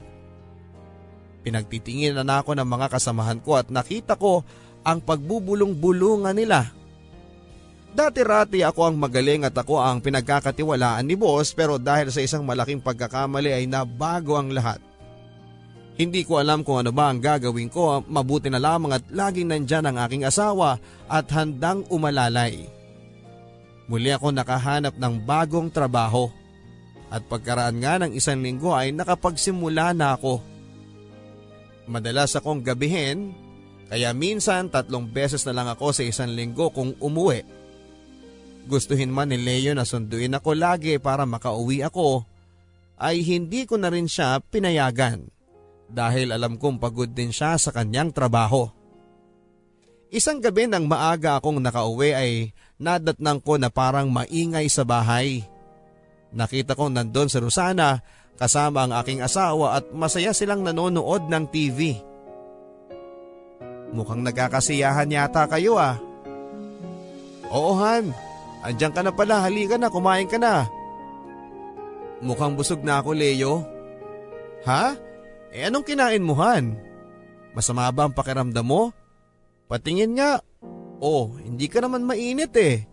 Pinagtitingin 1.44 2.16
na 2.16 2.40
ako 2.40 2.56
ng 2.56 2.64
mga 2.64 2.88
kasamahan 2.88 3.38
ko 3.44 3.60
at 3.60 3.68
nakita 3.68 4.16
ko 4.16 4.40
ang 4.80 5.04
pagbubulong-bulungan 5.04 6.32
nila. 6.32 6.72
Dati-rati 7.92 8.64
ako 8.64 8.80
ang 8.92 8.96
magaling 8.96 9.44
at 9.44 9.56
ako 9.56 9.80
ang 9.80 10.00
pinagkakatiwalaan 10.00 11.04
ni 11.04 11.16
boss 11.16 11.52
pero 11.52 11.76
dahil 11.76 12.08
sa 12.08 12.24
isang 12.24 12.44
malaking 12.44 12.80
pagkakamali 12.80 13.52
ay 13.52 13.68
nabago 13.68 14.40
ang 14.40 14.52
lahat. 14.52 14.85
Hindi 15.96 16.28
ko 16.28 16.36
alam 16.36 16.60
kung 16.60 16.84
ano 16.84 16.92
ba 16.92 17.08
ang 17.08 17.24
gagawin 17.24 17.72
ko, 17.72 18.04
mabuti 18.04 18.52
na 18.52 18.60
lamang 18.60 19.00
at 19.00 19.04
laging 19.08 19.48
nandyan 19.48 19.88
ang 19.88 19.96
aking 20.04 20.28
asawa 20.28 20.76
at 21.08 21.24
handang 21.32 21.88
umalalay. 21.88 22.68
Muli 23.88 24.12
ako 24.12 24.34
nakahanap 24.34 25.00
ng 25.00 25.14
bagong 25.24 25.72
trabaho 25.72 26.28
at 27.08 27.24
pagkaraan 27.24 27.80
nga 27.80 27.96
ng 28.02 28.12
isang 28.12 28.44
linggo 28.44 28.76
ay 28.76 28.92
nakapagsimula 28.92 29.96
na 29.96 30.18
ako. 30.18 30.42
Madalas 31.88 32.36
akong 32.36 32.60
gabihin 32.60 33.32
kaya 33.88 34.12
minsan 34.12 34.68
tatlong 34.68 35.06
beses 35.06 35.46
na 35.48 35.54
lang 35.54 35.68
ako 35.70 35.94
sa 35.94 36.02
isang 36.02 36.34
linggo 36.34 36.68
kung 36.74 36.92
umuwi 36.98 37.56
gustuhin 38.66 39.14
man 39.14 39.30
ni 39.30 39.38
Leo 39.38 39.72
na 39.72 39.86
sunduin 39.86 40.34
ako 40.34 40.58
lagi 40.58 40.98
para 40.98 41.22
makauwi 41.22 41.86
ako, 41.86 42.26
ay 42.98 43.22
hindi 43.22 43.64
ko 43.64 43.78
na 43.78 43.88
rin 43.88 44.10
siya 44.10 44.42
pinayagan 44.42 45.30
dahil 45.86 46.34
alam 46.34 46.58
kong 46.58 46.82
pagod 46.82 47.10
din 47.10 47.30
siya 47.30 47.56
sa 47.56 47.70
kanyang 47.70 48.10
trabaho. 48.10 48.68
Isang 50.10 50.38
gabi 50.38 50.70
nang 50.70 50.86
maaga 50.86 51.38
akong 51.38 51.58
nakauwi 51.58 52.10
ay 52.14 52.30
nadatnang 52.78 53.42
ko 53.42 53.58
na 53.58 53.70
parang 53.70 54.06
maingay 54.10 54.70
sa 54.70 54.86
bahay. 54.86 55.42
Nakita 56.30 56.78
ko 56.78 56.86
nandun 56.90 57.30
si 57.30 57.38
Rosana 57.42 58.02
kasama 58.36 58.86
ang 58.86 58.92
aking 59.02 59.24
asawa 59.24 59.80
at 59.80 59.90
masaya 59.90 60.30
silang 60.30 60.62
nanonood 60.62 61.26
ng 61.26 61.44
TV. 61.50 61.98
Mukhang 63.90 64.22
nagkakasiyahan 64.22 65.10
yata 65.10 65.48
kayo 65.48 65.78
ah. 65.78 65.96
Oo 67.46 67.78
Han, 67.78 68.10
Andiyan 68.66 68.90
ka 68.90 69.00
na 69.06 69.14
pala, 69.14 69.46
halika 69.46 69.78
na, 69.78 69.86
kumain 69.86 70.26
ka 70.26 70.42
na. 70.42 70.66
Mukhang 72.18 72.58
busog 72.58 72.82
na 72.82 72.98
ako, 72.98 73.14
Leo. 73.14 73.62
Ha? 74.66 74.98
Eh 75.56 75.64
anong 75.64 75.88
kinain 75.88 76.20
mo, 76.20 76.36
Han? 76.36 76.76
Masama 77.56 77.88
ba 77.88 78.04
ang 78.04 78.12
pakiramdam 78.12 78.60
mo? 78.60 78.92
Patingin 79.72 80.12
nga. 80.20 80.44
Oh, 81.00 81.32
hindi 81.40 81.64
ka 81.72 81.80
naman 81.80 82.04
mainit 82.04 82.52
eh. 82.60 82.84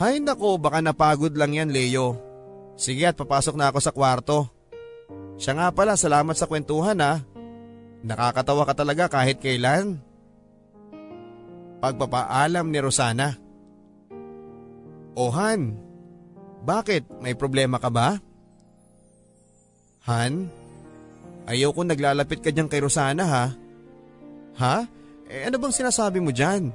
Hay 0.00 0.24
nako, 0.24 0.56
baka 0.56 0.80
napagod 0.80 1.36
lang 1.36 1.52
yan, 1.52 1.68
Leo. 1.68 2.16
Sige 2.80 3.04
at 3.04 3.20
papasok 3.20 3.52
na 3.52 3.68
ako 3.68 3.78
sa 3.84 3.92
kwarto. 3.92 4.48
Siya 5.36 5.52
nga 5.52 5.68
pala, 5.76 6.00
salamat 6.00 6.34
sa 6.40 6.48
kwentuhan 6.48 6.98
ha. 7.04 7.20
Nakakatawa 8.00 8.64
ka 8.64 8.74
talaga 8.74 9.04
kahit 9.12 9.44
kailan. 9.44 10.00
Pagpapaalam 11.84 12.66
ni 12.72 12.78
Rosana. 12.80 13.36
O 15.14 15.28
Han, 15.30 15.76
bakit? 16.64 17.04
May 17.20 17.36
problema 17.36 17.76
ka 17.76 17.92
ba? 17.92 18.18
Han, 20.08 20.48
ayaw 21.44 21.70
ko 21.72 21.80
naglalapit 21.84 22.40
ka 22.40 22.50
dyan 22.50 22.68
kay 22.68 22.80
Rosana 22.80 23.24
ha. 23.24 23.44
Ha? 24.58 24.76
Eh 25.28 25.48
ano 25.48 25.56
bang 25.58 25.74
sinasabi 25.74 26.20
mo 26.20 26.30
dyan? 26.30 26.70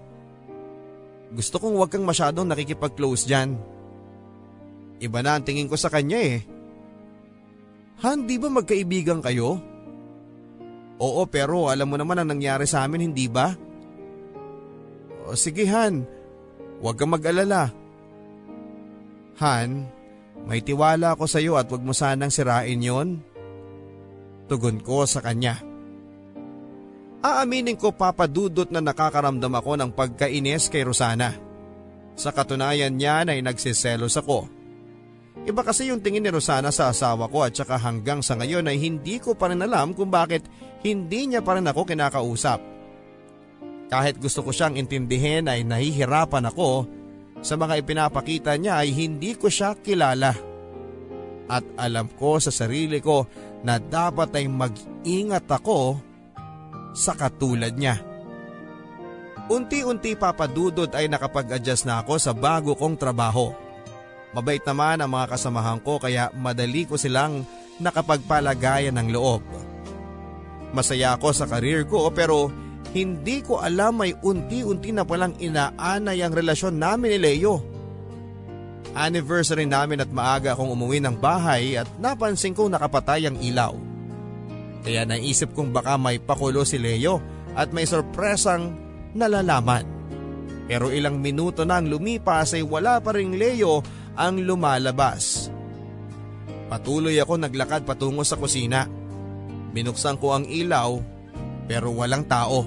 Gusto 1.29 1.61
kong 1.61 1.77
huwag 1.77 1.93
kang 1.93 2.05
masyadong 2.05 2.49
nakikipag-close 2.49 3.29
dyan. 3.29 3.53
Iba 4.99 5.21
na 5.21 5.37
ang 5.37 5.45
tingin 5.45 5.69
ko 5.69 5.77
sa 5.77 5.87
kanya 5.87 6.19
eh. 6.19 6.41
Han, 8.01 8.25
di 8.25 8.39
ba 8.39 8.49
magkaibigan 8.49 9.21
kayo? 9.21 9.61
Oo 10.99 11.21
pero 11.31 11.71
alam 11.71 11.87
mo 11.87 11.95
naman 11.95 12.19
ang 12.19 12.35
nangyari 12.35 12.67
sa 12.67 12.83
amin 12.83 13.11
hindi 13.11 13.31
ba? 13.31 13.55
O, 15.23 15.37
sige 15.37 15.63
Han, 15.69 16.03
huwag 16.83 16.99
kang 16.99 17.13
mag-alala. 17.13 17.71
Han, 19.39 19.87
may 20.43 20.59
tiwala 20.59 21.15
ako 21.15 21.23
sa 21.29 21.39
iyo 21.39 21.55
at 21.55 21.71
wag 21.71 21.83
mo 21.83 21.95
sanang 21.95 22.31
sirain 22.31 22.81
yon. 22.83 23.23
Tugon 24.49 24.81
ko 24.81 25.05
sa 25.05 25.21
kanya. 25.21 25.61
Aaminin 27.21 27.77
ko 27.77 27.93
papadudot 27.93 28.65
na 28.73 28.81
nakakaramdam 28.81 29.53
ako 29.53 29.71
ng 29.77 29.91
pagkainis 29.93 30.73
kay 30.73 30.81
Rosana. 30.81 31.37
Sa 32.17 32.33
katunayan 32.33 32.97
niya 32.97 33.23
ay 33.23 33.45
nagsiselos 33.45 34.17
ako. 34.17 34.49
Iba 35.45 35.61
kasi 35.63 35.87
yung 35.87 36.01
tingin 36.03 36.25
ni 36.25 36.31
Rosana 36.33 36.73
sa 36.73 36.91
asawa 36.91 37.29
ko 37.31 37.45
at 37.45 37.55
saka 37.55 37.79
hanggang 37.79 38.19
sa 38.25 38.35
ngayon 38.35 38.67
ay 38.67 38.81
hindi 38.81 39.21
ko 39.21 39.37
pa 39.37 39.53
rin 39.53 39.63
alam 39.63 39.95
kung 39.95 40.11
bakit 40.11 40.43
hindi 40.83 41.29
niya 41.29 41.45
pa 41.45 41.55
rin 41.55 41.69
ako 41.69 41.85
kinakausap. 41.87 42.59
Kahit 43.89 44.17
gusto 44.17 44.43
ko 44.43 44.51
siyang 44.51 44.75
intindihin 44.75 45.47
ay 45.47 45.63
nahihirapan 45.63 46.49
ako 46.49 46.87
sa 47.39 47.55
mga 47.55 47.79
ipinapakita 47.83 48.55
niya 48.59 48.83
ay 48.83 48.91
hindi 48.91 49.35
ko 49.35 49.47
siya 49.47 49.75
kilala. 49.79 50.48
At 51.49 51.65
alam 51.81 52.05
ko 52.13 52.37
sa 52.37 52.53
sarili 52.53 53.01
ko 53.01 53.25
na 53.65 53.81
dapat 53.81 54.29
ay 54.37 54.45
mag-ingat 54.45 55.49
ako 55.49 55.97
sa 56.93 57.17
katulad 57.17 57.73
niya. 57.73 57.97
Unti-unti 59.49 60.13
papadudod 60.13 60.93
ay 60.93 61.09
nakapag-adjust 61.09 61.89
na 61.89 62.05
ako 62.05 62.21
sa 62.21 62.37
bago 62.37 62.77
kong 62.77 63.01
trabaho. 63.01 63.49
Mabait 64.29 64.61
naman 64.61 65.01
ang 65.01 65.09
mga 65.09 65.33
kasamahan 65.33 65.81
ko 65.81 65.97
kaya 65.97 66.29
madali 66.37 66.85
ko 66.85 67.01
silang 67.01 67.41
nakapagpalagayan 67.81 68.93
ng 68.93 69.09
loob. 69.09 69.41
Masaya 70.69 71.17
ako 71.17 71.33
sa 71.33 71.49
karir 71.49 71.89
ko 71.89 72.13
pero 72.13 72.53
hindi 72.93 73.41
ko 73.41 73.57
alam 73.57 74.05
may 74.05 74.13
unti-unti 74.13 74.93
na 74.93 75.01
palang 75.01 75.33
inaanay 75.41 76.21
ang 76.21 76.33
relasyon 76.33 76.77
namin 76.77 77.17
ni 77.17 77.19
Leo. 77.21 77.78
Anniversary 78.97 79.69
namin 79.69 80.01
at 80.01 80.09
maaga 80.09 80.57
akong 80.57 80.73
umuwi 80.73 80.97
ng 80.99 81.15
bahay 81.17 81.77
at 81.77 81.85
napansin 82.01 82.57
kong 82.57 82.73
nakapatay 82.73 83.29
ang 83.29 83.37
ilaw. 83.37 83.73
Kaya 84.81 85.05
naisip 85.05 85.53
kong 85.53 85.69
baka 85.75 85.99
may 85.99 86.17
pakulo 86.17 86.63
si 86.65 86.79
Leo 86.81 87.21
at 87.53 87.69
may 87.69 87.85
sorpresang 87.85 88.73
nalalaman. 89.13 89.85
Pero 90.69 90.93
ilang 90.93 91.17
minuto 91.17 91.65
nang 91.65 91.89
lumipas 91.89 92.53
ay 92.53 92.61
wala 92.65 93.01
pa 93.01 93.13
ring 93.13 93.37
Leo 93.37 93.81
ang 94.17 94.41
lumalabas. 94.41 95.49
Patuloy 96.69 97.17
ako 97.17 97.41
naglakad 97.41 97.85
patungo 97.85 98.21
sa 98.21 98.37
kusina. 98.37 98.85
Binuksan 99.73 100.21
ko 100.21 100.37
ang 100.37 100.45
ilaw 100.45 101.01
pero 101.65 101.93
walang 101.93 102.25
tao. 102.25 102.65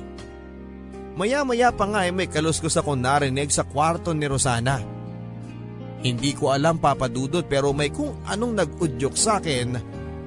Maya-maya 1.19 1.75
pa 1.75 1.85
nga 1.91 2.09
ay 2.09 2.13
may 2.15 2.31
kaluskos 2.31 2.79
ako 2.79 2.97
narinig 2.97 3.53
sa 3.53 3.67
kwarto 3.67 4.15
ni 4.15 4.25
Rosana. 4.25 4.92
Hindi 6.03 6.35
ko 6.35 6.51
alam 6.51 6.83
papadudot 6.83 7.47
pero 7.47 7.71
may 7.71 7.95
kung 7.95 8.19
anong 8.27 8.59
nag-udyok 8.59 9.15
sa 9.15 9.39
akin 9.39 9.79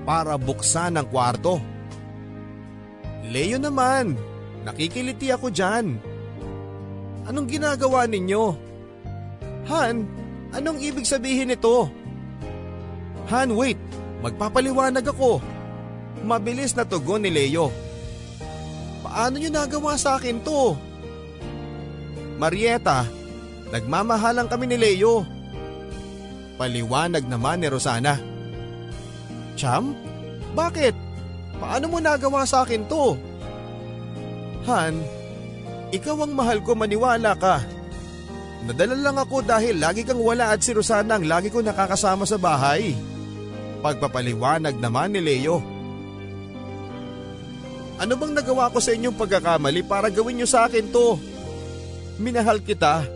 para 0.07 0.39
buksan 0.39 0.95
ang 0.95 1.07
kwarto. 1.11 1.59
Leo 3.27 3.59
naman, 3.59 4.15
nakikiliti 4.63 5.35
ako 5.35 5.51
dyan. 5.51 5.99
Anong 7.27 7.47
ginagawa 7.51 8.07
ninyo? 8.07 8.55
Han, 9.67 10.07
anong 10.55 10.79
ibig 10.79 11.03
sabihin 11.03 11.51
nito? 11.51 11.91
Han, 13.27 13.57
wait, 13.57 13.81
magpapaliwanag 14.23 15.03
ako. 15.11 15.43
Mabilis 16.23 16.71
na 16.77 16.87
tugon 16.87 17.25
ni 17.25 17.33
Leo. 17.33 17.67
Paano 19.03 19.35
nyo 19.41 19.51
nagawa 19.51 19.99
sa 19.99 20.15
akin 20.15 20.39
to? 20.45 20.77
Marieta, 22.39 23.09
nagmamahalan 23.73 24.47
kami 24.47 24.65
ni 24.69 24.77
Leo. 24.79 25.34
Paliwanag 26.55 27.27
naman 27.27 27.59
ni 27.59 27.67
Rosana. 27.67 28.15
Cham? 29.59 29.91
Bakit? 30.55 30.95
Paano 31.59 31.85
mo 31.91 31.99
nagawa 31.99 32.47
sa 32.47 32.63
akin 32.63 32.87
to? 32.87 33.15
Han, 34.67 35.03
ikaw 35.91 36.25
ang 36.25 36.33
mahal 36.35 36.59
ko 36.63 36.75
maniwala 36.75 37.35
ka. 37.35 37.63
Nadala 38.65 38.97
lang 38.97 39.17
ako 39.19 39.45
dahil 39.45 39.77
lagi 39.77 40.01
kang 40.01 40.17
wala 40.17 40.49
at 40.55 40.63
si 40.63 40.73
Rosana 40.73 41.19
ang 41.19 41.27
lagi 41.27 41.53
ko 41.53 41.61
nakakasama 41.61 42.25
sa 42.25 42.39
bahay. 42.41 42.97
Pagpapaliwanag 43.85 44.81
naman 44.81 45.13
ni 45.13 45.21
Leo. 45.21 45.61
Ano 47.95 48.13
bang 48.19 48.33
nagawa 48.35 48.73
ko 48.73 48.83
sa 48.83 48.91
inyong 48.91 49.15
pagkakamali 49.15 49.85
para 49.87 50.11
gawin 50.11 50.41
niyo 50.41 50.47
sa 50.49 50.67
akin 50.67 50.91
to? 50.91 51.15
Minahal 52.19 52.59
kita. 52.59 53.14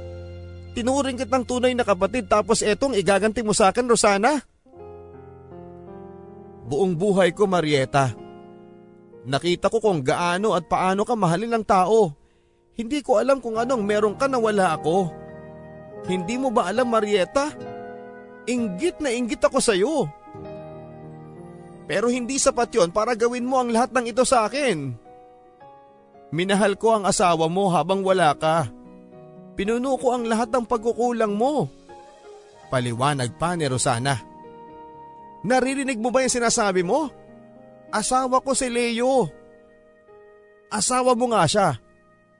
Tinuring 0.80 1.20
kitang 1.20 1.44
tunay 1.44 1.76
na 1.76 1.84
kapatid 1.84 2.32
tapos 2.32 2.64
etong 2.64 2.96
igaganti 2.96 3.44
mo 3.44 3.52
sa 3.52 3.68
akin, 3.68 3.84
Rosana. 3.84 4.40
Buong 6.72 6.96
buhay 6.96 7.36
ko, 7.36 7.52
Marieta. 7.52 8.16
Nakita 9.28 9.68
ko 9.68 9.84
kung 9.84 10.00
gaano 10.00 10.56
at 10.56 10.72
paano 10.72 11.04
ka 11.04 11.20
mahalin 11.20 11.52
ng 11.60 11.66
tao. 11.68 12.16
Hindi 12.80 13.04
ko 13.04 13.20
alam 13.20 13.44
kung 13.44 13.60
anong 13.60 13.84
meron 13.84 14.16
ka 14.16 14.32
na 14.32 14.40
wala 14.40 14.80
ako. 14.80 15.12
Hindi 16.08 16.40
mo 16.40 16.48
ba 16.48 16.72
alam 16.72 16.88
Marieta? 16.88 17.52
Inggit 18.48 19.04
na 19.04 19.12
inggit 19.12 19.44
ako 19.44 19.60
sa 19.60 19.76
iyo. 19.76 20.08
Pero 21.92 22.08
hindi 22.08 22.40
sapat 22.40 22.72
yon 22.72 22.96
para 22.96 23.20
gawin 23.20 23.44
mo 23.44 23.60
ang 23.60 23.68
lahat 23.68 23.92
ng 23.92 24.16
ito 24.16 24.24
sa 24.24 24.48
akin. 24.48 24.96
Minahal 26.32 26.80
ko 26.80 26.96
ang 26.96 27.04
asawa 27.04 27.52
mo 27.52 27.68
habang 27.68 28.00
wala 28.00 28.32
ka. 28.32 28.79
Pinuno 29.60 30.00
ko 30.00 30.16
ang 30.16 30.24
lahat 30.24 30.56
ng 30.56 30.64
pagkukulang 30.64 31.36
mo. 31.36 31.68
Paliwanag 32.72 33.36
pa 33.36 33.60
ni 33.60 33.68
Rosana. 33.68 34.16
Naririnig 35.44 36.00
mo 36.00 36.16
ba 36.16 36.24
yung 36.24 36.32
sinasabi 36.32 36.80
mo? 36.80 37.12
Asawa 37.92 38.40
ko 38.40 38.56
si 38.56 38.72
Leo. 38.72 39.28
Asawa 40.72 41.12
mo 41.12 41.36
nga 41.36 41.44
siya. 41.44 41.76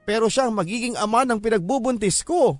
Pero 0.08 0.32
siya 0.32 0.48
ang 0.48 0.56
magiging 0.56 0.96
ama 0.96 1.28
ng 1.28 1.44
pinagbubuntis 1.44 2.24
ko. 2.24 2.56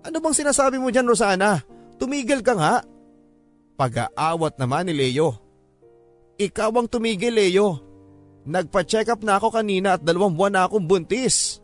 Ano 0.00 0.16
bang 0.24 0.32
sinasabi 0.40 0.80
mo 0.80 0.88
dyan 0.88 1.04
Rosana? 1.04 1.60
Tumigil 2.00 2.40
ka 2.40 2.56
nga. 2.56 2.80
Pag-aawat 3.76 4.56
naman 4.56 4.88
ni 4.88 4.96
Leo. 4.96 5.36
Ikaw 6.40 6.72
ang 6.72 6.88
tumigil 6.88 7.36
Leo. 7.36 7.84
Nagpa-check 8.48 9.12
up 9.12 9.20
na 9.20 9.36
ako 9.36 9.52
kanina 9.52 10.00
at 10.00 10.08
dalawang 10.08 10.32
buwan 10.32 10.56
na 10.56 10.64
akong 10.64 10.88
buntis. 10.88 11.60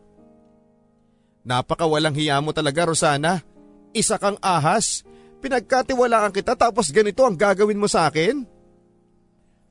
Napakawalang 1.46 2.18
hiya 2.18 2.42
mo 2.42 2.50
talaga 2.50 2.90
Rosana. 2.90 3.46
Isa 3.94 4.18
kang 4.18 4.36
ahas. 4.42 5.06
Pinagkatiwalaan 5.38 6.34
kita 6.34 6.58
tapos 6.58 6.90
ganito 6.90 7.22
ang 7.22 7.38
gagawin 7.38 7.78
mo 7.78 7.86
sa 7.86 8.10
akin? 8.10 8.42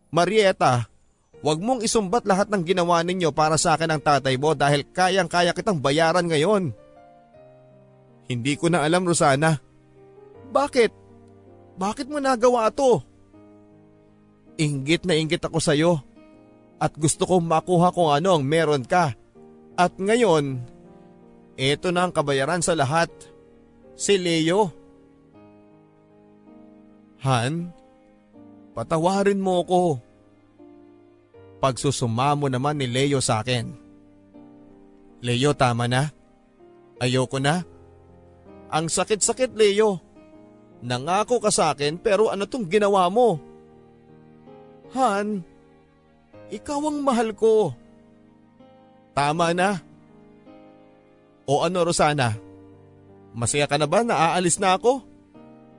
Marieta, 0.08 0.88
Huwag 1.46 1.62
mong 1.62 1.86
isumbat 1.86 2.26
lahat 2.26 2.50
ng 2.50 2.66
ginawa 2.66 3.06
ninyo 3.06 3.30
para 3.30 3.54
sa 3.62 3.78
akin 3.78 3.94
ang 3.94 4.02
tatay 4.02 4.34
mo 4.34 4.58
dahil 4.58 4.82
kayang-kaya 4.82 5.54
kitang 5.54 5.78
bayaran 5.78 6.26
ngayon. 6.26 6.74
Hindi 8.26 8.54
ko 8.58 8.74
na 8.74 8.82
alam 8.82 9.06
Rosana. 9.06 9.62
Bakit? 10.50 10.90
Bakit 11.78 12.10
mo 12.10 12.18
nagawa 12.18 12.74
to? 12.74 12.98
Inggit 14.58 15.06
na 15.06 15.14
inggit 15.14 15.46
ako 15.46 15.62
sa 15.62 15.78
iyo 15.78 16.02
at 16.82 16.98
gusto 16.98 17.30
kong 17.30 17.46
makuha 17.46 17.94
kung 17.94 18.10
ano 18.10 18.34
ang 18.34 18.42
meron 18.42 18.82
ka. 18.82 19.14
At 19.78 19.94
ngayon, 20.02 20.66
eto 21.56 21.92
na 21.92 22.08
ang 22.08 22.14
kabayaran 22.16 22.60
sa 22.60 22.76
lahat. 22.76 23.10
Si 23.96 24.20
Leo. 24.20 24.72
Han, 27.24 27.72
patawarin 28.76 29.40
mo 29.40 29.64
ko. 29.64 29.84
Pagsusumamo 31.64 32.52
naman 32.52 32.78
ni 32.78 32.86
Leo 32.92 33.24
sa 33.24 33.40
akin. 33.42 33.72
Leo 35.24 35.56
tama 35.56 35.88
na. 35.88 36.12
Ayoko 37.00 37.40
na. 37.40 37.64
Ang 38.70 38.92
sakit-sakit 38.92 39.56
Leo. 39.56 40.04
Nangako 40.86 41.40
ka 41.40 41.50
sa 41.50 41.72
akin 41.72 41.98
pero 41.98 42.30
ano 42.30 42.46
tong 42.46 42.68
ginawa 42.68 43.08
mo? 43.08 43.40
Han, 44.94 45.42
ikaw 46.52 46.80
ang 46.84 47.00
mahal 47.02 47.32
ko. 47.34 47.74
Tama 49.16 49.56
na. 49.56 49.85
O 51.46 51.62
ano 51.62 51.86
Rosana? 51.86 52.34
Masaya 53.36 53.70
ka 53.70 53.78
na 53.78 53.86
ba 53.86 54.02
na 54.02 54.34
aalis 54.34 54.58
na 54.58 54.78
ako? 54.78 55.06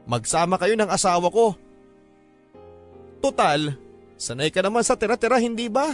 Magsama 0.07 0.55
kayo 0.61 0.79
ng 0.79 0.87
asawa 0.87 1.27
ko. 1.33 1.59
Total, 3.19 3.75
sanay 4.15 4.55
ka 4.55 4.63
naman 4.63 4.87
sa 4.87 4.95
tira-tira 4.95 5.43
hindi 5.43 5.67
ba? 5.67 5.91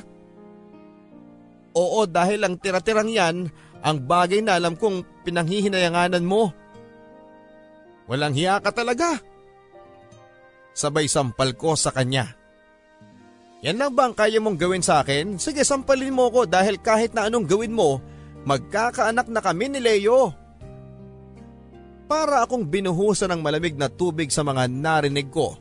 Oo 1.73 2.05
dahil 2.05 2.45
ang 2.45 2.61
tira-tirang 2.61 3.09
yan 3.09 3.49
ang 3.81 3.97
bagay 4.05 4.45
na 4.45 4.61
alam 4.61 4.77
kong 4.77 5.25
pinanghihinayanganan 5.25 6.23
mo. 6.23 6.53
Walang 8.07 8.37
hiya 8.37 8.61
ka 8.61 8.71
talaga. 8.75 9.17
Sabay 10.77 11.09
sampal 11.09 11.57
ko 11.57 11.73
sa 11.73 11.89
kanya. 11.89 12.37
Yan 13.63 13.79
lang 13.79 13.95
ba 13.95 14.11
ang 14.11 14.15
kaya 14.15 14.43
mong 14.43 14.59
gawin 14.59 14.85
sa 14.85 15.01
akin? 15.01 15.39
Sige 15.39 15.63
sampalin 15.63 16.13
mo 16.13 16.29
ko 16.29 16.45
dahil 16.45 16.83
kahit 16.83 17.15
na 17.15 17.31
anong 17.31 17.47
gawin 17.47 17.73
mo, 17.73 18.03
magkakaanak 18.47 19.29
na 19.31 19.41
kami 19.41 19.67
ni 19.73 19.81
Leo. 19.83 20.35
Para 22.11 22.45
akong 22.45 22.69
binuhusan 22.69 23.33
ng 23.33 23.41
malamig 23.41 23.73
na 23.79 23.89
tubig 23.89 24.29
sa 24.29 24.45
mga 24.45 24.69
narinig 24.69 25.33
ko. 25.33 25.57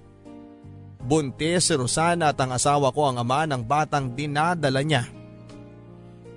Buntis 1.02 1.72
si 1.72 1.74
Rosana 1.74 2.30
at 2.30 2.38
ang 2.38 2.54
asawa 2.54 2.94
ko 2.94 3.10
ang 3.10 3.18
ama 3.18 3.48
ng 3.50 3.64
batang 3.66 4.14
dinadala 4.14 4.84
niya. 4.86 5.08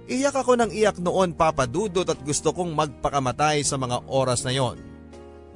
Iyak 0.05 0.45
ako 0.45 0.61
ng 0.61 0.71
iyak 0.73 1.01
noon 1.01 1.33
papadudot 1.33 2.05
at 2.05 2.21
gusto 2.21 2.53
kong 2.53 2.77
magpakamatay 2.77 3.65
sa 3.65 3.81
mga 3.81 4.05
oras 4.09 4.45
na 4.45 4.53
yon. 4.53 4.77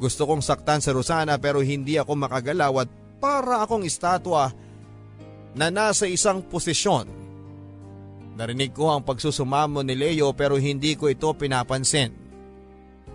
Gusto 0.00 0.24
kong 0.24 0.40
saktan 0.40 0.80
si 0.80 0.88
Rosana 0.88 1.36
pero 1.36 1.60
hindi 1.60 2.00
ako 2.00 2.16
makagalaw 2.16 2.86
at 2.86 2.90
para 3.18 3.66
akong 3.66 3.84
estatwa 3.84 4.48
na 5.58 5.68
nasa 5.68 6.06
isang 6.06 6.40
posisyon. 6.44 7.27
Narinig 8.38 8.70
ko 8.70 8.94
ang 8.94 9.02
pagsusumamo 9.02 9.82
ni 9.82 9.98
Leo 9.98 10.30
pero 10.30 10.54
hindi 10.54 10.94
ko 10.94 11.10
ito 11.10 11.26
pinapansin. 11.34 12.14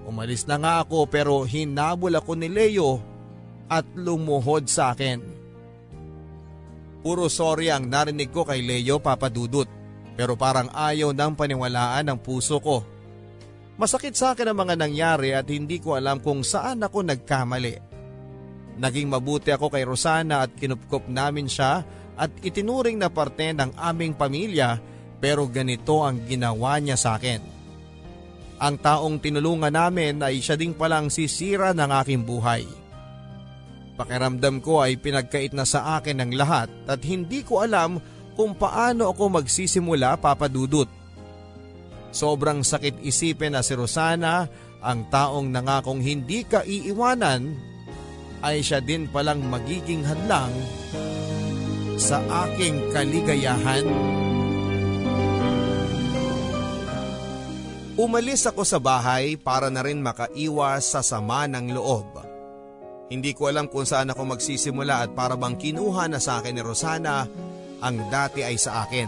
Umalis 0.04 0.44
na 0.44 0.60
nga 0.60 0.74
ako 0.84 1.08
pero 1.08 1.48
hinabol 1.48 2.12
ako 2.20 2.36
ni 2.36 2.52
Leo 2.52 3.00
at 3.72 3.88
lumuhod 3.96 4.68
sa 4.68 4.92
akin. 4.92 5.24
Puro 7.00 7.32
sorry 7.32 7.72
ang 7.72 7.88
narinig 7.88 8.36
ko 8.36 8.44
kay 8.44 8.60
Leo 8.68 9.00
papadudot 9.00 9.68
pero 10.20 10.36
parang 10.36 10.68
ayaw 10.76 11.16
ng 11.16 11.34
paniwalaan 11.40 12.12
ng 12.12 12.20
puso 12.20 12.60
ko. 12.60 12.84
Masakit 13.80 14.20
sa 14.20 14.36
akin 14.36 14.52
ang 14.52 14.60
mga 14.60 14.76
nangyari 14.76 15.32
at 15.32 15.48
hindi 15.48 15.80
ko 15.80 15.96
alam 15.96 16.20
kung 16.20 16.44
saan 16.44 16.84
ako 16.84 17.00
nagkamali. 17.00 17.80
Naging 18.76 19.08
mabuti 19.08 19.56
ako 19.56 19.72
kay 19.72 19.88
Rosana 19.88 20.44
at 20.44 20.52
kinupkop 20.52 21.08
namin 21.08 21.48
siya 21.48 21.80
at 22.20 22.30
itinuring 22.44 23.00
na 23.00 23.08
parte 23.08 23.56
ng 23.56 23.72
aming 23.80 24.14
pamilya 24.20 24.93
pero 25.24 25.48
ganito 25.48 26.04
ang 26.04 26.28
ginawa 26.28 26.84
niya 26.84 27.00
sa 27.00 27.16
akin. 27.16 27.40
Ang 28.60 28.76
taong 28.76 29.24
tinulungan 29.24 29.72
namin 29.72 30.20
ay 30.20 30.44
siya 30.44 30.60
ding 30.60 30.76
palang 30.76 31.08
sisira 31.08 31.72
ng 31.72 31.92
aking 32.04 32.28
buhay. 32.28 32.68
Pakiramdam 33.96 34.60
ko 34.60 34.84
ay 34.84 35.00
pinagkait 35.00 35.56
na 35.56 35.64
sa 35.64 35.96
akin 35.96 36.20
ng 36.20 36.32
lahat 36.36 36.68
at 36.92 37.00
hindi 37.08 37.40
ko 37.40 37.64
alam 37.64 38.04
kung 38.36 38.52
paano 38.52 39.16
ako 39.16 39.40
magsisimula 39.40 40.20
papadudot. 40.20 40.92
Sobrang 42.12 42.60
sakit 42.60 43.00
isipin 43.00 43.56
na 43.56 43.64
si 43.64 43.80
Rosana, 43.80 44.52
ang 44.84 45.08
taong 45.08 45.48
nangakong 45.48 46.04
hindi 46.04 46.44
ka 46.44 46.68
iiwanan, 46.68 47.56
ay 48.44 48.60
siya 48.60 48.84
din 48.84 49.08
palang 49.08 49.40
magiging 49.48 50.04
hadlang 50.04 50.52
sa 51.96 52.20
aking 52.44 52.92
kaligayahan. 52.92 53.88
Umalis 57.94 58.50
ako 58.50 58.66
sa 58.66 58.82
bahay 58.82 59.38
para 59.38 59.70
na 59.70 59.86
rin 59.86 60.02
makaiwas 60.02 60.98
sa 60.98 61.06
sama 61.06 61.46
ng 61.46 61.78
loob. 61.78 62.10
Hindi 63.14 63.38
ko 63.38 63.54
alam 63.54 63.70
kung 63.70 63.86
saan 63.86 64.10
ako 64.10 64.34
magsisimula 64.34 65.06
at 65.06 65.14
para 65.14 65.38
bang 65.38 65.54
kinuha 65.54 66.10
na 66.10 66.18
sa 66.18 66.42
akin 66.42 66.58
ni 66.58 66.66
Rosana 66.66 67.30
ang 67.86 67.96
dati 68.10 68.42
ay 68.42 68.58
sa 68.58 68.82
akin. 68.82 69.06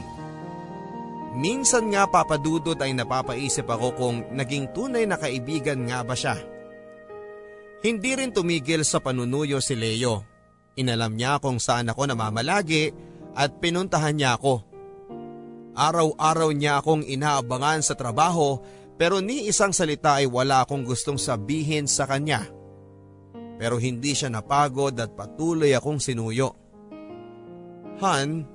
Minsan 1.42 1.90
nga 1.90 2.06
papadudot 2.06 2.78
ay 2.78 2.94
napapaisip 2.94 3.66
ako 3.66 3.88
kung 3.98 4.16
naging 4.38 4.70
tunay 4.70 5.10
na 5.10 5.18
kaibigan 5.18 5.82
nga 5.90 6.06
ba 6.06 6.14
siya. 6.14 6.38
Hindi 7.82 8.14
rin 8.14 8.38
tumigil 8.38 8.86
sa 8.86 9.02
panunuyo 9.02 9.66
si 9.66 9.74
Leo. 9.74 10.22
Inalam 10.78 11.18
niya 11.18 11.42
kung 11.42 11.58
saan 11.58 11.90
ako 11.90 12.06
namamalagi 12.06 12.94
at 13.34 13.50
pinuntahan 13.58 14.14
niya 14.14 14.38
ako. 14.38 14.75
Araw-araw 15.76 16.56
niya 16.56 16.80
akong 16.80 17.04
inaabangan 17.04 17.84
sa 17.84 18.00
trabaho 18.00 18.64
pero 18.96 19.20
ni 19.20 19.52
isang 19.52 19.76
salita 19.76 20.24
ay 20.24 20.28
wala 20.32 20.64
akong 20.64 20.88
gustong 20.88 21.20
sabihin 21.20 21.84
sa 21.84 22.08
kanya. 22.08 22.48
Pero 23.60 23.76
hindi 23.76 24.16
siya 24.16 24.32
napagod 24.32 24.96
at 24.96 25.12
patuloy 25.12 25.76
akong 25.76 26.00
sinuyo. 26.00 26.56
Han, 28.00 28.48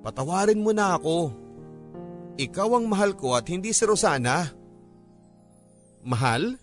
patawarin 0.00 0.64
mo 0.64 0.72
na 0.72 0.96
ako. 0.96 1.32
Ikaw 2.40 2.68
ang 2.80 2.86
mahal 2.88 3.12
ko 3.12 3.36
at 3.36 3.44
hindi 3.52 3.76
si 3.76 3.84
Rosana. 3.84 4.48
Mahal? 6.08 6.56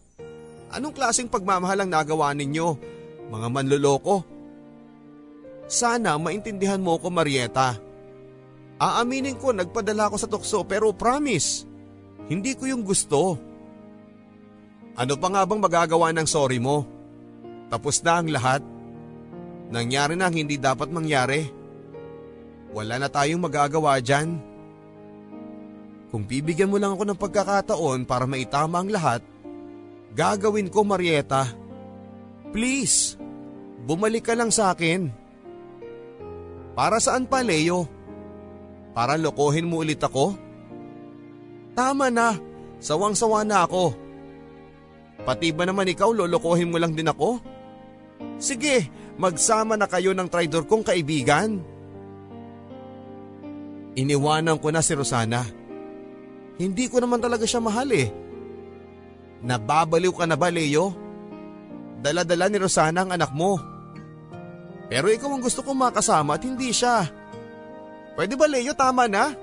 Anong 0.74 0.94
klaseng 0.98 1.30
pagmamahal 1.30 1.86
ang 1.86 1.94
nagawa 1.94 2.34
ninyo, 2.34 2.68
mga 3.30 3.48
manloloko? 3.54 4.26
Sana 5.70 6.18
maintindihan 6.18 6.82
mo 6.82 6.98
ko 6.98 7.14
Marieta. 7.14 7.85
Aaminin 8.76 9.40
ko 9.40 9.56
nagpadala 9.56 10.12
ko 10.12 10.18
sa 10.20 10.28
tukso 10.28 10.68
pero 10.68 10.92
promise, 10.92 11.64
hindi 12.28 12.58
ko 12.58 12.68
yung 12.68 12.84
gusto. 12.84 13.40
Ano 14.96 15.14
pa 15.20 15.28
nga 15.32 15.44
bang 15.44 15.62
magagawa 15.62 16.12
ng 16.16 16.28
sorry 16.28 16.60
mo? 16.60 16.88
Tapos 17.72 18.00
na 18.04 18.20
ang 18.20 18.30
lahat. 18.32 18.62
Nangyari 19.72 20.16
na 20.16 20.30
ang 20.30 20.36
hindi 20.36 20.56
dapat 20.56 20.92
mangyari. 20.92 21.48
Wala 22.76 23.00
na 23.00 23.08
tayong 23.08 23.44
magagawa 23.44 24.00
dyan. 24.00 24.40
Kung 26.12 26.24
bibigyan 26.24 26.72
mo 26.72 26.80
lang 26.80 26.96
ako 26.96 27.04
ng 27.08 27.20
pagkakataon 27.20 28.00
para 28.08 28.24
maitama 28.24 28.80
ang 28.80 28.92
lahat, 28.92 29.20
Gagawin 30.16 30.72
ko 30.72 30.88
Marieta. 30.88 31.52
Please, 32.56 33.20
bumalik 33.84 34.32
ka 34.32 34.34
lang 34.34 34.48
sa 34.48 34.72
akin. 34.72 35.12
Para 36.72 37.04
saan 37.04 37.28
pa 37.28 37.44
Leo? 37.44 37.84
Para 38.96 39.20
lokohin 39.20 39.68
mo 39.68 39.84
ulit 39.84 40.00
ako? 40.00 40.40
Tama 41.76 42.08
na, 42.08 42.40
sawang-sawa 42.80 43.44
na 43.44 43.68
ako. 43.68 43.92
Pati 45.28 45.52
ba 45.52 45.68
naman 45.68 45.92
ikaw 45.92 46.16
lolokohin 46.16 46.72
mo 46.72 46.80
lang 46.80 46.96
din 46.96 47.12
ako? 47.12 47.44
Sige, 48.40 48.88
magsama 49.20 49.76
na 49.76 49.92
kayo 49.92 50.16
ng 50.16 50.32
traidor 50.32 50.64
kong 50.64 50.88
kaibigan. 50.88 51.60
Iniwanan 54.00 54.64
ko 54.64 54.72
na 54.72 54.80
si 54.80 54.96
Rosana. 54.96 55.44
Hindi 56.56 56.88
ko 56.88 57.04
naman 57.04 57.20
talaga 57.20 57.44
siya 57.44 57.60
mahal 57.60 57.92
eh. 57.92 58.08
Nababaliw 59.44 60.16
ka 60.16 60.24
na 60.24 60.40
ba, 60.40 60.48
Leo? 60.48 60.96
Dala-dala 62.00 62.48
ni 62.48 62.58
Rosana 62.60 63.04
ang 63.04 63.12
anak 63.12 63.36
mo. 63.36 63.60
Pero 64.88 65.12
ikaw 65.12 65.36
ang 65.36 65.44
gusto 65.44 65.60
kong 65.66 65.92
makasama 65.92 66.40
at 66.40 66.44
hindi 66.48 66.72
siya. 66.72 67.04
Pwede 68.16 68.34
ba, 68.40 68.48
Leo? 68.48 68.72
Tama 68.72 69.12
na? 69.12 69.36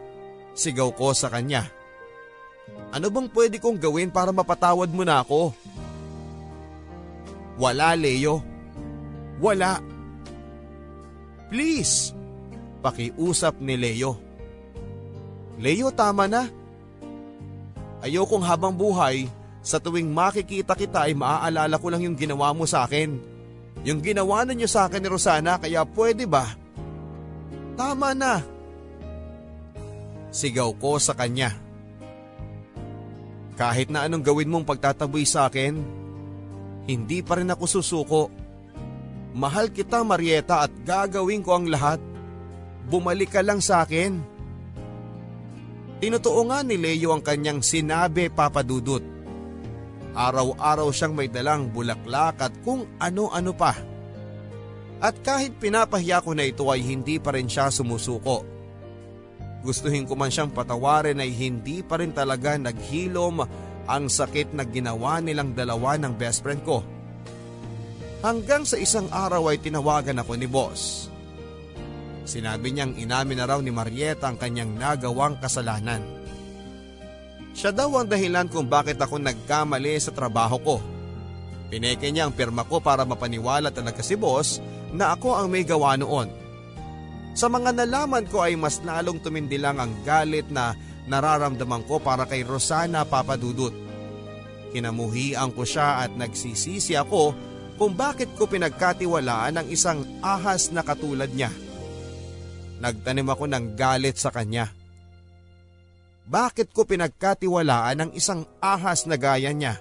Sigaw 0.56 0.92
ko 0.96 1.12
sa 1.12 1.28
kanya. 1.28 1.68
Ano 2.92 3.08
bang 3.08 3.28
pwede 3.32 3.56
kong 3.56 3.80
gawin 3.80 4.08
para 4.12 4.32
mapatawad 4.32 4.88
mo 4.92 5.04
na 5.04 5.20
ako? 5.24 5.52
Wala, 7.60 7.92
Leo. 7.96 8.40
Wala. 9.40 9.80
Please, 11.52 12.16
pakiusap 12.80 13.60
ni 13.60 13.76
Leo. 13.76 14.16
Leo, 15.60 15.92
tama 15.92 16.24
na. 16.24 16.48
Ayokong 18.02 18.42
habang 18.42 18.74
buhay 18.74 19.28
sa 19.62 19.78
tuwing 19.78 20.10
makikita 20.10 20.74
kita 20.74 21.06
ay 21.06 21.14
maaalala 21.14 21.78
ko 21.78 21.86
lang 21.86 22.02
yung 22.02 22.18
ginawa 22.18 22.50
mo 22.50 22.66
sa 22.66 22.88
akin. 22.88 23.14
Yung 23.86 24.02
ginawa 24.02 24.42
ninyo 24.42 24.66
sa 24.66 24.90
akin 24.90 25.00
ni 25.00 25.08
Rosana 25.08 25.60
kaya 25.60 25.86
pwede 25.86 26.26
ba? 26.26 26.50
Tama 27.78 28.10
na. 28.16 28.42
Sigaw 30.32 30.72
ko 30.80 30.96
sa 30.96 31.12
kanya. 31.12 31.52
Kahit 33.52 33.92
na 33.92 34.08
anong 34.08 34.24
gawin 34.24 34.48
mong 34.48 34.64
pagtataboy 34.64 35.28
sa 35.28 35.52
akin, 35.52 35.76
hindi 36.88 37.20
pa 37.20 37.36
rin 37.36 37.52
ako 37.52 37.64
susuko. 37.68 38.22
Mahal 39.36 39.68
kita 39.68 40.00
Marieta 40.00 40.64
at 40.64 40.72
gagawin 40.82 41.44
ko 41.44 41.60
ang 41.60 41.68
lahat. 41.68 42.00
Bumalik 42.88 43.36
ka 43.36 43.44
lang 43.44 43.60
sa 43.60 43.84
akin. 43.84 44.18
Tinutuo 46.02 46.42
nga 46.50 46.66
ni 46.66 46.80
Leo 46.80 47.14
ang 47.14 47.22
kanyang 47.22 47.62
sinabi 47.62 48.32
papadudot. 48.32 49.04
Araw-araw 50.12 50.90
siyang 50.90 51.14
may 51.14 51.30
dalang 51.30 51.70
bulaklak 51.70 52.36
at 52.42 52.52
kung 52.66 52.88
ano-ano 52.98 53.52
pa. 53.54 53.72
At 54.98 55.20
kahit 55.22 55.56
pinapahiya 55.62 56.20
ko 56.24 56.34
na 56.34 56.44
ito 56.44 56.66
ay 56.68 56.84
hindi 56.84 57.16
pa 57.22 57.32
rin 57.32 57.48
siya 57.48 57.70
sumusuko. 57.72 58.51
Gustuhin 59.62 60.10
ko 60.10 60.18
man 60.18 60.30
siyang 60.30 60.50
patawarin 60.50 61.22
ay 61.22 61.30
hindi 61.30 61.86
pa 61.86 62.02
rin 62.02 62.10
talaga 62.10 62.58
naghilom 62.58 63.46
ang 63.86 64.04
sakit 64.10 64.54
na 64.58 64.66
ginawa 64.66 65.22
nilang 65.22 65.54
dalawa 65.54 65.94
ng 65.98 66.18
best 66.18 66.42
friend 66.42 66.66
ko. 66.66 66.82
Hanggang 68.22 68.62
sa 68.66 68.78
isang 68.78 69.06
araw 69.10 69.50
ay 69.50 69.58
tinawagan 69.62 70.18
ako 70.18 70.38
ni 70.38 70.46
boss. 70.46 71.10
Sinabi 72.22 72.70
niyang 72.70 72.94
inamin 72.94 73.38
na 73.38 73.46
raw 73.50 73.58
ni 73.58 73.74
Marieta 73.74 74.30
ang 74.30 74.38
kanyang 74.38 74.78
nagawang 74.78 75.42
kasalanan. 75.42 76.02
Siya 77.52 77.74
daw 77.74 77.90
ang 77.98 78.06
dahilan 78.06 78.46
kung 78.46 78.70
bakit 78.70 78.98
ako 78.98 79.18
nagkamali 79.18 79.98
sa 79.98 80.14
trabaho 80.14 80.56
ko. 80.62 80.76
Pineke 81.70 82.10
niya 82.10 82.30
ang 82.30 82.34
pirma 82.34 82.62
ko 82.66 82.78
para 82.78 83.02
mapaniwala 83.02 83.74
talaga 83.74 84.02
si 84.06 84.14
boss 84.14 84.62
na 84.94 85.14
ako 85.14 85.38
ang 85.38 85.46
may 85.50 85.66
gawa 85.66 85.98
noon. 85.98 86.41
Sa 87.32 87.48
mga 87.48 87.72
nalaman 87.72 88.28
ko 88.28 88.44
ay 88.44 88.60
mas 88.60 88.84
lalong 88.84 89.16
tumindi 89.20 89.56
lang 89.56 89.80
ang 89.80 89.92
galit 90.04 90.52
na 90.52 90.76
nararamdaman 91.08 91.84
ko 91.88 91.96
para 91.98 92.28
kay 92.28 92.44
Rosana 92.44 93.08
Papadudut. 93.08 93.72
Kinamuhian 94.72 95.52
ko 95.52 95.64
siya 95.64 96.04
at 96.04 96.12
nagsisisi 96.12 96.96
ako 96.96 97.32
kung 97.80 97.96
bakit 97.96 98.36
ko 98.36 98.44
pinagkatiwalaan 98.48 99.60
ang 99.60 99.68
isang 99.72 100.04
ahas 100.20 100.72
na 100.72 100.84
katulad 100.84 101.28
niya. 101.32 101.52
Nagtanim 102.80 103.28
ako 103.28 103.44
ng 103.48 103.64
galit 103.76 104.20
sa 104.20 104.28
kanya. 104.28 104.72
Bakit 106.28 106.70
ko 106.70 106.86
pinagkatiwalaan 106.86 107.98
ang 108.06 108.10
isang 108.14 108.46
ahas 108.62 109.04
na 109.08 109.18
gaya 109.18 109.50
niya? 109.50 109.80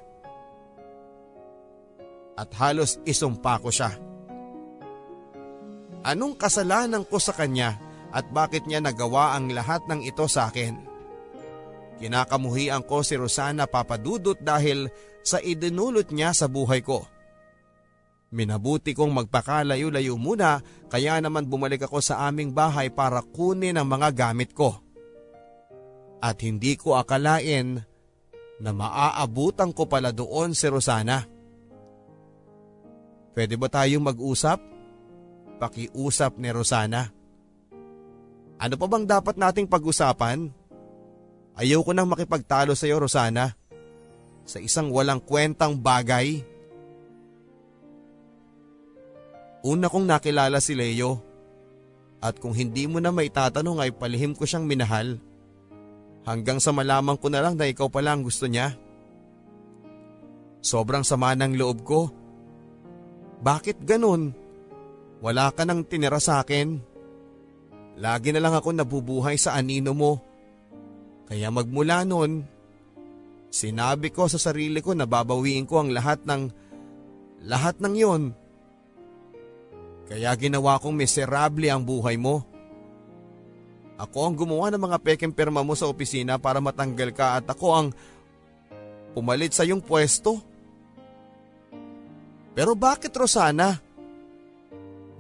At 2.36 2.50
halos 2.58 2.98
isumpa 3.06 3.62
ko 3.62 3.70
siya. 3.70 4.11
Anong 6.02 6.34
kasalanan 6.38 7.06
ko 7.06 7.22
sa 7.22 7.34
kanya 7.34 7.78
at 8.10 8.28
bakit 8.34 8.66
niya 8.66 8.82
nagawa 8.82 9.38
ang 9.38 9.54
lahat 9.54 9.86
ng 9.86 10.02
ito 10.02 10.26
sa 10.26 10.50
akin? 10.50 10.78
Kinakamuhian 12.02 12.82
ko 12.90 13.06
si 13.06 13.14
Rosana 13.14 13.70
papadudot 13.70 14.38
dahil 14.42 14.90
sa 15.22 15.38
idinulot 15.38 16.10
niya 16.10 16.34
sa 16.34 16.50
buhay 16.50 16.82
ko. 16.82 17.06
Minabuti 18.34 18.98
kong 18.98 19.14
magpakalayo-layo 19.14 20.18
muna 20.18 20.64
kaya 20.90 21.22
naman 21.22 21.46
bumalik 21.46 21.86
ako 21.86 22.02
sa 22.02 22.26
aming 22.26 22.50
bahay 22.50 22.90
para 22.90 23.22
kunin 23.22 23.78
ang 23.78 23.86
mga 23.86 24.10
gamit 24.16 24.56
ko 24.58 24.82
at 26.22 26.38
hindi 26.46 26.78
ko 26.78 26.96
akalain 26.96 27.82
na 28.62 28.70
maaabutan 28.70 29.74
ko 29.74 29.90
pala 29.90 30.14
doon 30.14 30.54
si 30.54 30.70
Rosana. 30.70 31.26
Pwede 33.34 33.58
ba 33.58 33.68
tayong 33.68 34.06
mag-usap? 34.06 34.62
Pakiusap 35.62 36.42
ni 36.42 36.50
Rosana. 36.50 37.06
Ano 38.58 38.76
pa 38.82 38.86
bang 38.90 39.06
dapat 39.06 39.38
nating 39.38 39.70
pag-usapan? 39.70 40.50
Ayaw 41.54 41.86
ko 41.86 41.94
nang 41.94 42.10
makipagtalo 42.10 42.74
sa 42.74 42.90
iyo 42.90 42.98
Rosana. 42.98 43.54
Sa 44.42 44.58
isang 44.58 44.90
walang 44.90 45.22
kwentang 45.22 45.78
bagay. 45.78 46.42
Una 49.62 49.86
kong 49.86 50.10
nakilala 50.10 50.58
si 50.58 50.74
Leo. 50.74 51.22
At 52.18 52.42
kung 52.42 52.58
hindi 52.58 52.90
mo 52.90 52.98
na 52.98 53.14
maitatanong 53.14 53.86
ay 53.86 53.94
palihim 53.94 54.34
ko 54.34 54.50
siyang 54.50 54.66
minahal. 54.66 55.22
Hanggang 56.26 56.58
sa 56.58 56.74
malaman 56.74 57.22
ko 57.22 57.30
na 57.30 57.46
lang 57.46 57.54
na 57.54 57.70
ikaw 57.70 57.86
pala 57.86 58.18
ang 58.18 58.26
gusto 58.26 58.50
niya. 58.50 58.74
Sobrang 60.62 61.06
sama 61.06 61.38
ng 61.38 61.54
loob 61.54 61.86
ko. 61.86 62.10
Bakit 63.46 63.86
ganun? 63.86 64.41
Wala 65.22 65.54
ka 65.54 65.64
nang 65.70 65.86
tinira 65.86 66.18
sa 66.18 66.42
akin. 66.42 66.82
Lagi 68.02 68.34
na 68.34 68.42
lang 68.42 68.58
ako 68.58 68.74
nabubuhay 68.74 69.38
sa 69.38 69.54
anino 69.54 69.94
mo. 69.94 70.18
Kaya 71.30 71.54
magmula 71.54 72.02
noon, 72.02 72.42
sinabi 73.54 74.10
ko 74.10 74.26
sa 74.26 74.42
sarili 74.42 74.82
ko 74.82 74.98
na 74.98 75.06
babawiin 75.06 75.70
ko 75.70 75.80
ang 75.80 75.94
lahat 75.94 76.26
ng, 76.26 76.50
lahat 77.46 77.78
ng 77.78 77.94
yon. 77.94 78.24
Kaya 80.10 80.34
ginawa 80.36 80.82
kong 80.82 80.98
miserable 80.98 81.70
ang 81.70 81.86
buhay 81.86 82.18
mo. 82.18 82.44
Ako 84.02 84.18
ang 84.26 84.36
gumawa 84.36 84.74
ng 84.74 84.82
mga 84.82 84.98
peking 85.06 85.32
perma 85.32 85.62
mo 85.62 85.78
sa 85.78 85.86
opisina 85.86 86.42
para 86.42 86.58
matanggal 86.58 87.14
ka 87.14 87.38
at 87.38 87.46
ako 87.46 87.68
ang 87.70 87.88
pumalit 89.14 89.54
sa 89.54 89.62
iyong 89.62 89.86
pwesto. 89.86 90.42
Pero 92.58 92.74
bakit 92.74 93.14
Rosana? 93.14 93.91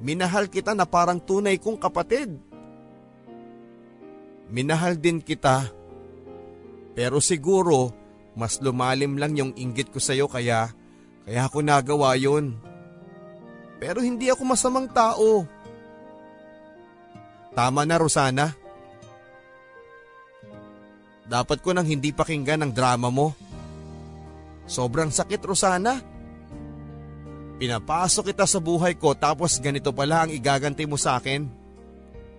Minahal 0.02 0.50
kita 0.50 0.74
na 0.74 0.90
parang 0.90 1.22
tunay 1.22 1.62
kong 1.62 1.78
kapatid. 1.78 2.34
Minahal 4.50 4.98
din 4.98 5.22
kita. 5.22 5.70
Pero 6.98 7.22
siguro 7.22 7.94
mas 8.34 8.58
lumalim 8.60 9.22
lang 9.22 9.38
yung 9.38 9.54
inggit 9.54 9.94
ko 9.94 10.02
sa 10.02 10.18
iyo 10.18 10.26
kaya 10.26 10.74
kaya 11.24 11.46
ako 11.46 11.62
nagawa 11.62 12.18
yon. 12.18 12.58
Pero 13.78 14.02
hindi 14.02 14.28
ako 14.28 14.42
masamang 14.44 14.90
tao. 14.90 15.46
Tama 17.54 17.86
na 17.86 17.96
Rosana. 18.02 18.48
Dapat 21.30 21.58
ko 21.64 21.72
nang 21.72 21.88
hindi 21.88 22.12
pakinggan 22.12 22.66
ang 22.66 22.74
drama 22.76 23.08
mo. 23.08 23.32
Sobrang 24.68 25.14
sakit 25.14 25.42
Rosana. 25.46 26.11
Pinapasok 27.62 28.34
kita 28.34 28.50
sa 28.50 28.58
buhay 28.58 28.98
ko 28.98 29.14
tapos 29.14 29.62
ganito 29.62 29.94
pala 29.94 30.26
ang 30.26 30.34
igaganti 30.34 30.90
mo 30.90 30.98
sa 30.98 31.22
akin? 31.22 31.46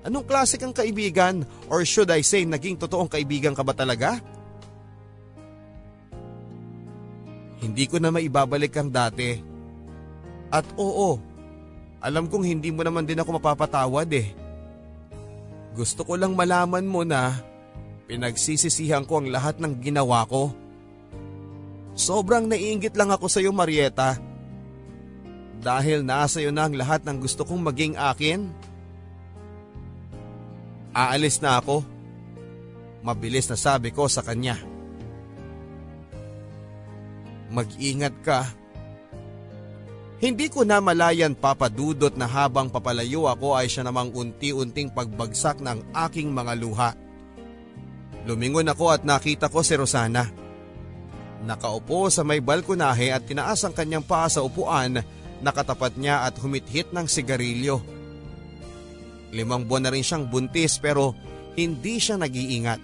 Anong 0.02 0.26
klase 0.26 0.58
kang 0.58 0.74
kaibigan 0.74 1.46
or 1.70 1.86
should 1.86 2.10
I 2.10 2.26
say 2.26 2.42
naging 2.42 2.74
totoong 2.74 3.06
kaibigan 3.06 3.54
ka 3.54 3.62
ba 3.62 3.70
talaga? 3.70 4.18
Hindi 7.62 7.86
ko 7.86 8.02
na 8.02 8.10
maibabalik 8.10 8.74
ang 8.74 8.90
dati. 8.90 9.38
At 10.50 10.66
oo, 10.74 11.22
alam 12.02 12.26
kong 12.26 12.42
hindi 12.42 12.74
mo 12.74 12.82
naman 12.82 13.06
din 13.06 13.22
ako 13.22 13.38
mapapatawad 13.38 14.10
eh. 14.10 14.34
Gusto 15.78 16.02
ko 16.02 16.18
lang 16.18 16.34
malaman 16.34 16.82
mo 16.82 17.06
na 17.06 17.38
pinagsisisihan 18.10 19.06
ko 19.06 19.22
ang 19.22 19.30
lahat 19.30 19.62
ng 19.62 19.78
ginawa 19.78 20.26
ko. 20.26 20.50
Sobrang 21.94 22.50
naiingit 22.50 22.98
lang 22.98 23.14
ako 23.14 23.30
sa 23.30 23.38
iyo 23.38 23.54
Marieta. 23.54 24.31
Dahil 25.62 26.02
nasa 26.02 26.42
iyo 26.42 26.50
na 26.50 26.66
ang 26.66 26.74
lahat 26.74 27.06
ng 27.06 27.22
gusto 27.22 27.46
kong 27.46 27.62
maging 27.62 27.94
akin. 27.94 28.50
Aalis 30.90 31.38
na 31.38 31.62
ako. 31.62 31.86
Mabilis 33.06 33.46
na 33.46 33.54
sabi 33.54 33.94
ko 33.94 34.10
sa 34.10 34.26
kanya. 34.26 34.58
Mag-ingat 37.54 38.14
ka. 38.26 38.42
Hindi 40.22 40.46
ko 40.50 40.62
na 40.62 40.78
malayan 40.78 41.34
papadudot 41.34 42.14
na 42.14 42.30
habang 42.30 42.70
papalayo 42.70 43.26
ako 43.26 43.58
ay 43.58 43.66
siya 43.66 43.86
namang 43.86 44.14
unti-unting 44.14 44.90
pagbagsak 44.90 45.58
ng 45.62 45.94
aking 46.06 46.30
mga 46.30 46.52
luha. 46.58 46.90
Lumingon 48.22 48.70
ako 48.70 48.94
at 48.94 49.02
nakita 49.02 49.50
ko 49.50 49.66
si 49.66 49.74
Rosana. 49.74 50.30
Nakaupo 51.42 52.06
sa 52.06 52.22
may 52.22 52.38
balkonahe 52.38 53.10
at 53.10 53.26
tinaas 53.26 53.66
ang 53.66 53.74
kanyang 53.74 54.06
paa 54.06 54.30
sa 54.30 54.46
upuan, 54.46 55.02
nakatapat 55.42 55.98
niya 55.98 56.24
at 56.24 56.38
humithit 56.38 56.94
ng 56.94 57.04
sigarilyo. 57.04 57.82
Limang 59.34 59.66
buwan 59.66 59.88
na 59.88 59.92
rin 59.92 60.06
siyang 60.06 60.30
buntis 60.30 60.78
pero 60.78 61.12
hindi 61.58 61.98
siya 61.98 62.16
nag-iingat. 62.16 62.80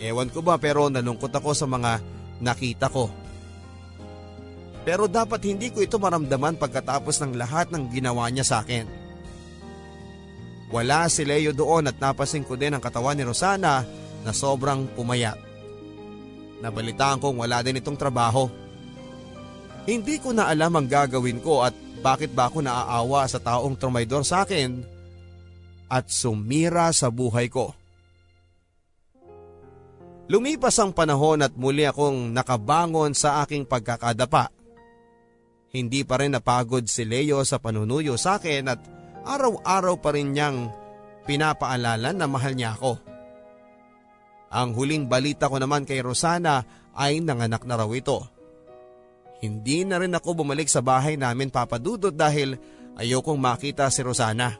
Ewan 0.00 0.32
ko 0.32 0.42
ba 0.42 0.58
pero 0.58 0.90
nalungkot 0.90 1.30
ako 1.30 1.54
sa 1.54 1.68
mga 1.68 2.02
nakita 2.42 2.90
ko. 2.90 3.12
Pero 4.84 5.08
dapat 5.08 5.40
hindi 5.48 5.72
ko 5.72 5.80
ito 5.80 5.96
maramdaman 5.96 6.60
pagkatapos 6.60 7.22
ng 7.24 7.32
lahat 7.40 7.72
ng 7.72 7.88
ginawa 7.88 8.28
niya 8.28 8.44
sa 8.44 8.56
akin. 8.60 8.84
Wala 10.68 11.08
si 11.08 11.22
Leo 11.24 11.54
doon 11.54 11.88
at 11.88 11.96
napasing 11.96 12.44
ko 12.44 12.58
din 12.58 12.74
ang 12.74 12.82
katawan 12.82 13.16
ni 13.16 13.24
Rosana 13.24 13.86
na 14.26 14.32
sobrang 14.34 14.90
pumayat. 14.92 15.38
Nabalitaan 16.60 17.20
kong 17.20 17.40
wala 17.40 17.60
din 17.60 17.80
itong 17.80 17.96
trabaho. 17.96 18.48
Hindi 19.84 20.16
ko 20.16 20.32
na 20.32 20.48
alam 20.48 20.72
ang 20.80 20.88
gagawin 20.88 21.44
ko 21.44 21.60
at 21.60 21.76
bakit 22.00 22.32
ba 22.32 22.48
ako 22.48 22.64
naaawa 22.64 23.28
sa 23.28 23.40
taong 23.40 23.76
trumaydor 23.76 24.24
sa 24.24 24.44
akin 24.44 24.80
at 25.92 26.08
sumira 26.08 26.88
sa 26.92 27.12
buhay 27.12 27.52
ko. 27.52 27.72
Lumipas 30.24 30.80
ang 30.80 30.96
panahon 30.96 31.44
at 31.44 31.52
muli 31.52 31.84
akong 31.84 32.32
nakabangon 32.32 33.12
sa 33.12 33.44
aking 33.44 33.68
pagkakadapa. 33.68 34.48
Hindi 35.68 36.00
pa 36.00 36.16
rin 36.16 36.32
napagod 36.32 36.88
si 36.88 37.04
Leo 37.04 37.44
sa 37.44 37.60
panunuyo 37.60 38.16
sa 38.16 38.40
akin 38.40 38.64
at 38.72 38.80
araw-araw 39.28 40.00
pa 40.00 40.16
rin 40.16 40.32
niyang 40.32 40.72
pinapaalala 41.28 42.16
na 42.16 42.24
mahal 42.24 42.56
niya 42.56 42.72
ako. 42.72 42.96
Ang 44.54 44.70
huling 44.72 45.10
balita 45.10 45.50
ko 45.50 45.60
naman 45.60 45.84
kay 45.84 46.00
Rosana 46.00 46.64
ay 46.96 47.20
nanganak 47.20 47.66
na 47.68 47.74
raw 47.76 47.90
ito. 47.92 48.33
Hindi 49.42 49.82
na 49.82 49.98
rin 49.98 50.14
ako 50.14 50.44
bumalik 50.44 50.70
sa 50.70 50.84
bahay 50.84 51.18
namin 51.18 51.50
papadudot 51.50 52.14
dahil 52.14 52.54
ayokong 52.98 53.40
makita 53.40 53.90
si 53.90 54.00
Rosana. 54.04 54.56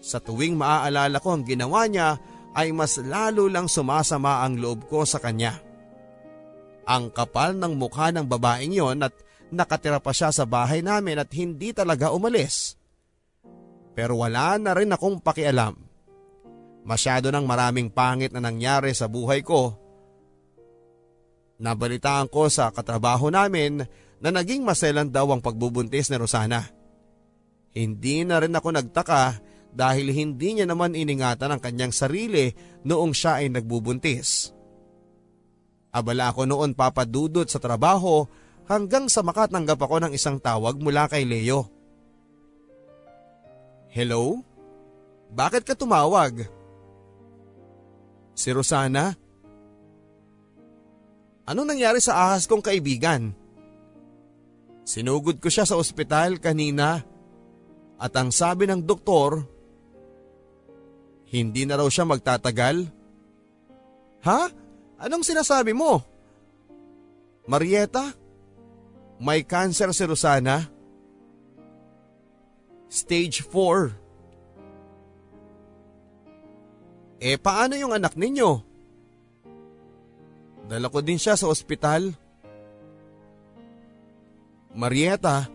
Sa 0.00 0.22
tuwing 0.22 0.56
maaalala 0.56 1.20
ko 1.20 1.36
ang 1.36 1.44
ginawa 1.44 1.84
niya 1.84 2.16
ay 2.56 2.72
mas 2.72 2.98
lalo 2.98 3.46
lang 3.46 3.68
sumasama 3.68 4.42
ang 4.42 4.58
loob 4.58 4.88
ko 4.88 5.04
sa 5.04 5.20
kanya. 5.20 5.60
Ang 6.88 7.12
kapal 7.12 7.54
ng 7.54 7.76
mukha 7.76 8.10
ng 8.10 8.26
babaeng 8.26 8.74
yon 8.74 9.04
at 9.04 9.14
nakatira 9.52 10.02
pa 10.02 10.10
siya 10.10 10.34
sa 10.34 10.48
bahay 10.48 10.80
namin 10.80 11.20
at 11.20 11.30
hindi 11.36 11.70
talaga 11.70 12.10
umalis. 12.10 12.74
Pero 13.94 14.22
wala 14.22 14.56
na 14.56 14.72
rin 14.74 14.90
akong 14.90 15.20
pakialam. 15.20 15.76
Masyado 16.80 17.28
ng 17.28 17.44
maraming 17.44 17.92
pangit 17.92 18.32
na 18.32 18.40
nangyari 18.40 18.96
sa 18.96 19.06
buhay 19.06 19.44
ko. 19.44 19.76
Nabalitaan 21.60 22.32
ko 22.32 22.48
sa 22.48 22.72
katrabaho 22.72 23.28
namin 23.28 23.84
na 24.20 24.28
naging 24.32 24.64
maselan 24.64 25.12
daw 25.12 25.28
ang 25.28 25.44
pagbubuntis 25.44 26.08
ni 26.08 26.16
Rosana. 26.16 26.64
Hindi 27.76 28.24
na 28.24 28.40
rin 28.40 28.56
ako 28.56 28.68
nagtaka 28.72 29.38
dahil 29.70 30.10
hindi 30.10 30.56
niya 30.56 30.66
naman 30.66 30.96
iningatan 30.96 31.52
ang 31.52 31.60
kanyang 31.60 31.92
sarili 31.92 32.50
noong 32.82 33.12
siya 33.12 33.44
ay 33.44 33.52
nagbubuntis. 33.52 34.56
Abala 35.92 36.32
ako 36.32 36.48
noon 36.48 36.72
papadudot 36.72 37.46
sa 37.46 37.60
trabaho 37.60 38.24
hanggang 38.66 39.12
sa 39.12 39.20
makatanggap 39.20 39.78
ako 39.78 40.06
ng 40.06 40.12
isang 40.16 40.40
tawag 40.40 40.80
mula 40.80 41.06
kay 41.12 41.28
Leo. 41.28 41.68
Hello? 43.90 44.40
Bakit 45.30 45.66
ka 45.66 45.74
tumawag? 45.74 46.46
Si 48.32 48.48
Rosana? 48.48 49.12
Anong 51.50 51.74
nangyari 51.74 51.98
sa 51.98 52.30
ahas 52.30 52.46
kong 52.46 52.62
kaibigan? 52.62 53.34
Sinugod 54.86 55.42
ko 55.42 55.50
siya 55.50 55.66
sa 55.66 55.74
ospital 55.74 56.38
kanina 56.38 57.02
at 57.98 58.12
ang 58.14 58.30
sabi 58.30 58.70
ng 58.70 58.86
doktor 58.86 59.42
hindi 61.30 61.66
na 61.66 61.74
raw 61.82 61.90
siya 61.90 62.06
magtatagal? 62.06 62.86
Ha? 64.22 64.40
Anong 65.02 65.26
sinasabi 65.26 65.74
mo? 65.74 65.98
Marieta? 67.50 68.14
May 69.18 69.42
cancer 69.42 69.90
si 69.90 70.06
Rosana? 70.06 70.70
Stage 72.86 73.42
4. 73.42 73.90
Eh 77.22 77.38
paano 77.42 77.74
yung 77.74 77.90
anak 77.90 78.14
ninyo? 78.14 78.69
Dala 80.70 80.86
ko 80.86 81.02
din 81.02 81.18
siya 81.18 81.34
sa 81.34 81.50
ospital. 81.50 82.14
Marieta, 84.70 85.50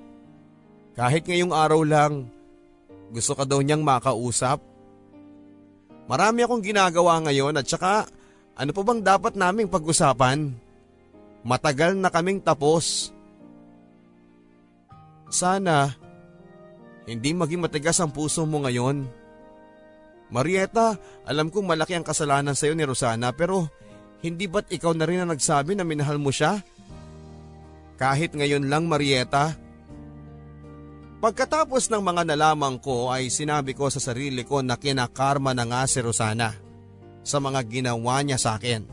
kahit 0.92 1.24
ngayong 1.24 1.56
araw 1.56 1.88
lang, 1.88 2.28
gusto 3.16 3.32
ka 3.32 3.48
daw 3.48 3.64
niyang 3.64 3.80
makausap? 3.80 4.60
Marami 6.12 6.44
akong 6.44 6.60
ginagawa 6.60 7.24
ngayon 7.24 7.56
at 7.56 7.64
saka 7.64 8.12
ano 8.60 8.72
pa 8.76 8.82
bang 8.84 9.00
dapat 9.00 9.40
naming 9.40 9.72
pag-usapan? 9.72 10.52
Matagal 11.48 11.96
na 11.96 12.12
kaming 12.12 12.44
tapos. 12.44 13.16
Sana 15.32 15.96
hindi 17.08 17.32
maging 17.32 17.64
matigas 17.64 18.04
ang 18.04 18.12
puso 18.12 18.44
mo 18.44 18.68
ngayon. 18.68 19.08
Marieta, 20.28 21.00
alam 21.24 21.48
kong 21.48 21.72
malaki 21.72 21.96
ang 21.96 22.04
kasalanan 22.04 22.58
sa 22.58 22.68
iyo 22.68 22.76
ni 22.76 22.84
Rosana 22.84 23.32
pero 23.32 23.72
hindi 24.26 24.50
ba't 24.50 24.74
ikaw 24.74 24.98
na 24.98 25.06
rin 25.06 25.22
ang 25.22 25.30
nagsabi 25.30 25.78
na 25.78 25.86
minahal 25.86 26.18
mo 26.18 26.34
siya? 26.34 26.66
Kahit 28.02 28.34
ngayon 28.34 28.66
lang 28.66 28.90
Marieta. 28.90 29.54
Pagkatapos 31.22 31.94
ng 31.94 32.02
mga 32.02 32.34
nalaman 32.34 32.82
ko 32.82 33.14
ay 33.14 33.30
sinabi 33.30 33.78
ko 33.78 33.88
sa 33.94 34.02
sarili 34.02 34.42
ko 34.42 34.66
na 34.66 34.82
kinakarma 34.82 35.54
na 35.54 35.64
nga 35.70 35.86
si 35.86 36.02
Rosana 36.02 36.58
sa 37.22 37.38
mga 37.38 37.62
ginawa 37.70 38.22
niya 38.26 38.42
sa 38.42 38.58
akin. 38.58 38.86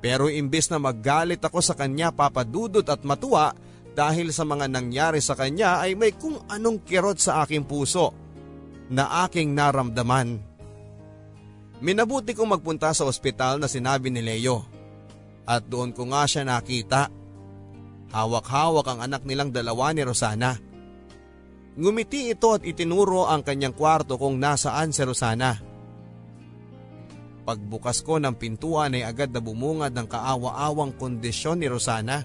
Pero 0.00 0.28
imbis 0.30 0.68
na 0.68 0.78
maggalit 0.78 1.40
ako 1.40 1.58
sa 1.64 1.74
kanya 1.74 2.12
papadudot 2.12 2.84
at 2.86 3.00
matuwa 3.02 3.56
dahil 3.96 4.28
sa 4.28 4.44
mga 4.44 4.68
nangyari 4.68 5.24
sa 5.24 5.32
kanya 5.32 5.80
ay 5.80 5.96
may 5.96 6.12
kung 6.12 6.36
anong 6.52 6.84
kirot 6.84 7.16
sa 7.16 7.42
aking 7.42 7.64
puso 7.64 8.12
na 8.92 9.26
aking 9.26 9.56
naramdaman. 9.56 10.55
Minabuti 11.84 12.32
kong 12.32 12.56
magpunta 12.56 12.88
sa 12.96 13.04
ospital 13.04 13.60
na 13.60 13.68
sinabi 13.68 14.08
ni 14.08 14.24
Leo 14.24 14.64
at 15.46 15.68
doon 15.68 15.92
ko 15.92 16.08
nga 16.08 16.24
siya 16.24 16.42
nakita. 16.42 17.12
Hawak-hawak 18.10 18.86
ang 18.86 19.00
anak 19.04 19.22
nilang 19.28 19.52
dalawa 19.52 19.92
ni 19.92 20.00
Rosana. 20.00 20.56
Ngumiti 21.76 22.32
ito 22.32 22.56
at 22.56 22.64
itinuro 22.64 23.28
ang 23.28 23.44
kanyang 23.44 23.76
kwarto 23.76 24.16
kung 24.16 24.40
nasaan 24.40 24.96
si 24.96 25.04
Rosana. 25.04 25.52
Pagbukas 27.46 28.00
ko 28.02 28.16
ng 28.18 28.34
pintuan 28.34 28.96
ay 28.96 29.06
agad 29.06 29.30
na 29.30 29.38
bumungad 29.38 29.92
ng 29.94 30.08
kaawa-awang 30.08 30.96
kondisyon 30.96 31.60
ni 31.62 31.68
Rosana. 31.68 32.24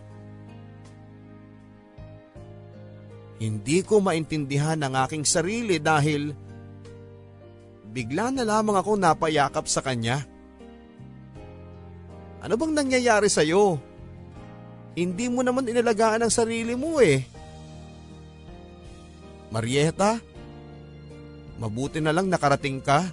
Hindi 3.41 3.83
ko 3.83 4.01
maintindihan 4.01 4.81
ang 4.81 4.95
aking 4.97 5.27
sarili 5.27 5.77
dahil 5.81 6.33
bigla 7.91 8.31
na 8.31 8.47
lamang 8.47 8.79
ako 8.79 8.95
napayakap 8.95 9.67
sa 9.67 9.83
kanya. 9.83 10.23
Ano 12.41 12.57
bang 12.57 12.73
nangyayari 12.73 13.29
sa 13.29 13.45
iyo? 13.45 13.77
Hindi 14.97 15.29
mo 15.29 15.45
naman 15.45 15.69
inalagaan 15.69 16.25
ang 16.25 16.33
sarili 16.33 16.73
mo 16.73 16.97
eh. 16.99 17.23
Marieta, 19.51 20.17
mabuti 21.59 21.99
na 21.99 22.15
lang 22.15 22.31
nakarating 22.31 22.79
ka. 22.81 23.11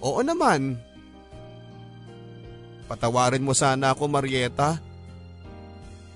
Oo 0.00 0.24
naman. 0.24 0.80
Patawarin 2.88 3.44
mo 3.44 3.52
sana 3.52 3.92
ako 3.92 4.08
Marieta. 4.08 4.80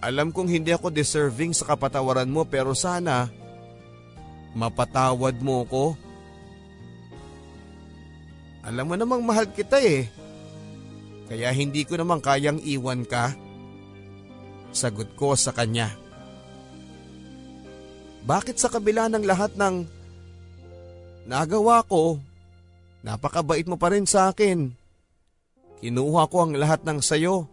Alam 0.03 0.35
kong 0.35 0.51
hindi 0.51 0.75
ako 0.75 0.91
deserving 0.91 1.55
sa 1.55 1.69
kapatawaran 1.69 2.27
mo 2.27 2.43
pero 2.49 2.75
sana 2.75 3.31
mapatawad 4.57 5.37
mo 5.41 5.65
ko. 5.69 5.95
Alam 8.63 8.85
mo 8.87 8.95
namang 8.95 9.23
mahal 9.27 9.51
kita 9.51 9.83
eh. 9.83 10.07
Kaya 11.27 11.51
hindi 11.51 11.83
ko 11.83 11.99
naman 11.99 12.23
kayang 12.23 12.63
iwan 12.63 13.03
ka. 13.03 13.35
Sagot 14.71 15.13
ko 15.19 15.35
sa 15.35 15.51
kanya. 15.51 15.91
Bakit 18.23 18.55
sa 18.55 18.71
kabila 18.71 19.11
ng 19.11 19.27
lahat 19.27 19.59
ng 19.59 19.83
nagawa 21.27 21.83
ko, 21.83 22.23
napakabait 23.03 23.67
mo 23.67 23.75
pa 23.75 23.91
rin 23.91 24.07
sa 24.07 24.31
akin. 24.31 24.71
Kinuha 25.83 26.31
ko 26.31 26.47
ang 26.47 26.55
lahat 26.55 26.87
ng 26.87 27.03
sayo. 27.03 27.51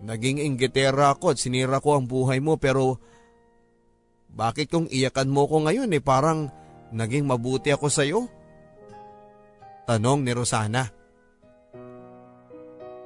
Naging 0.00 0.40
inggitera 0.40 1.12
ako 1.12 1.36
at 1.36 1.40
sinira 1.40 1.80
ko 1.84 2.00
ang 2.00 2.08
buhay 2.08 2.40
mo 2.40 2.56
pero 2.56 3.00
bakit 4.32 4.68
kung 4.68 4.84
iyakan 4.88 5.32
mo 5.32 5.48
ko 5.48 5.64
ngayon 5.64 5.88
eh 5.96 6.04
parang 6.04 6.52
naging 6.92 7.24
mabuti 7.24 7.72
ako 7.72 7.88
sa 7.88 8.04
iyo? 8.04 8.28
Tanong 9.86 10.26
ni 10.26 10.34
Rosana. 10.34 10.82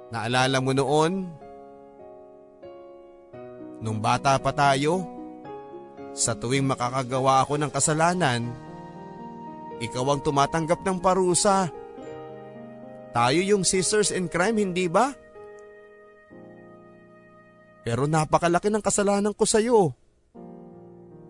Naalala 0.09 0.59
mo 0.65 0.73
noon? 0.73 1.29
Nung 3.85 4.01
bata 4.01 4.41
pa 4.41 4.49
tayo, 4.57 5.05
sa 6.17 6.33
tuwing 6.33 6.65
makakagawa 6.65 7.45
ako 7.45 7.61
ng 7.61 7.71
kasalanan, 7.71 8.49
ikaw 9.81 10.09
ang 10.09 10.21
tumatanggap 10.25 10.81
ng 10.81 10.99
parusa. 11.05 11.69
Tayo 13.13 13.41
yung 13.45 13.65
sisters 13.65 14.09
in 14.09 14.33
crime, 14.33 14.57
hindi 14.57 14.89
ba? 14.89 15.13
Pero 17.85 18.09
napakalaki 18.09 18.73
ng 18.73 18.85
kasalanan 18.85 19.37
ko 19.37 19.45
sa'yo. 19.45 19.93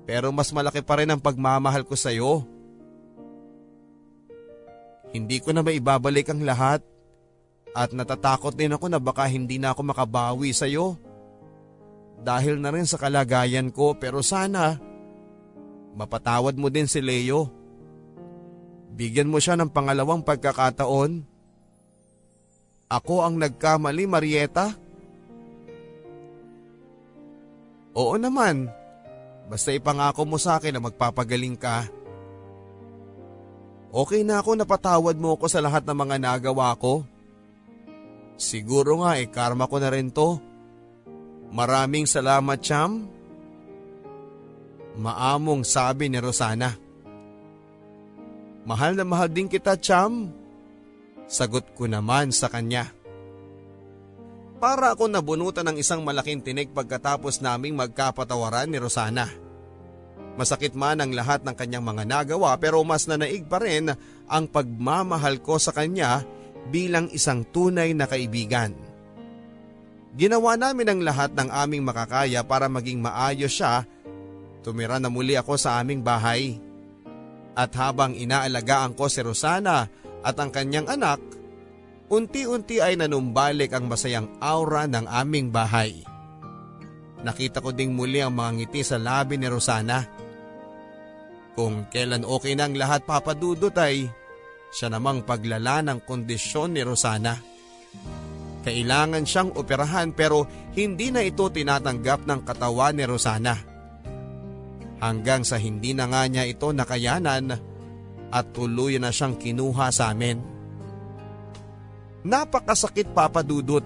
Pero 0.07 0.31
mas 0.31 0.51
malaki 0.51 0.83
pa 0.83 0.99
rin 0.99 1.11
ang 1.11 1.23
pagmamahal 1.23 1.87
ko 1.87 1.95
sa'yo. 1.95 2.60
Hindi 5.11 5.43
ko 5.43 5.51
na 5.51 5.67
maibabalik 5.67 6.31
ang 6.31 6.47
lahat 6.47 6.85
at 7.75 7.91
natatakot 7.95 8.55
din 8.55 8.75
ako 8.75 8.87
na 8.91 8.99
baka 9.03 9.27
hindi 9.27 9.59
na 9.59 9.75
ako 9.75 9.91
makabawi 9.91 10.55
sa'yo. 10.55 10.99
Dahil 12.21 12.61
na 12.61 12.71
rin 12.71 12.87
sa 12.87 13.01
kalagayan 13.01 13.73
ko 13.73 13.97
pero 13.97 14.21
sana 14.21 14.77
mapatawad 15.97 16.55
mo 16.55 16.71
din 16.71 16.87
si 16.87 17.03
Leo. 17.03 17.51
Bigyan 18.95 19.31
mo 19.31 19.41
siya 19.41 19.57
ng 19.59 19.73
pangalawang 19.73 20.23
pagkakataon. 20.23 21.25
Ako 22.91 23.23
ang 23.23 23.39
nagkamali, 23.39 24.05
Marieta. 24.05 24.75
Marieta. 24.75 24.89
Oo 27.95 28.15
naman. 28.15 28.71
Basta 29.51 29.75
ipangako 29.75 30.23
mo 30.23 30.39
sa 30.39 30.59
akin 30.59 30.79
na 30.79 30.81
magpapagaling 30.83 31.59
ka. 31.59 31.91
Okay 33.91 34.23
na 34.23 34.39
ako 34.39 34.55
napatawad 34.55 35.19
mo 35.19 35.35
ako 35.35 35.51
sa 35.51 35.59
lahat 35.59 35.83
ng 35.83 35.99
mga 35.99 36.17
nagawa 36.23 36.79
ko. 36.79 37.03
Siguro 38.39 39.03
nga 39.03 39.19
eh 39.19 39.27
karma 39.27 39.67
ko 39.67 39.83
na 39.83 39.91
rin 39.91 40.15
to. 40.15 40.39
Maraming 41.51 42.07
salamat 42.07 42.59
Cham. 42.63 43.11
Maamong 44.95 45.67
sabi 45.67 46.07
ni 46.07 46.23
Rosana. 46.23 46.71
Mahal 48.63 48.95
na 48.95 49.03
mahal 49.03 49.27
din 49.27 49.51
kita 49.51 49.75
Cham. 49.83 50.31
Sagot 51.27 51.75
ko 51.75 51.91
naman 51.91 52.31
sa 52.31 52.47
kanya. 52.47 52.95
Para 54.63 54.95
ako 54.95 55.11
nabunutan 55.11 55.67
ng 55.67 55.83
isang 55.83 56.07
malaking 56.07 56.47
tinig 56.47 56.71
pagkatapos 56.71 57.43
naming 57.43 57.75
magkapatawaran 57.75 58.71
ni 58.71 58.79
Rosana. 58.79 59.50
Masakit 60.39 60.75
man 60.79 61.03
ang 61.03 61.11
lahat 61.11 61.43
ng 61.43 61.57
kanyang 61.57 61.85
mga 61.85 62.05
nagawa 62.07 62.55
pero 62.61 62.81
mas 62.87 63.07
nanaig 63.11 63.45
pa 63.51 63.59
rin 63.59 63.91
ang 64.31 64.45
pagmamahal 64.47 65.43
ko 65.43 65.59
sa 65.59 65.75
kanya 65.75 66.23
bilang 66.71 67.11
isang 67.11 67.43
tunay 67.49 67.97
na 67.97 68.07
kaibigan. 68.07 68.77
Ginawa 70.15 70.59
namin 70.59 70.91
ang 70.91 71.01
lahat 71.07 71.35
ng 71.39 71.49
aming 71.51 71.87
makakaya 71.87 72.43
para 72.43 72.67
maging 72.67 72.99
maayos 72.99 73.55
siya. 73.55 73.87
Tumira 74.61 74.99
na 74.99 75.07
muli 75.07 75.39
ako 75.39 75.55
sa 75.55 75.79
aming 75.79 76.03
bahay. 76.03 76.59
At 77.55 77.75
habang 77.79 78.19
inaalagaan 78.19 78.95
ko 78.99 79.07
si 79.07 79.23
Rosana 79.23 79.87
at 80.21 80.37
ang 80.39 80.51
kanyang 80.51 80.91
anak, 80.91 81.23
unti-unti 82.11 82.83
ay 82.83 82.99
nanumbalik 82.99 83.71
ang 83.71 83.87
masayang 83.87 84.27
aura 84.43 84.91
ng 84.91 85.07
aming 85.07 85.55
bahay. 85.55 86.03
Nakita 87.21 87.61
ko 87.61 87.71
ding 87.71 87.93
muli 87.93 88.19
ang 88.25 88.35
mga 88.35 88.51
ngiti 88.57 88.81
sa 88.83 88.97
labi 88.97 89.37
ni 89.37 89.47
Rosana. 89.47 90.20
Kung 91.55 91.91
kailan 91.91 92.23
okay 92.23 92.55
ang 92.55 92.79
lahat 92.79 93.05
papadudot 93.05 93.75
ay 93.75 94.07
siya 94.71 94.87
namang 94.87 95.27
paglala 95.27 95.83
ng 95.83 96.07
kondisyon 96.07 96.79
ni 96.79 96.83
Rosana. 96.87 97.35
Kailangan 98.61 99.25
siyang 99.27 99.51
operahan 99.57 100.15
pero 100.15 100.47
hindi 100.77 101.11
na 101.11 101.25
ito 101.27 101.49
tinatanggap 101.51 102.29
ng 102.29 102.41
katawan 102.47 102.95
ni 102.95 103.05
Rosana. 103.09 103.57
Hanggang 105.01 105.43
sa 105.49 105.57
hindi 105.57 105.97
na 105.97 106.07
nga 106.07 106.29
niya 106.29 106.45
ito 106.45 106.71
nakayanan 106.71 107.57
at 108.31 108.45
tuloy 108.55 109.01
na 109.01 109.11
siyang 109.11 109.41
kinuha 109.41 109.89
sa 109.91 110.13
amin. 110.13 110.39
Napakasakit 112.21 113.17
papadudot. 113.17 113.83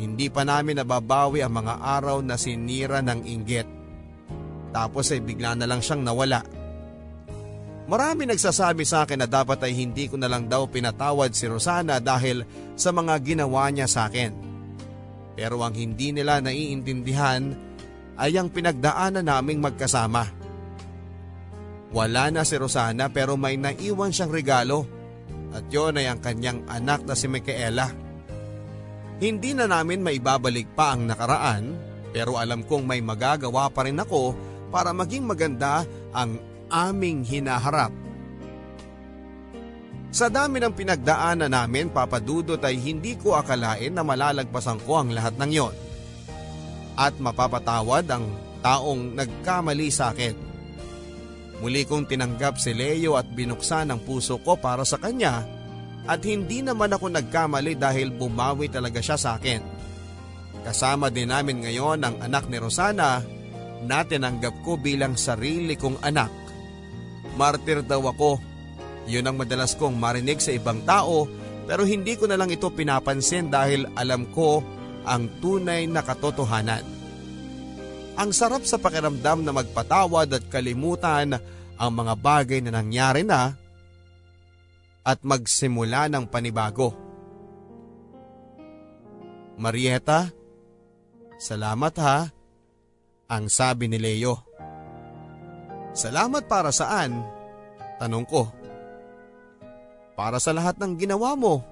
Hindi 0.00 0.26
pa 0.32 0.42
namin 0.42 0.80
nababawi 0.80 1.44
ang 1.44 1.54
mga 1.60 1.74
araw 1.76 2.18
na 2.24 2.34
sinira 2.34 2.98
ng 3.04 3.20
inggit. 3.28 3.68
Tapos 4.74 5.12
ay 5.14 5.22
bigla 5.22 5.54
na 5.54 5.70
lang 5.70 5.78
siyang 5.78 6.02
nawala. 6.02 6.63
Marami 7.84 8.24
nagsasabi 8.24 8.88
sa 8.88 9.04
akin 9.04 9.20
na 9.20 9.28
dapat 9.28 9.60
ay 9.60 9.76
hindi 9.76 10.08
ko 10.08 10.16
na 10.16 10.24
lang 10.24 10.48
daw 10.48 10.64
pinatawad 10.64 11.36
si 11.36 11.44
Rosana 11.44 12.00
dahil 12.00 12.40
sa 12.80 12.96
mga 12.96 13.20
ginawa 13.20 13.68
niya 13.68 13.84
sa 13.84 14.08
akin. 14.08 14.32
Pero 15.36 15.60
ang 15.60 15.76
hindi 15.76 16.08
nila 16.08 16.40
naiintindihan 16.40 17.52
ay 18.16 18.40
ang 18.40 18.48
pinagdaanan 18.48 19.28
naming 19.28 19.60
magkasama. 19.60 20.24
Wala 21.92 22.32
na 22.32 22.42
si 22.42 22.56
Rosana 22.56 23.12
pero 23.12 23.36
may 23.36 23.60
naiwan 23.60 24.10
siyang 24.10 24.32
regalo 24.32 24.88
at 25.52 25.68
yon 25.68 26.00
ay 26.00 26.08
ang 26.08 26.24
kanyang 26.24 26.64
anak 26.64 27.04
na 27.04 27.12
si 27.12 27.28
Micaela. 27.28 27.92
Hindi 29.20 29.52
na 29.52 29.68
namin 29.68 30.00
maibabalik 30.00 30.72
pa 30.72 30.96
ang 30.96 31.04
nakaraan 31.04 31.76
pero 32.16 32.40
alam 32.40 32.64
kong 32.64 32.88
may 32.88 33.04
magagawa 33.04 33.68
pa 33.68 33.84
rin 33.84 34.00
ako 34.00 34.32
para 34.72 34.90
maging 34.96 35.28
maganda 35.28 35.84
ang 36.10 36.53
aming 36.70 37.26
hinaharap. 37.26 37.92
Sa 40.14 40.30
dami 40.30 40.62
ng 40.62 40.70
pinagdaanan 40.70 41.50
namin 41.50 41.90
papadudot 41.90 42.62
ay 42.62 42.78
hindi 42.78 43.18
ko 43.18 43.34
akalain 43.34 43.90
na 43.90 44.06
malalagpasan 44.06 44.78
ko 44.86 45.02
ang 45.02 45.10
lahat 45.10 45.34
ng 45.34 45.50
yon. 45.50 45.74
At 46.94 47.18
mapapatawad 47.18 48.06
ang 48.06 48.30
taong 48.62 49.18
nagkamali 49.18 49.90
sa 49.90 50.14
akin. 50.14 50.38
Muli 51.58 51.82
kong 51.82 52.06
tinanggap 52.06 52.62
si 52.62 52.70
Leo 52.70 53.18
at 53.18 53.26
binuksan 53.26 53.90
ang 53.90 54.06
puso 54.06 54.38
ko 54.38 54.54
para 54.54 54.86
sa 54.86 55.02
kanya 55.02 55.42
at 56.04 56.20
hindi 56.22 56.60
naman 56.60 56.92
ako 56.92 57.10
nagkamali 57.10 57.74
dahil 57.80 58.12
bumawi 58.12 58.68
talaga 58.68 59.00
siya 59.00 59.16
sa 59.18 59.30
akin. 59.40 59.60
Kasama 60.62 61.08
din 61.08 61.32
namin 61.32 61.64
ngayon 61.64 62.00
ang 62.04 62.16
anak 62.20 62.46
ni 62.46 62.56
Rosana 62.60 63.20
na 63.84 63.98
tinanggap 64.04 64.64
ko 64.64 64.80
bilang 64.80 65.16
sarili 65.16 65.76
kong 65.76 66.00
anak. 66.00 66.43
Martir 67.34 67.82
daw 67.82 68.02
ako. 68.10 68.38
Yun 69.04 69.28
ang 69.28 69.36
madalas 69.36 69.76
kong 69.76 69.98
marinig 69.98 70.40
sa 70.40 70.54
ibang 70.54 70.80
tao 70.86 71.28
pero 71.64 71.84
hindi 71.84 72.16
ko 72.16 72.28
na 72.28 72.36
lang 72.36 72.52
ito 72.52 72.68
pinapansin 72.68 73.48
dahil 73.48 73.88
alam 73.96 74.28
ko 74.32 74.60
ang 75.04 75.28
tunay 75.40 75.84
na 75.88 76.00
katotohanan. 76.00 76.84
Ang 78.14 78.30
sarap 78.30 78.62
sa 78.62 78.78
pakiramdam 78.78 79.42
na 79.42 79.50
magpatawad 79.50 80.30
at 80.30 80.44
kalimutan 80.46 81.34
ang 81.74 81.90
mga 81.90 82.14
bagay 82.14 82.60
na 82.62 82.78
nangyari 82.78 83.26
na 83.26 83.58
at 85.04 85.18
magsimula 85.20 86.08
ng 86.08 86.24
panibago. 86.30 86.94
Marieta, 89.58 90.30
salamat 91.36 91.94
ha, 92.00 92.18
ang 93.28 93.44
sabi 93.50 93.90
ni 93.90 93.98
Leo. 93.98 94.53
Salamat 95.94 96.50
para 96.50 96.74
saan? 96.74 97.22
Tanong 98.02 98.26
ko. 98.26 98.50
Para 100.18 100.42
sa 100.42 100.50
lahat 100.50 100.74
ng 100.82 100.98
ginawa 100.98 101.38
mo. 101.38 101.62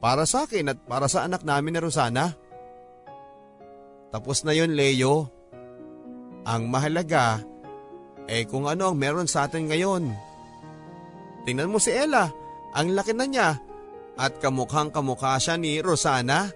Para 0.00 0.24
sa 0.24 0.48
akin 0.48 0.72
at 0.72 0.78
para 0.88 1.08
sa 1.08 1.28
anak 1.28 1.44
namin 1.44 1.76
na 1.76 1.84
Rosana. 1.84 2.26
Tapos 4.08 4.40
na 4.44 4.56
yon 4.56 4.72
Leo. 4.72 5.28
Ang 6.44 6.68
mahalaga, 6.68 7.40
eh 8.28 8.44
kung 8.44 8.68
ano 8.68 8.92
ang 8.92 8.96
meron 8.96 9.28
sa 9.28 9.48
atin 9.48 9.68
ngayon. 9.68 10.12
Tingnan 11.48 11.72
mo 11.72 11.80
si 11.80 11.92
Ella, 11.92 12.28
ang 12.76 12.92
laki 12.92 13.12
na 13.16 13.24
niya 13.24 13.48
at 14.16 14.40
kamukhang 14.40 14.92
kamukha 14.92 15.40
siya 15.40 15.56
ni 15.56 15.80
Rosana. 15.80 16.52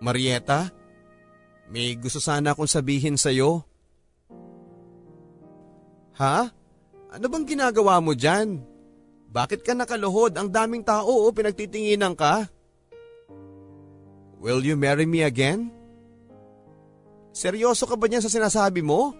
Marieta, 0.00 0.72
may 1.68 1.96
gusto 1.96 2.20
sana 2.20 2.52
akong 2.52 2.68
sabihin 2.68 3.20
sa'yo. 3.20 3.69
Ha? 6.20 6.52
Ano 7.16 7.26
bang 7.32 7.48
ginagawa 7.48 7.96
mo 7.98 8.12
dyan? 8.12 8.60
Bakit 9.32 9.64
ka 9.64 9.72
nakaluhod? 9.72 10.36
Ang 10.36 10.52
daming 10.52 10.84
tao 10.84 11.08
o 11.08 11.32
pinagtitinginan 11.32 12.12
ka? 12.12 12.44
Will 14.36 14.60
you 14.60 14.76
marry 14.76 15.08
me 15.08 15.24
again? 15.24 15.72
Seryoso 17.32 17.88
ka 17.88 17.96
ba 17.96 18.04
niyan 18.04 18.20
sa 18.20 18.28
sinasabi 18.28 18.84
mo? 18.84 19.16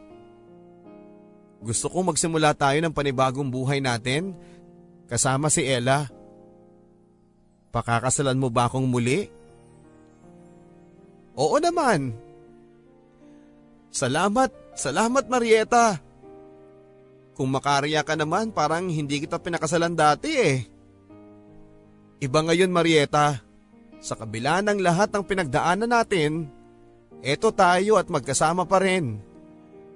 Gusto 1.64 1.89
kong 1.89 2.12
magsimula 2.12 2.52
tayo 2.52 2.77
ng 2.85 2.93
panibagong 2.93 3.48
buhay 3.48 3.81
natin 3.81 4.36
kasama 5.09 5.48
si 5.48 5.64
Ella. 5.64 6.09
Pakakasalan 7.72 8.36
mo 8.36 8.52
ba 8.52 8.68
akong 8.68 8.85
muli? 8.85 9.31
Oo 11.39 11.56
naman. 11.62 12.12
Salamat, 13.89 14.51
salamat 14.77 15.24
Marieta. 15.31 16.10
Kung 17.41 17.57
makarya 17.57 18.05
ka 18.05 18.21
naman 18.21 18.53
parang 18.53 18.93
hindi 18.93 19.25
kita 19.25 19.41
pinakasalan 19.41 19.97
dati 19.97 20.29
eh. 20.37 20.69
Iba 22.21 22.45
ngayon 22.45 22.69
Marieta, 22.69 23.41
sa 23.97 24.12
kabila 24.12 24.61
ng 24.61 24.85
lahat 24.85 25.09
ng 25.09 25.25
pinagdaanan 25.25 25.89
natin, 25.89 26.53
Eto 27.25 27.49
tayo 27.49 27.97
at 27.97 28.12
magkasama 28.12 28.69
pa 28.69 28.85
rin. 28.85 29.25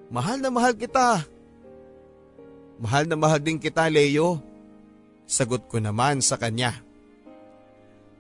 Mahal 0.09 0.41
na 0.41 0.49
mahal 0.49 0.73
kita. 0.73 1.21
Mahal 2.81 3.13
na 3.13 3.17
mahal 3.21 3.45
din 3.45 3.61
kita, 3.61 3.93
Leo. 3.93 4.41
Sagot 5.29 5.69
ko 5.69 5.85
naman 5.85 6.25
sa 6.25 6.41
kanya. 6.41 6.81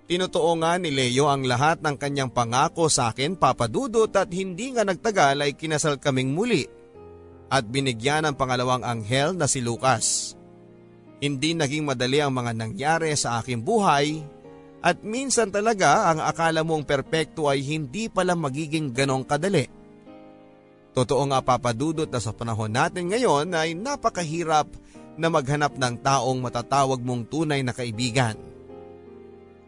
Tinutuo 0.04 0.52
nga 0.60 0.76
ni 0.76 0.92
Leo 0.92 1.32
ang 1.32 1.48
lahat 1.48 1.80
ng 1.80 1.96
kanyang 1.96 2.28
pangako 2.28 2.92
sa 2.92 3.08
akin 3.08 3.40
papadudot 3.40 4.12
at 4.12 4.28
hindi 4.28 4.76
nga 4.76 4.84
nagtagal 4.84 5.48
ay 5.48 5.56
kinasal 5.56 5.96
kaming 5.96 6.36
muli 6.36 6.83
at 7.54 7.62
binigyan 7.70 8.26
ng 8.26 8.34
pangalawang 8.34 8.82
anghel 8.82 9.30
na 9.30 9.46
si 9.46 9.62
Lucas. 9.62 10.34
Hindi 11.22 11.54
naging 11.54 11.86
madali 11.86 12.18
ang 12.18 12.34
mga 12.34 12.50
nangyari 12.50 13.14
sa 13.14 13.38
aking 13.38 13.62
buhay 13.62 14.26
at 14.82 14.98
minsan 15.06 15.54
talaga 15.54 16.10
ang 16.10 16.18
akala 16.18 16.66
mong 16.66 16.82
perpekto 16.82 17.46
ay 17.46 17.62
hindi 17.62 18.10
pala 18.10 18.34
magiging 18.34 18.90
ganong 18.90 19.22
kadali. 19.22 19.70
Totoo 20.98 21.22
nga 21.30 21.38
papadudot 21.46 22.10
na 22.10 22.18
sa 22.18 22.34
panahon 22.34 22.74
natin 22.74 23.06
ngayon 23.06 23.54
ay 23.54 23.78
napakahirap 23.78 24.66
na 25.14 25.30
maghanap 25.30 25.78
ng 25.78 25.94
taong 26.02 26.38
matatawag 26.42 26.98
mong 27.02 27.30
tunay 27.30 27.62
na 27.62 27.70
kaibigan. 27.70 28.34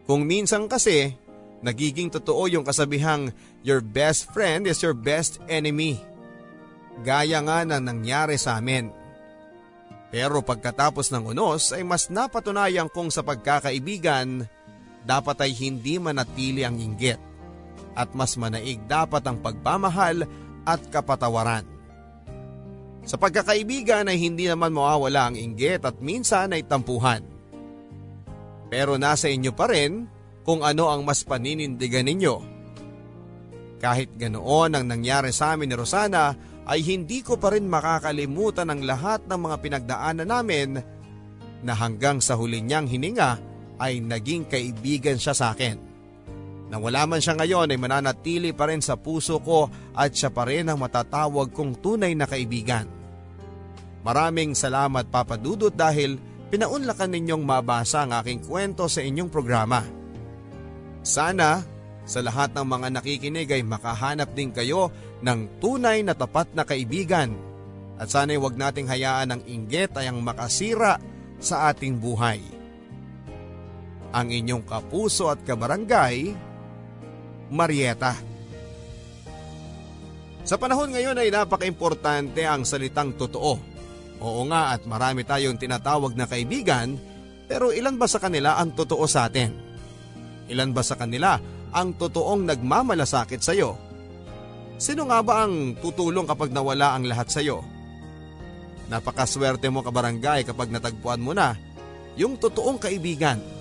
Kung 0.03 0.27
minsan 0.27 0.67
kasi, 0.67 1.15
nagiging 1.63 2.11
totoo 2.11 2.51
yung 2.51 2.67
kasabihang 2.67 3.31
your 3.63 3.79
best 3.79 4.27
friend 4.31 4.67
is 4.67 4.79
your 4.83 4.95
best 4.95 5.39
enemy. 5.47 5.99
Gaya 7.05 7.41
nga 7.45 7.61
na 7.67 7.77
nangyari 7.77 8.37
sa 8.41 8.57
amin. 8.57 8.89
Pero 10.07 10.39
pagkatapos 10.39 11.11
ng 11.11 11.35
unos 11.35 11.75
ay 11.75 11.83
mas 11.83 12.07
napatunayan 12.07 12.87
kong 12.87 13.11
sa 13.11 13.21
pagkakaibigan 13.21 14.47
dapat 15.03 15.37
ay 15.43 15.51
hindi 15.55 15.99
manatili 15.99 16.63
ang 16.63 16.79
inggit 16.79 17.19
at 17.97 18.11
mas 18.15 18.35
manaig 18.39 18.79
dapat 18.87 19.23
ang 19.27 19.41
pagmamahal 19.43 20.23
at 20.63 20.81
kapatawaran. 20.91 21.65
Sa 23.07 23.15
pagkakaibigan 23.15 24.11
ay 24.11 24.19
hindi 24.19 24.51
naman 24.51 24.75
mawawala 24.75 25.31
ang 25.31 25.35
inggit 25.39 25.87
at 25.87 25.95
minsan 26.03 26.51
ay 26.51 26.67
tampuhan. 26.67 27.23
Pero 28.67 28.99
nasa 28.99 29.31
inyo 29.31 29.55
pa 29.55 29.71
rin 29.71 30.11
kung 30.43 30.59
ano 30.59 30.91
ang 30.91 31.07
mas 31.07 31.23
paninindigan 31.23 32.03
ninyo. 32.03 32.35
Kahit 33.79 34.11
ganoon 34.19 34.75
ang 34.75 34.85
nangyari 34.85 35.31
sa 35.31 35.55
amin 35.55 35.71
ni 35.71 35.75
Rosana 35.79 36.35
ay 36.67 36.83
hindi 36.83 37.23
ko 37.23 37.39
pa 37.39 37.55
rin 37.55 37.65
makakalimutan 37.65 38.67
ang 38.67 38.83
lahat 38.83 39.23
ng 39.23 39.39
mga 39.39 39.57
pinagdaanan 39.63 40.27
namin 40.27 40.69
na 41.63 41.73
hanggang 41.73 42.19
sa 42.19 42.35
huli 42.35 42.59
niyang 42.59 42.91
hininga 42.91 43.39
ay 43.79 44.03
naging 44.03 44.45
kaibigan 44.45 45.15
siya 45.15 45.31
sa 45.31 45.55
akin. 45.55 45.79
Nang 46.67 46.83
wala 46.83 47.07
man 47.07 47.23
siya 47.23 47.39
ngayon 47.39 47.71
ay 47.71 47.79
mananatili 47.79 48.51
pa 48.51 48.67
rin 48.67 48.83
sa 48.83 48.99
puso 48.99 49.39
ko 49.39 49.71
at 49.95 50.11
siya 50.11 50.27
pa 50.27 50.43
rin 50.43 50.67
ang 50.67 50.75
matatawag 50.75 51.55
kong 51.55 51.79
tunay 51.79 52.11
na 52.11 52.27
kaibigan. 52.27 52.83
Maraming 54.03 54.51
salamat 54.51 55.07
Papa 55.07 55.39
Dudut 55.39 55.71
dahil 55.71 56.19
pinaunlakan 56.51 57.15
ninyong 57.15 57.43
mabasa 57.47 58.03
ang 58.03 58.11
aking 58.19 58.43
kwento 58.43 58.91
sa 58.91 58.99
inyong 58.99 59.31
programa. 59.31 59.79
Sana 61.07 61.63
sa 62.07 62.19
lahat 62.19 62.51
ng 62.55 62.67
mga 62.67 62.87
nakikinig 62.99 63.47
ay 63.51 63.63
makahanap 63.63 64.31
din 64.35 64.51
kayo 64.51 64.91
ng 65.23 65.39
tunay 65.61 66.05
na 66.05 66.13
tapat 66.13 66.51
na 66.53 66.67
kaibigan 66.67 67.33
at 67.97 68.09
sana'y 68.13 68.37
huwag 68.37 68.57
nating 68.57 68.85
hayaan 68.85 69.33
ang 69.33 69.41
inggit 69.49 69.93
ay 69.97 70.09
ang 70.09 70.21
makasira 70.21 71.01
sa 71.41 71.73
ating 71.73 71.97
buhay 71.97 72.57
ang 74.11 74.31
inyong 74.31 74.63
kapuso 74.63 75.27
at 75.27 75.43
kabarangay, 75.43 76.35
Marieta. 77.47 78.15
Sa 80.47 80.55
panahon 80.55 80.95
ngayon 80.95 81.19
ay 81.19 81.29
napaka-importante 81.31 82.43
ang 82.47 82.63
salitang 82.63 83.15
totoo. 83.15 83.59
Oo 84.17 84.41
nga 84.49 84.73
at 84.73 84.87
marami 84.87 85.27
tayong 85.27 85.59
tinatawag 85.59 86.15
na 86.15 86.25
kaibigan 86.25 86.95
pero 87.47 87.71
ilan 87.71 87.99
ba 87.99 88.07
sa 88.09 88.19
kanila 88.19 88.57
ang 88.57 88.73
totoo 88.73 89.05
sa 89.05 89.27
atin? 89.27 89.51
Ilan 90.47 90.71
ba 90.71 90.81
sa 90.83 90.95
kanila 90.95 91.39
ang 91.75 91.95
totoong 91.99 92.47
nagmamalasakit 92.47 93.43
sa 93.43 93.53
iyo? 93.53 93.75
Sino 94.77 95.09
nga 95.09 95.25
ba 95.25 95.45
ang 95.45 95.73
tutulong 95.81 96.29
kapag 96.29 96.53
nawala 96.53 96.93
ang 96.93 97.05
lahat 97.09 97.33
sa 97.33 97.41
iyo? 97.41 97.65
Napakaswerte 98.87 99.67
mo 99.73 99.83
kabarangay 99.83 100.47
kapag 100.47 100.71
natagpuan 100.71 101.19
mo 101.19 101.33
na 101.33 101.57
yung 102.15 102.39
totoong 102.39 102.79
kaibigan 102.79 103.57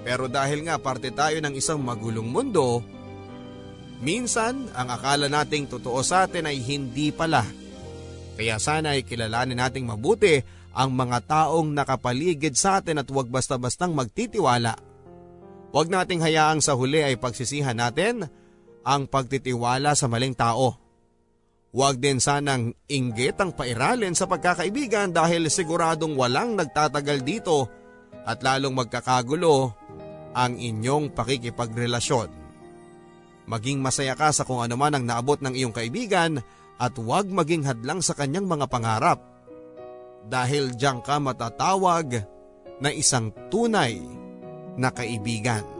pero 0.00 0.32
dahil 0.32 0.64
nga 0.64 0.80
parte 0.80 1.12
tayo 1.12 1.36
ng 1.44 1.54
isang 1.56 1.80
magulong 1.80 2.24
mundo, 2.24 2.80
minsan 4.00 4.68
ang 4.72 4.88
akala 4.88 5.28
nating 5.28 5.68
totoo 5.68 6.00
sa 6.00 6.24
atin 6.24 6.48
ay 6.48 6.56
hindi 6.60 7.12
pala. 7.12 7.44
Kaya 8.40 8.56
sana 8.56 8.96
ay 8.96 9.04
kilalanin 9.04 9.60
nating 9.60 9.84
mabuti 9.84 10.40
ang 10.72 10.96
mga 10.96 11.28
taong 11.28 11.76
nakapaligid 11.76 12.56
sa 12.56 12.80
atin 12.80 13.04
at 13.04 13.08
huwag 13.12 13.28
basta-bastang 13.28 13.92
magtitiwala. 13.92 14.80
Huwag 15.70 15.92
nating 15.92 16.24
hayaang 16.24 16.64
sa 16.64 16.72
huli 16.72 17.04
ay 17.04 17.20
pagsisihan 17.20 17.76
natin 17.76 18.26
ang 18.84 19.08
pagtitiwala 19.08 19.92
sa 19.92 20.08
maling 20.08 20.36
tao. 20.36 20.76
Huwag 21.70 22.02
din 22.02 22.18
sanang 22.18 22.74
inggit 22.90 23.38
ang 23.38 23.54
pairalin 23.54 24.18
sa 24.18 24.26
pagkakaibigan 24.26 25.14
dahil 25.14 25.46
siguradong 25.46 26.18
walang 26.18 26.58
nagtatagal 26.58 27.22
dito 27.22 27.70
at 28.26 28.42
lalong 28.42 28.74
magkakagulo 28.74 29.70
ang 30.34 30.58
inyong 30.58 31.14
pakikipagrelasyon. 31.14 32.30
Maging 33.46 33.78
masaya 33.82 34.14
ka 34.14 34.30
sa 34.34 34.42
kung 34.46 34.62
ano 34.62 34.74
man 34.78 34.98
ang 34.98 35.04
naabot 35.06 35.38
ng 35.38 35.54
iyong 35.54 35.74
kaibigan 35.74 36.38
at 36.78 36.92
huwag 36.98 37.30
maging 37.30 37.66
hadlang 37.66 38.02
sa 38.02 38.14
kanyang 38.14 38.46
mga 38.46 38.66
pangarap. 38.70 39.18
Dahil 40.26 40.74
diyan 40.74 41.02
ka 41.02 41.18
matatawag 41.18 42.22
na 42.78 42.90
isang 42.90 43.30
tunay 43.50 43.98
na 44.78 44.90
kaibigan. 44.94 45.79